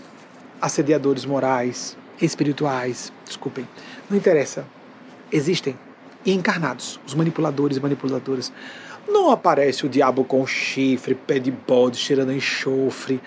assediadores 0.62 1.26
morais, 1.26 1.98
espirituais, 2.22 3.12
desculpem, 3.26 3.68
não 4.10 4.18
interessa. 4.18 4.66
Existem. 5.32 5.78
E 6.26 6.32
encarnados, 6.32 7.02
os 7.06 7.14
manipuladores 7.14 7.76
e 7.76 7.82
manipuladoras. 7.82 8.54
Não 9.06 9.30
aparece 9.30 9.86
o 9.86 9.90
diabo 9.90 10.24
com 10.24 10.48
chifre, 10.48 11.14
pé 11.14 11.38
de 11.38 11.52
bode, 11.52 11.98
cheirando 11.98 12.32
enxofre. 12.32 13.22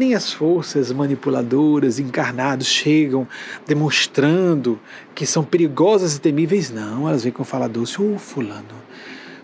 Nem 0.00 0.14
as 0.14 0.32
forças 0.32 0.90
manipuladoras 0.90 1.98
encarnadas 1.98 2.66
chegam 2.66 3.28
demonstrando 3.66 4.80
que 5.14 5.26
são 5.26 5.44
perigosas 5.44 6.16
e 6.16 6.20
temíveis, 6.20 6.70
não. 6.70 7.06
Elas 7.06 7.22
vêm 7.22 7.30
com 7.30 7.44
fala 7.44 7.68
doce: 7.68 8.00
Ô 8.00 8.14
oh, 8.14 8.18
Fulano, 8.18 8.64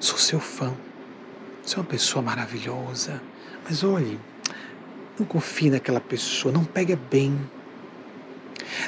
sou 0.00 0.16
seu 0.16 0.40
fã, 0.40 0.72
é 1.70 1.78
uma 1.78 1.84
pessoa 1.84 2.22
maravilhosa, 2.22 3.20
mas 3.68 3.84
olhe, 3.84 4.18
não 5.18 5.26
confie 5.26 5.68
naquela 5.68 6.00
pessoa, 6.00 6.52
não 6.52 6.64
pega 6.64 6.98
bem. 7.10 7.38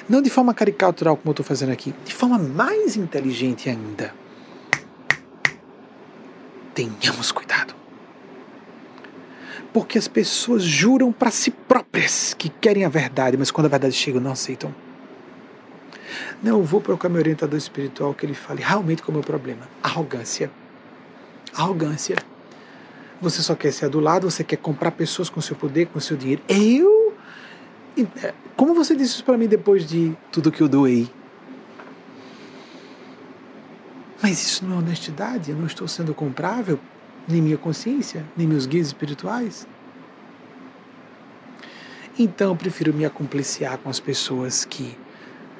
Não 0.08 0.22
de 0.22 0.30
forma 0.30 0.54
caricatural 0.54 1.18
como 1.18 1.28
eu 1.28 1.32
estou 1.32 1.44
fazendo 1.44 1.70
aqui, 1.70 1.94
de 2.02 2.14
forma 2.14 2.38
mais 2.38 2.96
inteligente 2.96 3.68
ainda. 3.68 4.14
Tenhamos 6.74 7.30
cuidado. 7.30 7.74
Porque 9.72 9.98
as 9.98 10.08
pessoas 10.08 10.62
juram 10.62 11.12
para 11.12 11.30
si 11.30 11.50
próprias 11.50 12.34
que 12.34 12.48
querem 12.48 12.84
a 12.84 12.88
verdade, 12.88 13.36
mas 13.36 13.50
quando 13.50 13.66
a 13.66 13.68
verdade 13.68 13.94
chega, 13.94 14.18
não 14.18 14.32
aceitam. 14.32 14.74
Não, 16.42 16.58
eu 16.58 16.64
vou 16.64 16.80
procurar 16.80 17.10
meu 17.10 17.20
orientador 17.20 17.58
espiritual 17.58 18.14
que 18.14 18.24
ele 18.24 18.34
fale 18.34 18.62
realmente 18.62 19.02
qual 19.02 19.08
é 19.08 19.12
o 19.12 19.14
meu 19.14 19.22
problema. 19.22 19.68
Arrogância. 19.82 20.50
Arrogância. 21.54 22.16
Você 23.20 23.42
só 23.42 23.54
quer 23.54 23.72
ser 23.72 23.86
adulado, 23.86 24.30
você 24.30 24.44
quer 24.44 24.56
comprar 24.56 24.92
pessoas 24.92 25.28
com 25.28 25.40
seu 25.40 25.56
poder, 25.56 25.86
com 25.86 25.98
seu 25.98 26.16
dinheiro. 26.16 26.42
Eu? 26.48 27.14
É, 28.22 28.32
como 28.56 28.74
você 28.74 28.94
disse 28.94 29.14
isso 29.14 29.24
para 29.24 29.36
mim 29.36 29.48
depois 29.48 29.84
de 29.84 30.16
tudo 30.30 30.52
que 30.52 30.60
eu 30.62 30.68
doei? 30.68 31.10
Mas 34.22 34.40
isso 34.40 34.64
não 34.64 34.76
é 34.76 34.78
honestidade, 34.78 35.50
eu 35.50 35.56
não 35.56 35.66
estou 35.66 35.86
sendo 35.86 36.14
comprável 36.14 36.78
nem 37.28 37.42
minha 37.42 37.58
consciência, 37.58 38.24
nem 38.36 38.46
meus 38.46 38.66
guias 38.66 38.86
espirituais. 38.88 39.66
Então 42.18 42.50
eu 42.50 42.56
prefiro 42.56 42.92
me 42.92 43.04
acompliciar 43.04 43.78
com 43.78 43.88
as 43.88 44.00
pessoas 44.00 44.64
que 44.64 44.96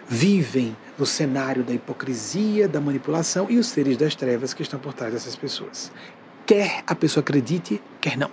vivem 0.08 0.76
no 0.98 1.06
cenário 1.06 1.62
da 1.62 1.72
hipocrisia, 1.72 2.66
da 2.66 2.80
manipulação 2.80 3.46
e 3.48 3.58
os 3.58 3.68
seres 3.68 3.96
das 3.96 4.14
trevas 4.14 4.54
que 4.54 4.62
estão 4.62 4.80
por 4.80 4.92
trás 4.92 5.12
dessas 5.12 5.36
pessoas. 5.36 5.92
Quer 6.46 6.82
a 6.86 6.94
pessoa 6.94 7.20
acredite, 7.20 7.80
quer 8.00 8.16
não. 8.16 8.30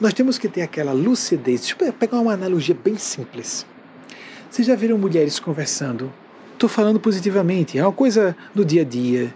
Nós 0.00 0.14
temos 0.14 0.38
que 0.38 0.48
ter 0.48 0.62
aquela 0.62 0.92
lucidez. 0.92 1.60
Deixa 1.60 1.76
eu 1.78 1.92
pegar 1.92 2.20
uma 2.20 2.32
analogia 2.32 2.74
bem 2.74 2.96
simples. 2.96 3.66
Vocês 4.48 4.66
já 4.66 4.74
viram 4.74 4.96
mulheres 4.96 5.38
conversando? 5.38 6.10
Estou 6.54 6.68
falando 6.68 6.98
positivamente, 6.98 7.78
é 7.78 7.82
uma 7.82 7.92
coisa 7.92 8.36
do 8.54 8.64
dia 8.64 8.82
a 8.82 8.84
dia 8.84 9.34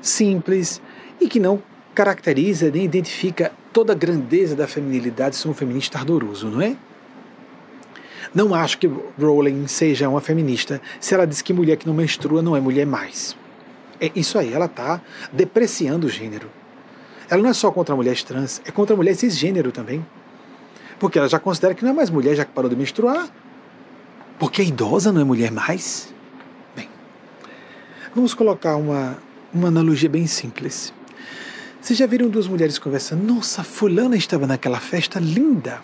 simples 0.00 0.80
e 1.20 1.28
que 1.28 1.40
não 1.40 1.62
caracteriza 1.94 2.70
nem 2.70 2.84
identifica 2.84 3.52
toda 3.72 3.92
a 3.92 3.96
grandeza 3.96 4.54
da 4.54 4.66
feminilidade 4.66 5.36
ser 5.36 5.48
um 5.48 5.54
feminista 5.54 5.98
ardoroso, 5.98 6.48
não 6.48 6.62
é? 6.62 6.76
Não 8.34 8.54
acho 8.54 8.78
que 8.78 8.90
Rowling 9.18 9.66
seja 9.66 10.08
uma 10.08 10.20
feminista 10.20 10.80
se 11.00 11.14
ela 11.14 11.26
diz 11.26 11.42
que 11.42 11.52
mulher 11.52 11.76
que 11.76 11.86
não 11.86 11.94
menstrua 11.94 12.42
não 12.42 12.56
é 12.56 12.60
mulher 12.60 12.86
mais. 12.86 13.36
É 14.00 14.10
isso 14.14 14.38
aí, 14.38 14.52
ela 14.52 14.66
está 14.66 15.00
depreciando 15.32 16.06
o 16.06 16.10
gênero. 16.10 16.48
Ela 17.28 17.42
não 17.42 17.50
é 17.50 17.52
só 17.52 17.70
contra 17.70 17.96
mulheres 17.96 18.22
trans, 18.22 18.60
é 18.64 18.70
contra 18.70 18.94
mulheres 18.94 19.18
cisgênero 19.18 19.72
também. 19.72 20.04
Porque 20.98 21.18
ela 21.18 21.28
já 21.28 21.38
considera 21.38 21.74
que 21.74 21.82
não 21.82 21.90
é 21.90 21.94
mais 21.94 22.10
mulher, 22.10 22.34
já 22.34 22.44
que 22.44 22.52
parou 22.52 22.70
de 22.70 22.76
menstruar. 22.76 23.28
Porque 24.38 24.62
a 24.62 24.64
idosa 24.64 25.12
não 25.12 25.20
é 25.20 25.24
mulher 25.24 25.50
mais. 25.50 26.12
Bem, 26.74 26.88
vamos 28.14 28.34
colocar 28.34 28.76
uma, 28.76 29.18
uma 29.52 29.68
analogia 29.68 30.08
bem 30.08 30.26
simples. 30.26 30.92
Vocês 31.80 31.98
já 31.98 32.06
viram 32.06 32.28
duas 32.28 32.46
mulheres 32.46 32.78
conversando? 32.78 33.22
Nossa, 33.22 33.62
fulana 33.62 34.16
estava 34.16 34.46
naquela 34.46 34.80
festa 34.80 35.18
linda. 35.18 35.80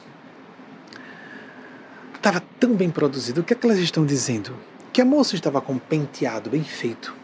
Estava 2.14 2.42
tão 2.58 2.74
bem 2.74 2.90
produzido. 2.90 3.40
O 3.40 3.44
que 3.44 3.52
é 3.52 3.56
que 3.56 3.66
elas 3.66 3.78
estão 3.78 4.04
dizendo? 4.04 4.54
Que 4.92 5.00
a 5.00 5.04
moça 5.04 5.34
estava 5.34 5.60
com 5.60 5.74
um 5.74 5.78
penteado 5.78 6.50
bem 6.50 6.64
feito, 6.64 7.14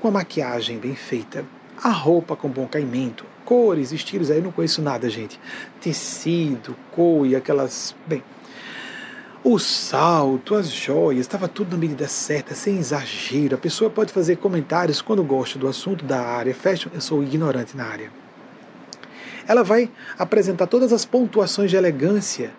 com 0.00 0.08
a 0.08 0.10
maquiagem 0.10 0.78
bem 0.78 0.94
feita, 0.94 1.44
a 1.82 1.90
roupa 1.90 2.34
com 2.34 2.48
bom 2.48 2.66
caimento, 2.66 3.24
cores, 3.44 3.92
estilos, 3.92 4.30
aí 4.30 4.38
eu 4.38 4.42
não 4.42 4.52
conheço 4.52 4.82
nada, 4.82 5.08
gente. 5.08 5.38
Tecido, 5.80 6.76
cor 6.92 7.26
e 7.26 7.36
aquelas. 7.36 7.94
Bem, 8.06 8.22
o 9.44 9.58
salto, 9.58 10.54
as 10.54 10.70
joias, 10.70 11.20
estava 11.20 11.46
tudo 11.46 11.72
na 11.72 11.78
medida 11.78 12.08
certa, 12.08 12.54
sem 12.54 12.78
exagero. 12.78 13.54
A 13.54 13.58
pessoa 13.58 13.88
pode 13.88 14.12
fazer 14.12 14.36
comentários 14.36 15.00
quando 15.00 15.22
gosta 15.22 15.58
do 15.58 15.68
assunto 15.68 16.04
da 16.04 16.20
área. 16.20 16.54
Fashion, 16.54 16.90
eu 16.92 17.00
sou 17.00 17.22
ignorante 17.22 17.76
na 17.76 17.84
área. 17.84 18.10
Ela 19.46 19.62
vai 19.62 19.90
apresentar 20.18 20.66
todas 20.66 20.92
as 20.92 21.04
pontuações 21.04 21.70
de 21.70 21.76
elegância 21.76 22.50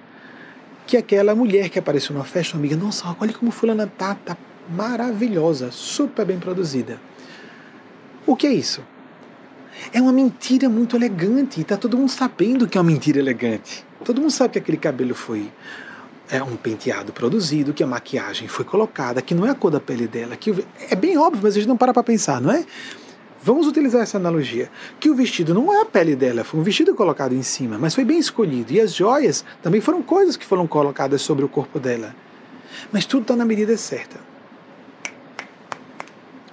que 0.88 0.98
aquela 0.98 1.36
mulher 1.36 1.70
que 1.70 1.78
apareceu 1.78 2.16
na 2.16 2.24
festa, 2.24 2.58
amiga, 2.58 2.76
nossa, 2.76 3.16
olha 3.20 3.34
como 3.34 3.52
fulana 3.52 3.86
tá, 3.86 4.16
tá 4.16 4.36
maravilhosa, 4.68 5.70
super 5.72 6.26
bem 6.26 6.40
produzida. 6.40 7.00
O 8.26 8.36
que 8.36 8.48
é 8.48 8.52
isso? 8.52 8.82
É 9.94 10.02
uma 10.02 10.12
mentira 10.12 10.68
muito 10.68 10.96
elegante, 10.96 11.62
e 11.62 11.64
tá 11.64 11.78
todo 11.78 11.96
mundo 11.96 12.10
sabendo 12.10 12.68
que 12.68 12.78
é 12.78 12.82
uma 12.82 12.90
mentira 12.90 13.20
elegante. 13.20 13.86
Todo 14.04 14.20
mundo 14.20 14.32
sabe 14.32 14.54
que 14.54 14.60
aquele 14.60 14.78
cabelo 14.78 15.14
foi 15.14 15.52
é 16.30 16.42
um 16.44 16.56
penteado 16.56 17.12
produzido, 17.12 17.74
que 17.74 17.84
a 17.84 17.88
maquiagem 17.88 18.48
foi 18.48 18.64
colocada, 18.64 19.22
que 19.22 19.34
não 19.34 19.46
é 19.46 19.50
a 19.50 19.56
cor 19.56 19.72
da 19.72 19.80
pele 19.80 20.08
dela, 20.08 20.36
que 20.36 20.64
é 20.90 20.96
bem 20.96 21.18
óbvio, 21.18 21.42
mas 21.44 21.56
a 21.56 21.60
gente 21.60 21.68
não 21.68 21.78
para 21.78 21.94
para 21.94 22.04
pensar, 22.04 22.40
não 22.40 22.52
é? 22.52 22.66
Vamos 23.42 23.68
utilizar 23.68 24.02
essa 24.02 24.18
analogia. 24.18 24.70
Que 25.00 25.10
o 25.10 25.16
vestido 25.16 25.54
não 25.54 25.74
é 25.74 25.82
a 25.82 25.86
pele 25.86 26.16
dela, 26.16 26.44
foi 26.44 26.60
um 26.60 26.64
vestido 26.64 26.94
colocado 26.94 27.34
em 27.34 27.42
cima, 27.42 27.78
mas 27.78 27.96
foi 27.96 28.04
bem 28.04 28.20
escolhido. 28.20 28.74
E 28.74 28.82
as 28.82 28.94
joias 28.94 29.46
também 29.62 29.82
foram 29.82 30.02
coisas 30.02 30.36
que 30.36 30.46
foram 30.46 30.68
colocadas 30.68 31.22
sobre 31.22 31.44
o 31.46 31.50
corpo 31.50 31.80
dela. 31.80 32.14
Mas 32.92 33.06
tudo 33.06 33.22
está 33.24 33.36
na 33.36 33.46
medida 33.46 33.76
certa. 33.78 34.18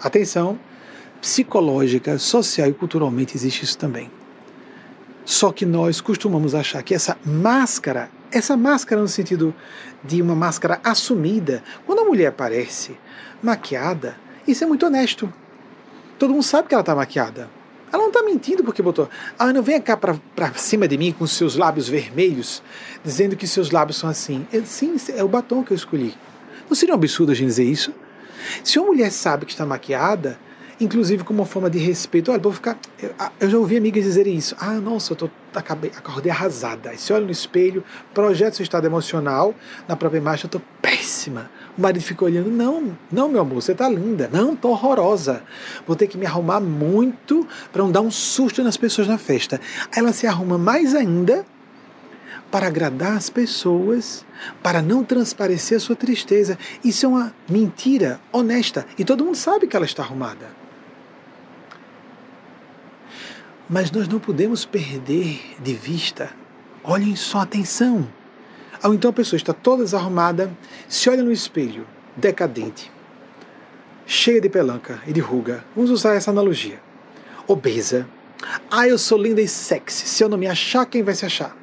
Atenção, 0.01 0.59
psicológica, 1.21 2.19
social 2.19 2.69
e 2.69 2.73
culturalmente 2.73 3.37
existe 3.37 3.65
isso 3.65 3.77
também. 3.77 4.11
Só 5.25 5.51
que 5.51 5.67
nós 5.67 6.01
costumamos 6.01 6.55
achar 6.55 6.83
que 6.85 6.95
essa 6.95 7.19
máscara 7.25 8.09
essa 8.37 8.57
máscara 8.57 9.01
no 9.01 9.09
sentido 9.09 9.55
de 10.03 10.21
uma 10.21 10.35
máscara 10.35 10.81
assumida, 10.85 11.63
quando 11.85 12.01
a 12.01 12.05
mulher 12.05 12.29
aparece 12.29 12.97
maquiada, 13.43 14.17
isso 14.47 14.65
é 14.65 14.67
muito 14.67 14.87
honesto. 14.87 15.33
Todo 16.19 16.33
mundo 16.33 16.43
sabe 16.43 16.69
que 16.69 16.75
ela 16.75 16.83
está 16.83 16.95
maquiada. 16.95 17.51
Ela 17.93 18.03
não 18.03 18.09
está 18.09 18.23
mentindo 18.23 18.65
porque 18.65 18.83
botou. 18.83 19.09
Ah, 19.39 19.53
não 19.53 19.63
venha 19.63 19.81
cá 19.81 19.97
para 19.97 20.55
cima 20.55 20.89
de 20.89 20.99
mim 20.99 21.13
com 21.13 21.27
seus 21.27 21.57
lábios 21.57 21.89
vermelhos, 21.89 22.63
dizendo 23.05 23.37
que 23.37 23.47
seus 23.47 23.71
lábios 23.71 23.97
são 23.97 24.11
assim. 24.11 24.47
É, 24.53 24.61
sim, 24.63 24.97
é 25.15 25.23
o 25.23 25.29
batom 25.29 25.63
que 25.63 25.73
eu 25.73 25.77
escolhi. 25.77 26.15
Não 26.69 26.75
seria 26.75 26.95
um 26.95 26.99
absurdo 26.99 27.33
a 27.33 27.35
gente 27.35 27.47
dizer 27.47 27.65
isso? 27.65 27.95
Se 28.65 28.79
uma 28.79 28.89
mulher 28.89 29.11
sabe 29.11 29.47
que 29.47 29.53
está 29.53 29.65
maquiada, 29.65 30.39
inclusive 30.81 31.25
como 31.25 31.41
uma 31.41 31.47
forma 31.47 31.71
de 31.71 31.79
respeito. 31.79 32.31
Olha, 32.31 32.41
vou 32.41 32.53
ficar. 32.53 32.79
Eu, 33.03 33.15
ah, 33.19 33.33
eu, 33.41 33.49
já 33.49 33.59
ouvi 33.59 33.77
amigas 33.77 34.05
dizerem 34.05 34.35
isso. 34.35 34.55
Ah, 34.59 34.75
nossa, 34.75 35.13
eu 35.13 35.17
tô, 35.17 35.31
acabei, 35.55 35.91
acordei 35.97 36.31
arrasada. 36.31 36.91
Aí 36.91 36.99
você 36.99 37.13
olha 37.13 37.25
no 37.25 37.31
espelho, 37.31 37.83
projeta 38.13 38.57
seu 38.57 38.63
estado 38.63 38.87
emocional, 38.87 39.55
na 39.89 39.97
própria 39.97 40.19
imagem, 40.19 40.45
eu 40.45 40.51
tô 40.51 40.61
péssima. 40.81 41.51
O 41.77 41.81
marido 41.81 42.03
fica 42.03 42.25
olhando, 42.25 42.51
não, 42.51 42.97
não, 43.11 43.29
meu 43.29 43.41
amor, 43.41 43.63
você 43.63 43.75
tá 43.75 43.89
linda. 43.89 44.29
Não, 44.33 44.57
tô 44.57 44.71
horrorosa. 44.71 45.43
Vou 45.87 45.97
ter 45.97 46.07
que 46.07 46.17
me 46.17 46.27
arrumar 46.27 46.61
muito 46.61 47.47
para 47.73 47.83
não 47.83 47.91
dar 47.91 48.01
um 48.01 48.11
susto 48.11 48.63
nas 48.63 48.77
pessoas 48.77 49.09
na 49.09 49.19
festa. 49.19 49.61
Aí 49.93 49.99
ela 49.99 50.13
se 50.13 50.27
arruma 50.27 50.59
mais 50.59 50.95
ainda 50.95 51.45
para 52.51 52.69
agradar 52.69 53.17
as 53.17 53.29
pessoas, 53.29 54.25
para 54.63 54.81
não 54.81 55.05
transparecer 55.05 55.77
a 55.77 55.81
sua 55.81 55.97
tristeza. 55.97 56.59
Isso 56.85 57.05
é 57.05 57.09
uma 57.09 57.35
mentira 57.49 58.21
honesta 58.33 58.87
e 58.99 59.05
todo 59.05 59.25
mundo 59.25 59.37
sabe 59.37 59.67
que 59.67 59.77
ela 59.77 59.85
está 59.85 60.03
arrumada. 60.03 60.66
Mas 63.69 63.91
nós 63.91 64.07
não 64.07 64.21
podemos 64.21 64.65
perder 64.65 65.57
de 65.61 65.75
vista. 65.75 66.31
Olhem 66.85 67.17
só 67.17 67.41
atenção. 67.41 68.09
Ou 68.83 68.95
então 68.95 69.11
a 69.11 69.13
pessoa 69.13 69.37
está 69.37 69.53
toda 69.53 69.83
desarrumada, 69.83 70.51
se 70.89 71.11
olha 71.11 71.23
no 71.23 71.33
espelho, 71.33 71.87
decadente, 72.17 72.93
cheia 74.07 74.41
de 74.41 74.49
pelanca 74.49 75.03
e 75.07 75.13
de 75.13 75.21
ruga. 75.21 75.65
Vamos 75.75 75.91
usar 75.91 76.15
essa 76.15 76.31
analogia. 76.31 76.81
Obesa. 77.49 78.07
Ah, 78.71 78.87
eu 78.87 78.99
sou 78.99 79.19
linda 79.19 79.41
e 79.41 79.49
sexy. 79.49 80.07
Se 80.07 80.23
eu 80.23 80.29
não 80.29 80.39
me 80.39 80.47
achar, 80.47 80.87
quem 80.87 81.03
vai 81.03 81.15
se 81.15 81.27
achar? 81.27 81.57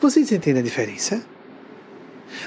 Vocês 0.00 0.30
entendem 0.30 0.60
a 0.60 0.64
diferença? 0.64 1.22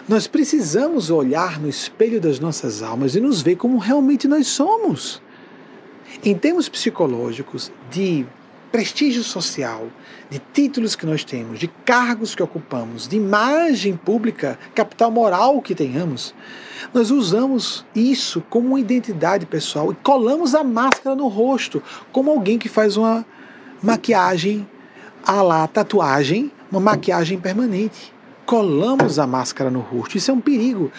Nós 0.07 0.27
precisamos 0.27 1.09
olhar 1.09 1.59
no 1.59 1.67
espelho 1.67 2.21
das 2.21 2.39
nossas 2.39 2.81
almas 2.81 3.15
e 3.15 3.19
nos 3.19 3.41
ver 3.41 3.57
como 3.57 3.77
realmente 3.77 4.27
nós 4.27 4.47
somos. 4.47 5.21
Em 6.21 6.35
termos 6.35 6.67
psicológicos, 6.67 7.71
de 7.89 8.25
prestígio 8.73 9.23
social, 9.23 9.87
de 10.29 10.41
títulos 10.53 10.93
que 10.93 11.05
nós 11.05 11.23
temos, 11.23 11.59
de 11.59 11.67
cargos 11.85 12.35
que 12.35 12.43
ocupamos, 12.43 13.07
de 13.07 13.15
imagem 13.15 13.95
pública, 13.95 14.59
capital 14.75 15.09
moral 15.09 15.61
que 15.61 15.73
tenhamos, 15.73 16.35
nós 16.93 17.09
usamos 17.09 17.85
isso 17.95 18.43
como 18.49 18.67
uma 18.67 18.79
identidade 18.81 19.45
pessoal 19.45 19.93
e 19.93 19.95
colamos 19.95 20.53
a 20.53 20.61
máscara 20.61 21.15
no 21.15 21.29
rosto, 21.29 21.81
como 22.11 22.31
alguém 22.31 22.59
que 22.59 22.67
faz 22.67 22.97
uma 22.97 23.25
maquiagem 23.81 24.67
a 25.25 25.41
lá 25.41 25.65
tatuagem, 25.67 26.51
uma 26.69 26.81
maquiagem 26.81 27.39
permanente. 27.39 28.13
Colamos 28.45 29.19
a 29.19 29.25
máscara 29.25 29.69
no 29.69 29.79
rosto. 29.79 30.17
Isso 30.17 30.31
é 30.31 30.33
um 30.33 30.41
perigo. 30.41 30.91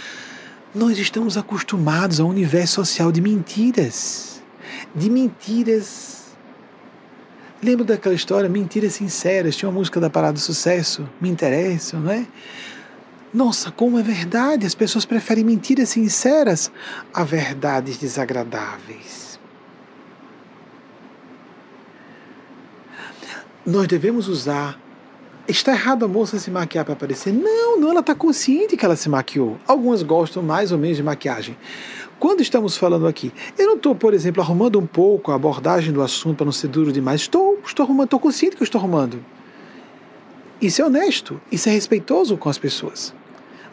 Nós 0.74 0.98
estamos 0.98 1.36
acostumados 1.36 2.20
a 2.20 2.24
um 2.24 2.28
universo 2.28 2.76
social 2.76 3.12
de 3.12 3.20
mentiras. 3.20 4.29
De 4.94 5.08
mentiras. 5.10 6.36
Lembra 7.62 7.84
daquela 7.84 8.14
história, 8.14 8.48
Mentiras 8.48 8.94
Sinceras? 8.94 9.54
Tinha 9.54 9.68
uma 9.68 9.78
música 9.78 10.00
da 10.00 10.08
Parada 10.08 10.32
do 10.32 10.40
Sucesso, 10.40 11.06
Me 11.20 11.28
Interessam, 11.28 12.00
não 12.00 12.10
é? 12.10 12.26
Nossa, 13.32 13.70
como 13.70 13.98
é 13.98 14.02
verdade! 14.02 14.66
As 14.66 14.74
pessoas 14.74 15.04
preferem 15.04 15.44
mentiras 15.44 15.90
sinceras 15.90 16.72
a 17.14 17.22
verdades 17.22 17.96
desagradáveis. 17.96 19.38
Nós 23.64 23.86
devemos 23.86 24.26
usar 24.26 24.80
Está 25.50 25.72
errado 25.72 26.04
a 26.04 26.08
moça 26.08 26.38
se 26.38 26.48
maquiar 26.48 26.84
para 26.84 26.94
aparecer? 26.94 27.32
Não, 27.32 27.80
não, 27.80 27.90
ela 27.90 27.98
está 27.98 28.14
consciente 28.14 28.76
que 28.76 28.84
ela 28.84 28.94
se 28.94 29.08
maquiou. 29.08 29.58
Algumas 29.66 30.00
gostam 30.00 30.44
mais 30.44 30.70
ou 30.70 30.78
menos 30.78 30.96
de 30.96 31.02
maquiagem. 31.02 31.56
Quando 32.20 32.42
estamos 32.42 32.76
falando 32.76 33.06
aqui, 33.06 33.32
eu 33.58 33.66
não 33.66 33.76
estou, 33.76 33.94
por 33.94 34.12
exemplo, 34.12 34.42
arrumando 34.42 34.78
um 34.78 34.86
pouco 34.86 35.32
a 35.32 35.36
abordagem 35.36 35.90
do 35.90 36.02
assunto 36.02 36.36
para 36.36 36.44
não 36.44 36.52
ser 36.52 36.68
duro 36.68 36.92
demais. 36.92 37.22
Estou, 37.22 37.58
estou 37.64 37.82
arrumando, 37.82 38.08
estou 38.08 38.20
consciente 38.20 38.56
que 38.56 38.62
eu 38.62 38.66
estou 38.66 38.78
arrumando. 38.78 39.24
Isso 40.60 40.82
é 40.82 40.84
honesto, 40.84 41.40
isso 41.50 41.70
é 41.70 41.72
respeitoso 41.72 42.36
com 42.36 42.50
as 42.50 42.58
pessoas. 42.58 43.14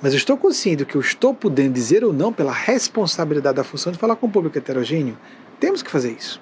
Mas 0.01 0.13
eu 0.13 0.17
estou 0.17 0.37
consciente 0.37 0.85
que 0.85 0.95
eu 0.95 1.01
estou 1.01 1.33
podendo 1.33 1.73
dizer 1.73 2.05
ou 2.05 2.13
não 2.13 2.31
pela 2.31 2.53
responsabilidade 2.53 3.57
da 3.57 3.65
função 3.65 3.91
de 3.91 3.99
falar 3.99 4.15
com 4.15 4.27
o 4.27 4.31
público 4.31 4.57
heterogêneo. 4.57 5.17
Temos 5.59 5.83
que 5.83 5.91
fazer 5.91 6.13
isso. 6.13 6.39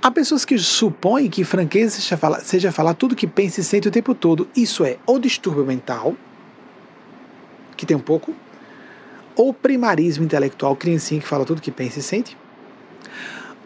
Há 0.00 0.10
pessoas 0.10 0.46
que 0.46 0.56
supõem 0.56 1.28
que 1.28 1.44
franqueza 1.44 1.96
seja 1.96 2.16
falar, 2.16 2.40
seja 2.40 2.72
falar 2.72 2.94
tudo 2.94 3.14
que 3.14 3.26
pensa 3.26 3.60
e 3.60 3.64
sente 3.64 3.88
o 3.88 3.90
tempo 3.90 4.14
todo. 4.14 4.48
Isso 4.56 4.86
é 4.86 4.96
ou 5.04 5.18
distúrbio 5.18 5.66
mental, 5.66 6.16
que 7.76 7.84
tem 7.84 7.94
um 7.94 8.00
pouco, 8.00 8.34
ou 9.40 9.54
primarismo 9.54 10.22
intelectual, 10.22 10.76
criancinha 10.76 11.18
que 11.18 11.26
fala 11.26 11.46
tudo 11.46 11.62
que 11.62 11.70
pensa 11.70 11.98
e 11.98 12.02
sente, 12.02 12.36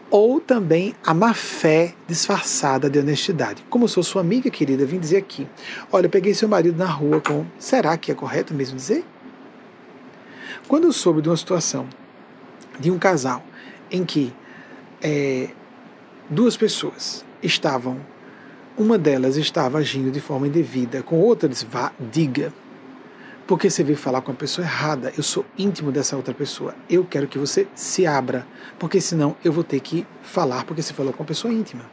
ou 0.09 0.39
também 0.39 0.95
a 1.05 1.13
má 1.13 1.33
fé 1.33 1.93
disfarçada 2.07 2.89
de 2.89 2.97
honestidade. 2.97 3.61
Como 3.69 3.85
sou 3.89 4.01
sua 4.01 4.21
amiga 4.21 4.49
querida, 4.49 4.85
vim 4.85 4.97
dizer 4.97 5.17
aqui: 5.17 5.45
olha, 5.91 6.05
eu 6.05 6.09
peguei 6.09 6.33
seu 6.33 6.47
marido 6.47 6.77
na 6.77 6.85
rua 6.85 7.19
com. 7.19 7.45
Será 7.59 7.97
que 7.97 8.09
é 8.09 8.15
correto 8.15 8.53
mesmo 8.53 8.77
dizer? 8.77 9.03
Quando 10.65 10.85
eu 10.85 10.93
soube 10.93 11.21
de 11.21 11.27
uma 11.27 11.35
situação 11.35 11.85
de 12.79 12.89
um 12.89 12.97
casal 12.97 13.43
em 13.91 14.05
que 14.05 14.33
é, 15.01 15.49
duas 16.29 16.55
pessoas 16.55 17.25
estavam, 17.43 17.99
uma 18.77 18.97
delas 18.97 19.35
estava 19.35 19.79
agindo 19.79 20.09
de 20.09 20.21
forma 20.21 20.47
indevida 20.47 21.03
com 21.03 21.19
outra, 21.19 21.49
diz, 21.49 21.63
vá, 21.63 21.91
diga. 21.99 22.53
Porque 23.47 23.69
você 23.69 23.83
veio 23.83 23.97
falar 23.97 24.21
com 24.21 24.31
a 24.31 24.35
pessoa 24.35 24.65
errada, 24.65 25.13
eu 25.15 25.21
sou 25.21 25.45
íntimo 25.57 25.91
dessa 25.91 26.15
outra 26.15 26.33
pessoa. 26.33 26.73
Eu 26.89 27.05
quero 27.05 27.27
que 27.27 27.37
você 27.37 27.67
se 27.75 28.07
abra, 28.07 28.45
porque 28.79 28.99
senão 28.99 29.35
eu 29.43 29.51
vou 29.51 29.63
ter 29.63 29.79
que 29.81 30.05
falar 30.23 30.65
porque 30.65 30.81
você 30.81 30.93
falou 30.93 31.13
com 31.13 31.21
a 31.21 31.25
pessoa 31.25 31.53
íntima. 31.53 31.83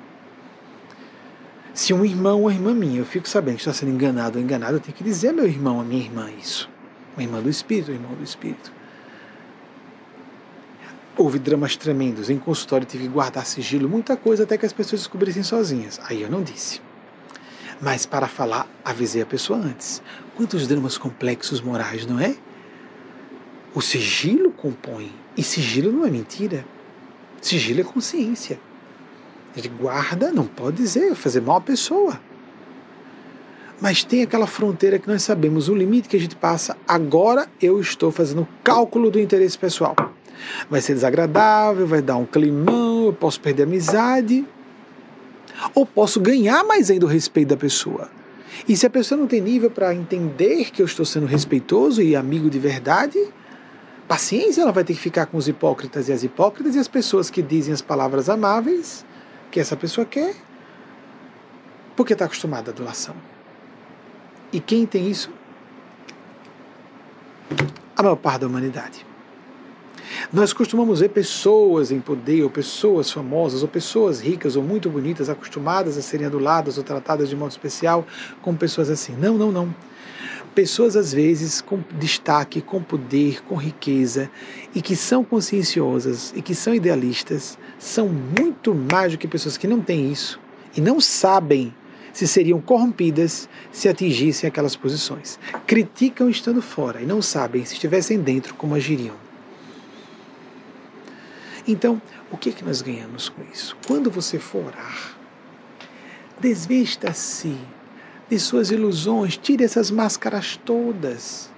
Se 1.75 1.93
um 1.93 2.05
irmão 2.05 2.43
ou 2.43 2.51
irmã 2.51 2.75
minha, 2.75 2.99
eu 2.99 3.05
fico 3.05 3.29
sabendo 3.29 3.57
que 3.57 3.63
está 3.63 3.73
sendo 3.73 3.93
enganado 3.93 4.39
ou 4.39 4.45
enganado, 4.45 4.77
eu 4.77 4.81
tenho 4.81 4.97
que 4.97 5.05
dizer 5.05 5.33
meu 5.33 5.47
irmão, 5.47 5.81
a 5.81 5.85
minha 5.85 6.03
irmã 6.03 6.31
isso. 6.31 6.71
Uma 7.17 7.23
irmã 7.23 7.41
do 7.41 7.51
espírito, 7.51 7.91
um 7.91 7.95
irmão 7.95 8.15
do 8.15 8.25
espírito. 8.25 8.73
Houve 11.17 11.39
dramas 11.39 11.77
tremendos. 11.77 12.31
Em 12.31 12.39
consultório 12.39 12.87
tive 12.87 13.05
que 13.05 13.11
guardar 13.11 13.45
sigilo, 13.45 13.89
muita 13.89 14.17
coisa 14.17 14.45
até 14.45 14.57
que 14.57 14.65
as 14.65 14.73
pessoas 14.73 15.03
descobrissem 15.03 15.43
sozinhas. 15.43 16.01
Aí 16.05 16.23
eu 16.23 16.31
não 16.31 16.43
disse. 16.43 16.81
Mas 17.81 18.07
para 18.07 18.29
falar, 18.29 18.67
avisei 18.85 19.21
a 19.23 19.27
pessoa 19.27 19.59
antes. 19.59 20.03
Quantos 20.37 20.67
dramas 20.67 20.97
complexos 20.97 21.61
morais, 21.61 22.07
não 22.07 22.19
é? 22.19 22.35
O 23.75 23.81
sigilo 23.81 24.51
compõe. 24.53 25.13
E 25.37 25.43
sigilo 25.43 25.93
não 25.93 26.07
é 26.07 26.11
mentira. 26.11 26.65
Sigilo 27.41 27.81
é 27.81 27.85
consciência. 27.85 28.59
Ele 29.57 29.69
guarda, 29.69 30.33
não 30.33 30.47
pode 30.47 30.79
dizer, 30.79 31.15
fazer 31.15 31.41
mal 31.41 31.57
à 31.57 31.61
pessoa. 31.61 32.21
Mas 33.81 34.05
tem 34.05 34.23
aquela 34.23 34.47
fronteira 34.47 34.99
que 34.99 35.09
nós 35.09 35.23
sabemos, 35.23 35.69
o 35.69 35.75
limite 35.75 36.09
que 36.09 36.17
a 36.17 36.21
gente 36.21 36.37
passa. 36.37 36.77
Agora 36.87 37.49
eu 37.61 37.81
estou 37.81 38.11
fazendo 38.11 38.47
cálculo 38.63 39.11
do 39.11 39.21
interesse 39.21 39.59
pessoal 39.59 39.95
vai 40.69 40.81
ser 40.81 40.95
desagradável, 40.95 41.87
vai 41.87 42.03
dar 42.03 42.17
um 42.17 42.27
climão, 42.27 43.07
eu 43.07 43.13
posso 43.13 43.41
perder 43.41 43.63
a 43.63 43.67
amizade, 43.67 44.45
ou 45.75 45.87
posso 45.87 46.21
ganhar 46.21 46.65
mais 46.65 46.91
ainda 46.91 47.07
o 47.07 47.09
respeito 47.09 47.49
da 47.49 47.57
pessoa. 47.57 48.11
E 48.69 48.77
se 48.77 48.87
a 48.87 48.91
pessoa 48.91 49.19
não 49.19 49.27
tem 49.27 49.41
nível 49.41 49.71
para 49.71 49.95
entender 49.95 50.71
que 50.71 50.83
eu 50.83 50.87
estou 50.87 51.05
sendo 51.05 51.27
respeitoso 51.27 52.03
e 52.03 52.15
amigo 52.15 52.49
de 52.49 52.59
verdade, 52.59 53.19
paciência, 54.07 54.63
ela 54.63 54.73
vai 54.73 54.85
ter 54.85 54.95
que 54.95 55.01
ficar 55.01 55.27
com 55.27 55.37
os 55.37 55.49
hipócritas 55.49 56.09
e 56.09 56.13
as 56.13 56.23
hipócritas 56.23 56.75
e 56.75 56.79
as 56.79 56.89
pessoas 56.89 57.31
que 57.31 57.43
dizem 57.43 57.73
as 57.73 57.83
palavras 57.83 58.29
amáveis 58.29 59.05
que 59.51 59.61
essa 59.61 59.77
pessoa 59.77 60.07
quer, 60.07 60.35
porque 61.95 62.15
está 62.15 62.25
acostumada 62.25 62.71
à 62.71 62.73
adulação. 62.73 63.15
E 64.53 64.61
quem 64.61 64.87
tem 64.87 65.11
isso? 65.11 65.31
A 67.97 68.03
maior 68.03 68.17
parte 68.17 68.41
da 68.41 68.47
humanidade. 68.47 69.12
Nós 70.33 70.53
costumamos 70.53 71.01
ver 71.01 71.11
pessoas 71.11 71.91
em 71.91 72.01
poder, 72.01 72.43
ou 72.43 72.51
pessoas 72.51 73.11
famosas, 73.11 73.63
ou 73.63 73.69
pessoas 73.69 74.21
ricas 74.21 74.57
ou 74.57 74.63
muito 74.63 74.89
bonitas, 74.91 75.29
acostumadas 75.29 75.97
a 75.97 76.03
serem 76.03 76.27
aduladas 76.27 76.79
ou 76.79 76.85
tratadas 76.85 77.29
de 77.29 77.37
modo 77.37 77.51
especial, 77.51 78.07
como 78.41 78.57
pessoas 78.57 78.91
assim. 78.91 79.15
Não, 79.17 79.37
não, 79.37 79.53
não. 79.53 79.75
Pessoas, 80.55 80.97
às 80.97 81.15
vezes, 81.15 81.63
com 81.63 81.83
destaque, 81.99 82.61
com 82.61 82.83
poder, 82.83 83.43
com 83.45 83.57
riqueza, 83.57 84.31
e 84.75 84.83
que 84.83 84.95
são 84.95 85.25
conscienciosas 85.25 86.33
e 86.37 86.43
que 86.43 86.55
são 86.55 86.75
idealistas, 86.75 87.59
são 87.79 88.09
muito 88.09 88.75
mais 88.75 89.13
do 89.13 89.19
que 89.19 89.27
pessoas 89.27 89.57
que 89.57 89.67
não 89.67 89.81
têm 89.81 90.13
isso 90.13 90.39
e 90.77 90.81
não 90.81 91.01
sabem 91.01 91.75
se 92.13 92.29
seriam 92.29 92.61
corrompidas 92.61 93.49
se 93.71 93.89
atingissem 93.89 94.47
aquelas 94.47 94.77
posições. 94.77 95.39
Criticam 95.67 96.29
estando 96.29 96.61
fora 96.61 97.01
e 97.01 97.07
não 97.07 97.23
sabem 97.23 97.65
se 97.65 97.73
estivessem 97.75 98.21
dentro 98.21 98.55
como 98.55 98.75
agiriam. 98.75 99.32
Então, 101.67 102.01
o 102.31 102.37
que, 102.37 102.51
é 102.51 102.53
que 102.53 102.65
nós 102.65 102.83
ganhamos 102.83 103.29
com 103.29 103.43
isso? 103.53 103.77
Quando 103.87 104.11
você 104.11 104.39
for 104.39 104.67
orar, 104.67 105.17
desvista-se 106.41 107.57
de 108.29 108.39
suas 108.39 108.71
ilusões, 108.71 109.37
tire 109.37 109.63
essas 109.63 109.91
máscaras 109.91 110.59
todas. 110.65 111.51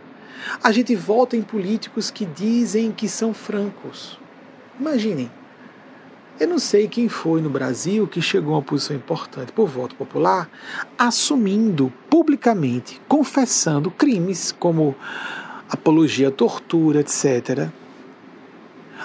A 0.62 0.70
gente 0.72 0.94
volta 0.94 1.36
em 1.36 1.42
políticos 1.42 2.10
que 2.10 2.26
dizem 2.26 2.92
que 2.92 3.08
são 3.08 3.32
francos. 3.32 4.18
Imaginem, 4.78 5.30
eu 6.38 6.48
não 6.48 6.58
sei 6.58 6.88
quem 6.88 7.08
foi 7.08 7.40
no 7.40 7.48
Brasil 7.48 8.06
que 8.06 8.20
chegou 8.20 8.54
a 8.54 8.56
uma 8.56 8.62
posição 8.62 8.96
importante 8.96 9.52
por 9.52 9.68
voto 9.68 9.94
popular, 9.94 10.50
assumindo 10.98 11.92
publicamente, 12.10 13.00
confessando 13.06 13.90
crimes 13.90 14.52
como 14.52 14.94
apologia 15.70 16.28
à 16.28 16.30
tortura, 16.30 17.00
etc. 17.00 17.70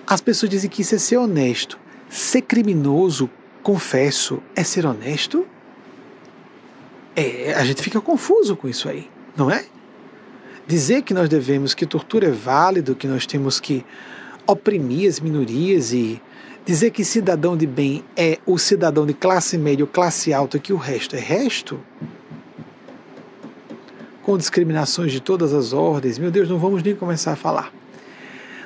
As 0.09 0.21
pessoas 0.21 0.49
dizem 0.49 0.67
que 0.67 0.81
isso 0.81 0.95
é 0.95 0.97
ser 0.97 1.17
honesto. 1.17 1.77
Ser 2.09 2.41
criminoso, 2.41 3.29
confesso, 3.61 4.41
é 4.55 4.63
ser 4.63 4.83
honesto? 4.83 5.45
É, 7.15 7.53
a 7.53 7.63
gente 7.63 7.83
fica 7.83 8.01
confuso 8.01 8.55
com 8.55 8.67
isso 8.67 8.89
aí, 8.89 9.07
não 9.37 9.51
é? 9.51 9.65
Dizer 10.65 11.03
que 11.03 11.13
nós 11.13 11.29
devemos, 11.29 11.75
que 11.75 11.85
tortura 11.85 12.27
é 12.27 12.31
válido, 12.31 12.95
que 12.95 13.07
nós 13.07 13.27
temos 13.27 13.59
que 13.59 13.85
oprimir 14.47 15.07
as 15.07 15.19
minorias 15.19 15.93
e 15.93 16.19
dizer 16.65 16.89
que 16.89 17.05
cidadão 17.05 17.55
de 17.55 17.67
bem 17.67 18.03
é 18.17 18.39
o 18.47 18.57
cidadão 18.57 19.05
de 19.05 19.13
classe 19.13 19.59
média 19.59 19.85
ou 19.85 19.87
classe 19.87 20.33
alta, 20.33 20.57
que 20.57 20.73
o 20.73 20.77
resto 20.77 21.15
é 21.15 21.19
resto, 21.19 21.79
com 24.23 24.35
discriminações 24.35 25.11
de 25.11 25.19
todas 25.19 25.53
as 25.53 25.71
ordens, 25.71 26.17
meu 26.17 26.31
Deus, 26.31 26.49
não 26.49 26.57
vamos 26.57 26.81
nem 26.81 26.95
começar 26.95 27.33
a 27.33 27.35
falar. 27.35 27.78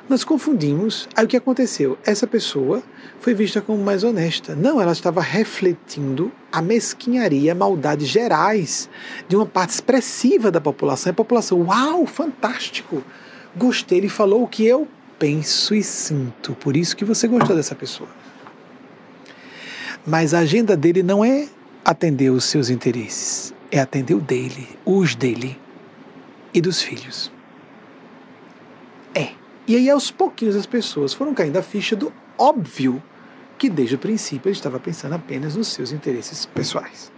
Nós 0.10 0.24
confundimos. 0.24 1.08
Aí 1.16 1.24
o 1.24 1.28
que 1.28 1.38
aconteceu? 1.38 1.98
Essa 2.06 2.28
pessoa 2.28 2.84
foi 3.20 3.34
vista 3.34 3.62
como 3.62 3.82
mais 3.82 4.04
honesta. 4.04 4.56
Não, 4.56 4.82
ela 4.82 4.92
estava 4.92 5.22
refletindo 5.22 6.32
a 6.52 6.62
mesquinharia, 6.62 7.54
a 7.54 7.56
maldade 7.56 8.06
gerais 8.06 8.90
de 9.30 9.36
uma 9.36 9.46
parte 9.46 9.72
expressiva 9.72 10.52
da 10.52 10.60
população. 10.60 11.12
A 11.12 11.14
população, 11.14 11.62
uau, 11.62 12.06
fantástico! 12.06 13.02
Gostei, 13.56 14.00
ele 14.00 14.10
falou 14.10 14.44
o 14.44 14.48
que 14.48 14.66
eu 14.66 14.88
penso 15.18 15.74
e 15.74 15.82
sinto. 15.82 16.54
Por 16.56 16.76
isso 16.76 16.96
que 16.98 17.06
você 17.06 17.28
gostou 17.28 17.56
dessa 17.56 17.74
pessoa. 17.74 18.10
Mas 20.06 20.34
a 20.34 20.40
agenda 20.40 20.76
dele 20.76 21.02
não 21.02 21.24
é 21.24 21.48
atender 21.86 22.30
os 22.30 22.44
seus 22.44 22.70
interesses, 22.70 23.54
é 23.72 23.80
atender 23.80 24.16
o 24.16 24.20
dele, 24.20 24.68
os 24.86 25.16
dele 25.16 25.58
e 26.54 26.60
dos 26.60 26.82
filhos. 26.82 27.33
E 29.68 29.76
aí, 29.76 29.90
aos 29.90 30.12
pouquinhos, 30.12 30.56
as 30.56 30.66
pessoas 30.66 31.14
foram 31.14 31.34
caindo 31.34 31.58
a 31.58 31.62
ficha 31.62 31.96
do 31.96 32.12
óbvio 32.38 33.02
que, 33.58 33.70
desde 33.70 33.96
o 33.96 34.00
princípio, 34.00 34.50
ele 34.50 34.58
estava 34.58 34.80
pensando 34.80 35.16
apenas 35.16 35.56
nos 35.56 35.68
seus 35.70 35.92
interesses 35.92 36.46
pessoais. 36.46 37.12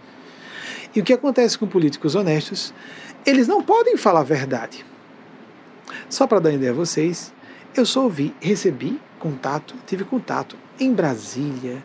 E 0.94 1.00
o 1.00 1.04
que 1.04 1.12
acontece 1.12 1.58
com 1.58 1.66
políticos 1.66 2.14
honestos? 2.14 2.72
Eles 3.24 3.48
não 3.48 3.62
podem 3.62 3.96
falar 3.96 4.20
a 4.20 4.24
verdade. 4.24 4.86
Só 6.08 6.26
para 6.26 6.38
dar 6.38 6.50
uma 6.50 6.54
ideia 6.54 6.70
a 6.70 6.74
vocês, 6.74 7.34
eu 7.74 7.84
só 7.84 8.04
ouvi, 8.04 8.34
recebi 8.40 9.00
contato, 9.18 9.74
tive 9.84 10.04
contato 10.04 10.56
em 10.78 10.92
Brasília, 10.92 11.84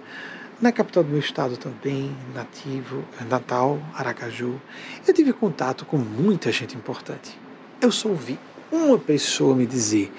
na 0.62 0.72
capital 0.72 1.04
do 1.04 1.10
meu 1.10 1.20
estado 1.20 1.58
também, 1.58 2.16
nativo, 2.36 3.04
Natal, 3.28 3.80
Aracaju. 3.96 4.62
Eu 5.08 5.14
tive 5.14 5.34
contato 5.34 5.86
com 5.86 5.98
muita 5.98 6.52
gente 6.52 6.78
importante. 6.78 7.38
Eu 7.82 7.92
só 7.92 8.10
ouvi 8.10 8.40
uma 8.72 9.00
pessoa 9.00 9.56
me 9.56 9.66
dizer: 9.66 10.14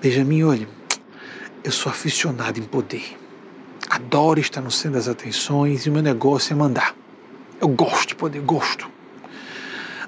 Benjamin, 0.00 0.44
olha, 0.44 0.68
eu 1.64 1.72
sou 1.72 1.90
aficionado 1.90 2.60
em 2.60 2.62
poder. 2.62 3.18
Adoro 3.90 4.38
estar 4.38 4.60
no 4.60 4.70
centro 4.70 4.92
das 4.92 5.08
atenções 5.08 5.86
e 5.86 5.90
o 5.90 5.92
meu 5.92 6.02
negócio 6.02 6.52
é 6.52 6.56
mandar. 6.56 6.94
Eu 7.60 7.66
gosto 7.66 8.10
de 8.10 8.14
poder, 8.14 8.40
gosto. 8.40 8.88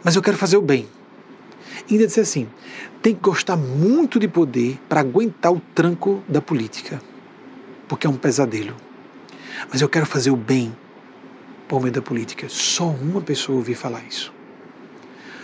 Mas 0.04 0.14
eu 0.14 0.22
quero 0.22 0.36
fazer 0.36 0.56
o 0.56 0.62
bem. 0.62 0.88
E 1.88 1.94
ainda 1.94 2.06
disse 2.06 2.20
assim: 2.20 2.48
tem 3.02 3.16
que 3.16 3.20
gostar 3.20 3.56
muito 3.56 4.20
de 4.20 4.28
poder 4.28 4.78
para 4.88 5.00
aguentar 5.00 5.52
o 5.52 5.60
tranco 5.74 6.22
da 6.28 6.40
política, 6.40 7.02
porque 7.88 8.06
é 8.06 8.10
um 8.10 8.16
pesadelo. 8.16 8.76
Mas 9.72 9.80
eu 9.80 9.88
quero 9.88 10.06
fazer 10.06 10.30
o 10.30 10.36
bem 10.36 10.74
por 11.66 11.80
meio 11.80 11.92
da 11.92 12.00
política. 12.00 12.48
Só 12.48 12.86
uma 12.86 13.20
pessoa 13.20 13.58
ouvi 13.58 13.74
falar 13.74 14.04
isso. 14.04 14.32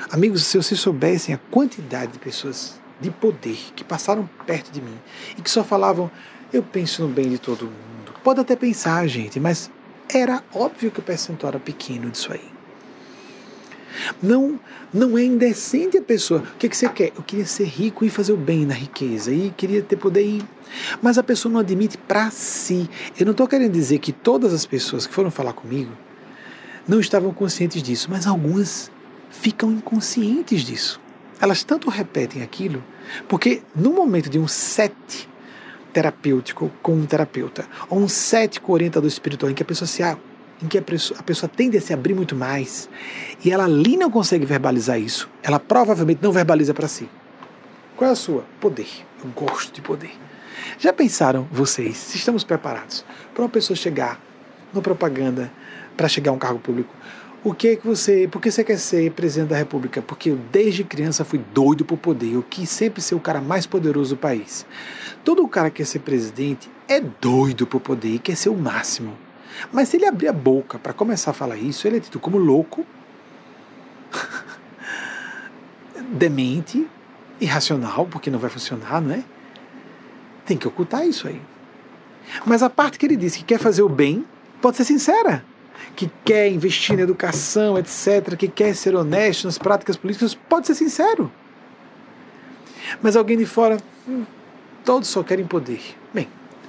Amigos, 0.09 0.45
se 0.45 0.57
vocês 0.57 0.79
soubessem 0.79 1.35
a 1.35 1.39
quantidade 1.51 2.13
de 2.13 2.19
pessoas 2.21 2.79
de 3.01 3.11
poder 3.11 3.59
que 3.75 3.85
passaram 3.85 4.29
perto 4.47 4.71
de 4.71 4.81
mim 4.81 4.99
e 5.37 5.43
que 5.43 5.51
só 5.51 5.63
falavam, 5.63 6.11
eu 6.53 6.63
penso 6.63 7.03
no 7.03 7.09
bem 7.09 7.29
de 7.29 7.39
todo 7.39 7.65
mundo. 7.65 8.15
Pode 8.23 8.41
até 8.41 8.57
pensar, 8.57 9.07
gente, 9.07 9.39
mas 9.39 9.71
era 10.13 10.43
óbvio 10.55 10.91
que 10.91 11.01
o 11.01 11.03
percentual 11.03 11.51
era 11.51 11.61
pequeno 11.61 12.11
disso 12.11 12.33
aí. 12.33 12.57
Não, 14.23 14.61
não 14.93 15.17
é 15.17 15.25
indecente 15.25 15.97
a 15.97 16.03
pessoa. 16.03 16.41
O 16.41 16.59
que, 16.59 16.69
que 16.69 16.77
você 16.77 16.89
quer? 16.89 17.13
Eu 17.17 17.23
queria 17.23 17.47
ser 17.47 17.65
rico 17.65 18.05
e 18.05 18.11
fazer 18.11 18.33
o 18.33 18.37
bem 18.37 18.67
na 18.67 18.75
riqueza 18.75 19.33
e 19.33 19.51
queria 19.57 19.83
ter 19.83 19.97
poder 19.97 20.23
ir. 20.23 20.45
Mas 21.01 21.19
a 21.19 21.23
pessoa 21.23 21.53
não 21.53 21.61
admite 21.61 21.97
para 21.97 22.31
si. 22.31 22.89
Eu 23.19 23.25
não 23.25 23.33
estou 23.33 23.49
querendo 23.49 23.73
dizer 23.73 23.99
que 23.99 24.13
todas 24.13 24.53
as 24.53 24.67
pessoas 24.67 25.07
que 25.07 25.15
foram 25.15 25.31
falar 25.31 25.53
comigo 25.53 25.93
não 26.87 27.01
estavam 27.01 27.33
conscientes 27.33 27.83
disso, 27.83 28.09
mas 28.11 28.27
algumas 28.27 28.91
ficam 29.31 29.73
inconscientes 29.73 30.63
disso. 30.63 31.01
Elas 31.41 31.63
tanto 31.63 31.91
repetem 31.91 32.43
aquilo, 32.43 32.83
porque 33.29 33.63
no 33.75 33.93
momento 33.93 34.31
de 34.31 34.39
um 34.39 34.49
set 34.49 35.29
terapêutico 35.93 36.71
com 36.83 36.93
um 36.93 37.07
terapeuta, 37.07 37.67
ou 37.89 37.99
um 37.99 38.09
set 38.09 38.61
com 38.61 38.73
orientador 38.73 39.09
espiritual, 39.09 39.51
em 39.51 39.55
que 39.55 39.63
a 39.63 39.67
pessoa 39.67 39.87
se 39.87 40.03
em 40.63 40.69
que 40.69 40.79
a 40.79 40.83
pessoa, 40.83 41.21
a 41.21 41.23
pessoa 41.23 41.51
tende 41.55 41.77
a 41.77 41.81
se 41.81 41.93
abrir 41.93 42.15
muito 42.15 42.35
mais 42.35 42.89
e 43.45 43.51
ela 43.51 43.65
ali 43.65 43.97
não 43.97 44.11
consegue 44.11 44.47
verbalizar 44.47 44.99
isso, 44.99 45.29
ela 45.43 45.61
provavelmente 45.61 46.21
não 46.23 46.33
verbaliza 46.33 46.73
para 46.73 46.89
si. 46.89 47.09
Qual 47.95 48.09
é 48.09 48.13
a 48.13 48.17
sua? 48.17 48.45
Poder. 48.61 48.89
Eu 49.23 49.31
gosto 49.31 49.73
de 49.73 49.81
poder. 49.81 50.13
Já 50.79 50.93
pensaram 50.93 51.47
vocês, 51.51 51.97
se 51.97 52.17
estamos 52.17 52.45
preparados 52.45 53.05
para 53.35 53.43
uma 53.43 53.49
pessoa 53.49 53.77
chegar 53.77 54.21
na 54.73 54.81
propaganda 54.81 55.51
para 55.97 56.09
chegar 56.09 56.31
a 56.31 56.35
um 56.35 56.39
cargo 56.39 56.59
público? 56.59 56.95
O 57.45 57.55
que 57.55 57.69
é 57.69 57.77
que 57.77 57.87
você, 57.87 58.27
por 58.27 58.41
que 58.41 58.51
você 58.51 58.65
quer 58.65 58.79
ser 58.79 59.13
presidente 59.13 59.51
da 59.51 59.57
República? 59.57 60.03
Porque 60.03 60.31
eu 60.31 60.39
desde 60.51 60.83
criança 60.83 61.25
fui 61.25 61.41
doido 61.55 61.85
por 61.85 61.97
poder, 61.97 62.35
eu 62.35 62.43
quis 62.43 62.69
sempre 62.69 63.01
ser 63.01 63.15
o 63.15 63.21
cara 63.21 63.41
mais 63.41 63.67
poderoso 63.67 64.17
do 64.17 64.19
país. 64.19 64.67
Todo 65.25 65.47
cara 65.47 65.71
que 65.71 65.77
quer 65.77 65.85
ser 65.85 66.01
presidente 66.01 66.69
é 66.89 67.01
doido 67.01 67.67
por 67.67 67.81
poder 67.81 68.15
e 68.15 68.19
quer 68.19 68.37
ser 68.37 68.49
o 68.49 68.57
máximo. 68.57 69.17
Mas 69.73 69.89
se 69.89 69.97
ele 69.97 70.07
abrir 70.07 70.29
a 70.29 70.33
boca 70.33 70.79
para 70.79 70.93
começar 70.93 71.31
a 71.31 71.35
falar 71.35 71.57
isso, 71.57 71.87
ele 71.87 71.99
é 71.99 72.01
tido 72.01 72.19
como 72.19 72.37
louco, 72.37 72.85
demente, 76.13 76.87
irracional, 77.41 78.07
porque 78.07 78.31
não 78.31 78.39
vai 78.39 78.51
funcionar, 78.51 79.01
não 79.01 79.15
é? 79.15 79.23
Tem 80.45 80.57
que 80.57 80.67
ocultar 80.67 81.07
isso 81.07 81.29
aí. 81.29 81.41
Mas 82.45 82.63
a 82.63 82.71
parte 82.71 82.99
que 82.99 83.07
ele 83.07 83.17
disse 83.17 83.39
que 83.39 83.45
quer 83.45 83.59
fazer 83.59 83.83
o 83.83 83.89
bem, 83.89 84.25
pode 84.61 84.77
ser 84.77 84.85
sincera. 84.85 85.45
Que 85.95 86.11
quer 86.25 86.49
investir 86.51 86.97
na 86.97 87.03
educação, 87.03 87.79
etc., 87.79 88.37
que 88.37 88.49
quer 88.49 88.75
ser 88.75 88.95
honesto 88.95 89.45
nas 89.45 89.59
práticas 89.59 89.97
políticas, 89.97 90.35
pode 90.35 90.67
ser 90.67 90.75
sincero. 90.75 91.31
Mas 93.03 93.17
alguém 93.17 93.37
de 93.37 93.47
fora, 93.47 93.79
hum, 94.09 94.25
todos 94.85 95.09
só 95.09 95.23
querem 95.23 95.47
poder. 95.47 95.81
Bem, 96.13 96.29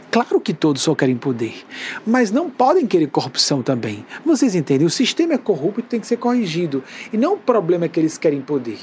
Claro 0.10 0.40
que 0.40 0.54
todos 0.54 0.82
só 0.82 0.96
querem 0.96 1.18
poder, 1.18 1.66
mas 2.06 2.32
não 2.32 2.50
podem 2.50 2.88
querer 2.88 3.08
corrupção 3.08 3.62
também. 3.62 4.06
Vocês 4.26 4.56
entendem? 4.56 4.88
O 4.88 4.90
sistema 4.90 5.34
é 5.34 5.38
corrupto 5.38 5.82
e 5.82 5.84
tem 5.84 6.00
que 6.00 6.08
ser 6.08 6.18
corrigido. 6.18 6.84
E 7.12 7.18
não 7.18 7.34
o 7.34 7.38
problema 7.38 7.86
é 7.86 7.90
que 7.90 8.00
eles 8.00 8.18
querem 8.18 8.42
poder. 8.42 8.80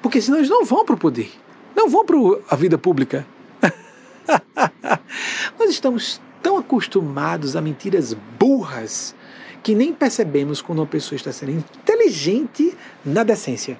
Porque 0.00 0.20
senão 0.20 0.38
eles 0.38 0.48
não 0.48 0.64
vão 0.64 0.84
para 0.84 0.94
o 0.94 0.98
poder, 0.98 1.30
não 1.74 1.88
vão 1.88 2.04
para 2.04 2.16
a 2.48 2.56
vida 2.56 2.78
pública. 2.78 3.26
Nós 5.58 5.70
estamos 5.70 6.20
tão 6.46 6.58
acostumados 6.58 7.56
a 7.56 7.60
mentiras 7.60 8.14
burras 8.38 9.16
que 9.64 9.74
nem 9.74 9.92
percebemos 9.92 10.62
quando 10.62 10.78
uma 10.78 10.86
pessoa 10.86 11.16
está 11.16 11.32
sendo 11.32 11.50
inteligente 11.50 12.72
na 13.04 13.24
decência. 13.24 13.76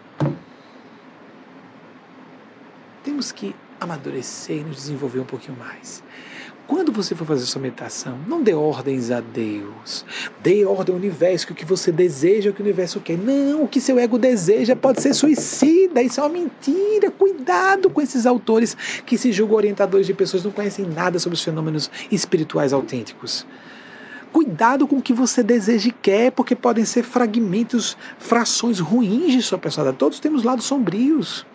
Temos 3.04 3.30
que 3.30 3.54
amadurecer 3.80 4.56
e 4.56 4.64
nos 4.64 4.78
desenvolver 4.78 5.20
um 5.20 5.24
pouquinho 5.24 5.56
mais. 5.56 6.02
Quando 6.66 6.90
você 6.90 7.14
for 7.14 7.24
fazer 7.24 7.46
sua 7.46 7.62
meditação, 7.62 8.18
não 8.26 8.42
dê 8.42 8.52
ordens 8.52 9.12
a 9.12 9.20
Deus. 9.20 10.04
Dê 10.42 10.64
ordem 10.64 10.92
ao 10.92 10.98
universo, 10.98 11.46
que 11.46 11.52
o 11.52 11.54
que 11.54 11.64
você 11.64 11.92
deseja 11.92 12.48
é 12.48 12.50
o 12.50 12.54
que 12.54 12.60
o 12.60 12.64
universo 12.64 12.98
quer. 12.98 13.16
Não, 13.16 13.62
o 13.62 13.68
que 13.68 13.80
seu 13.80 13.96
ego 14.00 14.18
deseja 14.18 14.74
pode 14.74 15.00
ser 15.00 15.14
suicida. 15.14 16.02
Isso 16.02 16.18
é 16.18 16.24
uma 16.24 16.28
mentira. 16.28 17.08
Cuidado 17.12 17.88
com 17.88 18.00
esses 18.00 18.26
autores 18.26 18.76
que 19.06 19.16
se 19.16 19.30
julgam 19.30 19.56
orientadores 19.56 20.08
de 20.08 20.14
pessoas 20.14 20.42
não 20.42 20.50
conhecem 20.50 20.84
nada 20.84 21.20
sobre 21.20 21.36
os 21.36 21.44
fenômenos 21.44 21.88
espirituais 22.10 22.72
autênticos. 22.72 23.46
Cuidado 24.32 24.88
com 24.88 24.96
o 24.96 25.02
que 25.02 25.12
você 25.12 25.44
deseja 25.44 25.88
e 25.88 25.92
quer, 25.92 26.32
porque 26.32 26.56
podem 26.56 26.84
ser 26.84 27.04
fragmentos, 27.04 27.96
frações 28.18 28.80
ruins 28.80 29.32
de 29.32 29.40
sua 29.40 29.56
personalidade. 29.56 29.98
Todos 29.98 30.18
temos 30.18 30.42
lados 30.42 30.64
sombrios. 30.64 31.46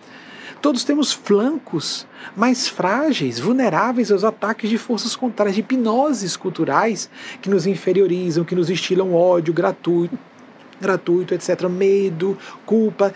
Todos 0.62 0.84
temos 0.84 1.12
flancos 1.12 2.06
mais 2.38 2.68
frágeis, 2.68 3.40
vulneráveis 3.40 4.12
aos 4.12 4.24
ataques 4.24 4.70
de 4.70 4.78
forças 4.78 5.16
contrárias, 5.16 5.56
de 5.56 5.62
hipnoses 5.62 6.38
culturais 6.38 7.10
que 7.42 7.50
nos 7.50 7.66
inferiorizam, 7.66 8.44
que 8.46 8.54
nos 8.54 8.70
estilam 8.70 9.16
ódio 9.16 9.52
gratuito, 9.52 10.16
gratuito, 10.80 11.34
etc. 11.34 11.64
Medo, 11.68 12.38
culpa, 12.64 13.12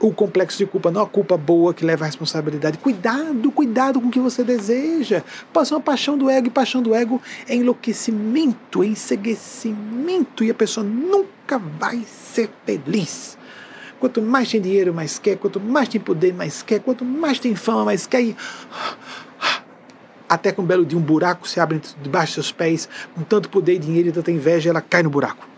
o 0.00 0.12
complexo 0.12 0.58
de 0.58 0.66
culpa, 0.66 0.90
não 0.90 1.02
a 1.02 1.06
culpa 1.06 1.36
boa 1.36 1.72
que 1.72 1.84
leva 1.84 2.04
à 2.04 2.06
responsabilidade. 2.06 2.78
Cuidado, 2.78 3.52
cuidado 3.52 4.00
com 4.00 4.08
o 4.08 4.10
que 4.10 4.18
você 4.18 4.42
deseja. 4.42 5.22
Ser 5.64 5.74
uma 5.74 5.80
paixão 5.80 6.18
do 6.18 6.28
ego, 6.28 6.48
e 6.48 6.50
paixão 6.50 6.82
do 6.82 6.96
ego 6.96 7.22
é 7.48 7.54
enlouquecimento, 7.54 8.82
é 8.82 8.86
enseguecimento, 8.86 10.42
e 10.42 10.50
a 10.50 10.54
pessoa 10.54 10.84
nunca 10.84 11.58
vai 11.58 12.02
ser 12.04 12.50
feliz. 12.66 13.37
Quanto 13.98 14.22
mais 14.22 14.50
tem 14.50 14.60
dinheiro, 14.60 14.94
mais 14.94 15.18
quer. 15.18 15.36
Quanto 15.36 15.58
mais 15.58 15.88
tem 15.88 16.00
poder, 16.00 16.32
mais 16.32 16.62
quer. 16.62 16.80
Quanto 16.80 17.04
mais 17.04 17.38
tem 17.38 17.54
fama, 17.54 17.84
mais 17.84 18.06
quer. 18.06 18.22
E... 18.22 18.36
Até 20.28 20.52
que 20.52 20.60
um 20.60 20.64
belo 20.64 20.84
dia 20.84 20.98
um 20.98 21.02
buraco 21.02 21.48
se 21.48 21.58
abre 21.58 21.80
debaixo 22.02 22.36
dos 22.36 22.46
seus 22.46 22.52
pés, 22.52 22.88
com 23.14 23.22
tanto 23.22 23.48
poder 23.48 23.74
e 23.74 23.78
dinheiro 23.78 24.10
e 24.10 24.12
tanta 24.12 24.30
inveja, 24.30 24.68
ela 24.70 24.80
cai 24.80 25.02
no 25.02 25.10
buraco. 25.10 25.48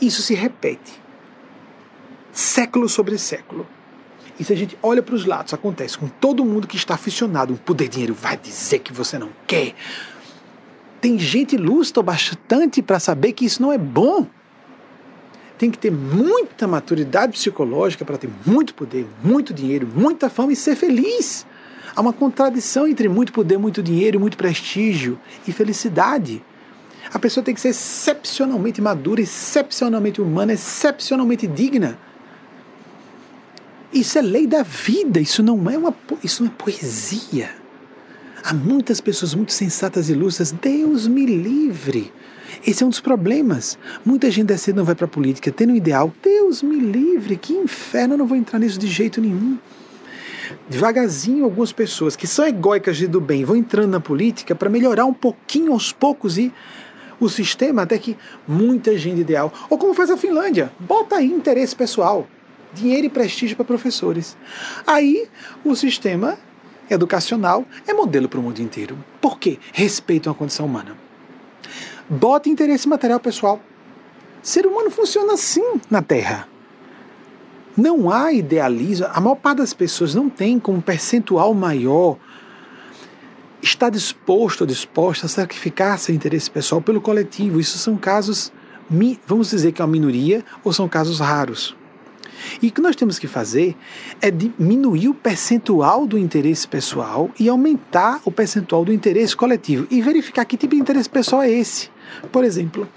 Isso 0.00 0.22
se 0.22 0.34
repete. 0.34 1.00
Século 2.32 2.88
sobre 2.88 3.16
século. 3.18 3.66
E 4.38 4.44
se 4.44 4.52
a 4.52 4.56
gente 4.56 4.76
olha 4.82 5.02
para 5.02 5.14
os 5.14 5.24
lados, 5.24 5.54
acontece 5.54 5.96
com 5.96 6.08
todo 6.08 6.44
mundo 6.44 6.66
que 6.66 6.76
está 6.76 6.94
aficionado, 6.94 7.54
um 7.54 7.56
poder 7.56 7.88
dinheiro 7.88 8.14
vai 8.14 8.36
dizer 8.36 8.80
que 8.80 8.92
você 8.92 9.18
não 9.18 9.30
quer. 9.46 9.74
Tem 11.00 11.18
gente 11.18 11.56
lúcida 11.56 12.02
bastante 12.02 12.82
para 12.82 12.98
saber 12.98 13.32
que 13.32 13.44
isso 13.44 13.62
não 13.62 13.72
é 13.72 13.78
bom 13.78 14.26
tem 15.58 15.70
que 15.70 15.78
ter 15.78 15.90
muita 15.90 16.66
maturidade 16.66 17.32
psicológica 17.32 18.04
para 18.04 18.18
ter 18.18 18.30
muito 18.44 18.74
poder, 18.74 19.06
muito 19.22 19.54
dinheiro, 19.54 19.88
muita 19.94 20.28
fama 20.28 20.52
e 20.52 20.56
ser 20.56 20.76
feliz. 20.76 21.46
Há 21.94 22.00
uma 22.00 22.12
contradição 22.12 22.86
entre 22.86 23.08
muito 23.08 23.32
poder, 23.32 23.56
muito 23.56 23.82
dinheiro, 23.82 24.20
muito 24.20 24.36
prestígio 24.36 25.18
e 25.48 25.52
felicidade. 25.52 26.44
A 27.12 27.18
pessoa 27.18 27.42
tem 27.42 27.54
que 27.54 27.60
ser 27.60 27.68
excepcionalmente 27.68 28.82
madura, 28.82 29.20
excepcionalmente 29.20 30.20
humana, 30.20 30.52
excepcionalmente 30.52 31.46
digna. 31.46 31.98
Isso 33.92 34.18
é 34.18 34.22
lei 34.22 34.46
da 34.46 34.62
vida, 34.62 35.20
isso 35.20 35.42
não 35.42 35.70
é 35.70 35.78
uma 35.78 35.94
isso 36.22 36.42
não 36.42 36.50
é 36.50 36.54
poesia. 36.54 37.48
Há 38.44 38.52
muitas 38.52 39.00
pessoas 39.00 39.34
muito 39.34 39.52
sensatas 39.52 40.10
e 40.10 40.14
lúcidas, 40.14 40.52
Deus 40.52 41.06
me 41.06 41.24
livre 41.24 42.12
esse 42.66 42.82
é 42.82 42.86
um 42.86 42.90
dos 42.90 43.00
problemas. 43.00 43.78
Muita 44.04 44.28
gente 44.30 44.48
dessa 44.48 44.72
não 44.72 44.84
vai 44.84 44.96
para 44.96 45.04
a 45.04 45.08
política 45.08 45.52
tendo 45.52 45.72
um 45.72 45.76
ideal. 45.76 46.12
Deus 46.20 46.62
me 46.62 46.76
livre, 46.76 47.36
que 47.36 47.52
inferno, 47.52 48.14
eu 48.14 48.18
não 48.18 48.26
vou 48.26 48.36
entrar 48.36 48.58
nisso 48.58 48.78
de 48.78 48.88
jeito 48.88 49.20
nenhum. 49.20 49.56
Devagarzinho, 50.68 51.44
algumas 51.44 51.72
pessoas 51.72 52.16
que 52.16 52.26
são 52.26 52.44
egóicas 52.44 53.00
e 53.00 53.06
do 53.06 53.20
bem 53.20 53.44
vão 53.44 53.54
entrando 53.54 53.90
na 53.90 54.00
política 54.00 54.54
para 54.54 54.68
melhorar 54.68 55.04
um 55.04 55.14
pouquinho 55.14 55.72
aos 55.72 55.92
poucos 55.92 56.36
e 56.38 56.52
o 57.20 57.28
sistema 57.28 57.82
até 57.82 57.98
que 57.98 58.16
muita 58.48 58.98
gente 58.98 59.20
ideal. 59.20 59.52
Ou 59.70 59.78
como 59.78 59.94
faz 59.94 60.10
a 60.10 60.16
Finlândia, 60.16 60.72
bota 60.80 61.16
aí 61.16 61.26
interesse 61.26 61.74
pessoal, 61.74 62.26
dinheiro 62.74 63.06
e 63.06 63.10
prestígio 63.10 63.56
para 63.56 63.64
professores. 63.64 64.36
Aí 64.84 65.28
o 65.64 65.76
sistema 65.76 66.36
educacional 66.90 67.64
é 67.86 67.94
modelo 67.94 68.28
para 68.28 68.40
o 68.40 68.42
mundo 68.42 68.60
inteiro. 68.60 68.98
Por 69.20 69.38
quê? 69.38 69.58
Respeitam 69.72 70.32
a 70.32 70.36
condição 70.36 70.66
humana. 70.66 71.05
Bota 72.08 72.48
interesse 72.48 72.88
material 72.88 73.18
pessoal. 73.18 73.60
Ser 74.42 74.66
humano 74.66 74.90
funciona 74.90 75.34
assim 75.34 75.80
na 75.90 76.00
Terra. 76.02 76.48
Não 77.76 78.10
há 78.10 78.32
idealismo. 78.32 79.06
A 79.12 79.20
maior 79.20 79.34
parte 79.34 79.58
das 79.58 79.74
pessoas 79.74 80.14
não 80.14 80.30
tem 80.30 80.58
como 80.58 80.80
percentual 80.80 81.52
maior 81.52 82.16
está 83.60 83.90
disposto 83.90 84.60
ou 84.60 84.66
disposta 84.66 85.26
a 85.26 85.28
sacrificar 85.28 85.98
seu 85.98 86.14
interesse 86.14 86.50
pessoal 86.50 86.80
pelo 86.80 87.00
coletivo. 87.00 87.58
Isso 87.58 87.76
são 87.78 87.96
casos, 87.96 88.52
vamos 89.26 89.50
dizer 89.50 89.72
que 89.72 89.82
é 89.82 89.84
uma 89.84 89.90
minoria 89.90 90.44
ou 90.62 90.72
são 90.72 90.88
casos 90.88 91.18
raros. 91.18 91.76
E 92.62 92.68
o 92.68 92.72
que 92.72 92.80
nós 92.80 92.94
temos 92.94 93.18
que 93.18 93.26
fazer 93.26 93.76
é 94.20 94.30
diminuir 94.30 95.08
o 95.08 95.14
percentual 95.14 96.06
do 96.06 96.16
interesse 96.16 96.68
pessoal 96.68 97.30
e 97.40 97.48
aumentar 97.48 98.20
o 98.24 98.30
percentual 98.30 98.84
do 98.84 98.92
interesse 98.92 99.36
coletivo 99.36 99.86
e 99.90 100.00
verificar 100.00 100.44
que 100.44 100.56
tipo 100.56 100.74
de 100.74 100.80
interesse 100.80 101.08
pessoal 101.08 101.42
é 101.42 101.50
esse. 101.50 101.90
Por 102.30 102.44
exemplo, 102.44 102.88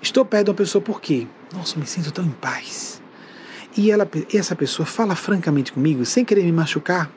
estou 0.00 0.24
perto 0.24 0.46
de 0.46 0.50
uma 0.50 0.56
pessoa 0.56 0.82
por 0.82 1.00
quê? 1.00 1.26
Nossa, 1.52 1.78
me 1.78 1.86
sinto 1.86 2.10
tão 2.12 2.24
em 2.24 2.30
paz. 2.30 3.00
E 3.76 3.90
ela, 3.90 4.08
essa 4.34 4.56
pessoa 4.56 4.86
fala 4.86 5.14
francamente 5.14 5.72
comigo, 5.72 6.04
sem 6.04 6.24
querer 6.24 6.42
me 6.42 6.52
machucar, 6.52 7.10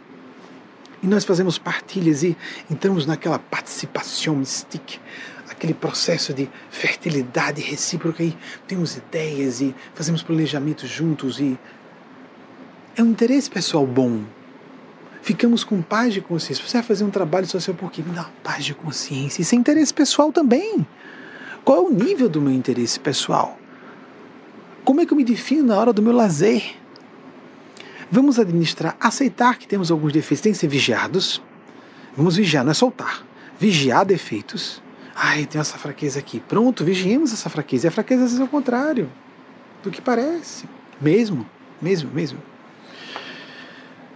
e 1.04 1.08
nós 1.08 1.26
fazemos 1.26 1.58
partilhas 1.58 2.24
e 2.24 2.38
entramos 2.72 3.06
naquela 3.06 3.38
participação 3.38 4.38
mystique, 4.38 5.02
aquele 5.50 5.74
processo 5.74 6.34
de 6.34 6.50
fertilidade 6.70 7.62
recíproca 7.62 8.24
e 8.24 8.36
temos 8.66 8.96
ideias 8.96 9.60
e 9.60 9.76
fazemos 9.94 10.24
planejamentos 10.24 10.90
juntos 10.90 11.42
e 11.42 11.60
é 12.96 13.04
um 13.04 13.08
interesse 13.08 13.50
pessoal 13.50 13.86
bom. 13.86 14.24
Ficamos 15.22 15.64
com 15.64 15.82
paz 15.82 16.14
de 16.14 16.22
consciência. 16.22 16.66
Você 16.66 16.78
vai 16.78 16.84
fazer 16.84 17.04
um 17.04 17.10
trabalho 17.10 17.48
social 17.48 17.76
por 17.76 17.92
quê? 17.92 18.02
Me 18.02 18.14
dá 18.14 18.30
paz 18.44 18.64
de 18.64 18.74
consciência. 18.74 19.42
Isso 19.42 19.56
é 19.56 19.58
interesse 19.58 19.94
pessoal 19.94 20.32
também. 20.32 20.86
Qual 21.64 21.78
é 21.78 21.82
o 21.82 21.90
nível 21.90 22.28
do 22.28 22.42
meu 22.42 22.54
interesse 22.54 23.00
pessoal? 23.00 23.58
Como 24.84 25.00
é 25.00 25.06
que 25.06 25.14
eu 25.14 25.18
me 25.18 25.24
defino 25.24 25.68
na 25.68 25.78
hora 25.78 25.94
do 25.94 26.02
meu 26.02 26.14
lazer? 26.14 26.76
Vamos 28.12 28.38
administrar, 28.38 28.96
aceitar 29.00 29.58
que 29.58 29.68
temos 29.68 29.90
alguns 29.90 30.12
defeitos, 30.12 30.42
tem 30.42 30.52
que 30.52 30.58
ser 30.58 30.68
vigiados. 30.68 31.42
Vamos 32.16 32.36
vigiar, 32.36 32.64
não 32.64 32.72
é 32.72 32.74
soltar. 32.74 33.26
Vigiar 33.58 34.06
defeitos. 34.06 34.84
Ai, 35.16 35.46
tem 35.46 35.60
essa 35.60 35.78
fraqueza 35.78 36.20
aqui. 36.20 36.40
Pronto, 36.40 36.84
vigiemos 36.84 37.32
essa 37.32 37.50
fraqueza. 37.50 37.88
E 37.88 37.90
a 37.90 37.92
fraqueza 37.92 38.24
às 38.24 38.32
vezes 38.32 38.42
é 38.42 38.44
o 38.44 38.48
contrário 38.48 39.10
do 39.84 39.90
que 39.90 40.02
parece. 40.02 40.66
Mesmo, 41.00 41.48
mesmo, 41.82 42.12
mesmo. 42.14 42.40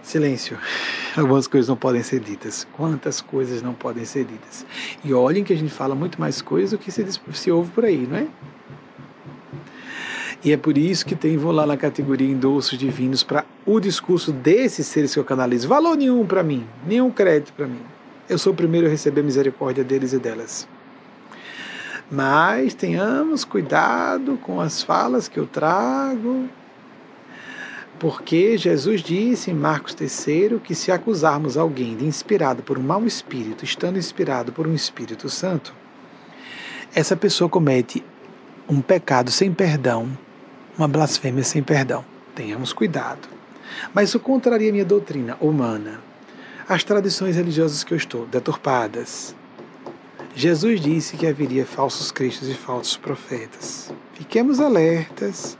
Silêncio. 0.02 0.58
Algumas 1.18 1.48
coisas 1.48 1.68
não 1.68 1.76
podem 1.76 2.02
ser 2.02 2.20
ditas. 2.20 2.66
Quantas 2.74 3.20
coisas 3.20 3.60
não 3.60 3.74
podem 3.74 4.04
ser 4.04 4.24
ditas? 4.24 4.64
E 5.04 5.12
olhem 5.12 5.42
que 5.42 5.52
a 5.52 5.56
gente 5.56 5.72
fala 5.72 5.94
muito 5.94 6.20
mais 6.20 6.40
coisas 6.40 6.70
do 6.70 6.78
que 6.78 6.92
se, 6.92 7.04
se 7.32 7.50
ouve 7.50 7.70
por 7.72 7.84
aí, 7.84 8.06
não 8.08 8.18
é? 8.18 8.26
E 10.44 10.52
é 10.52 10.56
por 10.56 10.78
isso 10.78 11.04
que 11.04 11.16
tem, 11.16 11.36
vou 11.36 11.50
lá 11.50 11.66
na 11.66 11.76
categoria 11.76 12.28
endossos 12.28 12.78
divinos 12.78 13.24
para 13.24 13.44
o 13.66 13.80
discurso 13.80 14.30
desses 14.30 14.86
seres 14.86 15.12
que 15.12 15.18
eu 15.18 15.24
canalizo. 15.24 15.66
Valor 15.66 15.96
nenhum 15.96 16.24
para 16.24 16.44
mim, 16.44 16.64
nenhum 16.86 17.10
crédito 17.10 17.52
para 17.52 17.66
mim. 17.66 17.80
Eu 18.28 18.38
sou 18.38 18.52
o 18.52 18.56
primeiro 18.56 18.86
a 18.86 18.90
receber 18.90 19.22
a 19.22 19.24
misericórdia 19.24 19.82
deles 19.82 20.12
e 20.12 20.18
delas. 20.20 20.68
Mas 22.08 22.74
tenhamos 22.74 23.44
cuidado 23.44 24.38
com 24.40 24.60
as 24.60 24.84
falas 24.84 25.26
que 25.26 25.38
eu 25.38 25.46
trago, 25.48 26.48
porque 27.98 28.56
Jesus 28.56 29.02
disse 29.02 29.50
em 29.50 29.54
Marcos 29.54 29.96
III 30.00 30.60
que 30.62 30.74
se 30.74 30.92
acusarmos 30.92 31.56
alguém 31.56 31.96
de 31.96 32.04
inspirado 32.04 32.62
por 32.62 32.78
um 32.78 32.82
mau 32.82 33.04
espírito, 33.06 33.64
estando 33.64 33.98
inspirado 33.98 34.52
por 34.52 34.66
um 34.66 34.74
Espírito 34.74 35.28
Santo, 35.28 35.74
essa 36.94 37.16
pessoa 37.16 37.50
comete 37.50 38.04
um 38.68 38.80
pecado 38.80 39.30
sem 39.30 39.52
perdão 39.52 40.08
uma 40.78 40.86
blasfêmia 40.86 41.42
sem 41.42 41.62
perdão. 41.62 42.04
Tenhamos 42.34 42.72
cuidado. 42.72 43.28
Mas 43.92 44.10
isso 44.10 44.20
contraria 44.20 44.70
a 44.70 44.72
minha 44.72 44.84
doutrina 44.84 45.36
humana, 45.40 46.00
as 46.68 46.84
tradições 46.84 47.34
religiosas 47.34 47.82
que 47.82 47.92
eu 47.92 47.98
estou, 47.98 48.24
deturpadas. 48.26 49.34
Jesus 50.36 50.80
disse 50.80 51.16
que 51.16 51.26
haveria 51.26 51.66
falsos 51.66 52.12
cristos 52.12 52.48
e 52.48 52.54
falsos 52.54 52.96
profetas. 52.96 53.92
Fiquemos 54.14 54.60
alertas. 54.60 55.58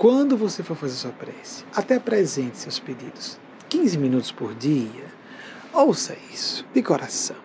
Quando 0.00 0.34
você 0.34 0.62
for 0.62 0.74
fazer 0.74 0.94
sua 0.94 1.10
prece, 1.10 1.62
até 1.76 1.96
apresente 1.96 2.56
seus 2.56 2.78
pedidos. 2.78 3.38
15 3.68 3.98
minutos 3.98 4.32
por 4.32 4.54
dia. 4.54 5.04
Ouça 5.74 6.16
isso 6.32 6.64
de 6.72 6.82
coração. 6.82 7.36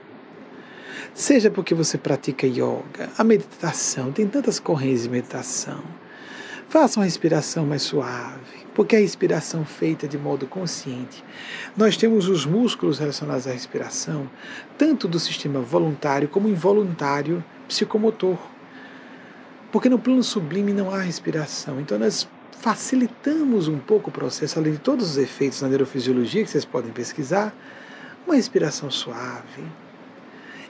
Seja 1.13 1.51
porque 1.51 1.75
você 1.75 1.97
pratica 1.97 2.47
yoga, 2.47 3.09
a 3.17 3.25
meditação, 3.25 4.09
tem 4.13 4.25
tantas 4.25 4.57
correntes 4.57 5.03
de 5.03 5.09
meditação 5.09 5.83
Faça 6.67 6.99
uma 6.99 7.05
respiração 7.05 7.65
mais 7.65 7.83
suave, 7.83 8.65
porque 8.73 8.95
a 8.95 8.99
respiração 8.99 9.63
feita 9.63 10.07
de 10.07 10.17
modo 10.17 10.47
consciente. 10.47 11.23
Nós 11.77 11.95
temos 11.95 12.27
os 12.27 12.45
músculos 12.45 12.99
relacionados 12.99 13.47
à 13.47 13.51
respiração, 13.51 14.29
tanto 14.77 15.07
do 15.07 15.19
sistema 15.19 15.61
voluntário 15.61 16.27
como 16.27 16.49
involuntário 16.49 17.43
psicomotor. 17.67 18.37
Porque 19.71 19.87
no 19.87 19.99
plano 19.99 20.23
sublime 20.23 20.73
não 20.73 20.91
há 20.91 20.99
respiração. 20.99 21.79
Então 21.79 21.97
nós 21.99 22.27
facilitamos 22.59 23.67
um 23.67 23.77
pouco 23.77 24.09
o 24.09 24.13
processo, 24.13 24.57
além 24.57 24.73
de 24.73 24.79
todos 24.79 25.11
os 25.11 25.17
efeitos 25.17 25.61
na 25.61 25.67
neurofisiologia 25.67 26.43
que 26.43 26.49
vocês 26.49 26.65
podem 26.65 26.91
pesquisar, 26.91 27.55
uma 28.25 28.35
respiração 28.35 28.89
suave. 28.89 29.63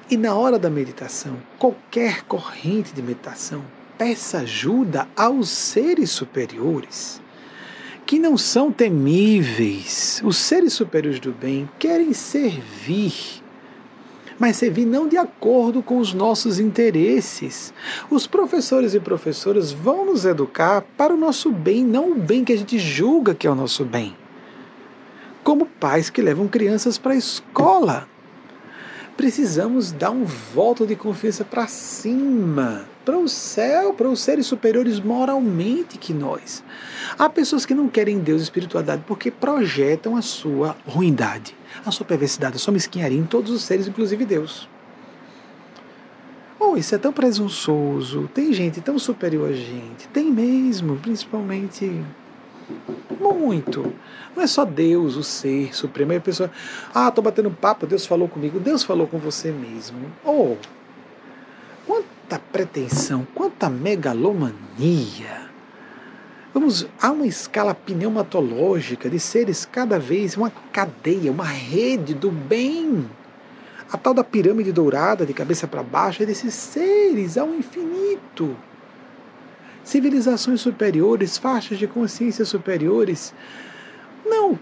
E 0.09 0.17
na 0.17 0.35
hora 0.35 0.59
da 0.59 0.69
meditação, 0.69 1.37
qualquer 1.57 2.23
corrente 2.23 2.93
de 2.93 3.01
meditação, 3.01 3.63
peça 3.97 4.39
ajuda 4.39 5.07
aos 5.15 5.49
seres 5.49 6.11
superiores, 6.11 7.21
que 8.05 8.19
não 8.19 8.37
são 8.37 8.71
temíveis. 8.71 10.21
Os 10.23 10.37
seres 10.37 10.73
superiores 10.73 11.19
do 11.19 11.31
bem 11.31 11.67
querem 11.79 12.13
servir, 12.13 13.41
mas 14.39 14.57
servir 14.57 14.85
não 14.85 15.07
de 15.07 15.17
acordo 15.17 15.81
com 15.81 15.97
os 15.97 16.13
nossos 16.13 16.59
interesses. 16.59 17.73
Os 18.09 18.27
professores 18.27 18.93
e 18.93 18.99
professoras 18.99 19.71
vão 19.71 20.05
nos 20.05 20.25
educar 20.25 20.83
para 20.97 21.13
o 21.13 21.17
nosso 21.17 21.51
bem, 21.51 21.83
não 21.83 22.11
o 22.11 22.15
bem 22.15 22.43
que 22.43 22.53
a 22.53 22.57
gente 22.57 22.77
julga 22.77 23.33
que 23.33 23.47
é 23.47 23.51
o 23.51 23.55
nosso 23.55 23.85
bem. 23.85 24.15
Como 25.43 25.65
pais 25.65 26.09
que 26.09 26.21
levam 26.21 26.47
crianças 26.47 26.97
para 26.97 27.13
a 27.13 27.17
escola 27.17 28.07
precisamos 29.15 29.91
dar 29.91 30.11
um 30.11 30.25
voto 30.25 30.85
de 30.85 30.95
confiança 30.95 31.45
para 31.45 31.67
cima, 31.67 32.85
para 33.05 33.17
o 33.17 33.27
céu, 33.27 33.93
para 33.93 34.09
os 34.09 34.19
seres 34.19 34.45
superiores 34.45 34.99
moralmente 34.99 35.97
que 35.97 36.13
nós. 36.13 36.63
Há 37.17 37.29
pessoas 37.29 37.65
que 37.65 37.73
não 37.73 37.87
querem 37.87 38.19
Deus 38.19 38.41
e 38.41 38.43
espiritualidade 38.43 39.03
porque 39.07 39.31
projetam 39.31 40.17
a 40.17 40.21
sua 40.21 40.75
ruindade, 40.85 41.55
a 41.85 41.91
sua 41.91 42.05
perversidade, 42.05 42.57
a 42.57 42.59
sua 42.59 42.73
mesquinharia 42.73 43.17
em 43.17 43.25
todos 43.25 43.51
os 43.51 43.63
seres, 43.63 43.87
inclusive 43.87 44.25
Deus. 44.25 44.69
Oh, 46.59 46.77
isso 46.77 46.95
é 46.95 46.97
tão 46.97 47.11
presunçoso, 47.11 48.29
tem 48.33 48.53
gente 48.53 48.81
tão 48.81 48.97
superior 48.97 49.49
a 49.49 49.53
gente, 49.53 50.07
tem 50.09 50.31
mesmo, 50.31 50.97
principalmente 50.97 52.03
muito. 53.19 53.93
Não 54.35 54.43
é 54.43 54.47
só 54.47 54.65
Deus, 54.65 55.15
o 55.15 55.23
ser 55.23 55.75
supremo. 55.75 56.11
Aí 56.11 56.17
a 56.17 56.21
pessoa, 56.21 56.51
ah, 56.93 57.07
estou 57.07 57.23
batendo 57.23 57.51
papo, 57.51 57.85
Deus 57.85 58.05
falou 58.05 58.27
comigo. 58.27 58.59
Deus 58.59 58.83
falou 58.83 59.07
com 59.07 59.17
você 59.17 59.51
mesmo. 59.51 59.99
Oh, 60.23 60.55
quanta 61.85 62.39
pretensão, 62.51 63.25
quanta 63.33 63.69
megalomania. 63.69 65.44
Vamos, 66.55 66.87
há 67.01 67.11
uma 67.11 67.27
escala 67.27 67.75
pneumatológica 67.75 69.09
de 69.09 69.19
seres 69.19 69.65
cada 69.65 69.99
vez, 69.99 70.37
uma 70.37 70.49
cadeia, 70.71 71.29
uma 71.29 71.43
rede 71.43 72.13
do 72.13 72.31
bem. 72.31 73.09
A 73.91 73.97
tal 73.97 74.13
da 74.13 74.23
pirâmide 74.23 74.71
dourada, 74.71 75.25
de 75.25 75.33
cabeça 75.33 75.67
para 75.67 75.83
baixo, 75.83 76.23
é 76.23 76.25
desses 76.25 76.53
seres 76.53 77.37
ao 77.37 77.53
infinito 77.53 78.55
civilizações 79.83 80.61
superiores, 80.61 81.37
faixas 81.37 81.77
de 81.77 81.87
consciência 81.87 82.45
superiores. 82.45 83.33
Não 84.25 84.57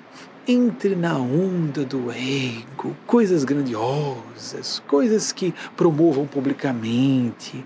entre 0.48 0.95
na 0.95 1.15
onda 1.15 1.86
do 1.86 2.11
ego, 2.11 2.98
coisas 3.06 3.44
grandiosas, 3.44 4.82
coisas 4.88 5.32
que 5.32 5.53
promovam 5.78 6.26
publicamente. 6.26 7.64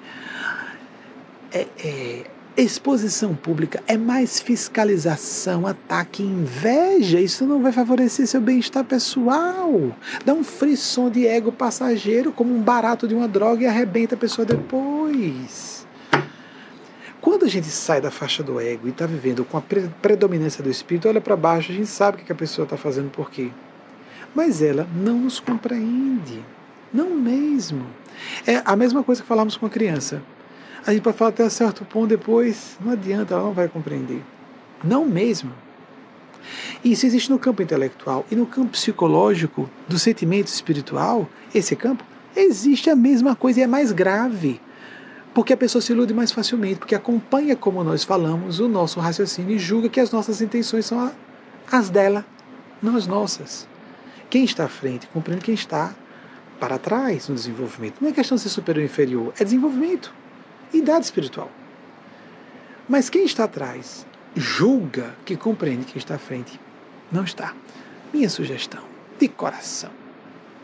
É, 1.51 1.65
é, 1.79 2.36
Exposição 2.57 3.35
pública 3.35 3.83
é 3.87 3.95
mais 3.95 4.39
fiscalização, 4.39 5.67
ataque, 5.67 6.23
inveja. 6.23 7.19
Isso 7.19 7.45
não 7.45 7.61
vai 7.61 7.71
favorecer 7.71 8.25
seu 8.25 8.41
bem-estar 8.41 8.83
pessoal. 8.83 9.95
Dá 10.25 10.33
um 10.33 10.43
frisson 10.43 11.07
de 11.07 11.27
ego 11.27 11.51
passageiro, 11.51 12.31
como 12.31 12.55
um 12.55 12.59
barato 12.59 13.07
de 13.07 13.13
uma 13.13 13.27
droga 13.27 13.61
e 13.61 13.67
arrebenta 13.67 14.15
a 14.15 14.17
pessoa 14.17 14.43
depois. 14.43 15.85
Quando 17.21 17.45
a 17.45 17.47
gente 17.47 17.67
sai 17.67 18.01
da 18.01 18.09
faixa 18.09 18.41
do 18.41 18.59
ego 18.59 18.87
e 18.87 18.89
está 18.89 19.05
vivendo 19.05 19.45
com 19.45 19.57
a 19.59 19.63
predominância 20.01 20.63
do 20.63 20.71
espírito, 20.71 21.07
olha 21.07 21.21
para 21.21 21.35
baixo, 21.35 21.71
a 21.71 21.75
gente 21.75 21.89
sabe 21.89 22.23
o 22.23 22.25
que 22.25 22.31
a 22.31 22.35
pessoa 22.35 22.63
está 22.63 22.75
fazendo 22.75 23.11
por 23.11 23.29
quê. 23.29 23.51
Mas 24.33 24.63
ela 24.63 24.87
não 24.95 25.19
nos 25.19 25.39
compreende. 25.39 26.43
Não 26.91 27.11
mesmo. 27.11 27.85
É 28.47 28.63
a 28.65 28.75
mesma 28.75 29.03
coisa 29.03 29.21
que 29.21 29.27
falamos 29.27 29.55
com 29.55 29.67
a 29.67 29.69
criança. 29.69 30.23
A 30.87 30.93
gente 30.93 31.01
pode 31.01 31.17
falar 31.17 31.31
até 31.31 31.49
certo 31.49 31.83
ponto, 31.83 32.07
depois 32.07 32.77
não 32.79 32.93
adianta, 32.93 33.33
ela 33.33 33.43
não 33.43 33.51
vai 33.51 33.67
compreender. 33.67 34.23
Não 34.81 35.03
mesmo. 35.03 35.51
Isso 36.81 37.05
existe 37.05 37.29
no 37.29 37.37
campo 37.37 37.61
intelectual 37.61 38.25
e 38.31 38.35
no 38.37 38.45
campo 38.45 38.69
psicológico, 38.69 39.69
do 39.85 39.99
sentimento 39.99 40.47
espiritual, 40.47 41.27
esse 41.53 41.75
campo, 41.75 42.05
existe 42.33 42.89
a 42.89 42.95
mesma 42.95 43.35
coisa 43.35 43.59
e 43.59 43.63
é 43.63 43.67
mais 43.67 43.91
grave. 43.91 44.61
Porque 45.33 45.51
a 45.51 45.57
pessoa 45.57 45.81
se 45.81 45.91
ilude 45.91 46.13
mais 46.13 46.31
facilmente, 46.31 46.79
porque 46.79 46.95
acompanha 46.95 47.57
como 47.57 47.83
nós 47.83 48.05
falamos 48.05 48.61
o 48.61 48.69
nosso 48.69 49.01
raciocínio 49.01 49.57
e 49.57 49.59
julga 49.59 49.89
que 49.89 49.99
as 49.99 50.09
nossas 50.09 50.39
intenções 50.39 50.85
são 50.85 51.11
as 51.69 51.89
dela, 51.89 52.25
não 52.81 52.95
as 52.95 53.05
nossas. 53.05 53.67
Quem 54.29 54.45
está 54.45 54.63
à 54.63 54.69
frente 54.69 55.05
compreende 55.07 55.43
quem 55.43 55.53
está 55.53 55.93
para 56.61 56.79
trás 56.79 57.27
no 57.27 57.35
desenvolvimento. 57.35 57.95
Não 57.99 58.07
é 58.07 58.13
questão 58.13 58.37
de 58.37 58.43
ser 58.43 58.49
superior 58.49 58.83
ou 58.83 58.85
inferior, 58.85 59.33
é 59.37 59.43
desenvolvimento 59.43 60.13
idade 60.73 61.05
espiritual. 61.05 61.51
Mas 62.87 63.09
quem 63.09 63.25
está 63.25 63.43
atrás 63.43 64.05
julga 64.37 65.15
que 65.25 65.35
compreende 65.35 65.85
quem 65.85 65.97
está 65.97 66.15
à 66.15 66.19
frente. 66.19 66.59
Não 67.11 67.23
está. 67.23 67.53
Minha 68.13 68.29
sugestão, 68.29 68.83
de 69.19 69.27
coração, 69.27 69.91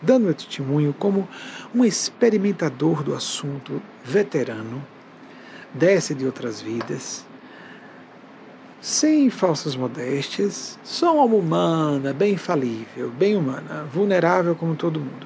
dando 0.02 0.26
meu 0.26 0.34
testemunho 0.34 0.94
como 0.98 1.28
um 1.74 1.84
experimentador 1.84 3.04
do 3.04 3.14
assunto, 3.14 3.82
veterano, 4.04 4.82
desce 5.74 6.14
de 6.14 6.26
outras 6.26 6.62
vidas, 6.62 7.26
sem 8.80 9.30
falsas 9.30 9.76
modéstias, 9.76 10.78
sou 10.84 11.14
uma 11.14 11.22
alma 11.22 11.36
humana, 11.36 12.14
bem 12.14 12.38
falível, 12.38 13.10
bem 13.10 13.36
humana, 13.36 13.88
vulnerável 13.92 14.56
como 14.56 14.76
todo 14.76 15.00
mundo. 15.00 15.26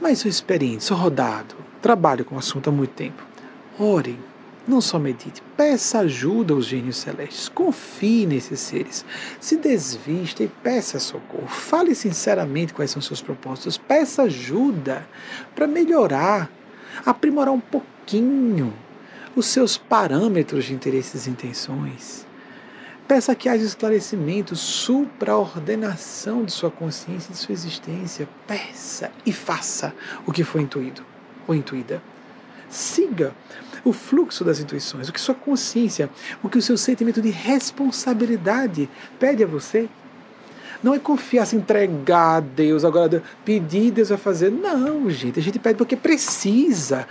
Mas 0.00 0.18
sou 0.18 0.28
experiente, 0.28 0.84
sou 0.84 0.96
rodado, 0.96 1.54
trabalho 1.80 2.24
com 2.24 2.34
o 2.34 2.38
assunto 2.38 2.68
há 2.68 2.72
muito 2.72 2.92
tempo. 2.92 3.31
Ore, 3.78 4.18
não 4.66 4.80
só 4.80 4.98
medite, 4.98 5.42
peça 5.56 6.00
ajuda 6.00 6.54
aos 6.54 6.66
gênios 6.66 6.98
celestes, 6.98 7.48
confie 7.48 8.26
nesses 8.26 8.60
seres, 8.60 9.04
se 9.40 9.56
desvista 9.56 10.44
e 10.44 10.48
peça 10.48 11.00
socorro. 11.00 11.48
Fale 11.48 11.94
sinceramente 11.94 12.72
quais 12.72 12.90
são 12.90 13.02
seus 13.02 13.20
propósitos, 13.20 13.78
peça 13.78 14.22
ajuda 14.22 15.06
para 15.54 15.66
melhorar, 15.66 16.50
aprimorar 17.04 17.52
um 17.52 17.60
pouquinho 17.60 18.72
os 19.34 19.46
seus 19.46 19.76
parâmetros 19.76 20.66
de 20.66 20.74
interesses 20.74 21.26
e 21.26 21.30
intenções. 21.30 22.26
Peça 23.08 23.34
que 23.34 23.48
haja 23.48 23.64
esclarecimento, 23.64 24.54
supraordenação 24.54 26.44
de 26.44 26.52
sua 26.52 26.70
consciência 26.70 27.30
e 27.30 27.32
de 27.32 27.38
sua 27.38 27.52
existência. 27.52 28.28
Peça 28.46 29.10
e 29.26 29.32
faça 29.32 29.94
o 30.24 30.32
que 30.32 30.44
foi 30.44 30.62
intuído 30.62 31.04
ou 31.46 31.54
intuída. 31.54 32.02
Siga 32.70 33.34
o 33.84 33.92
fluxo 33.92 34.44
das 34.44 34.60
intuições, 34.60 35.08
o 35.08 35.12
que 35.12 35.20
sua 35.20 35.34
consciência, 35.34 36.08
o 36.42 36.48
que 36.48 36.58
o 36.58 36.62
seu 36.62 36.76
sentimento 36.76 37.20
de 37.20 37.30
responsabilidade 37.30 38.88
pede 39.18 39.42
a 39.42 39.46
você. 39.46 39.88
Não 40.82 40.94
é 40.94 40.98
confiar, 40.98 41.46
se 41.46 41.54
entregar 41.54 42.36
a 42.36 42.40
Deus, 42.40 42.84
agora 42.84 43.22
pedir, 43.44 43.92
Deus 43.92 44.08
vai 44.08 44.18
fazer. 44.18 44.50
Não, 44.50 45.08
gente, 45.08 45.38
a 45.38 45.42
gente 45.42 45.58
pede 45.58 45.78
porque 45.78 45.94
precisa 45.94 47.06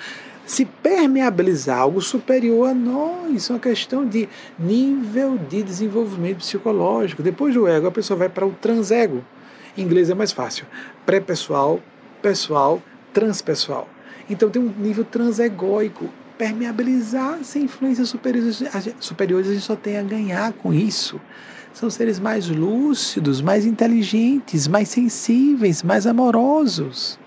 se 0.45 0.65
permeabilizar 0.65 1.79
algo 1.79 2.01
superior 2.01 2.69
a 2.69 2.73
nós. 2.73 3.49
É 3.49 3.53
uma 3.53 3.59
questão 3.59 4.05
de 4.05 4.27
nível 4.59 5.37
de 5.37 5.63
desenvolvimento 5.63 6.39
psicológico. 6.39 7.23
Depois 7.23 7.53
do 7.53 7.65
ego, 7.67 7.87
a 7.87 7.91
pessoa 7.91 8.17
vai 8.17 8.27
para 8.27 8.45
o 8.45 8.51
transego. 8.51 9.23
Em 9.77 9.83
inglês 9.83 10.09
é 10.09 10.13
mais 10.13 10.33
fácil. 10.33 10.65
Pré-pessoal, 11.05 11.79
pessoal, 12.21 12.81
transpessoal. 13.13 13.87
Então 14.29 14.49
tem 14.49 14.61
um 14.61 14.73
nível 14.77 15.05
transegóico. 15.05 16.09
Permeabilizar 16.41 17.43
sem 17.43 17.65
influências 17.65 18.09
superiores, 18.09 18.63
superiores, 18.99 19.47
a 19.47 19.53
gente 19.53 19.63
só 19.63 19.75
tem 19.75 19.99
a 19.99 20.01
ganhar 20.01 20.51
com 20.53 20.73
isso. 20.73 21.21
São 21.71 21.87
seres 21.87 22.19
mais 22.19 22.49
lúcidos, 22.49 23.41
mais 23.41 23.63
inteligentes, 23.63 24.67
mais 24.67 24.89
sensíveis, 24.89 25.83
mais 25.83 26.07
amorosos. 26.07 27.19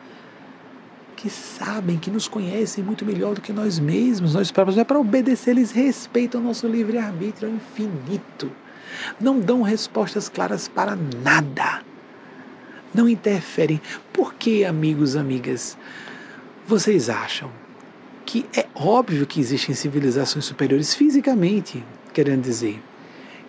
Que 1.15 1.31
sabem, 1.31 1.97
que 1.97 2.11
nos 2.11 2.27
conhecem 2.27 2.83
muito 2.83 3.05
melhor 3.05 3.37
do 3.37 3.41
que 3.41 3.53
nós 3.53 3.79
mesmos, 3.79 4.35
nós 4.35 4.51
próprios. 4.51 4.79
É 4.79 4.83
para 4.83 4.99
obedecer, 4.99 5.51
eles 5.53 5.71
respeitam 5.71 6.41
o 6.41 6.45
nosso 6.45 6.67
livre-arbítrio 6.67 7.51
ao 7.51 7.55
infinito. 7.55 8.51
Não 9.21 9.39
dão 9.39 9.63
respostas 9.63 10.29
claras 10.29 10.67
para 10.67 10.99
nada. 11.23 11.83
Não 12.93 13.09
interferem. 13.09 13.81
Por 14.13 14.35
que, 14.35 14.65
amigos, 14.65 15.15
amigas? 15.15 15.79
Vocês 16.67 17.09
acham 17.09 17.63
que 18.25 18.47
é 18.57 18.67
óbvio 18.75 19.27
que 19.27 19.41
existem 19.41 19.75
civilizações 19.75 20.45
superiores 20.45 20.95
fisicamente, 20.95 21.85
querendo 22.13 22.43
dizer, 22.43 22.83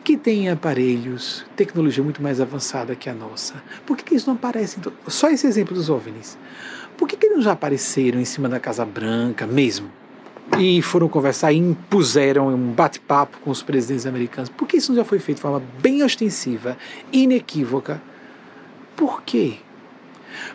que 0.03 0.15
têm 0.15 0.49
aparelhos, 0.49 1.45
tecnologia 1.55 2.03
muito 2.03 2.21
mais 2.21 2.39
avançada 2.39 2.95
que 2.95 3.09
a 3.09 3.13
nossa? 3.13 3.55
Por 3.85 3.97
que, 3.97 4.03
que 4.03 4.13
eles 4.13 4.25
não 4.25 4.35
aparecem? 4.35 4.83
Só 5.07 5.29
esse 5.29 5.47
exemplo 5.47 5.73
dos 5.73 5.89
OVNIs. 5.89 6.37
Por 6.95 7.07
que, 7.07 7.17
que 7.17 7.25
eles 7.25 7.37
não 7.37 7.43
já 7.43 7.53
apareceram 7.53 8.19
em 8.19 8.25
cima 8.25 8.47
da 8.47 8.59
Casa 8.59 8.85
Branca 8.85 9.47
mesmo? 9.47 9.89
E 10.59 10.81
foram 10.81 11.09
conversar 11.09 11.51
e 11.51 11.57
impuseram 11.57 12.49
um 12.49 12.71
bate-papo 12.71 13.39
com 13.39 13.49
os 13.49 13.63
presidentes 13.63 14.05
americanos. 14.05 14.49
Por 14.49 14.67
que 14.67 14.77
isso 14.77 14.91
não 14.91 14.97
já 14.97 15.03
foi 15.03 15.17
feito 15.17 15.37
de 15.37 15.41
forma 15.41 15.61
bem 15.79 16.03
ostensiva, 16.03 16.77
inequívoca? 17.11 17.99
Por 18.95 19.23
quê? 19.23 19.55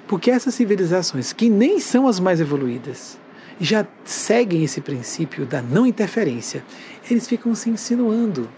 Porque 0.06 0.30
essas 0.30 0.54
civilizações, 0.54 1.32
que 1.32 1.50
nem 1.50 1.80
são 1.80 2.06
as 2.06 2.20
mais 2.20 2.40
evoluídas, 2.40 3.18
já 3.60 3.86
seguem 4.04 4.64
esse 4.64 4.80
princípio 4.80 5.44
da 5.44 5.60
não 5.60 5.86
interferência. 5.86 6.64
Eles 7.08 7.28
ficam 7.28 7.54
se 7.54 7.68
insinuando 7.68 8.48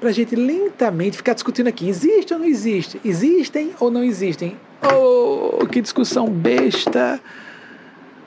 para 0.00 0.08
a 0.08 0.12
gente 0.12 0.34
lentamente 0.34 1.16
ficar 1.16 1.34
discutindo 1.34 1.68
aqui: 1.68 1.88
existe 1.88 2.34
ou 2.34 2.40
não 2.40 2.46
existe? 2.46 3.00
Existem 3.04 3.72
ou 3.78 3.90
não 3.90 4.02
existem? 4.02 4.56
Oh, 4.82 5.64
que 5.66 5.80
discussão 5.80 6.28
besta! 6.28 7.20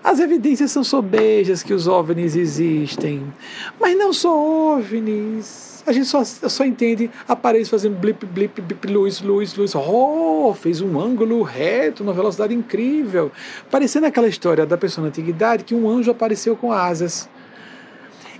As 0.03 0.19
evidências 0.19 0.71
são 0.71 0.83
sobejas 0.83 1.61
que 1.61 1.73
os 1.73 1.87
OVNIs 1.87 2.35
existem, 2.35 3.33
mas 3.79 3.97
não 3.97 4.13
só 4.13 4.77
OVNIs 4.77 5.69
a 5.89 5.91
gente 5.91 6.05
só, 6.05 6.23
só 6.23 6.63
entende 6.65 7.09
aparelhos 7.27 7.67
fazendo 7.67 7.97
blip, 7.97 8.23
blip, 8.25 8.61
blip, 8.61 8.87
luz, 8.87 9.21
luz, 9.21 9.55
luz. 9.55 9.73
Oh, 9.75 10.53
fez 10.53 10.81
um 10.81 10.99
ângulo 10.99 11.41
reto, 11.41 12.03
uma 12.03 12.13
velocidade 12.13 12.53
incrível. 12.53 13.31
Parecendo 13.71 14.05
aquela 14.05 14.27
história 14.27 14.65
da 14.65 14.77
pessoa 14.77 15.03
na 15.03 15.09
antiguidade 15.09 15.63
que 15.63 15.73
um 15.73 15.89
anjo 15.89 16.11
apareceu 16.11 16.55
com 16.55 16.71
asas. 16.71 17.27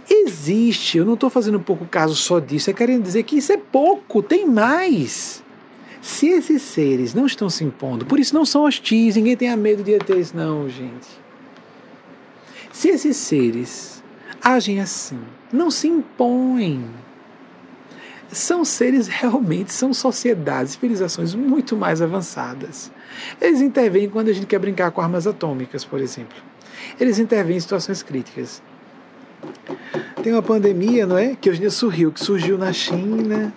Existe, 0.08 0.98
eu 0.98 1.06
não 1.06 1.14
estou 1.14 1.30
fazendo 1.30 1.60
pouco 1.60 1.86
caso 1.86 2.16
só 2.16 2.40
disso, 2.40 2.70
é 2.70 2.74
querendo 2.74 3.04
dizer 3.04 3.24
que 3.24 3.38
isso 3.38 3.52
é 3.52 3.58
pouco, 3.58 4.24
tem 4.24 4.46
mais. 4.46 5.44
Se 6.02 6.28
esses 6.28 6.62
seres 6.62 7.14
não 7.14 7.26
estão 7.26 7.50
se 7.50 7.64
impondo, 7.64 8.06
por 8.06 8.20
isso 8.20 8.34
não 8.34 8.46
são 8.46 8.64
hostis, 8.64 9.16
ninguém 9.16 9.36
tenha 9.36 9.56
medo 9.56 9.84
de 9.84 9.92
ETs, 9.92 10.34
não, 10.34 10.68
gente. 10.68 11.19
Se 12.80 12.88
esses 12.88 13.18
seres 13.18 14.02
agem 14.42 14.80
assim, 14.80 15.20
não 15.52 15.70
se 15.70 15.86
impõem, 15.90 16.86
são 18.32 18.64
seres 18.64 19.10
realmente, 19.10 19.74
são 19.74 19.94
sociedades, 19.94 20.72
civilizações 20.72 21.36
muito 21.36 21.76
mais 21.76 22.02
avançadas. 22.02 22.90
Eles 23.42 23.60
intervêm 23.60 24.10
quando 24.10 24.30
a 24.30 24.34
gente 24.34 24.46
quer 24.46 24.60
brincar 24.60 24.92
com 24.92 25.02
armas 25.02 25.28
atômicas, 25.28 25.84
por 25.84 26.00
exemplo. 26.00 26.38
Eles 26.98 27.20
intervêm 27.20 27.58
em 27.58 27.60
situações 27.60 28.02
críticas. 28.02 28.64
Tem 30.24 30.32
uma 30.32 30.42
pandemia, 30.42 31.06
não 31.06 31.18
é? 31.18 31.36
Que 31.36 31.50
hoje 31.50 31.60
em 31.60 31.64
dia 31.64 31.72
surgiu, 31.72 32.14
que 32.14 32.24
surgiu 32.24 32.58
na 32.58 32.72
China. 32.72 33.54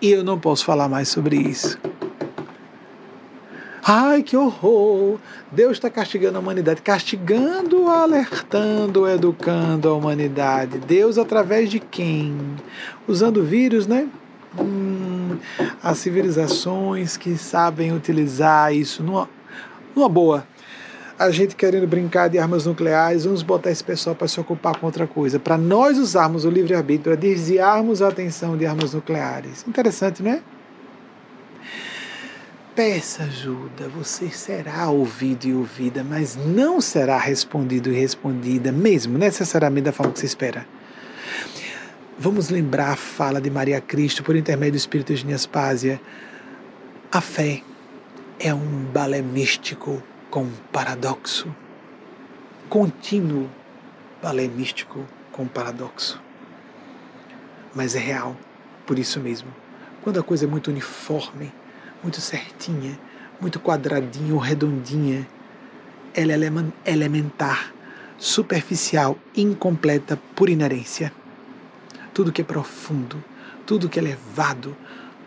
E 0.00 0.10
eu 0.10 0.24
não 0.24 0.40
posso 0.40 0.64
falar 0.64 0.88
mais 0.88 1.08
sobre 1.08 1.36
isso. 1.36 1.78
Ai, 3.86 4.22
que 4.22 4.34
horror! 4.34 5.18
Deus 5.52 5.72
está 5.72 5.90
castigando 5.90 6.38
a 6.38 6.40
humanidade, 6.40 6.80
castigando, 6.80 7.86
alertando, 7.86 9.06
educando 9.06 9.90
a 9.90 9.94
humanidade. 9.94 10.78
Deus 10.78 11.18
através 11.18 11.68
de 11.68 11.78
quem? 11.78 12.34
Usando 13.06 13.44
vírus, 13.44 13.86
né? 13.86 14.08
Hum, 14.58 15.36
as 15.82 15.98
civilizações 15.98 17.18
que 17.18 17.36
sabem 17.36 17.92
utilizar 17.92 18.74
isso 18.74 19.02
numa, 19.02 19.28
numa 19.94 20.08
boa. 20.08 20.46
a 21.18 21.30
gente 21.30 21.54
querendo 21.54 21.86
brincar 21.86 22.28
de 22.28 22.38
armas 22.38 22.64
nucleares, 22.64 23.26
vamos 23.26 23.42
botar 23.42 23.70
esse 23.70 23.84
pessoal 23.84 24.16
para 24.16 24.28
se 24.28 24.40
ocupar 24.40 24.78
com 24.78 24.86
outra 24.86 25.06
coisa, 25.06 25.38
para 25.38 25.58
nós 25.58 25.98
usarmos 25.98 26.46
o 26.46 26.50
livre-arbítrio, 26.50 27.14
para 27.14 27.16
desviarmos 27.16 28.00
a 28.00 28.08
atenção 28.08 28.56
de 28.56 28.64
armas 28.64 28.94
nucleares. 28.94 29.62
Interessante, 29.68 30.22
não 30.22 30.30
é? 30.30 30.53
Peça 32.74 33.22
ajuda, 33.22 33.88
você 33.88 34.28
será 34.30 34.90
ouvido 34.90 35.44
e 35.44 35.54
ouvida, 35.54 36.02
mas 36.02 36.34
não 36.34 36.80
será 36.80 37.16
respondido 37.16 37.92
e 37.92 37.94
respondida, 37.94 38.72
mesmo 38.72 39.16
necessariamente 39.16 39.84
da 39.84 39.92
forma 39.92 40.12
que 40.12 40.18
você 40.18 40.26
espera. 40.26 40.66
Vamos 42.18 42.48
lembrar 42.48 42.90
a 42.90 42.96
fala 42.96 43.40
de 43.40 43.48
Maria 43.48 43.80
Cristo 43.80 44.24
por 44.24 44.34
intermédio 44.34 44.72
do 44.72 44.78
Espírito 44.78 45.12
Eugênio 45.12 45.36
Aspásia. 45.36 46.00
A 47.12 47.20
fé 47.20 47.62
é 48.40 48.52
um 48.52 48.86
balé 48.92 49.22
místico 49.22 50.02
com 50.28 50.50
paradoxo, 50.72 51.54
contínuo 52.68 53.48
balé 54.20 54.48
místico 54.48 55.06
com 55.30 55.46
paradoxo. 55.46 56.20
Mas 57.72 57.94
é 57.94 58.00
real, 58.00 58.36
por 58.84 58.98
isso 58.98 59.20
mesmo. 59.20 59.54
Quando 60.02 60.18
a 60.18 60.24
coisa 60.24 60.44
é 60.44 60.48
muito 60.48 60.72
uniforme, 60.72 61.52
muito 62.04 62.20
certinha, 62.20 62.98
muito 63.40 63.58
quadradinha 63.58 64.34
ou 64.34 64.38
redondinha, 64.38 65.26
ela 66.14 66.32
é 66.32 66.92
elementar, 66.92 67.72
superficial, 68.18 69.18
incompleta 69.34 70.20
por 70.36 70.50
inerência. 70.50 71.10
Tudo 72.12 72.30
que 72.30 72.42
é 72.42 72.44
profundo, 72.44 73.24
tudo 73.66 73.88
que 73.88 73.98
é 73.98 74.02
elevado, 74.02 74.76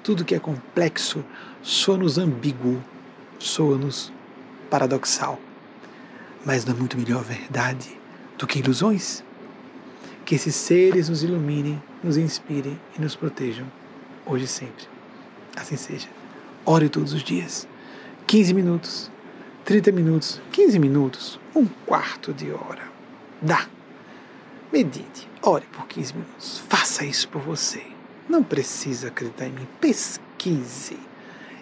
tudo 0.03 0.23
que 0.23 0.35
é 0.35 0.39
complexo, 0.39 1.25
soa-nos 1.63 2.19
ambíguo, 2.19 2.81
soa-nos 3.39 4.13
paradoxal. 4.69 5.39
Mas 6.45 6.63
não 6.63 6.75
é 6.75 6.77
muito 6.77 6.97
melhor 6.97 7.23
verdade 7.23 7.89
do 8.37 8.45
que 8.45 8.59
ilusões? 8.59 9.23
Que 10.23 10.35
esses 10.35 10.55
seres 10.55 11.09
nos 11.09 11.23
iluminem, 11.23 11.81
nos 12.03 12.17
inspirem 12.17 12.79
e 12.97 13.01
nos 13.01 13.15
protejam, 13.15 13.65
hoje 14.25 14.45
e 14.45 14.47
sempre. 14.47 14.85
Assim 15.55 15.75
seja. 15.75 16.16
Ore 16.69 16.89
todos 16.89 17.13
os 17.13 17.23
dias. 17.23 17.65
15 18.27 18.53
minutos, 18.53 19.09
30 19.63 19.89
minutos, 19.93 20.41
15 20.51 20.77
minutos, 20.79 21.39
um 21.55 21.65
quarto 21.65 22.33
de 22.33 22.51
hora. 22.51 22.91
Dá. 23.41 23.65
Medite, 24.69 25.29
ore 25.41 25.65
por 25.71 25.87
15 25.87 26.13
minutos. 26.13 26.61
Faça 26.67 27.05
isso 27.05 27.29
por 27.29 27.41
você. 27.41 27.81
Não 28.27 28.43
precisa 28.43 29.07
acreditar 29.07 29.47
em 29.47 29.53
mim. 29.53 29.67
Pesquise. 29.79 30.99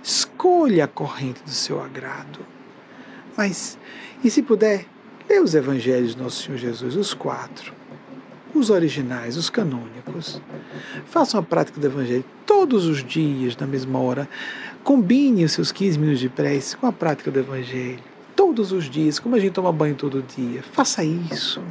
Escolha 0.02 0.86
a 0.86 0.88
corrente 0.88 1.44
do 1.44 1.52
seu 1.52 1.80
agrado. 1.80 2.40
Mas, 3.38 3.77
e 4.23 4.32
se 4.32 4.41
puder, 4.41 4.88
lê 5.30 5.40
os 5.40 5.53
evangelhos 5.53 6.15
do 6.15 6.23
nosso 6.23 6.41
Senhor 6.41 6.57
Jesus, 6.57 6.95
os 6.95 7.14
quatro, 7.14 7.72
os 8.56 8.72
originais, 8.72 9.38
os 9.38 9.52
canônicos. 9.52 10.41
Faça 11.06 11.38
uma 11.38 11.44
prática 11.44 11.80
do 11.80 11.86
evangelho 11.86 12.26
todos 12.44 12.86
os 12.86 13.03
dias, 13.03 13.56
na 13.56 13.68
mesma 13.68 13.99
hora. 13.99 14.27
Combine 14.86 15.44
os 15.44 15.52
seus 15.52 15.74
15 15.74 15.99
minutos 15.99 16.22
de 16.22 16.30
prece 16.30 16.78
com 16.78 16.88
a 16.88 16.94
prática 16.94 17.30
do 17.30 17.40
evangelho. 17.40 17.99
Todos 18.34 18.72
os 18.72 18.90
dias, 18.90 19.20
como 19.20 19.36
a 19.36 19.40
gente 19.40 19.52
toma 19.52 19.74
banho 19.74 19.95
todo 19.95 20.22
dia. 20.22 20.64
Faça 20.64 21.03
isso. 21.03 21.62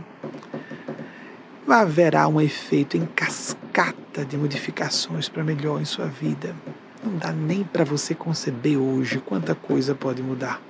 Haverá 1.66 2.28
um 2.28 2.38
efeito 2.38 2.98
em 2.98 3.06
cascata 3.06 4.22
de 4.22 4.36
modificações 4.36 5.30
para 5.30 5.42
melhor 5.42 5.80
em 5.80 5.86
sua 5.86 6.04
vida. 6.04 6.54
Não 7.02 7.16
dá 7.16 7.32
nem 7.32 7.64
para 7.64 7.84
você 7.84 8.14
conceber 8.14 8.76
hoje 8.76 9.18
quanta 9.24 9.54
coisa 9.54 9.94
pode 9.94 10.22
mudar 10.22 10.60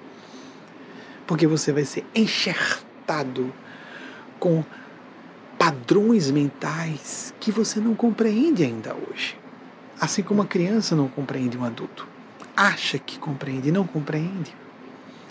porque 1.26 1.46
você 1.46 1.72
vai 1.72 1.84
ser 1.84 2.04
enxertado 2.14 3.52
com 4.38 4.64
padrões 5.58 6.30
mentais 6.30 7.34
que 7.40 7.50
você 7.50 7.80
não 7.80 7.94
compreende 7.94 8.62
ainda 8.62 8.94
hoje. 8.94 9.36
Assim 10.00 10.22
como 10.22 10.42
a 10.42 10.46
criança 10.46 10.94
não 10.94 11.08
compreende 11.08 11.56
um 11.56 11.64
adulto. 11.64 12.06
Acha 12.56 12.98
que 12.98 13.18
compreende 13.18 13.68
e 13.68 13.72
não 13.72 13.86
compreende. 13.86 14.54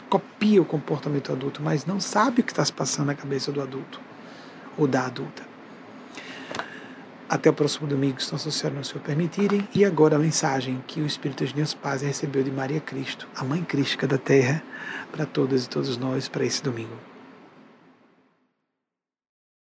Copia 0.09 0.61
o 0.61 0.65
comportamento 0.65 1.31
adulto, 1.31 1.61
mas 1.61 1.85
não 1.85 1.99
sabe 1.99 2.41
o 2.41 2.43
que 2.43 2.51
está 2.51 2.63
se 2.63 2.73
passando 2.73 3.07
na 3.07 3.15
cabeça 3.15 3.51
do 3.51 3.61
adulto 3.61 3.99
ou 4.77 4.87
da 4.87 5.05
adulta. 5.05 5.43
Até 7.29 7.49
o 7.49 7.53
próximo 7.53 7.87
domingo, 7.87 8.21
se 8.21 8.31
nossa 8.31 8.51
Senhora 8.51 8.81
o 8.95 8.99
permitirem. 8.99 9.67
E 9.73 9.83
agora 9.85 10.17
a 10.17 10.19
mensagem 10.19 10.83
que 10.85 11.01
o 11.01 11.05
Espírito 11.05 11.45
de 11.45 11.53
Deus 11.53 11.73
Paz 11.73 12.01
recebeu 12.01 12.43
de 12.43 12.51
Maria 12.51 12.79
Cristo, 12.79 13.27
a 13.35 13.43
Mãe 13.43 13.63
Crística 13.63 14.05
da 14.05 14.17
Terra, 14.17 14.61
para 15.11 15.25
todas 15.25 15.65
e 15.65 15.69
todos 15.69 15.97
nós, 15.97 16.27
para 16.27 16.45
esse 16.45 16.61
domingo. 16.61 17.12